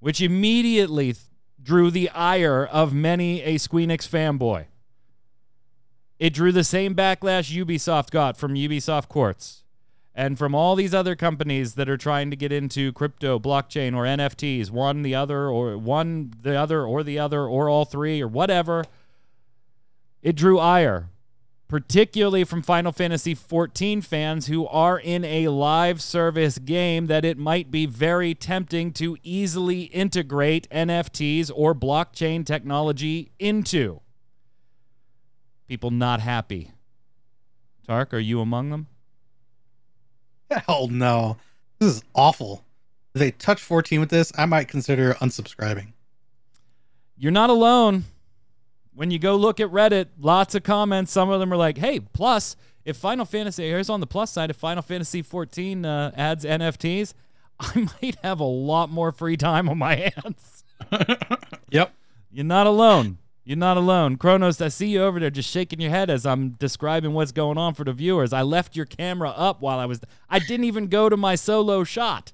Which 0.00 0.20
immediately 0.20 1.14
drew 1.62 1.90
the 1.90 2.10
ire 2.10 2.64
of 2.64 2.92
many 2.92 3.42
a 3.42 3.54
Squeenix 3.56 4.08
fanboy. 4.08 4.66
It 6.18 6.32
drew 6.32 6.52
the 6.52 6.64
same 6.64 6.94
backlash 6.94 7.54
Ubisoft 7.54 8.10
got 8.10 8.36
from 8.36 8.54
Ubisoft 8.54 9.08
Quartz 9.08 9.64
and 10.14 10.38
from 10.38 10.54
all 10.54 10.76
these 10.76 10.94
other 10.94 11.16
companies 11.16 11.74
that 11.74 11.88
are 11.88 11.96
trying 11.96 12.30
to 12.30 12.36
get 12.36 12.52
into 12.52 12.92
crypto, 12.92 13.40
blockchain, 13.40 13.96
or 13.96 14.04
NFTs, 14.04 14.70
one, 14.70 15.02
the 15.02 15.14
other, 15.14 15.48
or 15.48 15.76
one, 15.76 16.32
the 16.40 16.56
other, 16.56 16.84
or 16.84 17.02
the 17.02 17.18
other, 17.18 17.42
or 17.46 17.68
all 17.68 17.84
three, 17.84 18.22
or 18.22 18.28
whatever. 18.28 18.84
It 20.22 20.36
drew 20.36 20.60
ire, 20.60 21.10
particularly 21.66 22.44
from 22.44 22.62
Final 22.62 22.92
Fantasy 22.92 23.34
XIV 23.34 24.04
fans 24.04 24.46
who 24.46 24.68
are 24.68 25.00
in 25.00 25.24
a 25.24 25.48
live 25.48 26.00
service 26.00 26.58
game, 26.58 27.08
that 27.08 27.24
it 27.24 27.36
might 27.36 27.72
be 27.72 27.84
very 27.84 28.36
tempting 28.36 28.92
to 28.92 29.16
easily 29.24 29.82
integrate 29.84 30.70
NFTs 30.70 31.50
or 31.52 31.74
blockchain 31.74 32.46
technology 32.46 33.32
into. 33.40 34.00
People 35.68 35.90
not 35.90 36.20
happy. 36.20 36.70
Tark, 37.86 38.14
are 38.14 38.18
you 38.18 38.40
among 38.40 38.70
them? 38.70 38.86
Hell 40.50 40.88
no. 40.88 41.36
This 41.78 41.96
is 41.96 42.02
awful. 42.14 42.64
If 43.14 43.20
they 43.20 43.30
touch 43.32 43.60
14 43.62 44.00
with 44.00 44.10
this, 44.10 44.32
I 44.36 44.46
might 44.46 44.68
consider 44.68 45.14
unsubscribing. 45.14 45.92
You're 47.16 47.32
not 47.32 47.50
alone. 47.50 48.04
When 48.94 49.10
you 49.10 49.18
go 49.18 49.36
look 49.36 49.60
at 49.60 49.70
Reddit, 49.70 50.06
lots 50.20 50.54
of 50.54 50.62
comments. 50.62 51.12
Some 51.12 51.30
of 51.30 51.40
them 51.40 51.52
are 51.52 51.56
like, 51.56 51.78
hey, 51.78 52.00
plus, 52.00 52.56
if 52.84 52.96
Final 52.96 53.24
Fantasy, 53.24 53.64
here's 53.68 53.88
on 53.90 54.00
the 54.00 54.06
plus 54.06 54.30
side, 54.30 54.50
if 54.50 54.56
Final 54.56 54.82
Fantasy 54.82 55.22
14 55.22 55.84
uh, 55.84 56.10
adds 56.16 56.44
NFTs, 56.44 57.14
I 57.60 57.88
might 58.02 58.16
have 58.22 58.40
a 58.40 58.44
lot 58.44 58.90
more 58.90 59.12
free 59.12 59.36
time 59.36 59.68
on 59.68 59.78
my 59.78 59.94
hands. 60.24 60.64
Yep. 61.70 61.94
You're 62.30 62.44
not 62.44 62.66
alone. 62.66 63.18
You're 63.44 63.58
not 63.58 63.76
alone. 63.76 64.16
Kronos, 64.16 64.60
I 64.60 64.68
see 64.68 64.88
you 64.88 65.02
over 65.02 65.20
there 65.20 65.28
just 65.28 65.50
shaking 65.50 65.78
your 65.78 65.90
head 65.90 66.08
as 66.08 66.24
I'm 66.24 66.50
describing 66.50 67.12
what's 67.12 67.32
going 67.32 67.58
on 67.58 67.74
for 67.74 67.84
the 67.84 67.92
viewers. 67.92 68.32
I 68.32 68.40
left 68.40 68.74
your 68.74 68.86
camera 68.86 69.30
up 69.30 69.60
while 69.60 69.78
I 69.78 69.84
was 69.84 70.00
I 70.30 70.38
didn't 70.38 70.64
even 70.64 70.86
go 70.86 71.10
to 71.10 71.16
my 71.16 71.34
solo 71.34 71.84
shot 71.84 72.32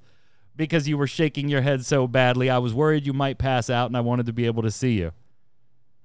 because 0.54 0.86
you 0.86 0.96
were 0.96 1.08
shaking 1.08 1.48
your 1.48 1.62
head 1.62 1.84
so 1.84 2.06
badly. 2.06 2.48
I 2.48 2.58
was 2.58 2.72
worried 2.72 3.06
you 3.06 3.12
might 3.12 3.38
pass 3.38 3.68
out 3.68 3.86
and 3.86 3.96
I 3.96 4.00
wanted 4.00 4.26
to 4.26 4.32
be 4.32 4.46
able 4.46 4.62
to 4.62 4.70
see 4.70 4.92
you. 4.92 5.10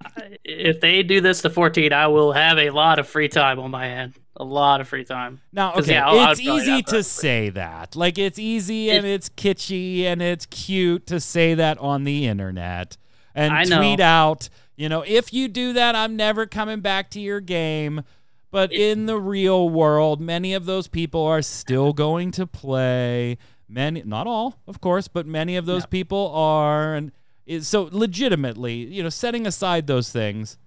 Uh, 0.04 0.22
if 0.44 0.82
they 0.82 1.04
do 1.04 1.22
this 1.22 1.42
to 1.44 1.50
14, 1.52 1.94
I 1.94 2.08
will 2.08 2.34
have 2.34 2.58
a 2.58 2.72
lot 2.72 2.98
of 2.98 3.08
free 3.08 3.30
time 3.30 3.60
on 3.60 3.70
my 3.70 3.86
hand. 3.86 4.14
A 4.38 4.44
lot 4.44 4.82
of 4.82 4.88
free 4.88 5.06
time. 5.06 5.40
Now, 5.54 5.76
okay, 5.76 5.94
yeah, 5.94 6.32
it's 6.32 6.42
easy 6.42 6.82
to 6.84 7.04
say 7.04 7.50
that. 7.52 7.96
Like 7.96 8.18
it's 8.18 8.40
easy 8.40 8.90
and 8.90 9.06
it's 9.06 9.30
kitschy 9.30 10.04
and 10.04 10.22
it's 10.22 10.46
cute 10.48 11.08
to 11.08 11.20
say 11.20 11.54
that 11.54 11.78
on 11.78 12.04
the 12.04 12.28
internet 12.28 12.98
and 13.36 13.70
tweet 13.70 14.00
out, 14.00 14.50
you 14.78 14.90
know, 14.90 15.04
if 15.06 15.34
you 15.34 15.48
do 15.48 15.74
that, 15.74 15.96
I'm 15.96 16.16
never 16.16 16.46
coming 16.46 16.82
back 16.82 17.10
to 17.12 17.20
your 17.20 17.40
game. 17.42 18.04
But 18.52 18.72
in 18.72 19.06
the 19.06 19.20
real 19.20 19.68
world, 19.70 20.22
many 20.22 20.54
of 20.54 20.66
those 20.66 20.88
people 20.88 21.22
are 21.24 21.42
still 21.42 21.92
going 21.92 22.32
to 22.32 22.48
play. 22.48 23.38
Many, 23.68 24.04
not 24.06 24.28
all, 24.28 24.60
of 24.68 24.80
course, 24.80 25.08
but 25.10 25.26
many 25.26 25.58
of 25.58 25.66
those 25.66 25.82
Yeah. 25.84 25.88
people 25.88 26.32
are, 26.34 26.94
and 26.96 27.12
is 27.46 27.68
so 27.68 27.90
legitimately, 27.92 28.76
you 28.76 29.04
know, 29.04 29.10
setting 29.10 29.46
aside 29.46 29.88
those 29.88 30.10
things. 30.10 30.58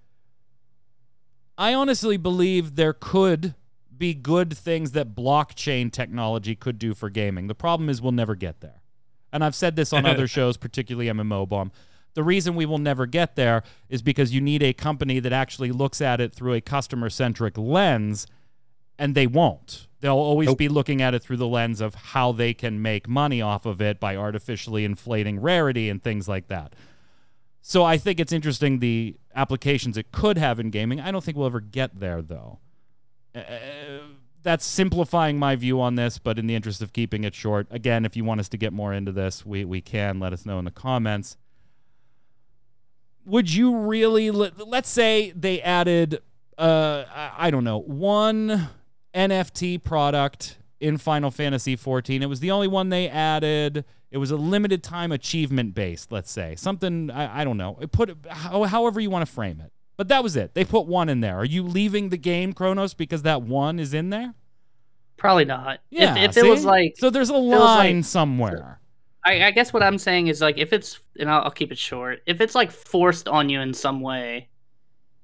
I 1.57 1.73
honestly 1.73 2.17
believe 2.17 2.75
there 2.75 2.93
could 2.93 3.55
be 3.97 4.13
good 4.13 4.55
things 4.57 4.91
that 4.91 5.13
blockchain 5.15 5.91
technology 5.91 6.55
could 6.55 6.79
do 6.79 6.93
for 6.93 7.09
gaming. 7.09 7.47
The 7.47 7.55
problem 7.55 7.89
is 7.89 8.01
we'll 8.01 8.11
never 8.13 8.35
get 8.35 8.61
there. 8.61 8.81
And 9.33 9.43
I've 9.43 9.55
said 9.55 9.75
this 9.75 9.91
on 9.91 10.05
other 10.05 10.27
shows, 10.37 10.57
particularly 10.57 11.07
MMO 11.09 11.47
Bomb. 11.47 11.71
The 12.15 12.23
reason 12.23 12.55
we 12.55 12.65
will 12.65 12.77
never 12.79 13.05
get 13.05 13.35
there 13.35 13.63
is 13.87 14.01
because 14.01 14.33
you 14.33 14.41
need 14.41 14.63
a 14.63 14.73
company 14.73 15.19
that 15.19 15.31
actually 15.33 15.71
looks 15.71 16.01
at 16.01 16.19
it 16.19 16.33
through 16.33 16.53
a 16.53 16.61
customer 16.61 17.09
centric 17.09 17.57
lens, 17.57 18.27
and 18.97 19.15
they 19.15 19.27
won't. 19.27 19.87
They'll 20.01 20.15
always 20.15 20.47
Nope. 20.47 20.57
be 20.57 20.69
looking 20.69 21.01
at 21.01 21.13
it 21.13 21.21
through 21.21 21.37
the 21.37 21.47
lens 21.47 21.81
of 21.81 21.93
how 21.95 22.31
they 22.31 22.53
can 22.53 22.81
make 22.81 23.07
money 23.07 23.41
off 23.41 23.65
of 23.65 23.81
it 23.81 23.99
by 23.99 24.15
artificially 24.15 24.85
inflating 24.85 25.39
rarity 25.39 25.89
and 25.89 26.01
things 26.01 26.27
like 26.27 26.47
that. 26.47 26.73
So 27.61 27.83
I 27.83 27.97
think 27.97 28.19
it's 28.19 28.31
interesting 28.31 28.79
the 28.79 29.17
applications 29.35 29.97
it 29.97 30.11
could 30.11 30.37
have 30.37 30.59
in 30.59 30.69
gaming. 30.69 30.99
I 30.99 31.11
don't 31.11 31.23
think 31.23 31.37
we'll 31.37 31.47
ever 31.47 31.59
get 31.59 31.99
there 31.99 32.21
though. 32.21 32.59
Uh, 33.35 33.41
that's 34.41 34.65
simplifying 34.65 35.37
my 35.37 35.55
view 35.57 35.81
on 35.81 35.95
this, 35.95 36.17
but 36.17 36.39
in 36.39 36.47
the 36.47 36.55
interest 36.55 36.81
of 36.81 36.93
keeping 36.93 37.25
it 37.25 37.35
short, 37.35 37.67
again, 37.69 38.05
if 38.05 38.15
you 38.15 38.23
want 38.23 38.39
us 38.39 38.47
to 38.49 38.57
get 38.57 38.71
more 38.71 38.93
into 38.93 39.11
this, 39.11 39.45
we, 39.45 39.65
we 39.65 39.81
can 39.81 40.19
let 40.19 40.31
us 40.31 40.45
know 40.45 40.57
in 40.59 40.65
the 40.65 40.71
comments. 40.71 41.35
Would 43.25 43.53
you 43.53 43.77
really 43.77 44.31
let, 44.31 44.67
let's 44.67 44.89
say 44.89 45.31
they 45.31 45.61
added 45.61 46.21
uh 46.57 47.05
I, 47.37 47.51
don't 47.51 47.63
know, 47.63 47.79
one 47.79 48.69
NFT 49.13 49.83
product 49.83 50.57
in 50.79 50.97
Final 50.97 51.31
Fantasy 51.31 51.75
14. 51.75 52.21
It 52.23 52.27
was 52.27 52.39
the 52.39 52.51
only 52.51 52.67
one 52.67 52.89
they 52.89 53.09
added. 53.09 53.85
It 54.11 54.17
was 54.17 54.31
a 54.31 54.37
limited 54.37 54.83
time 54.83 55.11
achievement 55.11 55.75
based, 55.75 56.11
let's 56.11 56.31
say. 56.31 56.55
Something 56.55 57.11
I, 57.11 57.41
I 57.41 57.43
don't 57.43 57.57
know. 57.57 57.77
It 57.81 57.91
put 57.91 58.17
how, 58.27 58.63
however 58.63 58.99
you 58.99 59.09
want 59.09 59.25
to 59.25 59.31
frame 59.31 59.61
it. 59.61 59.71
But 59.97 60.07
that 60.07 60.23
was 60.23 60.37
it. 60.37 60.53
They 60.53 60.63
put 60.63 60.87
one 60.87 61.09
in 61.09 61.19
there. 61.19 61.37
Are 61.37 61.45
you 61.45 61.61
leaving 61.61 62.07
the 62.09 62.17
game, 62.17 62.53
Kronos 62.53 62.93
because 62.93 63.23
that 63.23 63.41
one 63.41 63.79
is 63.79 63.93
in 63.93 64.09
there? 64.09 64.33
Probably 65.17 65.43
not. 65.43 65.81
Yeah. 65.89 66.15
if, 66.17 66.37
if 66.37 66.43
it 66.45 66.49
was 66.49 66.63
like, 66.63 66.95
so, 66.97 67.09
there's 67.09 67.29
a 67.29 67.33
was 67.33 67.59
like- 67.59 67.59
line 67.59 68.03
somewhere. 68.03 68.79
I, 69.25 69.45
I 69.45 69.51
guess 69.51 69.73
what 69.73 69.83
I'm 69.83 69.97
saying 69.97 70.27
is 70.27 70.41
like, 70.41 70.57
if 70.57 70.71
it's, 70.73 70.99
and 71.19 71.29
I'll, 71.29 71.43
I'll 71.43 71.51
keep 71.51 71.71
it 71.71 71.77
short. 71.77 72.21
If 72.25 72.41
it's 72.41 72.55
like 72.55 72.71
forced 72.71 73.27
on 73.27 73.49
you 73.49 73.59
in 73.61 73.73
some 73.73 74.01
way 74.01 74.49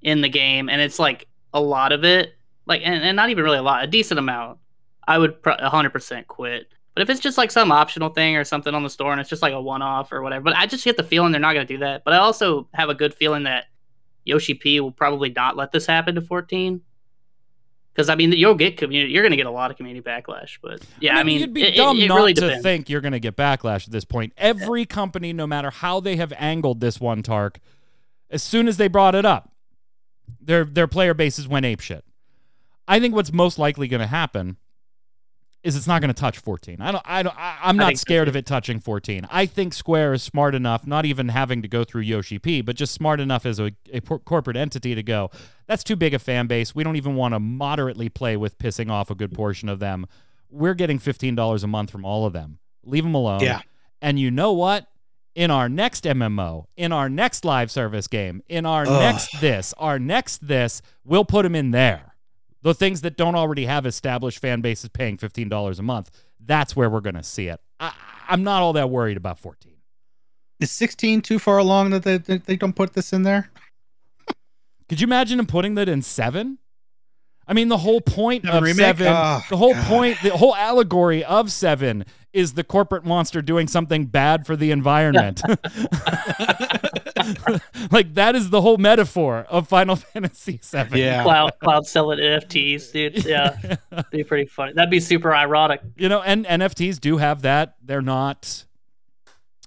in 0.01 0.21
the 0.21 0.29
game, 0.29 0.69
and 0.69 0.81
it's 0.81 0.99
like 0.99 1.27
a 1.53 1.61
lot 1.61 1.91
of 1.91 2.03
it, 2.03 2.33
like, 2.65 2.81
and, 2.83 3.03
and 3.03 3.15
not 3.15 3.29
even 3.29 3.43
really 3.43 3.57
a 3.57 3.63
lot, 3.63 3.83
a 3.83 3.87
decent 3.87 4.19
amount, 4.19 4.59
I 5.07 5.17
would 5.17 5.41
pro- 5.41 5.57
100% 5.57 6.27
quit. 6.27 6.67
But 6.93 7.01
if 7.01 7.09
it's 7.09 7.19
just 7.19 7.37
like 7.37 7.51
some 7.51 7.71
optional 7.71 8.09
thing 8.09 8.37
or 8.37 8.43
something 8.43 8.73
on 8.73 8.83
the 8.83 8.89
store, 8.89 9.11
and 9.11 9.19
it's 9.19 9.29
just 9.29 9.41
like 9.41 9.53
a 9.53 9.61
one-off 9.61 10.11
or 10.11 10.21
whatever, 10.21 10.43
but 10.43 10.55
I 10.55 10.65
just 10.65 10.85
get 10.85 10.97
the 10.97 11.03
feeling 11.03 11.31
they're 11.31 11.41
not 11.41 11.53
going 11.53 11.67
to 11.67 11.73
do 11.73 11.79
that. 11.79 12.03
But 12.05 12.13
I 12.13 12.17
also 12.17 12.67
have 12.73 12.89
a 12.89 12.95
good 12.95 13.13
feeling 13.13 13.43
that 13.43 13.65
Yoshi 14.23 14.53
P 14.53 14.79
will 14.79 14.91
probably 14.91 15.29
not 15.29 15.57
let 15.57 15.71
this 15.71 15.85
happen 15.85 16.15
to 16.15 16.21
14. 16.21 16.81
Because 17.95 18.09
I 18.09 18.15
mean, 18.15 18.33
you'll 18.33 18.55
get 18.55 18.75
community. 18.75 19.13
You're 19.13 19.23
going 19.23 19.31
to 19.31 19.37
get 19.37 19.45
a 19.45 19.51
lot 19.51 19.71
of 19.71 19.77
community 19.77 20.03
backlash, 20.05 20.57
but 20.61 20.81
yeah, 20.99 21.17
I 21.17 21.23
mean, 21.23 21.39
you'd 21.39 21.53
be 21.53 21.63
it, 21.63 21.75
it- 21.75 21.77
dumb 21.77 21.97
it 21.97 22.07
not 22.07 22.15
really 22.17 22.33
to 22.33 22.41
depends. 22.41 22.61
think 22.63 22.89
you're 22.89 22.99
going 22.99 23.13
to 23.13 23.19
get 23.21 23.37
backlash 23.37 23.87
at 23.87 23.91
this 23.93 24.03
point. 24.03 24.33
Every 24.37 24.85
company, 24.85 25.31
no 25.31 25.47
matter 25.47 25.69
how 25.69 26.01
they 26.01 26.17
have 26.17 26.33
angled 26.37 26.81
this 26.81 26.99
one, 26.99 27.23
Tark, 27.23 27.59
as 28.29 28.43
soon 28.43 28.67
as 28.67 28.75
they 28.75 28.89
brought 28.89 29.15
it 29.15 29.23
up, 29.25 29.53
their 30.41 30.65
their 30.65 30.87
player 30.87 31.13
bases 31.13 31.47
went 31.47 31.65
apeshit. 31.65 32.01
I 32.87 32.99
think 32.99 33.15
what's 33.15 33.31
most 33.31 33.57
likely 33.57 33.87
going 33.87 34.01
to 34.01 34.07
happen 34.07 34.57
is 35.65 35.75
it's 35.75 35.87
not 35.87 35.99
going 35.99 36.13
to 36.13 36.19
touch 36.19 36.37
14. 36.37 36.79
I 36.79 36.91
don't. 36.91 37.01
I 37.05 37.23
don't. 37.23 37.35
I, 37.35 37.57
I'm 37.63 37.75
not 37.75 37.93
so, 37.93 37.95
scared 37.95 38.27
of 38.27 38.35
it 38.35 38.45
touching 38.45 38.79
14. 38.79 39.27
I 39.31 39.47
think 39.47 39.73
Square 39.73 40.13
is 40.13 40.21
smart 40.23 40.53
enough, 40.53 40.85
not 40.85 41.05
even 41.05 41.29
having 41.29 41.63
to 41.63 41.67
go 41.67 41.83
through 41.83 42.03
Yoshi 42.03 42.37
P, 42.37 42.61
but 42.61 42.75
just 42.75 42.93
smart 42.93 43.19
enough 43.19 43.47
as 43.47 43.59
a, 43.59 43.71
a 43.91 43.99
por- 43.99 44.19
corporate 44.19 44.57
entity 44.57 44.93
to 44.93 45.01
go. 45.01 45.31
That's 45.65 45.83
too 45.83 45.95
big 45.95 46.13
a 46.13 46.19
fan 46.19 46.45
base. 46.45 46.75
We 46.75 46.83
don't 46.83 46.97
even 46.97 47.15
want 47.15 47.33
to 47.33 47.39
moderately 47.39 48.09
play 48.09 48.37
with 48.37 48.59
pissing 48.59 48.91
off 48.91 49.09
a 49.09 49.15
good 49.15 49.33
portion 49.33 49.67
of 49.67 49.79
them. 49.79 50.05
We're 50.51 50.75
getting 50.75 50.99
$15 50.99 51.63
a 51.63 51.67
month 51.67 51.89
from 51.89 52.05
all 52.05 52.27
of 52.27 52.33
them. 52.33 52.59
Leave 52.83 53.03
them 53.03 53.15
alone. 53.15 53.41
Yeah. 53.41 53.61
And 54.03 54.19
you 54.19 54.29
know 54.29 54.53
what? 54.53 54.85
In 55.33 55.49
our 55.49 55.67
next 55.67 56.03
MMO, 56.03 56.65
in 56.77 56.91
our 56.93 57.09
next 57.09 57.43
live 57.43 57.71
service 57.71 58.07
game, 58.07 58.43
in 58.47 58.65
our 58.67 58.83
Ugh. 58.83 59.01
next 59.01 59.41
this, 59.41 59.73
our 59.79 59.97
next 59.97 60.47
this, 60.47 60.81
we'll 61.03 61.25
put 61.25 61.41
them 61.41 61.55
in 61.55 61.71
there. 61.71 62.14
The 62.65 62.73
things 62.73 63.01
that 63.01 63.15
don't 63.15 63.35
already 63.35 63.65
have 63.65 63.85
established 63.85 64.39
fan 64.39 64.61
bases 64.61 64.89
paying 64.89 65.17
$15 65.17 65.77
a 65.77 65.83
month, 65.83 66.09
that's 66.43 66.75
where 66.75 66.89
we're 66.89 66.99
going 66.99 67.13
to 67.13 67.21
see 67.21 67.47
it. 67.47 67.61
I, 67.79 67.93
I'm 68.27 68.43
not 68.43 68.63
all 68.63 68.73
that 68.73 68.89
worried 68.89 69.17
about 69.17 69.37
14. 69.37 69.71
Is 70.59 70.71
16 70.71 71.21
too 71.21 71.37
far 71.37 71.59
along 71.59 71.91
that 71.91 72.01
they, 72.01 72.17
that 72.17 72.45
they 72.45 72.55
don't 72.55 72.75
put 72.75 72.93
this 72.93 73.13
in 73.13 73.21
there? 73.21 73.51
Could 74.89 74.99
you 74.99 75.05
imagine 75.05 75.37
them 75.37 75.45
putting 75.45 75.75
that 75.75 75.87
in 75.87 76.01
seven? 76.01 76.57
I 77.47 77.53
mean, 77.53 77.67
the 77.67 77.77
whole 77.77 78.01
point 78.01 78.43
Seven 78.45 78.57
of 78.57 78.63
remake? 78.63 78.77
seven, 78.97 79.07
Oh, 79.15 79.41
the 79.51 79.57
whole 79.57 79.73
God. 79.73 79.85
point, 79.85 80.17
the 80.23 80.31
whole 80.35 80.55
allegory 80.55 81.23
of 81.23 81.51
seven 81.51 82.03
is 82.35 82.53
the 82.53 82.63
corporate 82.63 83.05
monster 83.05 83.41
doing 83.41 83.67
something 83.67 84.05
bad 84.05 84.45
for 84.45 84.55
the 84.55 84.71
environment. 84.71 85.41
like 87.91 88.13
that 88.15 88.33
is 88.35 88.49
the 88.49 88.61
whole 88.61 88.77
metaphor 88.77 89.45
of 89.49 89.67
Final 89.67 89.95
Fantasy 89.95 90.59
seven. 90.61 90.97
Yeah. 90.99 91.23
Cloud 91.23 91.53
Cloud 91.59 91.87
selling 91.87 92.19
NFTs, 92.19 92.91
dude. 92.91 93.25
Yeah, 93.25 93.57
that'd 93.89 94.09
be 94.11 94.23
pretty 94.23 94.47
funny. 94.47 94.73
That'd 94.73 94.91
be 94.91 94.99
super 94.99 95.33
ironic. 95.33 95.81
you 95.95 96.09
know, 96.09 96.21
and 96.21 96.45
NFTs 96.45 96.99
do 96.99 97.17
have 97.17 97.43
that. 97.43 97.75
They're 97.83 98.01
not, 98.01 98.65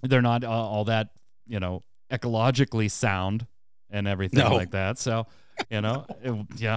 they're 0.02 0.22
not 0.22 0.44
uh, 0.44 0.50
all 0.50 0.84
that, 0.84 1.08
you 1.46 1.60
know, 1.60 1.82
ecologically 2.10 2.90
sound 2.90 3.46
and 3.90 4.06
everything 4.06 4.40
No. 4.40 4.54
like 4.54 4.70
that. 4.72 4.98
So, 4.98 5.26
you 5.70 5.80
know, 5.80 6.04
it- 6.22 6.46
yeah, 6.56 6.76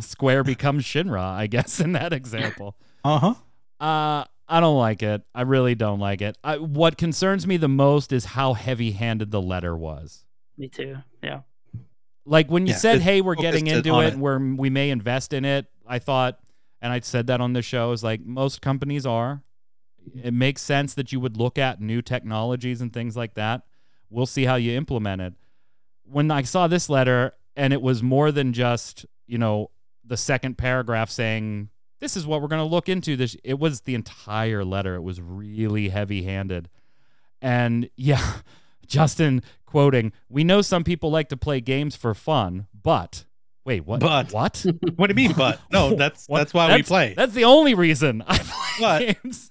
Square 0.00 0.44
becomes 0.44 0.84
Shinra, 0.84 1.20
I 1.20 1.46
guess, 1.48 1.80
in 1.80 1.92
that 1.92 2.12
example. 2.12 2.76
Uh 3.04 3.18
huh. 3.18 3.34
Uh, 3.84 4.24
I 4.48 4.60
don't 4.60 4.76
like 4.76 5.02
it. 5.02 5.22
I 5.34 5.42
really 5.42 5.74
don't 5.74 6.00
like 6.00 6.20
it. 6.20 6.36
I, 6.44 6.58
what 6.58 6.98
concerns 6.98 7.46
me 7.46 7.56
the 7.56 7.68
most 7.68 8.12
is 8.12 8.24
how 8.26 8.52
heavy-handed 8.52 9.30
the 9.30 9.40
letter 9.40 9.74
was. 9.76 10.24
Me 10.58 10.68
too. 10.68 10.96
Yeah. 11.22 11.40
Like 12.26 12.50
when 12.50 12.66
you 12.66 12.72
Yeah, 12.72 12.78
said, 12.78 13.00
"Hey, 13.00 13.20
we're 13.20 13.34
getting 13.34 13.66
into 13.66 13.98
it, 14.00 14.06
it. 14.06 14.12
and 14.14 14.22
we're 14.22 14.38
we 14.38 14.70
may 14.70 14.90
invest 14.90 15.32
in 15.32 15.44
it," 15.44 15.66
I 15.86 15.98
thought, 15.98 16.38
and 16.80 16.92
I 16.92 17.00
said 17.00 17.26
that 17.26 17.40
on 17.40 17.52
the 17.52 17.62
show, 17.62 17.92
is 17.92 18.02
like 18.02 18.24
most 18.24 18.62
companies 18.62 19.04
are. 19.04 19.42
It 20.22 20.32
makes 20.34 20.62
sense 20.62 20.94
that 20.94 21.12
you 21.12 21.20
would 21.20 21.36
look 21.36 21.58
at 21.58 21.80
new 21.80 22.02
technologies 22.02 22.80
and 22.80 22.92
things 22.92 23.16
like 23.16 23.34
that. 23.34 23.62
We'll 24.10 24.26
see 24.26 24.44
how 24.44 24.56
you 24.56 24.72
implement 24.76 25.22
it. 25.22 25.34
When 26.04 26.30
I 26.30 26.42
saw 26.42 26.66
this 26.66 26.88
letter, 26.88 27.32
and 27.56 27.72
it 27.72 27.82
was 27.82 28.02
more 28.02 28.30
than 28.32 28.52
just 28.52 29.04
you 29.26 29.38
know 29.38 29.70
the 30.04 30.16
second 30.16 30.56
paragraph 30.56 31.10
saying 31.10 31.68
this 32.04 32.18
is 32.18 32.26
what 32.26 32.42
we're 32.42 32.48
going 32.48 32.60
to 32.60 32.68
look 32.68 32.86
into 32.86 33.16
this 33.16 33.34
it 33.42 33.58
was 33.58 33.80
the 33.80 33.94
entire 33.94 34.62
letter 34.62 34.94
it 34.94 35.00
was 35.00 35.22
really 35.22 35.88
heavy-handed 35.88 36.68
and 37.40 37.88
yeah 37.96 38.34
justin 38.86 39.42
quoting 39.64 40.12
we 40.28 40.44
know 40.44 40.60
some 40.60 40.84
people 40.84 41.10
like 41.10 41.30
to 41.30 41.36
play 41.36 41.62
games 41.62 41.96
for 41.96 42.12
fun 42.12 42.66
but 42.82 43.24
wait 43.64 43.86
what 43.86 44.00
But. 44.00 44.30
what 44.32 44.66
What 44.96 45.06
do 45.08 45.12
you 45.22 45.28
mean? 45.28 45.34
But 45.36 45.58
no, 45.72 45.94
that's 46.02 46.26
that's 46.26 46.52
why 46.52 46.76
we 46.76 46.82
play. 46.82 47.14
that's 47.16 47.32
the 47.32 47.44
only 47.44 47.72
reason 47.72 48.22
i 48.26 48.36
play 48.36 48.76
But- 48.80 49.22
games 49.22 49.50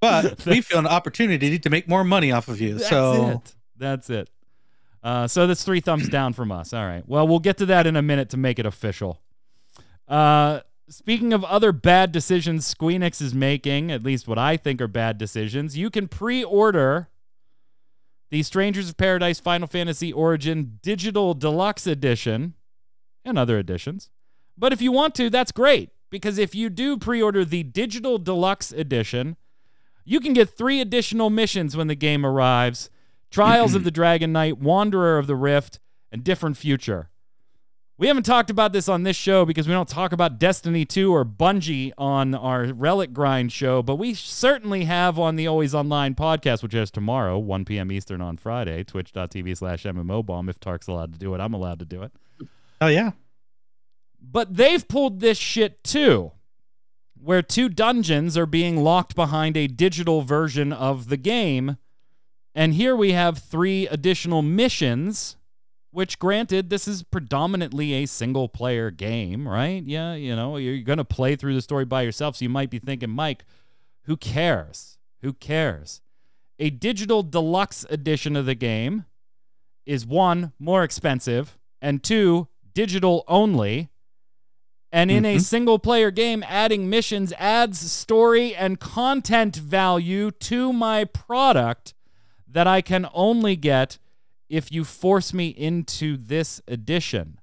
But 0.00 0.44
we 0.44 0.60
feel 0.60 0.80
an 0.80 0.86
opportunity 0.86 1.58
to 1.58 1.70
make 1.70 1.88
more 1.88 2.04
money 2.04 2.30
off 2.30 2.48
of 2.48 2.60
you. 2.60 2.74
That's 2.74 2.90
so 2.90 3.28
it. 3.42 3.54
That's 3.78 4.10
it. 4.10 4.28
Uh, 5.02 5.26
so 5.26 5.46
that's 5.46 5.64
three 5.64 5.80
thumbs 5.80 6.10
down 6.10 6.34
from 6.34 6.52
us. 6.52 6.74
All 6.74 6.84
right. 6.84 7.02
Well, 7.08 7.26
we'll 7.26 7.38
get 7.38 7.56
to 7.58 7.66
that 7.66 7.86
in 7.86 7.96
a 7.96 8.02
minute 8.02 8.28
to 8.30 8.36
make 8.36 8.58
it 8.58 8.66
official. 8.66 9.22
Uh, 10.06 10.60
speaking 10.88 11.32
of 11.32 11.44
other 11.44 11.72
bad 11.72 12.12
decisions 12.12 12.72
Squeenix 12.72 13.20
is 13.20 13.34
making, 13.34 13.90
at 13.90 14.02
least 14.02 14.28
what 14.28 14.38
I 14.38 14.56
think 14.56 14.80
are 14.80 14.88
bad 14.88 15.18
decisions, 15.18 15.76
you 15.76 15.90
can 15.90 16.08
pre-order 16.08 17.08
the 18.30 18.42
Strangers 18.42 18.88
of 18.88 18.96
Paradise 18.96 19.38
Final 19.38 19.68
Fantasy 19.68 20.12
Origin 20.12 20.78
Digital 20.82 21.34
Deluxe 21.34 21.86
Edition 21.86 22.54
and 23.24 23.38
other 23.38 23.58
editions. 23.58 24.10
But 24.56 24.72
if 24.72 24.82
you 24.82 24.92
want 24.92 25.14
to, 25.16 25.30
that's 25.30 25.52
great 25.52 25.90
because 26.10 26.38
if 26.38 26.54
you 26.54 26.70
do 26.70 26.96
pre-order 26.96 27.44
the 27.44 27.62
Digital 27.62 28.18
Deluxe 28.18 28.72
Edition, 28.72 29.36
you 30.04 30.20
can 30.20 30.32
get 30.32 30.50
three 30.50 30.80
additional 30.80 31.30
missions 31.30 31.76
when 31.76 31.86
the 31.86 31.94
game 31.94 32.24
arrives 32.24 32.90
Trials 33.30 33.74
of 33.74 33.84
the 33.84 33.90
Dragon 33.92 34.32
Knight, 34.32 34.58
Wanderer 34.58 35.18
of 35.18 35.26
the 35.26 35.34
Rift, 35.34 35.80
and 36.12 36.22
Different 36.22 36.56
Future. 36.56 37.08
We 37.96 38.08
haven't 38.08 38.24
talked 38.24 38.50
about 38.50 38.72
this 38.72 38.88
on 38.88 39.04
this 39.04 39.16
show 39.16 39.44
because 39.44 39.68
we 39.68 39.72
don't 39.72 39.88
talk 39.88 40.10
about 40.10 40.40
Destiny 40.40 40.84
2 40.84 41.14
or 41.14 41.24
Bungie 41.24 41.92
on 41.96 42.34
our 42.34 42.64
Relic 42.72 43.12
Grind 43.12 43.52
show, 43.52 43.82
but 43.82 43.96
we 43.96 44.14
certainly 44.14 44.84
have 44.84 45.16
on 45.16 45.36
the 45.36 45.46
Always 45.46 45.76
Online 45.76 46.16
podcast, 46.16 46.64
which 46.64 46.74
is 46.74 46.90
tomorrow, 46.90 47.38
1 47.38 47.64
p.m. 47.64 47.92
Eastern 47.92 48.20
on 48.20 48.36
Friday, 48.36 48.82
twitch.tv 48.82 49.56
slash 49.56 49.84
MMO 49.84 50.26
bomb. 50.26 50.48
If 50.48 50.58
Tark's 50.58 50.88
allowed 50.88 51.12
to 51.12 51.20
do 51.20 51.36
it, 51.36 51.40
I'm 51.40 51.54
allowed 51.54 51.78
to 51.78 51.84
do 51.84 52.02
it. 52.02 52.10
oh 52.80 52.88
yeah. 52.88 53.12
But 54.20 54.56
they've 54.56 54.86
pulled 54.88 55.20
this 55.20 55.38
shit 55.38 55.84
too, 55.84 56.32
where 57.22 57.42
two 57.42 57.68
dungeons 57.68 58.36
are 58.36 58.46
being 58.46 58.82
locked 58.82 59.14
behind 59.14 59.56
a 59.56 59.68
digital 59.68 60.22
version 60.22 60.72
of 60.72 61.10
the 61.10 61.16
game. 61.16 61.76
And 62.56 62.74
here 62.74 62.96
we 62.96 63.12
have 63.12 63.38
three 63.38 63.86
additional 63.86 64.42
missions, 64.42 65.36
which, 65.94 66.18
granted, 66.18 66.70
this 66.70 66.88
is 66.88 67.04
predominantly 67.04 67.94
a 67.94 68.06
single 68.06 68.48
player 68.48 68.90
game, 68.90 69.46
right? 69.46 69.82
Yeah, 69.84 70.14
you 70.14 70.34
know, 70.34 70.56
you're 70.56 70.82
going 70.82 70.98
to 70.98 71.04
play 71.04 71.36
through 71.36 71.54
the 71.54 71.62
story 71.62 71.84
by 71.84 72.02
yourself. 72.02 72.36
So 72.36 72.44
you 72.44 72.48
might 72.48 72.68
be 72.68 72.80
thinking, 72.80 73.10
Mike, 73.10 73.44
who 74.02 74.16
cares? 74.16 74.98
Who 75.22 75.32
cares? 75.32 76.00
A 76.58 76.70
digital 76.70 77.22
deluxe 77.22 77.86
edition 77.88 78.34
of 78.34 78.44
the 78.44 78.56
game 78.56 79.04
is 79.86 80.04
one, 80.04 80.52
more 80.58 80.82
expensive, 80.82 81.58
and 81.80 82.02
two, 82.02 82.48
digital 82.74 83.22
only. 83.28 83.88
And 84.90 85.10
in 85.10 85.24
a 85.24 85.36
Mhm. 85.36 85.42
single 85.42 85.78
player 85.78 86.10
game, 86.10 86.44
adding 86.46 86.90
missions 86.90 87.32
adds 87.38 87.78
story 87.90 88.54
and 88.54 88.80
content 88.80 89.56
value 89.56 90.30
to 90.32 90.72
my 90.72 91.04
product 91.04 91.94
that 92.48 92.66
I 92.66 92.80
can 92.80 93.08
only 93.12 93.56
get 93.56 93.98
if 94.48 94.70
you 94.70 94.84
force 94.84 95.32
me 95.32 95.48
into 95.48 96.16
this 96.16 96.60
edition. 96.68 97.38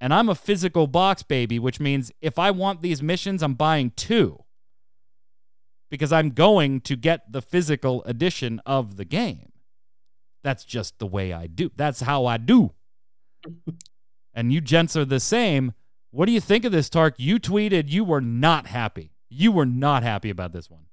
And 0.00 0.14
I'm 0.14 0.28
a 0.28 0.34
physical 0.34 0.86
box 0.86 1.22
baby, 1.22 1.58
which 1.58 1.80
means 1.80 2.12
if 2.20 2.38
I 2.38 2.50
want 2.50 2.82
these 2.82 3.02
missions, 3.02 3.42
I'm 3.42 3.54
buying 3.54 3.90
two 3.96 4.44
because 5.90 6.12
I'm 6.12 6.30
going 6.30 6.80
to 6.82 6.96
get 6.96 7.32
the 7.32 7.42
physical 7.42 8.04
edition 8.04 8.60
of 8.66 8.96
the 8.96 9.04
game. 9.04 9.52
That's 10.44 10.64
just 10.64 10.98
the 10.98 11.06
way 11.06 11.32
I 11.32 11.46
do. 11.46 11.70
That's 11.76 12.02
how 12.02 12.26
I 12.26 12.36
do. 12.36 12.72
and 14.34 14.52
you 14.52 14.60
gents 14.60 14.96
are 14.96 15.04
the 15.04 15.20
same. 15.20 15.72
What 16.10 16.26
do 16.26 16.32
you 16.32 16.40
think 16.40 16.64
of 16.64 16.72
this, 16.72 16.88
Tark? 16.88 17.14
You 17.18 17.38
tweeted 17.38 17.88
you 17.88 18.04
were 18.04 18.20
not 18.20 18.66
happy. 18.66 19.12
You 19.28 19.52
were 19.52 19.66
not 19.66 20.02
happy 20.02 20.30
about 20.30 20.52
this 20.52 20.70
one. 20.70 20.86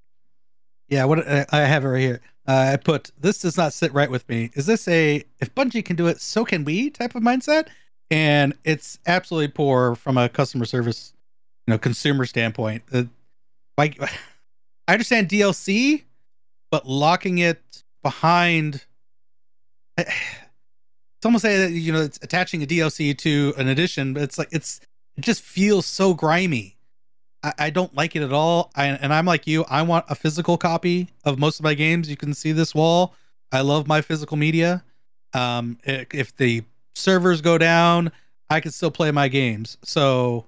Yeah, 0.90 1.06
what 1.06 1.28
I 1.28 1.46
I 1.52 1.60
have 1.62 1.84
it 1.84 1.88
right 1.88 2.02
here. 2.02 2.22
Uh, 2.48 2.72
I 2.74 2.78
put 2.78 3.12
this 3.20 3.40
does 3.40 3.58
not 3.58 3.74
sit 3.74 3.94
right 3.94 4.10
with 4.10 4.28
me. 4.30 4.52
Is 4.54 4.66
this 4.66 4.88
a 4.88 5.24
if 5.40 5.54
Bungie 5.56 5.84
can 5.84 5.96
do 5.96 6.08
it, 6.08 6.22
so 6.22 6.46
can 6.46 6.64
we 6.64 6.90
type 6.90 7.16
of 7.16 7.24
mindset? 7.24 7.68
And 8.12 8.54
it's 8.64 9.00
absolutely 9.08 9.48
poor 9.48 9.96
from 9.96 10.18
a 10.18 10.30
customer 10.30 10.66
service, 10.66 11.14
you 11.66 11.74
know, 11.74 11.80
consumer 11.80 12.26
standpoint. 12.26 12.84
Uh, 12.94 13.04
like, 13.78 14.00
I 14.88 14.94
understand 14.94 15.30
DLC, 15.30 16.04
but 16.72 16.88
locking 16.88 17.40
it 17.40 17.84
behind. 18.04 18.86
It's 21.18 21.26
almost 21.26 21.42
say 21.42 21.58
that 21.58 21.72
you 21.72 21.92
know 21.92 22.02
it's 22.02 22.20
attaching 22.22 22.62
a 22.62 22.68
DLC 22.68 23.18
to 23.18 23.54
an 23.58 23.68
edition, 23.68 24.14
but 24.14 24.22
it's 24.22 24.38
like 24.38 24.50
it's 24.52 24.80
it 25.18 25.22
just 25.22 25.42
feels 25.42 25.88
so 25.88 26.14
grimy. 26.14 26.75
I, 27.46 27.54
I 27.66 27.70
don't 27.70 27.94
like 27.96 28.16
it 28.16 28.24
at 28.24 28.34
all. 28.34 28.72
I, 28.76 28.88
and 28.88 29.14
I'm 29.14 29.26
like 29.26 29.46
you. 29.48 29.64
I 29.70 29.84
want 29.84 30.06
a 30.10 30.16
physical 30.16 30.58
copy 30.58 31.10
of 31.24 31.38
most 31.38 31.60
of 31.60 31.64
my 31.64 31.74
games. 31.76 32.10
You 32.10 32.18
can 32.18 32.34
see 32.34 32.52
this 32.52 32.74
wall. 32.74 33.14
I 33.52 33.62
love 33.62 33.88
my 33.88 34.02
physical 34.02 34.36
media. 34.36 34.84
Um, 35.34 35.78
if 35.86 36.36
the 36.38 36.64
servers 36.96 37.42
go 37.42 37.58
down, 37.58 38.12
I 38.50 38.60
can 38.60 38.72
still 38.72 38.92
play 38.92 39.12
my 39.12 39.28
games. 39.28 39.78
So, 39.84 40.46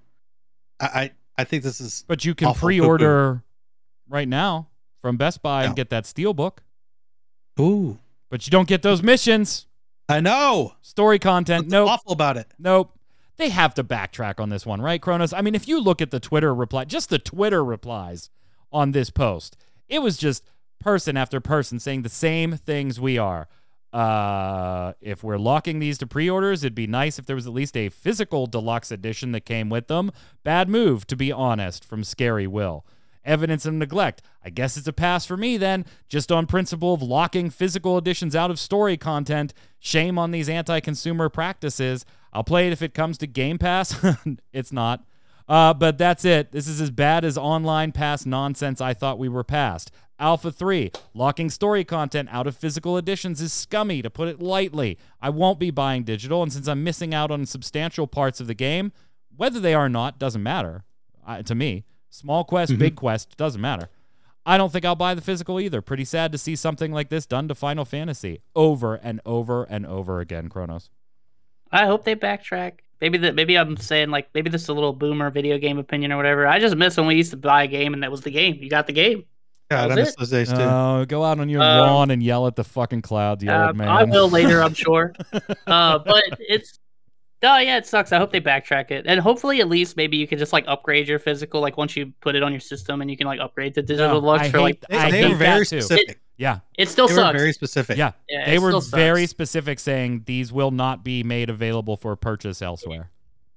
I 0.79 0.85
I, 0.85 1.11
I 1.37 1.43
think 1.43 1.63
this 1.63 1.79
is 1.79 2.03
But 2.07 2.25
you 2.25 2.33
can 2.33 2.53
pre-order 2.55 3.43
right 4.09 4.27
now 4.27 4.67
from 5.01 5.17
Best 5.17 5.41
Buy 5.43 5.63
and 5.65 5.71
No. 5.71 5.75
get 5.75 5.89
that 5.91 6.05
Steelbook. 6.05 6.57
ooh. 7.59 7.99
But 8.29 8.45
you 8.47 8.51
don't 8.51 8.67
get 8.67 8.81
those 8.81 9.01
missions. 9.03 9.67
I 10.09 10.19
know. 10.19 10.73
Story 10.81 11.19
content. 11.19 11.65
What's 11.65 11.71
Nope. 11.71 11.89
awful 11.89 12.11
about 12.13 12.37
it? 12.37 12.47
Nope. 12.59 12.96
They 13.37 13.49
have 13.49 13.73
to 13.75 13.83
backtrack 13.83 14.39
on 14.39 14.49
this 14.49 14.65
one, 14.65 14.81
right, 14.81 15.01
Kronos? 15.01 15.31
I 15.31 15.41
mean, 15.41 15.55
if 15.55 15.67
you 15.67 15.79
look 15.79 16.01
at 16.01 16.11
the 16.11 16.19
Twitter 16.19 16.53
reply, 16.53 16.85
just 16.85 17.09
the 17.09 17.19
Twitter 17.19 17.63
replies 17.63 18.29
on 18.71 18.91
this 18.91 19.09
post, 19.09 19.55
it 19.87 19.99
was 19.99 20.17
just 20.17 20.43
person 20.79 21.17
after 21.17 21.39
person 21.39 21.79
saying 21.79 22.01
the 22.01 22.09
same 22.09 22.53
things 22.57 22.99
we 22.99 23.17
are. 23.17 23.47
Uh, 23.93 24.93
if 25.01 25.23
we're 25.23 25.37
locking 25.37 25.79
these 25.79 25.97
to 25.99 26.07
pre-orders, 26.07 26.63
it'd 26.63 26.75
be 26.75 26.87
nice 26.87 27.17
if 27.17 27.25
there 27.25 27.35
was 27.35 27.47
at 27.47 27.53
least 27.53 27.77
a 27.77 27.89
physical 27.89 28.45
deluxe 28.45 28.91
edition 28.91 29.31
that 29.31 29.45
came 29.45 29.69
with 29.69 29.87
them. 29.87 30.11
Bad 30.43 30.67
move, 30.67 31.07
to 31.07 31.15
be 31.15 31.31
honest, 31.31 31.85
from 31.85 32.03
Scary 32.03 32.47
Will. 32.47 32.85
Evidence 33.23 33.65
of 33.65 33.73
neglect. 33.73 34.21
I 34.43 34.49
guess 34.49 34.77
it's 34.77 34.87
a 34.87 34.93
pass 34.93 35.25
for 35.25 35.35
me 35.35 35.57
then, 35.57 35.85
just 36.07 36.31
on 36.31 36.47
principle 36.47 36.93
of 36.93 37.01
locking 37.01 37.49
physical 37.49 37.97
editions 37.97 38.35
out 38.35 38.51
of 38.51 38.59
story 38.59 38.97
content. 38.97 39.53
Shame 39.79 40.17
on 40.17 40.31
these 40.31 40.47
anti-consumer 40.49 41.29
practices. 41.29 42.05
I'll 42.37 42.43
play 42.43 42.67
it 42.67 42.71
if 42.73 42.83
it 42.83 42.93
comes 42.93 43.17
to 43.17 43.25
Game 43.25 43.57
Pass. 43.57 43.95
it's 44.53 44.71
not. 44.71 45.03
Uh, 45.49 45.73
but 45.73 45.97
that's 45.97 46.23
it. 46.23 46.51
This 46.51 46.67
is 46.67 46.79
as 46.79 46.91
bad 46.91 47.25
as 47.25 47.35
online 47.35 47.91
pass 47.91 48.27
nonsense 48.27 48.79
I 48.79 48.93
thought 48.93 49.17
we 49.17 49.27
were 49.27 49.43
past. 49.43 49.89
Alpha 50.19 50.51
3, 50.51 50.91
locking 51.15 51.49
story 51.49 51.83
content 51.83 52.29
out 52.31 52.45
of 52.45 52.55
physical 52.55 52.95
editions 52.95 53.41
is 53.41 53.51
scummy, 53.51 54.03
to 54.03 54.11
put 54.11 54.27
it 54.27 54.39
lightly. 54.39 54.99
I 55.19 55.31
won't 55.31 55.57
be 55.57 55.71
buying 55.71 56.03
digital, 56.03 56.43
and 56.43 56.53
since 56.53 56.67
I'm 56.67 56.83
missing 56.83 57.11
out 57.11 57.31
on 57.31 57.47
substantial 57.47 58.05
parts 58.05 58.39
of 58.39 58.45
the 58.45 58.53
game, 58.53 58.91
whether 59.35 59.59
they 59.59 59.73
are 59.73 59.85
or 59.85 59.89
not 59.89 60.19
doesn't 60.19 60.43
matter 60.43 60.83
uh, 61.25 61.41
to 61.41 61.55
me. 61.55 61.85
Small 62.11 62.43
quest, 62.43 62.73
Mhm. 62.73 62.77
big 62.79 62.95
quest, 62.95 63.35
doesn't 63.35 63.61
matter. 63.61 63.89
I 64.45 64.59
don't 64.59 64.71
think 64.71 64.85
I'll 64.85 64.95
buy 64.95 65.15
the 65.15 65.21
physical 65.21 65.59
either. 65.59 65.81
Pretty 65.81 66.05
sad 66.05 66.31
to 66.33 66.37
see 66.37 66.55
something 66.55 66.91
like 66.91 67.09
this 67.09 67.25
done 67.25 67.47
to 67.47 67.55
Final 67.55 67.83
Fantasy 67.83 68.41
over 68.55 68.93
and 68.93 69.21
over 69.25 69.63
and 69.63 69.87
over 69.87 70.19
again, 70.19 70.49
Kronos. 70.49 70.91
I 71.71 71.85
hope 71.85 72.03
they 72.05 72.15
backtrack. 72.15 72.79
Maybe 73.01 73.17
that. 73.19 73.35
Maybe 73.35 73.57
I'm 73.57 73.77
saying 73.77 74.09
like 74.09 74.29
maybe 74.33 74.49
this 74.49 74.63
is 74.63 74.69
a 74.69 74.73
little 74.73 74.93
boomer 74.93 75.29
video 75.29 75.57
game 75.57 75.77
opinion 75.77 76.11
or 76.11 76.17
whatever. 76.17 76.47
I 76.47 76.59
just 76.59 76.75
miss 76.75 76.97
when 76.97 77.05
we 77.07 77.15
used 77.15 77.31
to 77.31 77.37
buy 77.37 77.63
a 77.63 77.67
game 77.67 77.93
and 77.93 78.01
that 78.03 78.09
was 78.11 78.21
the 78.21 78.31
game. 78.31 78.55
You 78.61 78.69
got 78.69 78.87
the 78.87 78.93
game. 78.93 79.23
God, 79.69 79.89
That 79.89 79.91
I 79.91 79.95
miss 80.01 80.09
it. 80.09 80.15
those 80.17 80.29
days 80.29 80.49
too. 80.49 80.55
Oh, 80.61 81.05
go 81.07 81.23
out 81.23 81.39
on 81.39 81.49
your 81.49 81.61
Um, 81.61 81.79
lawn 81.79 82.11
and 82.11 82.23
yell 82.23 82.47
at 82.47 82.55
the 82.55 82.63
fucking 82.63 83.01
clouds, 83.01 83.43
you 83.43 83.51
old 83.51 83.71
Um, 83.71 83.77
man. 83.77 83.87
I 83.89 84.03
will 84.05 84.29
later, 84.29 84.63
I'm 84.63 84.73
sure. 84.73 85.13
uh, 85.67 85.99
but 85.99 86.23
it's 86.39 86.79
oh 87.43 87.57
yeah, 87.57 87.77
it 87.77 87.85
sucks. 87.85 88.11
I 88.13 88.17
hope 88.17 88.31
they 88.31 88.39
backtrack 88.41 88.91
it, 88.91 89.05
and 89.07 89.19
hopefully 89.19 89.59
at 89.59 89.67
least 89.67 89.97
maybe 89.97 90.15
you 90.17 90.25
can 90.25 90.39
just 90.39 90.53
like 90.53 90.63
upgrade 90.67 91.07
your 91.07 91.19
physical, 91.19 91.59
like 91.61 91.75
once 91.77 91.95
you 91.97 92.13
put 92.21 92.35
it 92.35 92.43
on 92.43 92.51
your 92.53 92.61
system, 92.61 93.01
and 93.01 93.11
you 93.11 93.17
can 93.17 93.27
like 93.27 93.39
upgrade 93.41 93.75
the 93.75 93.81
digital 93.83 94.07
No, 94.15 94.19
deluxe 94.21 94.45
I 94.47 94.49
for 94.51 94.61
like. 94.61 94.79
they 94.89 94.97
I 94.97 95.11
they 95.11 95.21
hate 95.23 95.29
were 95.31 95.35
very 95.35 95.59
that 95.65 95.69
too. 95.69 96.13
Specific. 96.37 96.61
Yeah, 96.77 96.83
It 96.83 96.89
still 96.89 97.07
They 97.07 97.13
were 97.15 97.19
sucks. 97.21 97.37
very 97.37 97.53
specific. 97.53 97.97
yeah. 97.97 98.11
yeah, 98.29 98.45
They 98.45 98.59
were 98.59 98.69
still 98.69 98.81
sucks. 98.81 98.93
very 98.95 99.25
specific, 99.27 99.79
saying 99.79 100.23
these 100.25 100.53
will 100.53 100.71
not 100.71 101.03
be 101.03 101.23
made 101.23 101.49
available 101.49 101.97
for 101.97 102.15
purchase 102.15 102.61
elsewhere. 102.61 103.09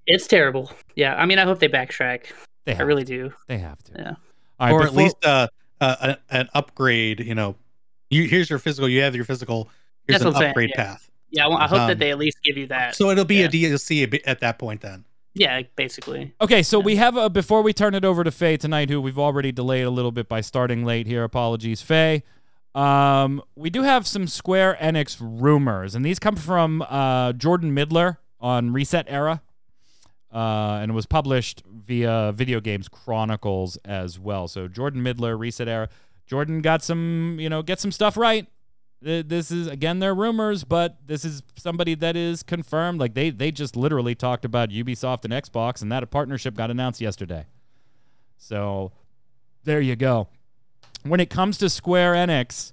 It's 0.07 0.27
terrible. 0.27 0.73
Yeah, 0.97 1.15
I 1.15 1.27
mean, 1.27 1.39
I 1.39 1.45
hope 1.45 1.59
they 1.59 1.69
backtrack. 1.69 2.27
They 2.65 2.73
I 2.73 2.77
have 2.77 2.87
really 2.87 3.05
to. 3.05 3.29
do. 3.29 3.35
They 3.49 3.59
have 3.59 3.83
to. 3.85 3.93
Yeah. 3.97 4.15
All 4.59 4.67
right, 4.67 4.73
or 4.73 4.83
at 4.85 4.95
least 4.95 5.17
uh, 5.25 5.49
uh, 5.81 6.15
an 6.31 6.49
upgrade. 6.55 7.21
You 7.21 7.35
know, 7.35 7.57
you 8.11 8.25
here's 8.29 8.51
your 8.51 8.59
physical. 8.59 8.89
You 8.89 9.03
have 9.03 9.15
your 9.15 9.25
physical. 9.25 9.69
Here's 10.07 10.19
That's 10.21 10.25
an 10.25 10.33
what 10.33 10.39
saying, 10.41 10.51
upgrade 10.51 10.71
yeah. 10.75 10.85
path. 10.85 11.11
Yeah, 11.31 11.47
I, 11.47 11.65
I 11.65 11.69
hope 11.69 11.79
Um, 11.81 11.89
that 11.89 11.99
they 11.99 12.11
at 12.11 12.19
least 12.19 12.39
give 12.45 12.57
you 12.57 12.67
that. 12.69 12.97
So 12.97 13.11
it'll 13.11 13.25
be 13.25 13.37
Yeah. 13.37 13.45
a 13.47 13.49
DLC 13.49 14.21
at 14.27 14.41
that 14.41 14.59
point 14.59 14.81
then. 14.81 15.05
Yeah, 15.35 15.63
basically. 15.77 16.35
Okay, 16.41 16.63
so 16.63 16.81
Yeah. 16.81 16.85
we 16.85 16.97
have 16.97 17.17
a 17.17 17.31
before 17.31 17.63
we 17.63 17.73
turn 17.73 17.95
it 17.95 18.05
over 18.05 18.25
to 18.25 18.31
Faye 18.33 18.57
tonight, 18.57 18.91
who 18.91 19.01
we've 19.01 19.19
already 19.19 19.53
delayed 19.53 19.85
a 19.85 19.91
little 19.91 20.11
bit 20.13 20.29
by 20.29 20.41
starting 20.41 20.85
late 20.85 21.07
here. 21.07 21.23
Apologies, 21.25 21.83
Faye. 21.83 22.23
Um, 22.75 23.43
we 23.57 23.71
do 23.71 23.83
have 23.83 24.07
some 24.07 24.27
Square 24.27 24.79
Enix 24.81 25.17
rumors, 25.21 25.95
and 25.95 26.05
these 26.05 26.19
come 26.19 26.37
from 26.37 26.83
uh, 26.89 27.33
Jordan 27.33 27.75
Middler 27.75 28.21
on 28.39 28.73
Reset 28.73 29.07
Era, 29.09 29.43
uh, 30.33 30.79
and 30.81 30.91
it 30.91 30.95
was 30.95 31.07
published 31.07 31.65
via 31.67 32.33
Video 32.33 32.61
Games 32.61 32.89
Chronicles 32.89 33.77
as 33.85 34.19
well. 34.19 34.47
So 34.47 34.69
Jordan 34.69 35.03
Middler, 35.03 35.37
Reset 35.37 35.67
Era. 35.67 35.89
Jordan 36.27 36.61
got 36.61 36.85
some, 36.85 37.39
you 37.41 37.49
know, 37.49 37.63
get 37.63 37.81
some 37.81 37.91
stuff 37.91 38.17
right. 38.17 38.47
This 39.03 39.51
is 39.51 39.67
again 39.67 39.99
they're 39.99 40.15
rumors, 40.15 40.63
but 40.63 40.99
this 41.07 41.25
is 41.25 41.43
somebody 41.57 41.95
that 41.97 42.17
is 42.17 42.43
confirmed. 42.43 43.01
Like 43.01 43.15
they 43.15 43.31
they 43.31 43.51
just 43.51 43.75
literally 43.75 44.15
talked 44.15 44.45
about 44.45 44.69
Ubisoft 44.69 45.25
and 45.25 45.33
Xbox, 45.33 45.81
and 45.81 45.91
that 45.91 46.03
a 46.03 46.07
partnership 46.07 46.55
got 46.55 46.71
announced 46.71 47.01
yesterday. 47.01 47.47
So 48.37 48.93
there 49.65 49.81
you 49.81 49.97
go. 49.97 50.29
When 51.03 51.21
it 51.21 51.31
comes 51.31 51.57
to 51.59 51.71
Square 51.71 52.15
Enix, 52.15 52.73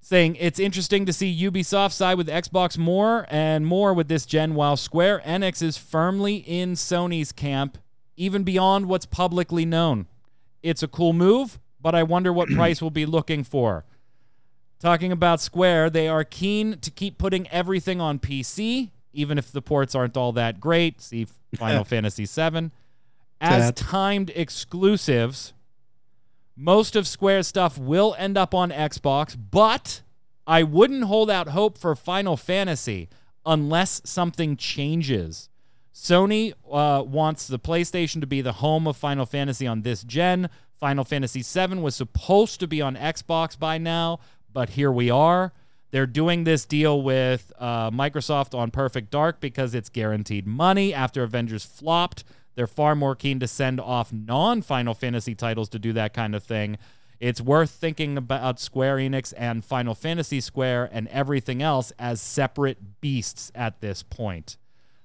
saying 0.00 0.36
it's 0.36 0.58
interesting 0.58 1.06
to 1.06 1.12
see 1.12 1.34
Ubisoft 1.44 1.92
side 1.92 2.18
with 2.18 2.28
Xbox 2.28 2.76
more 2.76 3.26
and 3.28 3.66
more 3.66 3.94
with 3.94 4.08
this 4.08 4.26
gen, 4.26 4.54
while 4.54 4.76
Square 4.76 5.22
Enix 5.24 5.62
is 5.62 5.76
firmly 5.76 6.36
in 6.36 6.72
Sony's 6.72 7.32
camp, 7.32 7.78
even 8.16 8.42
beyond 8.42 8.86
what's 8.86 9.06
publicly 9.06 9.64
known. 9.64 10.06
It's 10.62 10.82
a 10.82 10.88
cool 10.88 11.12
move, 11.12 11.58
but 11.80 11.94
I 11.94 12.02
wonder 12.02 12.32
what 12.32 12.48
price 12.54 12.80
we'll 12.80 12.90
be 12.90 13.06
looking 13.06 13.42
for. 13.44 13.84
Talking 14.78 15.12
about 15.12 15.40
Square, 15.40 15.90
they 15.90 16.08
are 16.08 16.24
keen 16.24 16.78
to 16.78 16.90
keep 16.90 17.16
putting 17.16 17.48
everything 17.48 18.00
on 18.00 18.18
PC, 18.18 18.90
even 19.12 19.38
if 19.38 19.52
the 19.52 19.62
ports 19.62 19.94
aren't 19.94 20.16
all 20.16 20.32
that 20.32 20.60
great. 20.60 21.00
See 21.00 21.26
Final 21.56 21.84
Fantasy 21.84 22.24
VII. 22.26 22.70
As 23.40 23.72
timed 23.72 24.30
exclusives, 24.34 25.52
most 26.56 26.96
of 26.96 27.06
Square's 27.06 27.46
stuff 27.46 27.78
will 27.78 28.14
end 28.18 28.36
up 28.36 28.54
on 28.54 28.70
Xbox, 28.70 29.36
but 29.50 30.02
I 30.46 30.62
wouldn't 30.62 31.04
hold 31.04 31.30
out 31.30 31.48
hope 31.48 31.78
for 31.78 31.94
Final 31.94 32.36
Fantasy 32.36 33.08
unless 33.46 34.02
something 34.04 34.56
changes. 34.56 35.48
Sony 35.94 36.52
uh, 36.70 37.02
wants 37.02 37.46
the 37.46 37.58
PlayStation 37.58 38.20
to 38.20 38.26
be 38.26 38.40
the 38.40 38.54
home 38.54 38.86
of 38.86 38.96
Final 38.96 39.26
Fantasy 39.26 39.66
on 39.66 39.82
this 39.82 40.02
gen. 40.02 40.48
Final 40.78 41.04
Fantasy 41.04 41.42
VII 41.42 41.76
was 41.76 41.94
supposed 41.94 42.60
to 42.60 42.66
be 42.66 42.80
on 42.80 42.96
Xbox 42.96 43.58
by 43.58 43.78
now, 43.78 44.18
but 44.52 44.70
here 44.70 44.90
we 44.90 45.10
are. 45.10 45.52
They're 45.90 46.06
doing 46.06 46.44
this 46.44 46.64
deal 46.64 47.02
with 47.02 47.52
uh, 47.58 47.90
Microsoft 47.90 48.58
on 48.58 48.70
Perfect 48.70 49.10
Dark 49.10 49.40
because 49.40 49.74
it's 49.74 49.90
guaranteed 49.90 50.46
money 50.46 50.94
after 50.94 51.22
Avengers 51.22 51.64
flopped. 51.64 52.24
They're 52.54 52.66
far 52.66 52.94
more 52.94 53.14
keen 53.14 53.40
to 53.40 53.48
send 53.48 53.80
off 53.80 54.12
non 54.12 54.62
Final 54.62 54.94
Fantasy 54.94 55.34
titles 55.34 55.68
to 55.70 55.78
do 55.78 55.92
that 55.94 56.12
kind 56.12 56.34
of 56.34 56.42
thing. 56.42 56.78
It's 57.20 57.40
worth 57.40 57.70
thinking 57.70 58.16
about 58.16 58.58
Square 58.58 58.96
Enix 58.96 59.32
and 59.36 59.64
Final 59.64 59.94
Fantasy 59.94 60.40
Square 60.40 60.90
and 60.92 61.06
everything 61.08 61.62
else 61.62 61.92
as 61.98 62.20
separate 62.20 63.00
beasts 63.00 63.52
at 63.54 63.80
this 63.80 64.02
point. 64.02 64.56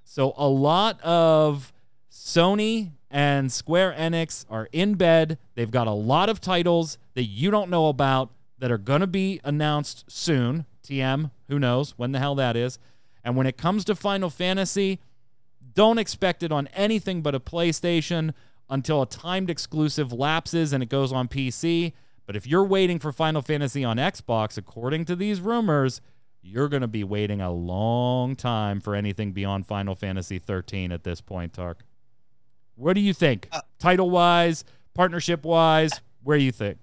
So 0.04 0.34
a 0.36 0.48
lot 0.48 1.00
of 1.02 1.72
Sony 2.12 2.94
and 3.12 3.52
Square 3.52 3.96
Enix 3.98 4.46
are 4.50 4.68
in 4.72 4.96
bed. 4.96 5.38
They've 5.54 5.70
got 5.70 5.86
a 5.86 5.92
lot 5.92 6.28
of 6.28 6.42
titles 6.42 6.98
that 7.14 7.26
you 7.26 7.52
don't 7.52 7.70
know 7.70 7.88
about 7.88 8.32
that 8.58 8.72
are 8.72 8.80
going 8.80 9.02
to 9.02 9.08
be 9.08 9.40
announced 9.44 10.06
soon. 10.08 10.66
TM, 10.84 11.32
who 11.50 11.60
knows 11.60 11.94
when 11.98 12.14
the 12.14 12.20
hell 12.20 12.36
that 12.36 12.56
is. 12.56 12.80
And 13.24 13.36
when 13.36 13.46
it 13.46 13.58
comes 13.58 13.84
to 13.86 13.96
Final 13.96 14.30
Fantasy, 14.30 15.00
don't 15.78 16.00
expect 16.00 16.42
it 16.42 16.52
on 16.52 16.66
anything 16.74 17.22
but 17.22 17.36
a 17.36 17.40
PlayStation 17.40 18.34
until 18.68 19.04
a 19.04 19.06
timed 19.06 19.48
exclusive 19.48 20.12
lapses 20.12 20.74
and 20.74 20.82
it 20.82 20.90
goes 20.90 21.14
on 21.14 21.28
PC. 21.28 21.94
But 22.26 22.36
if 22.36 22.48
you're 22.48 22.64
waiting 22.64 22.98
for 22.98 23.12
Final 23.12 23.44
Fantasy 23.44 23.84
on 23.84 23.98
Xbox, 23.98 24.58
according 24.58 25.06
to 25.06 25.16
these 25.16 25.40
rumors, 25.40 26.02
you're 26.42 26.68
going 26.68 26.82
to 26.82 26.88
be 26.88 27.04
waiting 27.04 27.42
a 27.42 27.52
long 27.52 28.36
time 28.36 28.82
for 28.82 28.96
anything 28.96 29.34
beyond 29.34 29.68
Final 29.68 29.94
Fantasy 29.94 30.40
13 30.40 30.92
at 30.92 31.04
this 31.04 31.22
point, 31.22 31.54
Tark. 31.54 31.84
What 32.74 32.94
do 32.94 33.00
you 33.00 33.14
think? 33.14 33.48
Uh, 33.52 33.62
Title 33.78 34.10
wise, 34.10 34.66
partnership 34.96 35.46
wise, 35.46 35.92
where 36.24 36.40
do 36.40 36.44
you 36.44 36.52
think? 36.52 36.80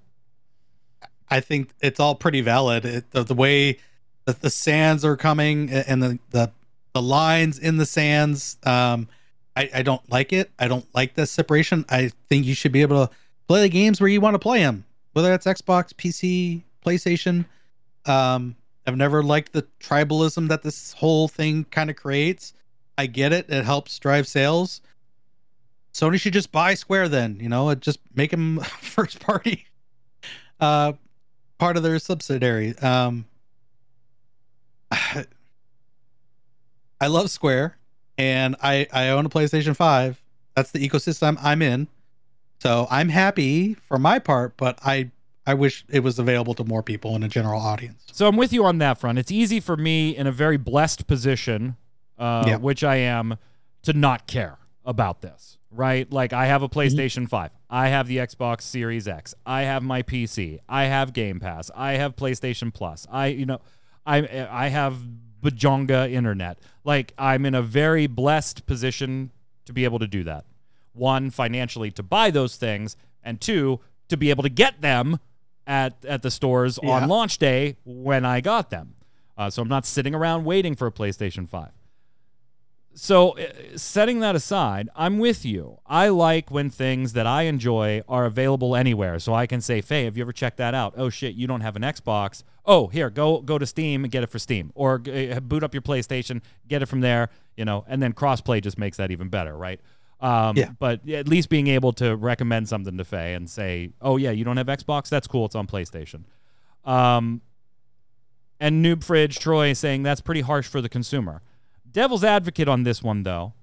I 1.28 1.40
think 1.40 1.70
it's 1.80 1.98
all 1.98 2.14
pretty 2.14 2.42
valid. 2.42 2.84
It, 2.84 3.10
the, 3.10 3.24
the 3.24 3.34
way 3.34 3.78
that 4.24 4.40
the 4.40 4.50
sands 4.50 5.04
are 5.04 5.16
coming 5.16 5.68
and 5.68 6.00
the 6.00 6.18
the, 6.30 6.52
the 6.94 7.02
lines 7.02 7.58
in 7.58 7.76
the 7.76 7.84
sands, 7.84 8.56
um, 8.64 9.08
I, 9.56 9.68
I 9.74 9.82
don't 9.82 10.08
like 10.10 10.32
it. 10.32 10.50
I 10.58 10.68
don't 10.68 10.86
like 10.94 11.14
the 11.14 11.26
separation. 11.26 11.84
I 11.88 12.10
think 12.28 12.46
you 12.46 12.54
should 12.54 12.72
be 12.72 12.82
able 12.82 13.06
to 13.06 13.12
play 13.48 13.62
the 13.62 13.68
games 13.68 14.00
where 14.00 14.08
you 14.08 14.20
want 14.20 14.34
to 14.34 14.38
play 14.38 14.60
them, 14.60 14.84
whether 15.12 15.28
that's 15.28 15.46
Xbox, 15.46 15.92
PC, 15.92 16.62
PlayStation. 16.84 17.44
Um, 18.06 18.56
I've 18.86 18.96
never 18.96 19.22
liked 19.22 19.52
the 19.52 19.66
tribalism 19.80 20.48
that 20.48 20.62
this 20.62 20.92
whole 20.92 21.28
thing 21.28 21.64
kind 21.64 21.90
of 21.90 21.96
creates. 21.96 22.54
I 22.96 23.06
get 23.06 23.32
it; 23.32 23.50
it 23.50 23.64
helps 23.64 23.98
drive 23.98 24.28
sales. 24.28 24.80
Sony 25.92 26.20
should 26.20 26.32
just 26.32 26.50
buy 26.52 26.74
Square 26.74 27.10
then, 27.10 27.38
you 27.40 27.48
know, 27.48 27.72
just 27.74 28.00
make 28.14 28.30
them 28.30 28.60
first 28.80 29.20
party. 29.20 29.66
Uh, 30.60 30.92
part 31.58 31.76
of 31.76 31.82
their 31.82 31.98
subsidiary. 31.98 32.76
Um, 32.78 33.26
I 37.00 37.06
love 37.08 37.30
Square, 37.30 37.76
and 38.18 38.56
I 38.62 38.86
I 38.92 39.08
own 39.08 39.26
a 39.26 39.28
PlayStation 39.28 39.76
Five. 39.76 40.22
That's 40.54 40.70
the 40.70 40.86
ecosystem 40.88 41.36
I'm 41.42 41.60
in, 41.62 41.88
so 42.60 42.86
I'm 42.90 43.08
happy 43.08 43.74
for 43.74 43.98
my 43.98 44.18
part. 44.18 44.56
But 44.56 44.78
I 44.84 45.10
I 45.46 45.54
wish 45.54 45.84
it 45.90 46.00
was 46.00 46.18
available 46.18 46.54
to 46.54 46.64
more 46.64 46.82
people 46.82 47.14
in 47.16 47.22
a 47.22 47.28
general 47.28 47.60
audience. 47.60 48.04
So 48.12 48.26
I'm 48.28 48.36
with 48.36 48.52
you 48.52 48.64
on 48.64 48.78
that 48.78 48.98
front. 48.98 49.18
It's 49.18 49.32
easy 49.32 49.60
for 49.60 49.76
me 49.76 50.16
in 50.16 50.26
a 50.26 50.32
very 50.32 50.56
blessed 50.56 51.06
position, 51.06 51.76
uh, 52.18 52.44
Yeah. 52.46 52.56
which 52.56 52.82
I 52.84 52.96
am, 52.96 53.36
to 53.82 53.92
not 53.92 54.26
care 54.26 54.56
about 54.86 55.20
this, 55.20 55.58
right? 55.70 56.10
Like 56.10 56.32
I 56.32 56.46
have 56.46 56.62
a 56.62 56.68
PlayStation 56.68 57.28
5. 57.28 57.50
I 57.68 57.88
have 57.88 58.06
the 58.06 58.18
Xbox 58.18 58.62
Series 58.62 59.06
X. 59.08 59.34
I 59.44 59.62
have 59.62 59.82
my 59.82 60.02
PC. 60.02 60.60
I 60.68 60.84
have 60.84 61.12
Game 61.12 61.40
Pass. 61.40 61.70
I 61.74 61.94
have 61.94 62.14
PlayStation 62.16 62.72
Plus. 62.72 63.06
I, 63.10 63.26
you 63.26 63.44
know, 63.46 63.60
I 64.06 64.46
I 64.50 64.68
have 64.68 64.96
bajonga 65.44 66.10
internet. 66.10 66.58
Like 66.84 67.12
I'm 67.18 67.44
in 67.46 67.54
a 67.54 67.62
very 67.62 68.06
blessed 68.06 68.66
position 68.66 69.30
to 69.66 69.72
be 69.72 69.84
able 69.84 69.98
to 70.00 70.06
do 70.06 70.24
that. 70.24 70.44
One, 70.92 71.30
financially 71.30 71.90
to 71.92 72.02
buy 72.02 72.30
those 72.30 72.56
things, 72.56 72.96
and 73.22 73.40
two, 73.40 73.80
to 74.08 74.16
be 74.16 74.30
able 74.30 74.42
to 74.42 74.48
get 74.48 74.80
them 74.80 75.18
at 75.66 76.04
at 76.04 76.22
the 76.22 76.30
stores 76.30 76.78
Yeah. 76.82 76.90
on 76.90 77.08
launch 77.08 77.38
day 77.38 77.76
when 77.84 78.24
I 78.24 78.40
got 78.40 78.70
them. 78.70 78.94
Uh, 79.36 79.50
so 79.50 79.62
I'm 79.62 79.68
not 79.68 79.84
sitting 79.86 80.14
around 80.14 80.44
waiting 80.44 80.74
for 80.76 80.86
a 80.86 80.92
PlayStation 80.92 81.48
5. 81.48 81.70
So, 82.96 83.30
uh, 83.36 83.76
setting 83.76 84.20
that 84.20 84.36
aside, 84.36 84.88
I'm 84.94 85.18
with 85.18 85.44
you. 85.44 85.78
I 85.84 86.08
like 86.08 86.50
when 86.50 86.70
things 86.70 87.12
that 87.14 87.26
I 87.26 87.42
enjoy 87.42 88.02
are 88.08 88.24
available 88.24 88.76
anywhere. 88.76 89.18
So 89.18 89.34
I 89.34 89.46
can 89.46 89.60
say, 89.60 89.80
Faye, 89.80 90.04
have 90.04 90.16
you 90.16 90.22
ever 90.22 90.32
checked 90.32 90.58
that 90.58 90.74
out? 90.74 90.94
Oh 90.96 91.10
shit, 91.10 91.34
you 91.34 91.46
don't 91.46 91.60
have 91.60 91.74
an 91.76 91.82
Xbox. 91.82 92.44
Oh, 92.64 92.86
here, 92.86 93.10
go 93.10 93.40
go 93.40 93.58
to 93.58 93.66
Steam 93.66 94.04
and 94.04 94.12
get 94.12 94.22
it 94.22 94.28
for 94.30 94.38
Steam, 94.38 94.70
or 94.74 95.02
uh, 95.08 95.40
boot 95.40 95.64
up 95.64 95.74
your 95.74 95.82
PlayStation, 95.82 96.40
get 96.68 96.82
it 96.82 96.86
from 96.86 97.00
there. 97.00 97.30
You 97.56 97.64
know, 97.64 97.84
and 97.88 98.02
then 98.02 98.12
crossplay 98.12 98.62
just 98.62 98.78
makes 98.78 98.96
that 98.98 99.10
even 99.10 99.28
better, 99.28 99.56
right? 99.56 99.80
Um, 100.20 100.56
Yeah. 100.56 100.70
But 100.78 101.08
at 101.08 101.28
least 101.28 101.48
being 101.48 101.66
able 101.66 101.92
to 101.94 102.14
recommend 102.16 102.68
something 102.68 102.96
to 102.96 103.04
Faye 103.04 103.34
and 103.34 103.50
say, 103.50 103.90
oh 104.00 104.16
yeah, 104.16 104.30
you 104.30 104.44
don't 104.44 104.56
have 104.56 104.68
Xbox? 104.68 105.08
That's 105.08 105.26
cool. 105.26 105.46
It's 105.46 105.54
on 105.54 105.66
PlayStation. 105.66 106.24
Um, 106.84 107.40
and 108.60 108.84
Noob 108.84 109.02
Fridge 109.02 109.38
Troy 109.38 109.72
saying 109.72 110.04
that's 110.04 110.20
pretty 110.20 110.40
harsh 110.42 110.66
for 110.68 110.80
the 110.80 110.88
consumer. 110.88 111.42
Devil's 111.94 112.24
advocate 112.24 112.68
on 112.68 112.82
this 112.82 113.02
one, 113.02 113.22
though. 113.22 113.54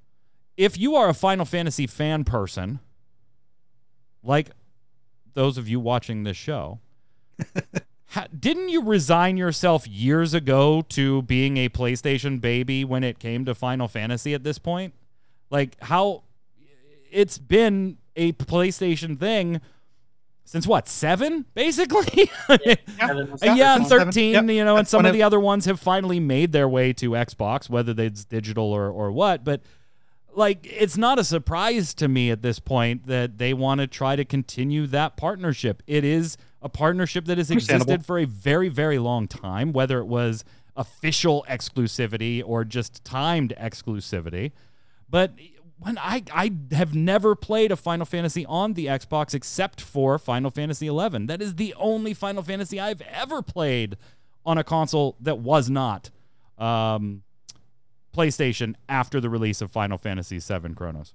If 0.57 0.79
you 0.79 0.95
are 0.95 1.09
a 1.09 1.13
Final 1.13 1.45
Fantasy 1.45 1.85
fan 1.85 2.23
person, 2.23 2.79
like 4.23 4.51
those 5.33 5.57
of 5.57 5.67
you 5.67 5.79
watching 5.79 6.23
this 6.23 6.37
show, 6.37 6.79
didn't 8.39 8.69
you 8.69 8.83
resign 8.83 9.35
yourself 9.35 9.85
years 9.85 10.33
ago 10.33 10.81
to 10.89 11.21
being 11.23 11.57
a 11.57 11.67
PlayStation 11.67 12.39
baby 12.39 12.85
when 12.85 13.03
it 13.03 13.19
came 13.19 13.43
to 13.45 13.53
Final 13.53 13.89
Fantasy 13.89 14.33
at 14.33 14.43
this 14.43 14.57
point? 14.57 14.93
Like, 15.49 15.75
how 15.83 16.23
it's 17.11 17.37
been 17.37 17.97
a 18.15 18.31
PlayStation 18.33 19.19
thing 19.19 19.59
since 20.43 20.67
what, 20.67 20.87
seven, 20.87 21.45
basically? 21.53 22.29
Seven. 22.99 23.31
Uh, 23.41 23.53
yeah, 23.55 23.77
13, 23.77 24.33
Yep. 24.33 24.43
you 24.49 24.65
know, 24.65 24.77
and 24.77 24.87
some 24.87 25.05
of 25.05 25.13
the 25.13 25.23
other 25.23 25.39
ones 25.39 25.65
have 25.65 25.79
finally 25.79 26.19
made 26.19 26.51
their 26.51 26.67
way 26.67 26.91
to 26.93 27.11
Xbox, 27.11 27.69
whether 27.69 27.93
it's 28.01 28.25
digital 28.25 28.65
or, 28.65 28.89
or 28.89 29.11
what. 29.11 29.43
But, 29.45 29.61
like, 30.35 30.59
it's 30.63 30.97
not 30.97 31.19
a 31.19 31.23
surprise 31.23 31.93
to 31.95 32.07
me 32.07 32.31
at 32.31 32.41
this 32.41 32.59
point 32.59 33.07
that 33.07 33.37
they 33.37 33.53
want 33.53 33.79
to 33.81 33.87
try 33.87 34.15
to 34.15 34.25
continue 34.25 34.87
that 34.87 35.15
partnership. 35.15 35.83
It 35.87 36.03
is 36.03 36.37
a 36.61 36.69
partnership 36.69 37.25
that 37.25 37.37
has 37.37 37.49
existed 37.49 38.05
for 38.05 38.19
a 38.19 38.25
very, 38.25 38.67
very 38.69 38.99
long 38.99 39.27
time, 39.27 39.71
whether 39.71 39.99
it 39.99 40.05
was 40.07 40.43
official 40.75 41.45
exclusivity 41.49 42.41
or 42.45 42.63
just 42.65 43.03
timed 43.05 43.53
exclusivity. 43.59 44.51
But 45.09 45.33
when 45.81 45.97
I 45.97 46.23
I 46.33 46.51
have 46.71 46.93
never 46.95 47.35
played 47.35 47.71
a 47.71 47.75
Final 47.75 48.05
Fantasy 48.05 48.45
on 48.45 48.73
the 48.73 48.85
Xbox 48.85 49.33
except 49.33 49.81
for 49.81 50.17
Final 50.17 50.49
Fantasy 50.51 50.87
11. 50.87 51.25
That 51.27 51.41
is 51.41 51.55
the 51.55 51.73
only 51.77 52.13
Final 52.13 52.43
Fantasy 52.43 52.79
I've 52.79 53.01
ever 53.01 53.41
played 53.41 53.97
on 54.45 54.57
a 54.57 54.63
console 54.63 55.15
that 55.21 55.39
was 55.39 55.69
not 55.69 56.09
um, 56.57 57.23
PlayStation 58.15 58.75
after 58.89 59.19
the 59.19 59.29
release 59.29 59.61
of 59.61 59.71
Final 59.71 59.97
Fantasy 59.97 60.39
VII 60.39 60.73
Kronos. 60.75 61.13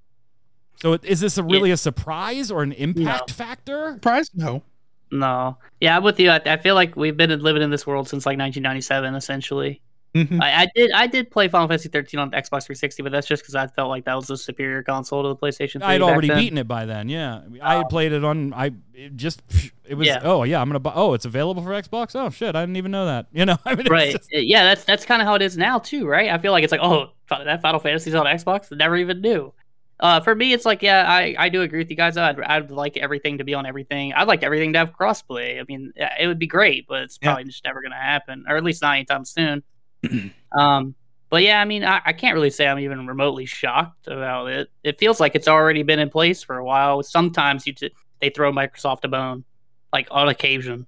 So 0.83 0.95
is 1.03 1.21
this 1.21 1.39
a 1.39 1.43
really 1.43 1.71
a 1.71 1.77
surprise 1.77 2.51
or 2.51 2.63
an 2.63 2.73
impact 2.73 3.31
No. 3.31 3.35
factor? 3.35 3.93
Surprise? 3.95 4.31
No. 4.35 4.63
No. 5.11 5.57
Yeah, 5.81 5.97
I'm 5.97 6.03
with 6.03 6.19
you. 6.21 6.31
I, 6.31 6.41
I 6.45 6.57
feel 6.59 6.75
like 6.75 6.97
we've 6.97 7.17
been 7.17 7.31
living 7.41 7.63
in 7.63 7.71
this 7.71 7.87
world 7.87 8.09
since 8.09 8.27
like 8.27 8.39
1997, 8.39 9.15
essentially. 9.15 9.81
Mhm. 10.17 10.41
I, 10.43 10.63
I 10.63 10.67
did 10.75 10.91
I 10.93 11.07
did 11.07 11.31
play 11.31 11.49
Final 11.49 11.69
Fantasy 11.69 11.89
13 11.89 12.19
on 12.21 12.31
Xbox 12.31 12.65
360, 12.67 13.03
but 13.03 13.13
that's 13.13 13.27
just 13.27 13.43
because 13.43 13.55
I 13.55 13.67
felt 13.67 13.89
like 13.91 14.05
that 14.07 14.15
was 14.15 14.31
a 14.31 14.37
superior 14.37 14.83
console 14.83 15.23
to 15.23 15.29
the 15.29 15.37
PlayStation 15.37 15.75
3. 15.75 15.83
I 15.83 15.93
had 15.93 16.03
already 16.03 16.29
then. 16.29 16.39
beaten 16.39 16.59
it 16.59 16.67
by 16.69 16.87
then. 16.87 17.09
Yeah, 17.09 17.43
I 17.63 17.77
had 17.77 17.89
played 17.89 18.13
it 18.13 18.25
on. 18.25 18.53
I 18.55 18.71
it 18.95 19.17
just 19.17 19.43
it 19.85 19.95
was. 19.95 20.07
Yeah. 20.07 20.21
Oh 20.23 20.43
yeah, 20.45 20.61
I'm 20.61 20.69
gonna 20.69 20.81
buy. 20.81 20.93
Oh, 20.95 21.15
it's 21.15 21.25
available 21.27 21.63
for 21.63 21.71
Xbox. 21.71 22.17
Oh 22.17 22.31
shit, 22.31 22.57
I 22.57 22.63
didn't 22.63 22.77
even 22.77 22.91
know 22.91 23.07
that. 23.07 23.27
You 23.33 23.45
know, 23.45 23.57
I 23.65 23.75
mean, 23.75 23.87
Right. 23.91 24.13
just- 24.13 24.29
Yeah, 24.33 24.65
that's 24.65 24.85
that's 24.85 25.05
kind 25.05 25.21
of 25.21 25.29
how 25.29 25.35
it 25.35 25.43
is 25.43 25.57
now 25.57 25.79
too, 25.79 26.07
right? 26.07 26.31
I 26.31 26.39
feel 26.39 26.53
like 26.53 26.65
it's 26.65 26.73
like, 26.73 26.81
oh, 26.83 27.11
that 27.29 27.61
Final 27.63 27.81
Fantasy's 27.81 28.15
on 28.15 28.27
Xbox. 28.27 28.73
I 28.73 28.77
never 28.77 28.97
even 28.97 29.21
knew. 29.21 29.53
Uh, 29.99 30.21
for 30.21 30.35
me, 30.35 30.53
it's 30.53 30.67
like, 30.67 30.83
yeah, 30.83 31.11
I, 31.11 31.35
I 31.39 31.49
do 31.49 31.63
agree 31.63 31.79
with 31.79 31.89
you 31.89 31.97
guys. 31.97 32.19
I'd, 32.19 32.39
I'd 32.39 32.71
like 32.71 32.99
everything 32.99 33.39
to 33.39 33.45
be 33.45 33.55
on 33.55 33.65
everything. 33.65 34.13
I'd 34.13 34.29
like 34.29 34.43
everything 34.43 34.75
to 34.75 34.79
have 34.81 34.93
crossplay. 34.93 35.59
I 35.59 35.65
mean, 35.67 35.95
it 36.21 36.27
would 36.27 36.39
be 36.39 36.47
great, 36.47 36.87
but 36.87 37.05
it's 37.05 37.19
Yeah. 37.23 37.29
probably 37.31 37.45
just 37.45 37.65
never 37.65 37.81
going 37.81 37.93
to 37.93 37.97
happen, 37.97 38.45
or 38.47 38.59
at 38.59 38.63
least 38.63 38.83
not 38.83 38.95
anytime 38.97 39.25
soon. 39.25 39.63
um, 40.53 40.95
but 41.29 41.43
yeah, 41.43 41.61
I 41.61 41.65
mean, 41.65 41.85
I, 41.85 42.01
I 42.05 42.13
can't 42.13 42.35
really 42.35 42.51
say 42.51 42.67
I'm 42.67 42.79
even 42.79 43.07
remotely 43.07 43.47
shocked 43.47 44.07
about 44.07 44.47
it. 44.47 44.71
It 44.85 44.99
feels 44.99 45.19
like 45.19 45.35
it's 45.35 45.49
already 45.49 45.83
been 45.83 45.99
in 45.99 46.09
place 46.09 46.43
for 46.43 46.59
a 46.59 46.65
while. 46.65 47.03
Sometimes 47.03 47.67
you 47.67 47.73
t- 47.73 47.93
they 48.21 48.31
throw 48.31 48.53
Microsoft 48.53 49.05
a 49.05 49.09
bone, 49.09 49.45
like 49.93 50.07
on 50.11 50.29
occasion. 50.29 50.87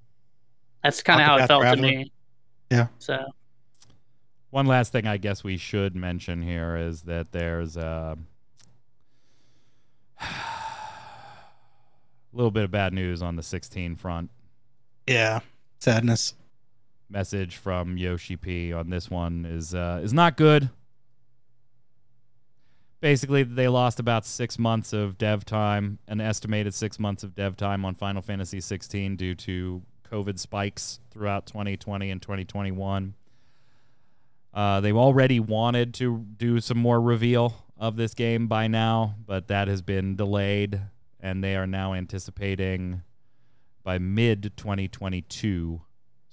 That's 0.83 1.03
kind 1.03 1.21
of 1.21 1.27
how 1.27 1.37
it 1.39 1.49
felt 1.49 1.65
to 1.65 1.77
me. 1.77 2.13
Yeah. 2.71 2.87
So 2.99 3.19
One 4.51 4.67
last 4.67 4.93
thing 4.93 5.07
I 5.07 5.17
guess 5.17 5.43
we 5.43 5.57
should 5.57 5.97
mention 5.97 6.41
here 6.41 6.77
is 6.77 7.03
that 7.03 7.33
there's 7.33 7.77
uh, 7.77 8.15
a 10.21 10.25
little 12.33 12.51
bit 12.53 12.65
of 12.65 12.71
bad 12.71 12.93
news 12.93 13.23
on 13.23 13.37
the 13.37 13.43
16 13.43 13.97
front. 13.97 14.31
Yeah. 15.07 15.41
Sadness. 15.81 16.35
Message 17.11 17.57
from 17.57 17.97
Yoshi 17.97 18.37
P 18.37 18.73
on 18.73 18.91
this 18.91 19.11
one 19.11 19.47
is 19.47 19.75
uh, 19.75 20.01
is 20.03 20.13
not 20.13 20.37
good. 20.37 20.71
Basically, 23.01 23.45
they 23.45 23.69
lost 23.69 24.01
about 24.01 24.27
six 24.27 24.59
months 24.59 24.93
of 24.93 25.17
dev 25.17 25.45
time, 25.45 26.01
an 26.09 26.21
estimated 26.21 26.75
six 26.75 26.99
months 26.99 27.23
of 27.23 27.35
dev 27.35 27.57
time 27.57 27.85
on 27.85 27.95
Final 27.95 28.21
Fantasy 28.21 28.61
16 28.61 29.15
due 29.17 29.35
to 29.37 29.83
COVID 30.11 30.39
spikes 30.39 31.01
throughout 31.11 31.47
2020 31.47 32.11
and 32.11 32.21
2021. 32.21 33.15
Uh, 34.53 34.81
they've 34.81 34.97
already 34.97 35.39
wanted 35.39 35.95
to 35.95 36.27
do 36.37 36.61
some 36.61 36.79
more 36.79 37.01
reveal 37.01 37.55
of 37.79 37.97
this 37.97 38.15
game 38.15 38.49
by 38.49 38.67
now, 38.67 39.15
but 39.25 39.47
that 39.49 39.69
has 39.69 39.83
been 39.83 40.17
delayed, 40.17 40.81
and 41.21 41.45
they 41.45 41.55
are 41.55 41.67
now 41.67 41.95
anticipating 41.95 43.03
by 43.85 43.99
mid 43.99 44.53
2022, 44.57 45.81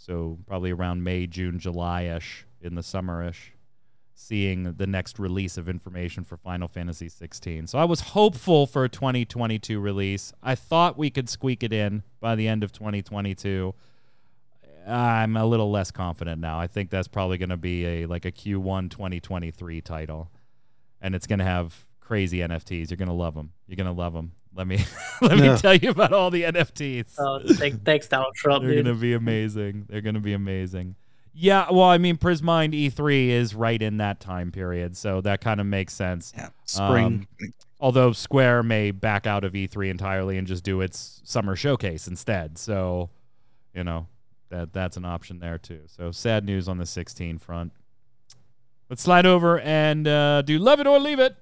so 0.06 0.38
probably 0.46 0.72
around 0.72 1.04
May, 1.04 1.26
June, 1.26 1.58
July 1.58 2.04
ish, 2.04 2.46
in 2.62 2.76
the 2.76 2.84
summer 2.84 3.28
ish, 3.28 3.54
seeing 4.14 4.74
the 4.74 4.86
next 4.86 5.18
release 5.18 5.58
of 5.58 5.68
information 5.68 6.24
for 6.24 6.38
Final 6.38 6.68
Fantasy 6.68 7.10
16. 7.10 7.66
So 7.66 7.80
I 7.80 7.86
was 7.86 8.02
hopeful 8.02 8.68
for 8.68 8.84
a 8.84 8.90
2022 8.90 9.80
release. 9.80 10.32
I 10.44 10.54
thought 10.54 10.96
we 10.96 11.10
could 11.10 11.28
squeak 11.28 11.64
it 11.64 11.74
in 11.74 12.04
by 12.20 12.36
the 12.36 12.48
end 12.48 12.64
of 12.64 12.72
2022. 12.72 13.74
I'm 14.88 15.36
a 15.36 15.46
little 15.46 15.72
less 15.72 15.90
confident 15.90 16.40
now. 16.40 16.60
I 16.60 16.68
think 16.68 16.92
that's 16.92 17.08
probably 17.08 17.40
going 17.40 17.50
to 17.50 17.58
be 17.58 17.86
a 17.86 18.06
like 18.06 18.26
a 18.26 18.32
Q1 18.32 18.92
2023 18.92 19.82
title, 19.82 20.30
and 21.02 21.16
it's 21.16 21.26
going 21.26 21.40
to 21.40 21.46
have 21.46 21.74
crazy 22.00 22.40
NFTs. 22.40 22.92
You're 22.92 22.98
going 22.98 23.08
to 23.08 23.14
love 23.14 23.34
them. 23.34 23.54
You're 23.68 23.78
going 23.78 23.88
to 23.88 24.00
love 24.00 24.14
them. 24.14 24.34
Let 24.56 24.68
me 24.68 24.84
let 25.22 25.38
me 25.38 25.56
tell 25.58 25.76
you 25.76 25.90
about 25.90 26.14
all 26.14 26.32
the 26.32 26.44
NFTs. 26.44 27.20
uh, 27.20 27.54
thank, 27.56 27.84
thanks, 27.84 28.08
Donald 28.08 28.34
Trump, 28.36 28.64
They're 28.64 28.76
dude. 28.76 28.86
gonna 28.86 28.98
be 28.98 29.14
amazing. 29.14 29.86
They're 29.90 30.02
gonna 30.02 30.20
be 30.22 30.34
amazing. 30.34 30.96
Yeah, 31.38 31.68
well, 31.70 31.84
I 31.90 31.98
mean, 31.98 32.16
Prismind 32.16 32.74
E3 32.74 33.28
is 33.28 33.54
right 33.54 33.82
in 33.82 33.98
that 33.98 34.22
time 34.22 34.54
period, 34.54 34.96
so 34.96 35.20
that 35.20 35.42
kind 35.42 35.60
of 35.60 35.66
makes 35.68 35.94
sense. 35.94 36.32
Yeah. 36.34 36.48
Spring. 36.64 37.28
Although 37.82 38.14
Square 38.14 38.64
may 38.64 38.92
back 38.92 39.28
out 39.28 39.44
of 39.44 39.52
E3 39.52 39.90
entirely 39.90 40.38
and 40.38 40.48
just 40.48 40.64
do 40.64 40.80
its 40.80 41.20
summer 41.26 41.58
showcase 41.58 42.08
instead, 42.08 42.58
so 42.58 43.10
you 43.74 43.84
know 43.84 44.08
that 44.48 44.72
that's 44.72 44.96
an 44.96 45.04
option 45.04 45.40
there 45.40 45.58
too. 45.58 45.82
So 45.88 46.12
sad 46.12 46.46
news 46.46 46.70
on 46.70 46.78
the 46.78 46.86
16 46.86 47.38
front. 47.40 47.74
Let's 48.90 49.02
slide 49.02 49.26
over 49.26 49.60
and 49.60 50.08
uh, 50.08 50.42
do 50.44 50.58
love 50.58 50.80
it 50.80 50.88
or 50.88 51.00
leave 51.00 51.20
it. 51.20 51.36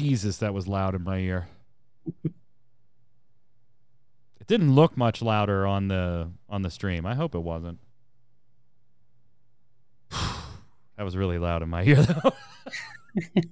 Jesus, 0.00 0.38
that 0.38 0.54
was 0.54 0.66
loud 0.66 0.94
in 0.94 1.04
my 1.04 1.18
ear. 1.18 1.46
it 2.24 2.32
didn't 4.46 4.74
look 4.74 4.96
much 4.96 5.20
louder 5.20 5.66
on 5.66 5.88
the 5.88 6.30
on 6.48 6.62
the 6.62 6.70
stream. 6.70 7.04
I 7.04 7.14
hope 7.14 7.34
it 7.34 7.40
wasn't. 7.40 7.78
that 10.10 11.04
was 11.04 11.18
really 11.18 11.36
loud 11.36 11.62
in 11.62 11.68
my 11.68 11.84
ear 11.84 12.02
though. 12.02 12.32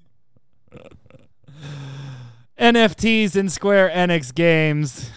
NFTs 2.58 3.36
in 3.36 3.50
Square 3.50 3.90
Enix 3.90 4.34
games. 4.34 5.10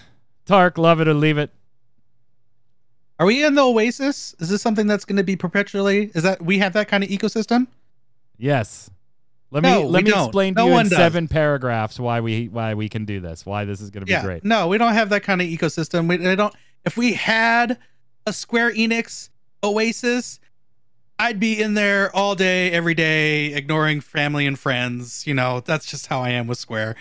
Tark, 0.45 0.77
love 0.77 0.99
it 0.99 1.07
or 1.07 1.13
leave 1.13 1.37
it. 1.37 1.49
Are 3.19 3.25
we 3.25 3.45
in 3.45 3.55
the 3.55 3.63
Oasis? 3.63 4.35
Is 4.39 4.49
this 4.49 4.61
something 4.61 4.85
that's 4.85 5.05
going 5.05 5.15
to 5.15 5.23
be 5.23 5.37
perpetually? 5.37 6.11
Is 6.13 6.23
that 6.23 6.41
we 6.41 6.57
have 6.57 6.73
that 6.73 6.89
kind 6.89 7.05
of 7.05 7.09
ecosystem? 7.09 7.67
Yes. 8.37 8.91
Let 9.51 9.63
No, 9.63 9.81
me 9.83 9.87
let 9.89 10.03
me 10.05 10.11
don't. 10.11 10.25
explain 10.27 10.55
to 10.55 10.61
No 10.61 10.65
you 10.65 10.71
in 10.71 10.75
one 10.75 10.89
does. 10.89 10.97
seven 10.97 11.27
paragraphs 11.27 11.99
why 11.99 12.21
we 12.21 12.47
why 12.47 12.73
we 12.73 12.87
can 12.89 13.03
do 13.05 13.19
this. 13.19 13.45
Why 13.45 13.65
this 13.65 13.81
is 13.81 13.89
going 13.89 14.01
to 14.01 14.05
be 14.05 14.13
yeah. 14.13 14.23
great. 14.23 14.45
No, 14.45 14.67
we 14.67 14.77
don't 14.77 14.93
have 14.93 15.09
that 15.09 15.23
kind 15.23 15.41
of 15.41 15.47
ecosystem. 15.47 16.07
We 16.07 16.25
I 16.27 16.35
don't. 16.35 16.53
If 16.85 16.95
we 16.97 17.13
had 17.13 17.77
a 18.25 18.31
Square 18.33 18.71
Enix 18.73 19.29
Oasis, 19.63 20.39
I'd 21.19 21.39
be 21.39 21.61
in 21.61 21.73
there 21.73 22.15
all 22.15 22.33
day, 22.35 22.71
every 22.71 22.93
day, 22.93 23.53
ignoring 23.53 23.99
family 24.01 24.47
and 24.47 24.57
friends. 24.57 25.27
You 25.27 25.33
know, 25.33 25.59
that's 25.59 25.85
just 25.85 26.07
how 26.07 26.21
I 26.21 26.29
am 26.29 26.47
with 26.47 26.57
Square. 26.57 26.95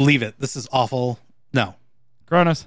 Leave 0.00 0.22
it. 0.22 0.38
This 0.38 0.56
is 0.56 0.68
awful. 0.72 1.18
No. 1.52 1.74
Kronos. 2.26 2.66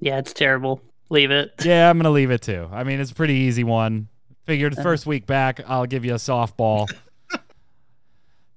Yeah, 0.00 0.18
it's 0.18 0.32
terrible. 0.32 0.82
Leave 1.08 1.30
it. 1.30 1.52
Yeah, 1.64 1.88
I'm 1.88 1.98
gonna 1.98 2.10
leave 2.10 2.30
it 2.30 2.42
too. 2.42 2.68
I 2.72 2.84
mean, 2.84 3.00
it's 3.00 3.12
a 3.12 3.14
pretty 3.14 3.34
easy 3.34 3.64
one. 3.64 4.08
Figured 4.44 4.74
Uh-huh. 4.74 4.82
first 4.82 5.06
week 5.06 5.26
back, 5.26 5.60
I'll 5.66 5.86
give 5.86 6.04
you 6.04 6.12
a 6.12 6.18
softball. 6.18 6.88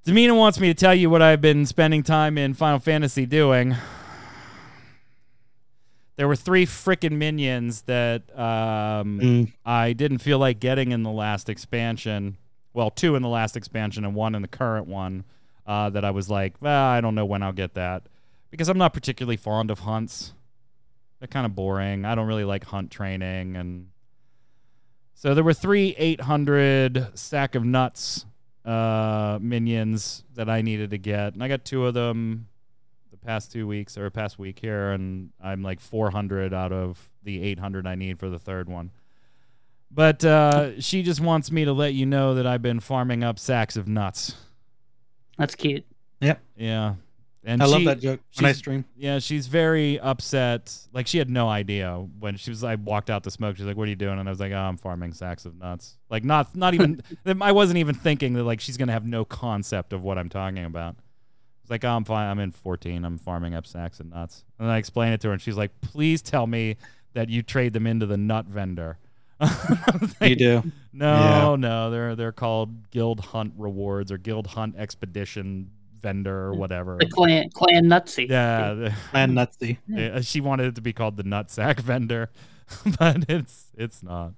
Demina 0.06 0.36
wants 0.36 0.60
me 0.60 0.68
to 0.68 0.74
tell 0.74 0.96
you 0.96 1.10
what 1.10 1.22
I've 1.22 1.42
been 1.42 1.66
spending 1.66 2.04
time 2.04 2.38
in 2.38 2.54
Final 2.54 2.80
Fantasy 2.80 3.26
doing. 3.26 3.76
There 6.16 6.28
were 6.28 6.36
three 6.36 6.66
freaking 6.66 7.14
minions 7.14 7.84
that 7.84 8.24
um, 8.38 9.20
Mm. 9.20 9.54
I 9.66 9.94
didn't 9.94 10.18
feel 10.18 10.38
like 10.40 10.60
getting 10.60 10.92
in 10.92 11.04
the 11.04 11.12
last 11.12 11.48
expansion. 11.50 12.38
Well, 12.74 12.90
two 12.92 13.16
in 13.16 13.22
the 13.22 13.30
last 13.30 13.56
expansion 13.56 14.04
and 14.04 14.16
one 14.16 14.36
in 14.36 14.42
the 14.42 14.48
current 14.48 14.88
one. 14.88 15.24
Uh, 15.68 15.88
that 15.92 16.04
I 16.04 16.10
was 16.10 16.32
like, 16.32 16.56
well, 16.62 16.88
I 16.88 17.00
don't 17.00 17.14
know 17.14 17.26
when 17.26 17.44
I'll 17.44 17.52
get 17.52 17.76
that 17.76 18.02
because 18.50 18.70
I'm 18.70 18.80
not 18.80 18.92
particularly 18.92 19.38
fond 19.38 19.70
of 19.70 19.80
hunts. 19.80 20.34
They're 21.20 21.28
kind 21.28 21.46
of 21.46 21.54
boring. 21.54 22.06
I 22.06 22.16
don't 22.16 22.26
really 22.26 22.44
like 22.44 22.64
hunt 22.64 22.90
training, 22.90 23.56
and 23.56 23.90
so 25.14 25.36
there 25.36 25.44
were 25.44 25.54
three 25.54 25.94
800 25.96 27.10
sack 27.14 27.54
of 27.54 27.64
nuts 27.64 28.26
uh, 28.70 29.40
minions 29.42 30.24
that 30.36 30.48
I 30.48 30.62
needed 30.62 30.92
to 30.92 30.98
get, 31.00 31.34
and 31.34 31.44
I 31.44 31.48
got 31.48 31.66
two 31.66 31.88
of 31.88 31.96
them 31.96 32.48
the 33.10 33.18
past 33.18 33.52
two 33.52 33.66
weeks 33.66 33.98
or 33.98 34.10
past 34.12 34.38
week 34.38 34.60
here, 34.60 34.92
and 34.92 35.32
I'm 35.44 35.64
like 35.64 35.80
400 35.80 36.54
out 36.54 36.72
of 36.72 37.10
the 37.24 37.42
800 37.42 37.88
I 37.88 37.96
need 37.96 38.20
for 38.20 38.30
the 38.30 38.38
third 38.38 38.70
one. 38.70 38.92
But 39.90 40.24
uh, 40.24 40.80
she 40.80 41.02
just 41.02 41.20
wants 41.20 41.52
me 41.52 41.66
to 41.66 41.74
let 41.74 41.96
you 41.96 42.06
know 42.06 42.36
that 42.36 42.46
I've 42.46 42.62
been 42.62 42.80
farming 42.80 43.24
up 43.24 43.40
sacks 43.40 43.76
of 43.76 43.88
nuts. 43.88 44.36
That's 45.40 45.56
cute. 45.56 45.86
Yep. 46.22 46.40
Yeah, 46.56 46.96
and 47.44 47.64
I 47.64 47.66
love 47.66 47.84
that 47.86 48.00
joke 48.00 48.20
when 48.36 48.46
I 48.46 48.52
stream. 48.52 48.86
yeah, 48.98 49.20
she's 49.20 49.48
very 49.48 50.00
upset. 50.00 50.78
Like 50.94 51.08
she 51.08 51.18
had 51.18 51.30
no 51.30 51.48
idea 51.48 52.06
when 52.20 52.38
she 52.38 52.52
was. 52.52 52.64
I 52.64 52.76
walked 52.76 53.10
out 53.10 53.24
to 53.24 53.32
smoke. 53.32 53.58
She's 53.58 53.66
like, 53.66 53.78
"What 53.78 53.88
are 53.88 53.90
you 53.90 53.96
doing?" 53.96 54.20
And 54.20 54.28
I 54.28 54.32
was 54.32 54.40
like, 54.40 54.52
"Oh, 54.52 54.58
I'm 54.58 54.78
farming 54.78 55.14
sacks 55.14 55.46
of 55.46 55.56
nuts." 55.56 55.98
Like 56.10 56.24
not, 56.24 56.56
not 56.56 56.74
even. 56.74 57.02
I 57.42 57.52
wasn't 57.52 57.78
even 57.78 57.96
thinking 57.96 58.34
that 58.34 58.44
like 58.44 58.60
she's 58.60 58.78
gonna 58.78 58.92
have 58.94 59.06
no 59.06 59.26
concept 59.26 59.94
of 59.94 60.04
what 60.04 60.18
I'm 60.18 60.30
talking 60.30 60.66
about. 60.66 60.96
It's 61.62 61.72
like, 61.72 61.86
"Oh, 61.86 61.90
I'm 61.90 62.04
fine. 62.04 62.30
I'm 62.30 62.40
in 62.40 62.52
14. 62.52 63.06
I'm 63.06 63.18
farming 63.18 63.56
up 63.56 63.66
sacks 63.66 64.00
of 64.00 64.08
nuts." 64.08 64.44
And 64.60 64.70
I 64.70 64.78
explain 64.78 65.14
it 65.14 65.22
to 65.22 65.28
her, 65.28 65.34
and 65.34 65.42
she's 65.42 65.58
like, 65.58 65.72
"Please 65.82 66.22
tell 66.22 66.46
me 66.48 66.76
that 67.14 67.30
you 67.30 67.42
trade 67.42 67.74
them 67.74 67.88
into 67.88 68.06
the 68.06 68.18
nut 68.18 68.46
vendor. 68.46 68.98
You 70.22 70.36
do. 70.36 70.64
No, 70.92 71.56
no, 71.56 71.90
they're 71.90 72.16
they're 72.16 72.32
called 72.34 72.90
Guild 72.92 73.22
Hunt 73.22 73.54
rewards 73.58 74.12
or 74.12 74.18
Guild 74.18 74.48
Hunt 74.48 74.76
Expedition 74.78 75.72
vendor 76.02 76.36
or 76.38 76.54
whatever. 76.54 76.98
The 77.00 77.08
clan 77.08 77.50
clan 77.50 77.86
nutsy. 77.86 78.30
Yeah, 78.30 78.74
the- 78.76 78.94
Man, 79.14 79.34
nutsy. 79.34 79.78
yeah, 79.88 80.22
she 80.22 80.42
wanted 80.42 80.68
it 80.68 80.76
to 80.76 80.82
be 80.82 80.94
called 80.94 81.18
the 81.18 81.24
nutsack 81.24 81.80
vendor, 81.80 82.30
but 83.00 83.26
it's 83.30 83.68
it's 83.78 84.02
not. 84.04 84.34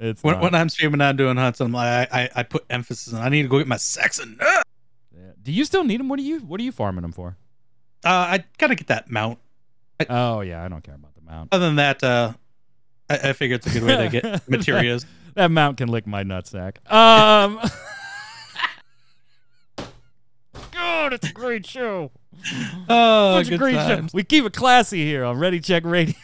It's 0.00 0.22
When, 0.22 0.34
not. 0.36 0.42
when 0.42 0.54
I'm 0.54 0.70
streaming 0.70 1.02
out 1.02 1.16
doing 1.18 1.36
hunts, 1.36 1.60
I'm 1.60 1.72
like, 1.72 2.10
I, 2.10 2.22
I, 2.22 2.30
I 2.36 2.42
put 2.42 2.64
emphasis 2.70 3.12
on 3.12 3.20
I 3.20 3.28
need 3.28 3.42
to 3.42 3.48
go 3.48 3.58
get 3.58 3.66
my 3.66 3.76
Saxon. 3.76 4.38
nut. 4.40 4.66
Yeah. 5.14 5.32
Do 5.42 5.52
you 5.52 5.64
still 5.66 5.84
need 5.84 6.00
them? 6.00 6.08
What 6.08 6.18
are 6.18 6.22
you 6.22 6.40
What 6.40 6.58
are 6.58 6.62
you 6.64 6.72
farming 6.72 7.02
them 7.02 7.12
for? 7.12 7.36
Uh, 8.04 8.08
I 8.08 8.44
gotta 8.56 8.74
get 8.76 8.86
that 8.86 9.10
mount. 9.10 9.38
Oh 10.08 10.40
yeah, 10.40 10.64
I 10.64 10.68
don't 10.68 10.82
care 10.82 10.94
about 10.94 11.14
the 11.16 11.20
mount. 11.22 11.48
Other 11.52 11.66
than 11.66 11.76
that, 11.76 12.02
uh, 12.02 12.32
I, 13.10 13.18
I 13.30 13.32
figure 13.34 13.56
it's 13.56 13.66
a 13.66 13.70
good 13.70 13.82
way 13.82 13.96
to 13.96 14.08
get 14.08 14.48
materials. 14.48 15.04
That 15.34 15.50
mount 15.50 15.76
can 15.76 15.88
lick 15.88 16.06
my 16.06 16.24
nutsack. 16.24 16.76
Um. 16.90 17.60
God, 21.08 21.14
it's 21.14 21.30
a 21.30 21.32
great 21.32 21.66
show. 21.66 22.10
Oh, 22.88 23.38
Such 23.38 23.48
a 23.48 23.50
good 23.50 23.58
great 23.58 23.74
show. 23.74 24.06
We 24.12 24.22
keep 24.22 24.44
it 24.44 24.52
classy 24.52 25.04
here 25.04 25.24
on 25.24 25.38
Ready 25.38 25.58
Check 25.58 25.84
Radio. 25.84 26.14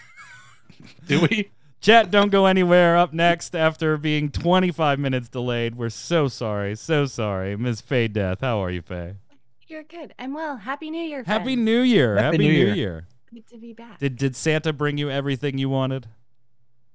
Do 1.08 1.22
we? 1.22 1.50
Chat, 1.80 2.10
don't 2.10 2.30
go 2.30 2.46
anywhere. 2.46 2.96
Up 2.96 3.12
next, 3.12 3.56
after 3.56 3.96
being 3.96 4.30
25 4.30 4.98
minutes 4.98 5.28
delayed, 5.28 5.74
we're 5.74 5.88
so 5.90 6.28
sorry, 6.28 6.76
so 6.76 7.06
sorry. 7.06 7.56
Miss 7.56 7.80
Faye 7.80 8.08
Death, 8.08 8.42
how 8.42 8.62
are 8.62 8.70
you, 8.70 8.80
Faye? 8.80 9.14
You're 9.66 9.82
good. 9.82 10.14
I'm 10.18 10.34
well. 10.34 10.58
Happy 10.58 10.90
New 10.90 11.02
Year. 11.02 11.24
Happy. 11.24 11.56
New 11.56 11.80
Year. 11.80 12.14
Happy 12.16 12.24
Happy, 12.24 12.38
New 12.38 12.52
New, 12.52 12.58
Year. 12.58 12.74
Year. 12.74 13.06
Good 13.32 13.46
to 13.48 13.58
be 13.58 13.72
back. 13.72 13.98
Did 13.98 14.16
did 14.16 14.36
Santa 14.36 14.72
bring 14.72 14.98
you 14.98 15.10
everything 15.10 15.58
you 15.58 15.68
wanted? 15.68 16.06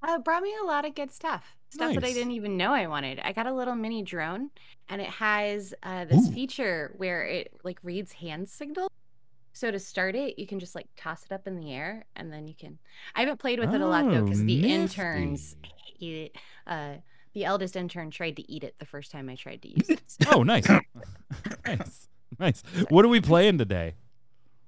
Uh, 0.01 0.17
brought 0.19 0.43
me 0.43 0.53
a 0.63 0.65
lot 0.65 0.85
of 0.85 0.95
good 0.95 1.11
stuff. 1.11 1.57
Stuff 1.69 1.93
that 1.93 2.03
I 2.03 2.13
didn't 2.13 2.31
even 2.31 2.57
know 2.57 2.73
I 2.73 2.87
wanted. 2.87 3.19
I 3.23 3.31
got 3.31 3.45
a 3.45 3.53
little 3.53 3.75
mini 3.75 4.01
drone, 4.03 4.49
and 4.89 5.01
it 5.01 5.09
has 5.09 5.73
uh, 5.83 6.05
this 6.05 6.27
Ooh. 6.27 6.31
feature 6.31 6.93
where 6.97 7.23
it 7.25 7.53
like 7.63 7.79
reads 7.83 8.11
hand 8.11 8.49
signals. 8.49 8.89
So 9.53 9.69
to 9.71 9.79
start 9.79 10.15
it, 10.15 10.39
you 10.39 10.47
can 10.47 10.59
just 10.59 10.73
like 10.73 10.87
toss 10.95 11.23
it 11.25 11.31
up 11.31 11.45
in 11.47 11.55
the 11.57 11.71
air, 11.73 12.05
and 12.15 12.31
then 12.33 12.47
you 12.47 12.53
can. 12.55 12.79
I 13.15 13.19
haven't 13.21 13.39
played 13.39 13.59
with 13.59 13.73
it 13.73 13.81
a 13.81 13.85
lot 13.87 14.05
though, 14.09 14.23
because 14.23 14.41
Oh, 14.41 14.45
the 14.45 14.61
nifty. 14.61 14.73
interns 14.73 15.55
eat 15.99 16.31
it. 16.33 16.35
Uh, 16.65 16.93
the 17.33 17.45
eldest 17.45 17.75
intern 17.75 18.09
tried 18.09 18.37
to 18.37 18.51
eat 18.51 18.63
it 18.63 18.75
the 18.79 18.85
first 18.85 19.11
time 19.11 19.29
I 19.29 19.35
tried 19.35 19.61
to 19.61 19.67
use 19.69 19.89
it. 19.89 20.01
so- 20.07 20.29
Oh, 20.39 20.43
nice. 20.43 20.67
nice. 21.65 22.07
Nice. 22.39 22.61
What 22.89 23.03
are 23.03 23.09
we 23.09 23.19
playing 23.21 23.57
today? 23.57 23.95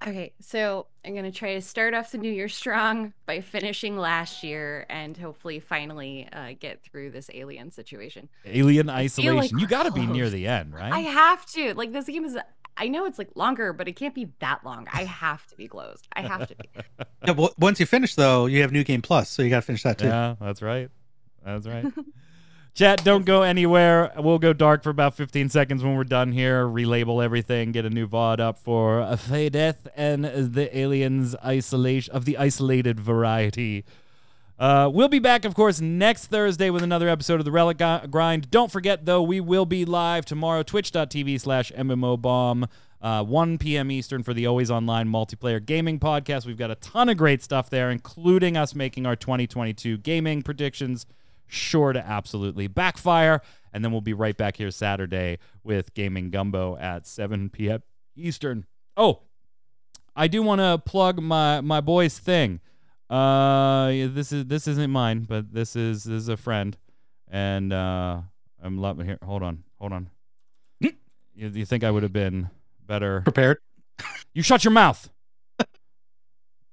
Okay, 0.01 0.33
so 0.39 0.87
I'm 1.05 1.13
gonna 1.13 1.31
try 1.31 1.53
to 1.53 1.61
start 1.61 1.93
off 1.93 2.11
the 2.11 2.17
new 2.17 2.31
year 2.31 2.49
strong 2.49 3.13
by 3.25 3.41
finishing 3.41 3.97
last 3.97 4.43
year 4.43 4.85
and 4.89 5.15
hopefully 5.15 5.59
finally 5.59 6.27
uh, 6.33 6.53
get 6.59 6.81
through 6.81 7.11
this 7.11 7.29
alien 7.33 7.71
situation. 7.71 8.27
Alien 8.45 8.87
feel 8.87 8.95
like 8.95 9.05
Isolation. 9.05 9.59
you 9.59 9.67
got 9.67 9.83
to 9.83 9.91
be 9.91 10.05
near 10.07 10.29
the 10.29 10.47
end, 10.47 10.73
right? 10.73 10.91
I 10.91 10.99
have 11.01 11.45
to. 11.47 11.73
Like 11.75 11.91
this 11.91 12.05
game 12.05 12.25
is. 12.25 12.37
I 12.77 12.87
know 12.87 13.05
it's 13.05 13.19
like 13.19 13.29
longer, 13.35 13.73
but 13.73 13.87
it 13.87 13.95
can't 13.95 14.15
be 14.15 14.29
that 14.39 14.63
long. 14.65 14.87
I 14.91 15.03
have 15.03 15.45
to 15.47 15.55
be 15.55 15.67
closed. 15.67 16.07
I 16.13 16.21
have 16.21 16.47
to 16.47 16.55
be. 16.55 16.69
Yeah, 17.23 17.33
well, 17.33 17.53
once 17.59 17.79
you 17.79 17.85
finish 17.85 18.15
though, 18.15 18.47
you 18.47 18.61
have 18.61 18.71
New 18.71 18.83
Game 18.83 19.03
Plus, 19.03 19.29
so 19.29 19.43
you 19.43 19.51
gotta 19.51 19.61
finish 19.61 19.83
that 19.83 19.99
too. 19.99 20.07
Yeah, 20.07 20.35
that's 20.41 20.63
right. 20.63 20.89
That's 21.45 21.67
right. 21.67 21.85
Chat, 22.73 23.03
don't 23.03 23.25
go 23.25 23.41
anywhere. 23.41 24.13
We'll 24.17 24.39
go 24.39 24.53
dark 24.53 24.81
for 24.81 24.91
about 24.91 25.13
15 25.15 25.49
seconds 25.49 25.83
when 25.83 25.95
we're 25.97 26.05
done 26.05 26.31
here. 26.31 26.65
Relabel 26.65 27.23
everything, 27.23 27.73
get 27.73 27.85
a 27.85 27.89
new 27.89 28.07
VOD 28.07 28.39
up 28.39 28.57
for 28.57 29.17
Death 29.51 29.87
and 29.95 30.23
the 30.23 30.69
aliens 30.77 31.35
isolation 31.43 32.13
of 32.13 32.23
the 32.23 32.37
isolated 32.37 32.97
variety. 32.97 33.83
Uh, 34.57 34.89
we'll 34.93 35.09
be 35.09 35.19
back, 35.19 35.43
of 35.43 35.53
course, 35.53 35.81
next 35.81 36.27
Thursday 36.27 36.69
with 36.69 36.83
another 36.83 37.09
episode 37.09 37.39
of 37.39 37.45
the 37.45 37.51
Relic 37.51 37.81
Grind. 38.09 38.49
Don't 38.51 38.71
forget, 38.71 39.05
though, 39.05 39.21
we 39.21 39.41
will 39.41 39.65
be 39.65 39.83
live 39.83 40.23
tomorrow, 40.23 40.63
twitch.tv 40.63 41.41
slash 41.41 41.71
MMOBomb, 41.73 42.69
uh, 43.01 43.23
1 43.23 43.57
p.m. 43.57 43.91
Eastern 43.91 44.23
for 44.23 44.33
the 44.33 44.45
Always 44.45 44.71
Online 44.71 45.09
Multiplayer 45.09 45.65
Gaming 45.65 45.99
Podcast. 45.99 46.45
We've 46.45 46.57
got 46.57 46.71
a 46.71 46.75
ton 46.75 47.09
of 47.09 47.17
great 47.17 47.41
stuff 47.43 47.69
there, 47.69 47.89
including 47.89 48.55
us 48.55 48.75
making 48.75 49.05
our 49.05 49.15
2022 49.15 49.97
gaming 49.97 50.41
predictions. 50.41 51.05
Sure 51.53 51.91
to 51.91 51.99
absolutely 51.99 52.67
backfire. 52.67 53.41
And 53.73 53.83
then 53.83 53.91
we'll 53.91 53.99
be 53.99 54.13
right 54.13 54.37
back 54.37 54.55
here 54.55 54.71
Saturday 54.71 55.37
with 55.65 55.93
Gaming 55.93 56.29
Gumbo 56.29 56.77
at 56.77 57.05
7 57.05 57.49
p.m. 57.49 57.83
Eastern. 58.15 58.65
Oh, 58.95 59.23
I 60.15 60.27
do 60.27 60.41
want 60.41 60.61
to 60.61 60.81
plug 60.85 61.21
my 61.21 61.59
my 61.59 61.81
boy's 61.81 62.17
thing. 62.17 62.61
Uh, 63.09 63.91
yeah, 63.93 64.07
this 64.09 64.31
is 64.31 64.45
this 64.45 64.65
isn't 64.65 64.91
mine, 64.91 65.25
but 65.27 65.53
this 65.53 65.75
is 65.75 66.05
this 66.05 66.23
is 66.23 66.29
a 66.29 66.37
friend, 66.37 66.77
and 67.27 67.73
uh, 67.73 68.21
I'm 68.63 68.77
loving 68.77 69.05
here. 69.05 69.17
Hold 69.23 69.43
on, 69.43 69.63
hold 69.77 69.91
on. 69.91 70.09
you, 70.79 70.93
you 71.33 71.65
think 71.65 71.83
I 71.83 71.91
would 71.91 72.03
have 72.03 72.13
been 72.13 72.49
better? 72.85 73.21
Prepared. 73.21 73.57
You 74.33 74.41
shut 74.41 74.63
your 74.63 74.71
mouth. 74.71 75.09
I'm 75.59 75.67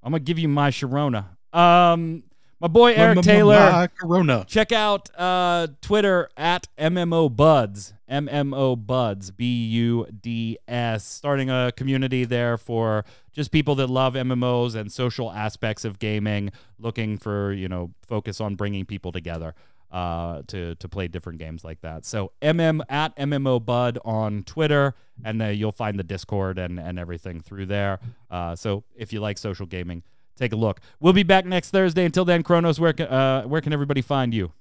gonna 0.03 0.19
give 0.19 0.39
you 0.39 0.47
my 0.47 0.69
Sharona. 0.69 1.25
Um, 1.51 2.23
my 2.59 2.67
boy 2.67 2.93
Eric 2.93 3.21
Taylor. 3.21 3.89
Corona. 3.99 4.45
Check 4.47 4.71
out 4.71 5.09
uh, 5.17 5.67
Twitter 5.81 6.29
at 6.35 6.67
MMO 6.77 7.33
Buds, 7.33 7.93
MMO 8.09 8.85
Buds, 8.85 9.31
B 9.31 9.65
U 9.67 10.07
D 10.21 10.57
S. 10.67 11.05
Starting 11.05 11.49
a 11.49 11.71
community 11.75 12.25
there 12.25 12.57
for 12.57 13.05
just 13.31 13.51
people 13.51 13.75
that 13.75 13.87
love 13.87 14.13
MMOs 14.13 14.75
and 14.75 14.91
social 14.91 15.31
aspects 15.31 15.85
of 15.85 15.99
gaming, 15.99 16.51
looking 16.77 17.17
for 17.17 17.53
you 17.53 17.69
know 17.69 17.91
focus 18.07 18.41
on 18.41 18.55
bringing 18.55 18.85
people 18.85 19.11
together 19.11 19.55
uh, 19.91 20.41
to 20.47 20.75
to 20.75 20.89
play 20.89 21.07
different 21.07 21.39
games 21.39 21.63
like 21.63 21.81
that. 21.81 22.05
So 22.05 22.31
MM 22.41 22.81
at 22.89 23.15
MMO 23.15 23.63
Bud 23.63 23.99
on 24.03 24.43
Twitter, 24.43 24.95
and 25.23 25.41
uh, 25.41 25.45
you'll 25.45 25.71
find 25.71 25.97
the 25.97 26.03
Discord 26.03 26.59
and 26.59 26.79
and 26.79 26.99
everything 26.99 27.41
through 27.41 27.67
there. 27.67 27.99
Uh, 28.29 28.55
so 28.55 28.83
if 28.95 29.13
you 29.13 29.19
like 29.19 29.37
social 29.37 29.65
gaming 29.65 30.03
take 30.39 30.53
a 30.53 30.55
look. 30.55 30.79
We'll 30.99 31.13
be 31.13 31.23
back 31.23 31.45
next 31.45 31.69
Thursday. 31.69 32.05
Until 32.05 32.25
then, 32.25 32.43
Kronos, 32.43 32.79
where 32.79 32.93
can, 32.93 33.07
uh, 33.07 33.43
where 33.43 33.61
can 33.61 33.73
everybody 33.73 34.01
find 34.01 34.33
you? 34.33 34.51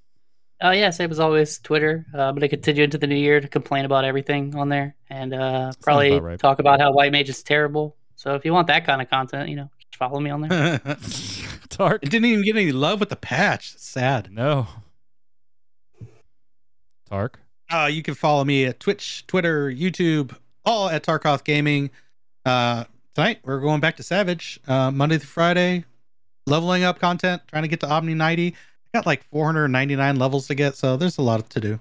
Oh 0.60 0.72
yeah, 0.72 0.90
same 0.90 1.10
as 1.10 1.20
always. 1.20 1.58
Twitter. 1.58 2.04
Uh, 2.12 2.22
I'm 2.22 2.34
gonna 2.34 2.48
continue 2.48 2.82
into 2.82 2.98
the 2.98 3.06
new 3.06 3.16
year 3.16 3.40
to 3.40 3.46
complain 3.46 3.84
about 3.84 4.04
everything 4.04 4.56
on 4.56 4.68
there, 4.68 4.96
and 5.08 5.32
uh, 5.32 5.72
probably 5.80 6.12
about 6.12 6.22
right. 6.22 6.38
talk 6.38 6.58
about 6.58 6.80
how 6.80 6.92
White 6.92 7.12
Mage 7.12 7.28
is 7.28 7.42
terrible. 7.42 7.96
So 8.16 8.34
if 8.34 8.44
you 8.44 8.52
want 8.52 8.66
that 8.66 8.84
kind 8.84 9.00
of 9.00 9.08
content, 9.08 9.48
you 9.48 9.56
know, 9.56 9.70
follow 9.96 10.18
me 10.18 10.30
on 10.30 10.40
there. 10.40 10.80
it 10.84 10.98
Tark? 11.68 12.02
didn't 12.02 12.24
even 12.24 12.44
get 12.44 12.56
any 12.56 12.72
love 12.72 12.98
with 12.98 13.08
the 13.08 13.16
patch. 13.16 13.74
It's 13.74 13.86
sad. 13.86 14.32
No. 14.32 14.66
Tark? 17.08 17.38
Uh, 17.70 17.88
you 17.90 18.02
can 18.02 18.14
follow 18.14 18.44
me 18.44 18.64
at 18.64 18.80
Twitch, 18.80 19.24
Twitter, 19.26 19.70
YouTube, 19.70 20.34
all 20.64 20.88
at 20.88 21.04
Tarkoth 21.04 21.44
Gaming. 21.44 21.90
Uh, 22.44 22.84
tonight 23.18 23.40
we're 23.42 23.58
going 23.58 23.80
back 23.80 23.96
to 23.96 24.02
Savage. 24.04 24.60
Uh, 24.68 24.92
Monday 24.92 25.18
through 25.18 25.26
Friday, 25.26 25.84
leveling 26.46 26.84
up 26.84 27.00
content, 27.00 27.42
trying 27.48 27.64
to 27.64 27.68
get 27.68 27.80
to 27.80 27.90
Omni 27.90 28.14
90. 28.14 28.54
I 28.54 28.96
got 28.96 29.06
like 29.06 29.24
499 29.24 30.14
levels 30.14 30.46
to 30.46 30.54
get, 30.54 30.76
so 30.76 30.96
there's 30.96 31.18
a 31.18 31.22
lot 31.22 31.50
to 31.50 31.60
do. 31.60 31.80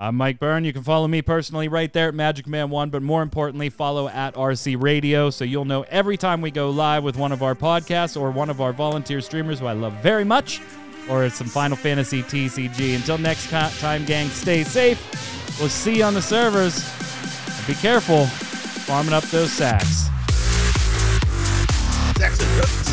I'm 0.00 0.16
Mike 0.16 0.40
Byrne. 0.40 0.64
You 0.64 0.72
can 0.72 0.82
follow 0.82 1.06
me 1.06 1.22
personally 1.22 1.68
right 1.68 1.92
there 1.92 2.08
at 2.08 2.14
Magic 2.16 2.48
Man 2.48 2.70
One, 2.70 2.90
but 2.90 3.02
more 3.02 3.22
importantly, 3.22 3.70
follow 3.70 4.08
at 4.08 4.34
RC 4.34 4.82
Radio 4.82 5.30
so 5.30 5.44
you'll 5.44 5.64
know 5.64 5.82
every 5.90 6.16
time 6.16 6.40
we 6.40 6.50
go 6.50 6.70
live 6.70 7.04
with 7.04 7.16
one 7.16 7.30
of 7.30 7.44
our 7.44 7.54
podcasts 7.54 8.20
or 8.20 8.32
one 8.32 8.50
of 8.50 8.60
our 8.60 8.72
volunteer 8.72 9.20
streamers 9.20 9.60
who 9.60 9.66
I 9.66 9.74
love 9.74 9.92
very 10.02 10.24
much, 10.24 10.60
or 11.08 11.30
some 11.30 11.46
Final 11.46 11.76
Fantasy 11.76 12.24
TCG. 12.24 12.96
Until 12.96 13.16
next 13.16 13.48
time, 13.48 14.04
gang, 14.04 14.28
stay 14.30 14.64
safe. 14.64 15.00
We'll 15.60 15.68
see 15.68 15.98
you 15.98 16.02
on 16.04 16.14
the 16.14 16.22
servers. 16.22 16.84
Be 17.68 17.74
careful 17.74 18.26
farming 18.26 19.14
up 19.14 19.22
those 19.24 19.52
sacks. 19.52 20.10
Jackson. 22.18 22.85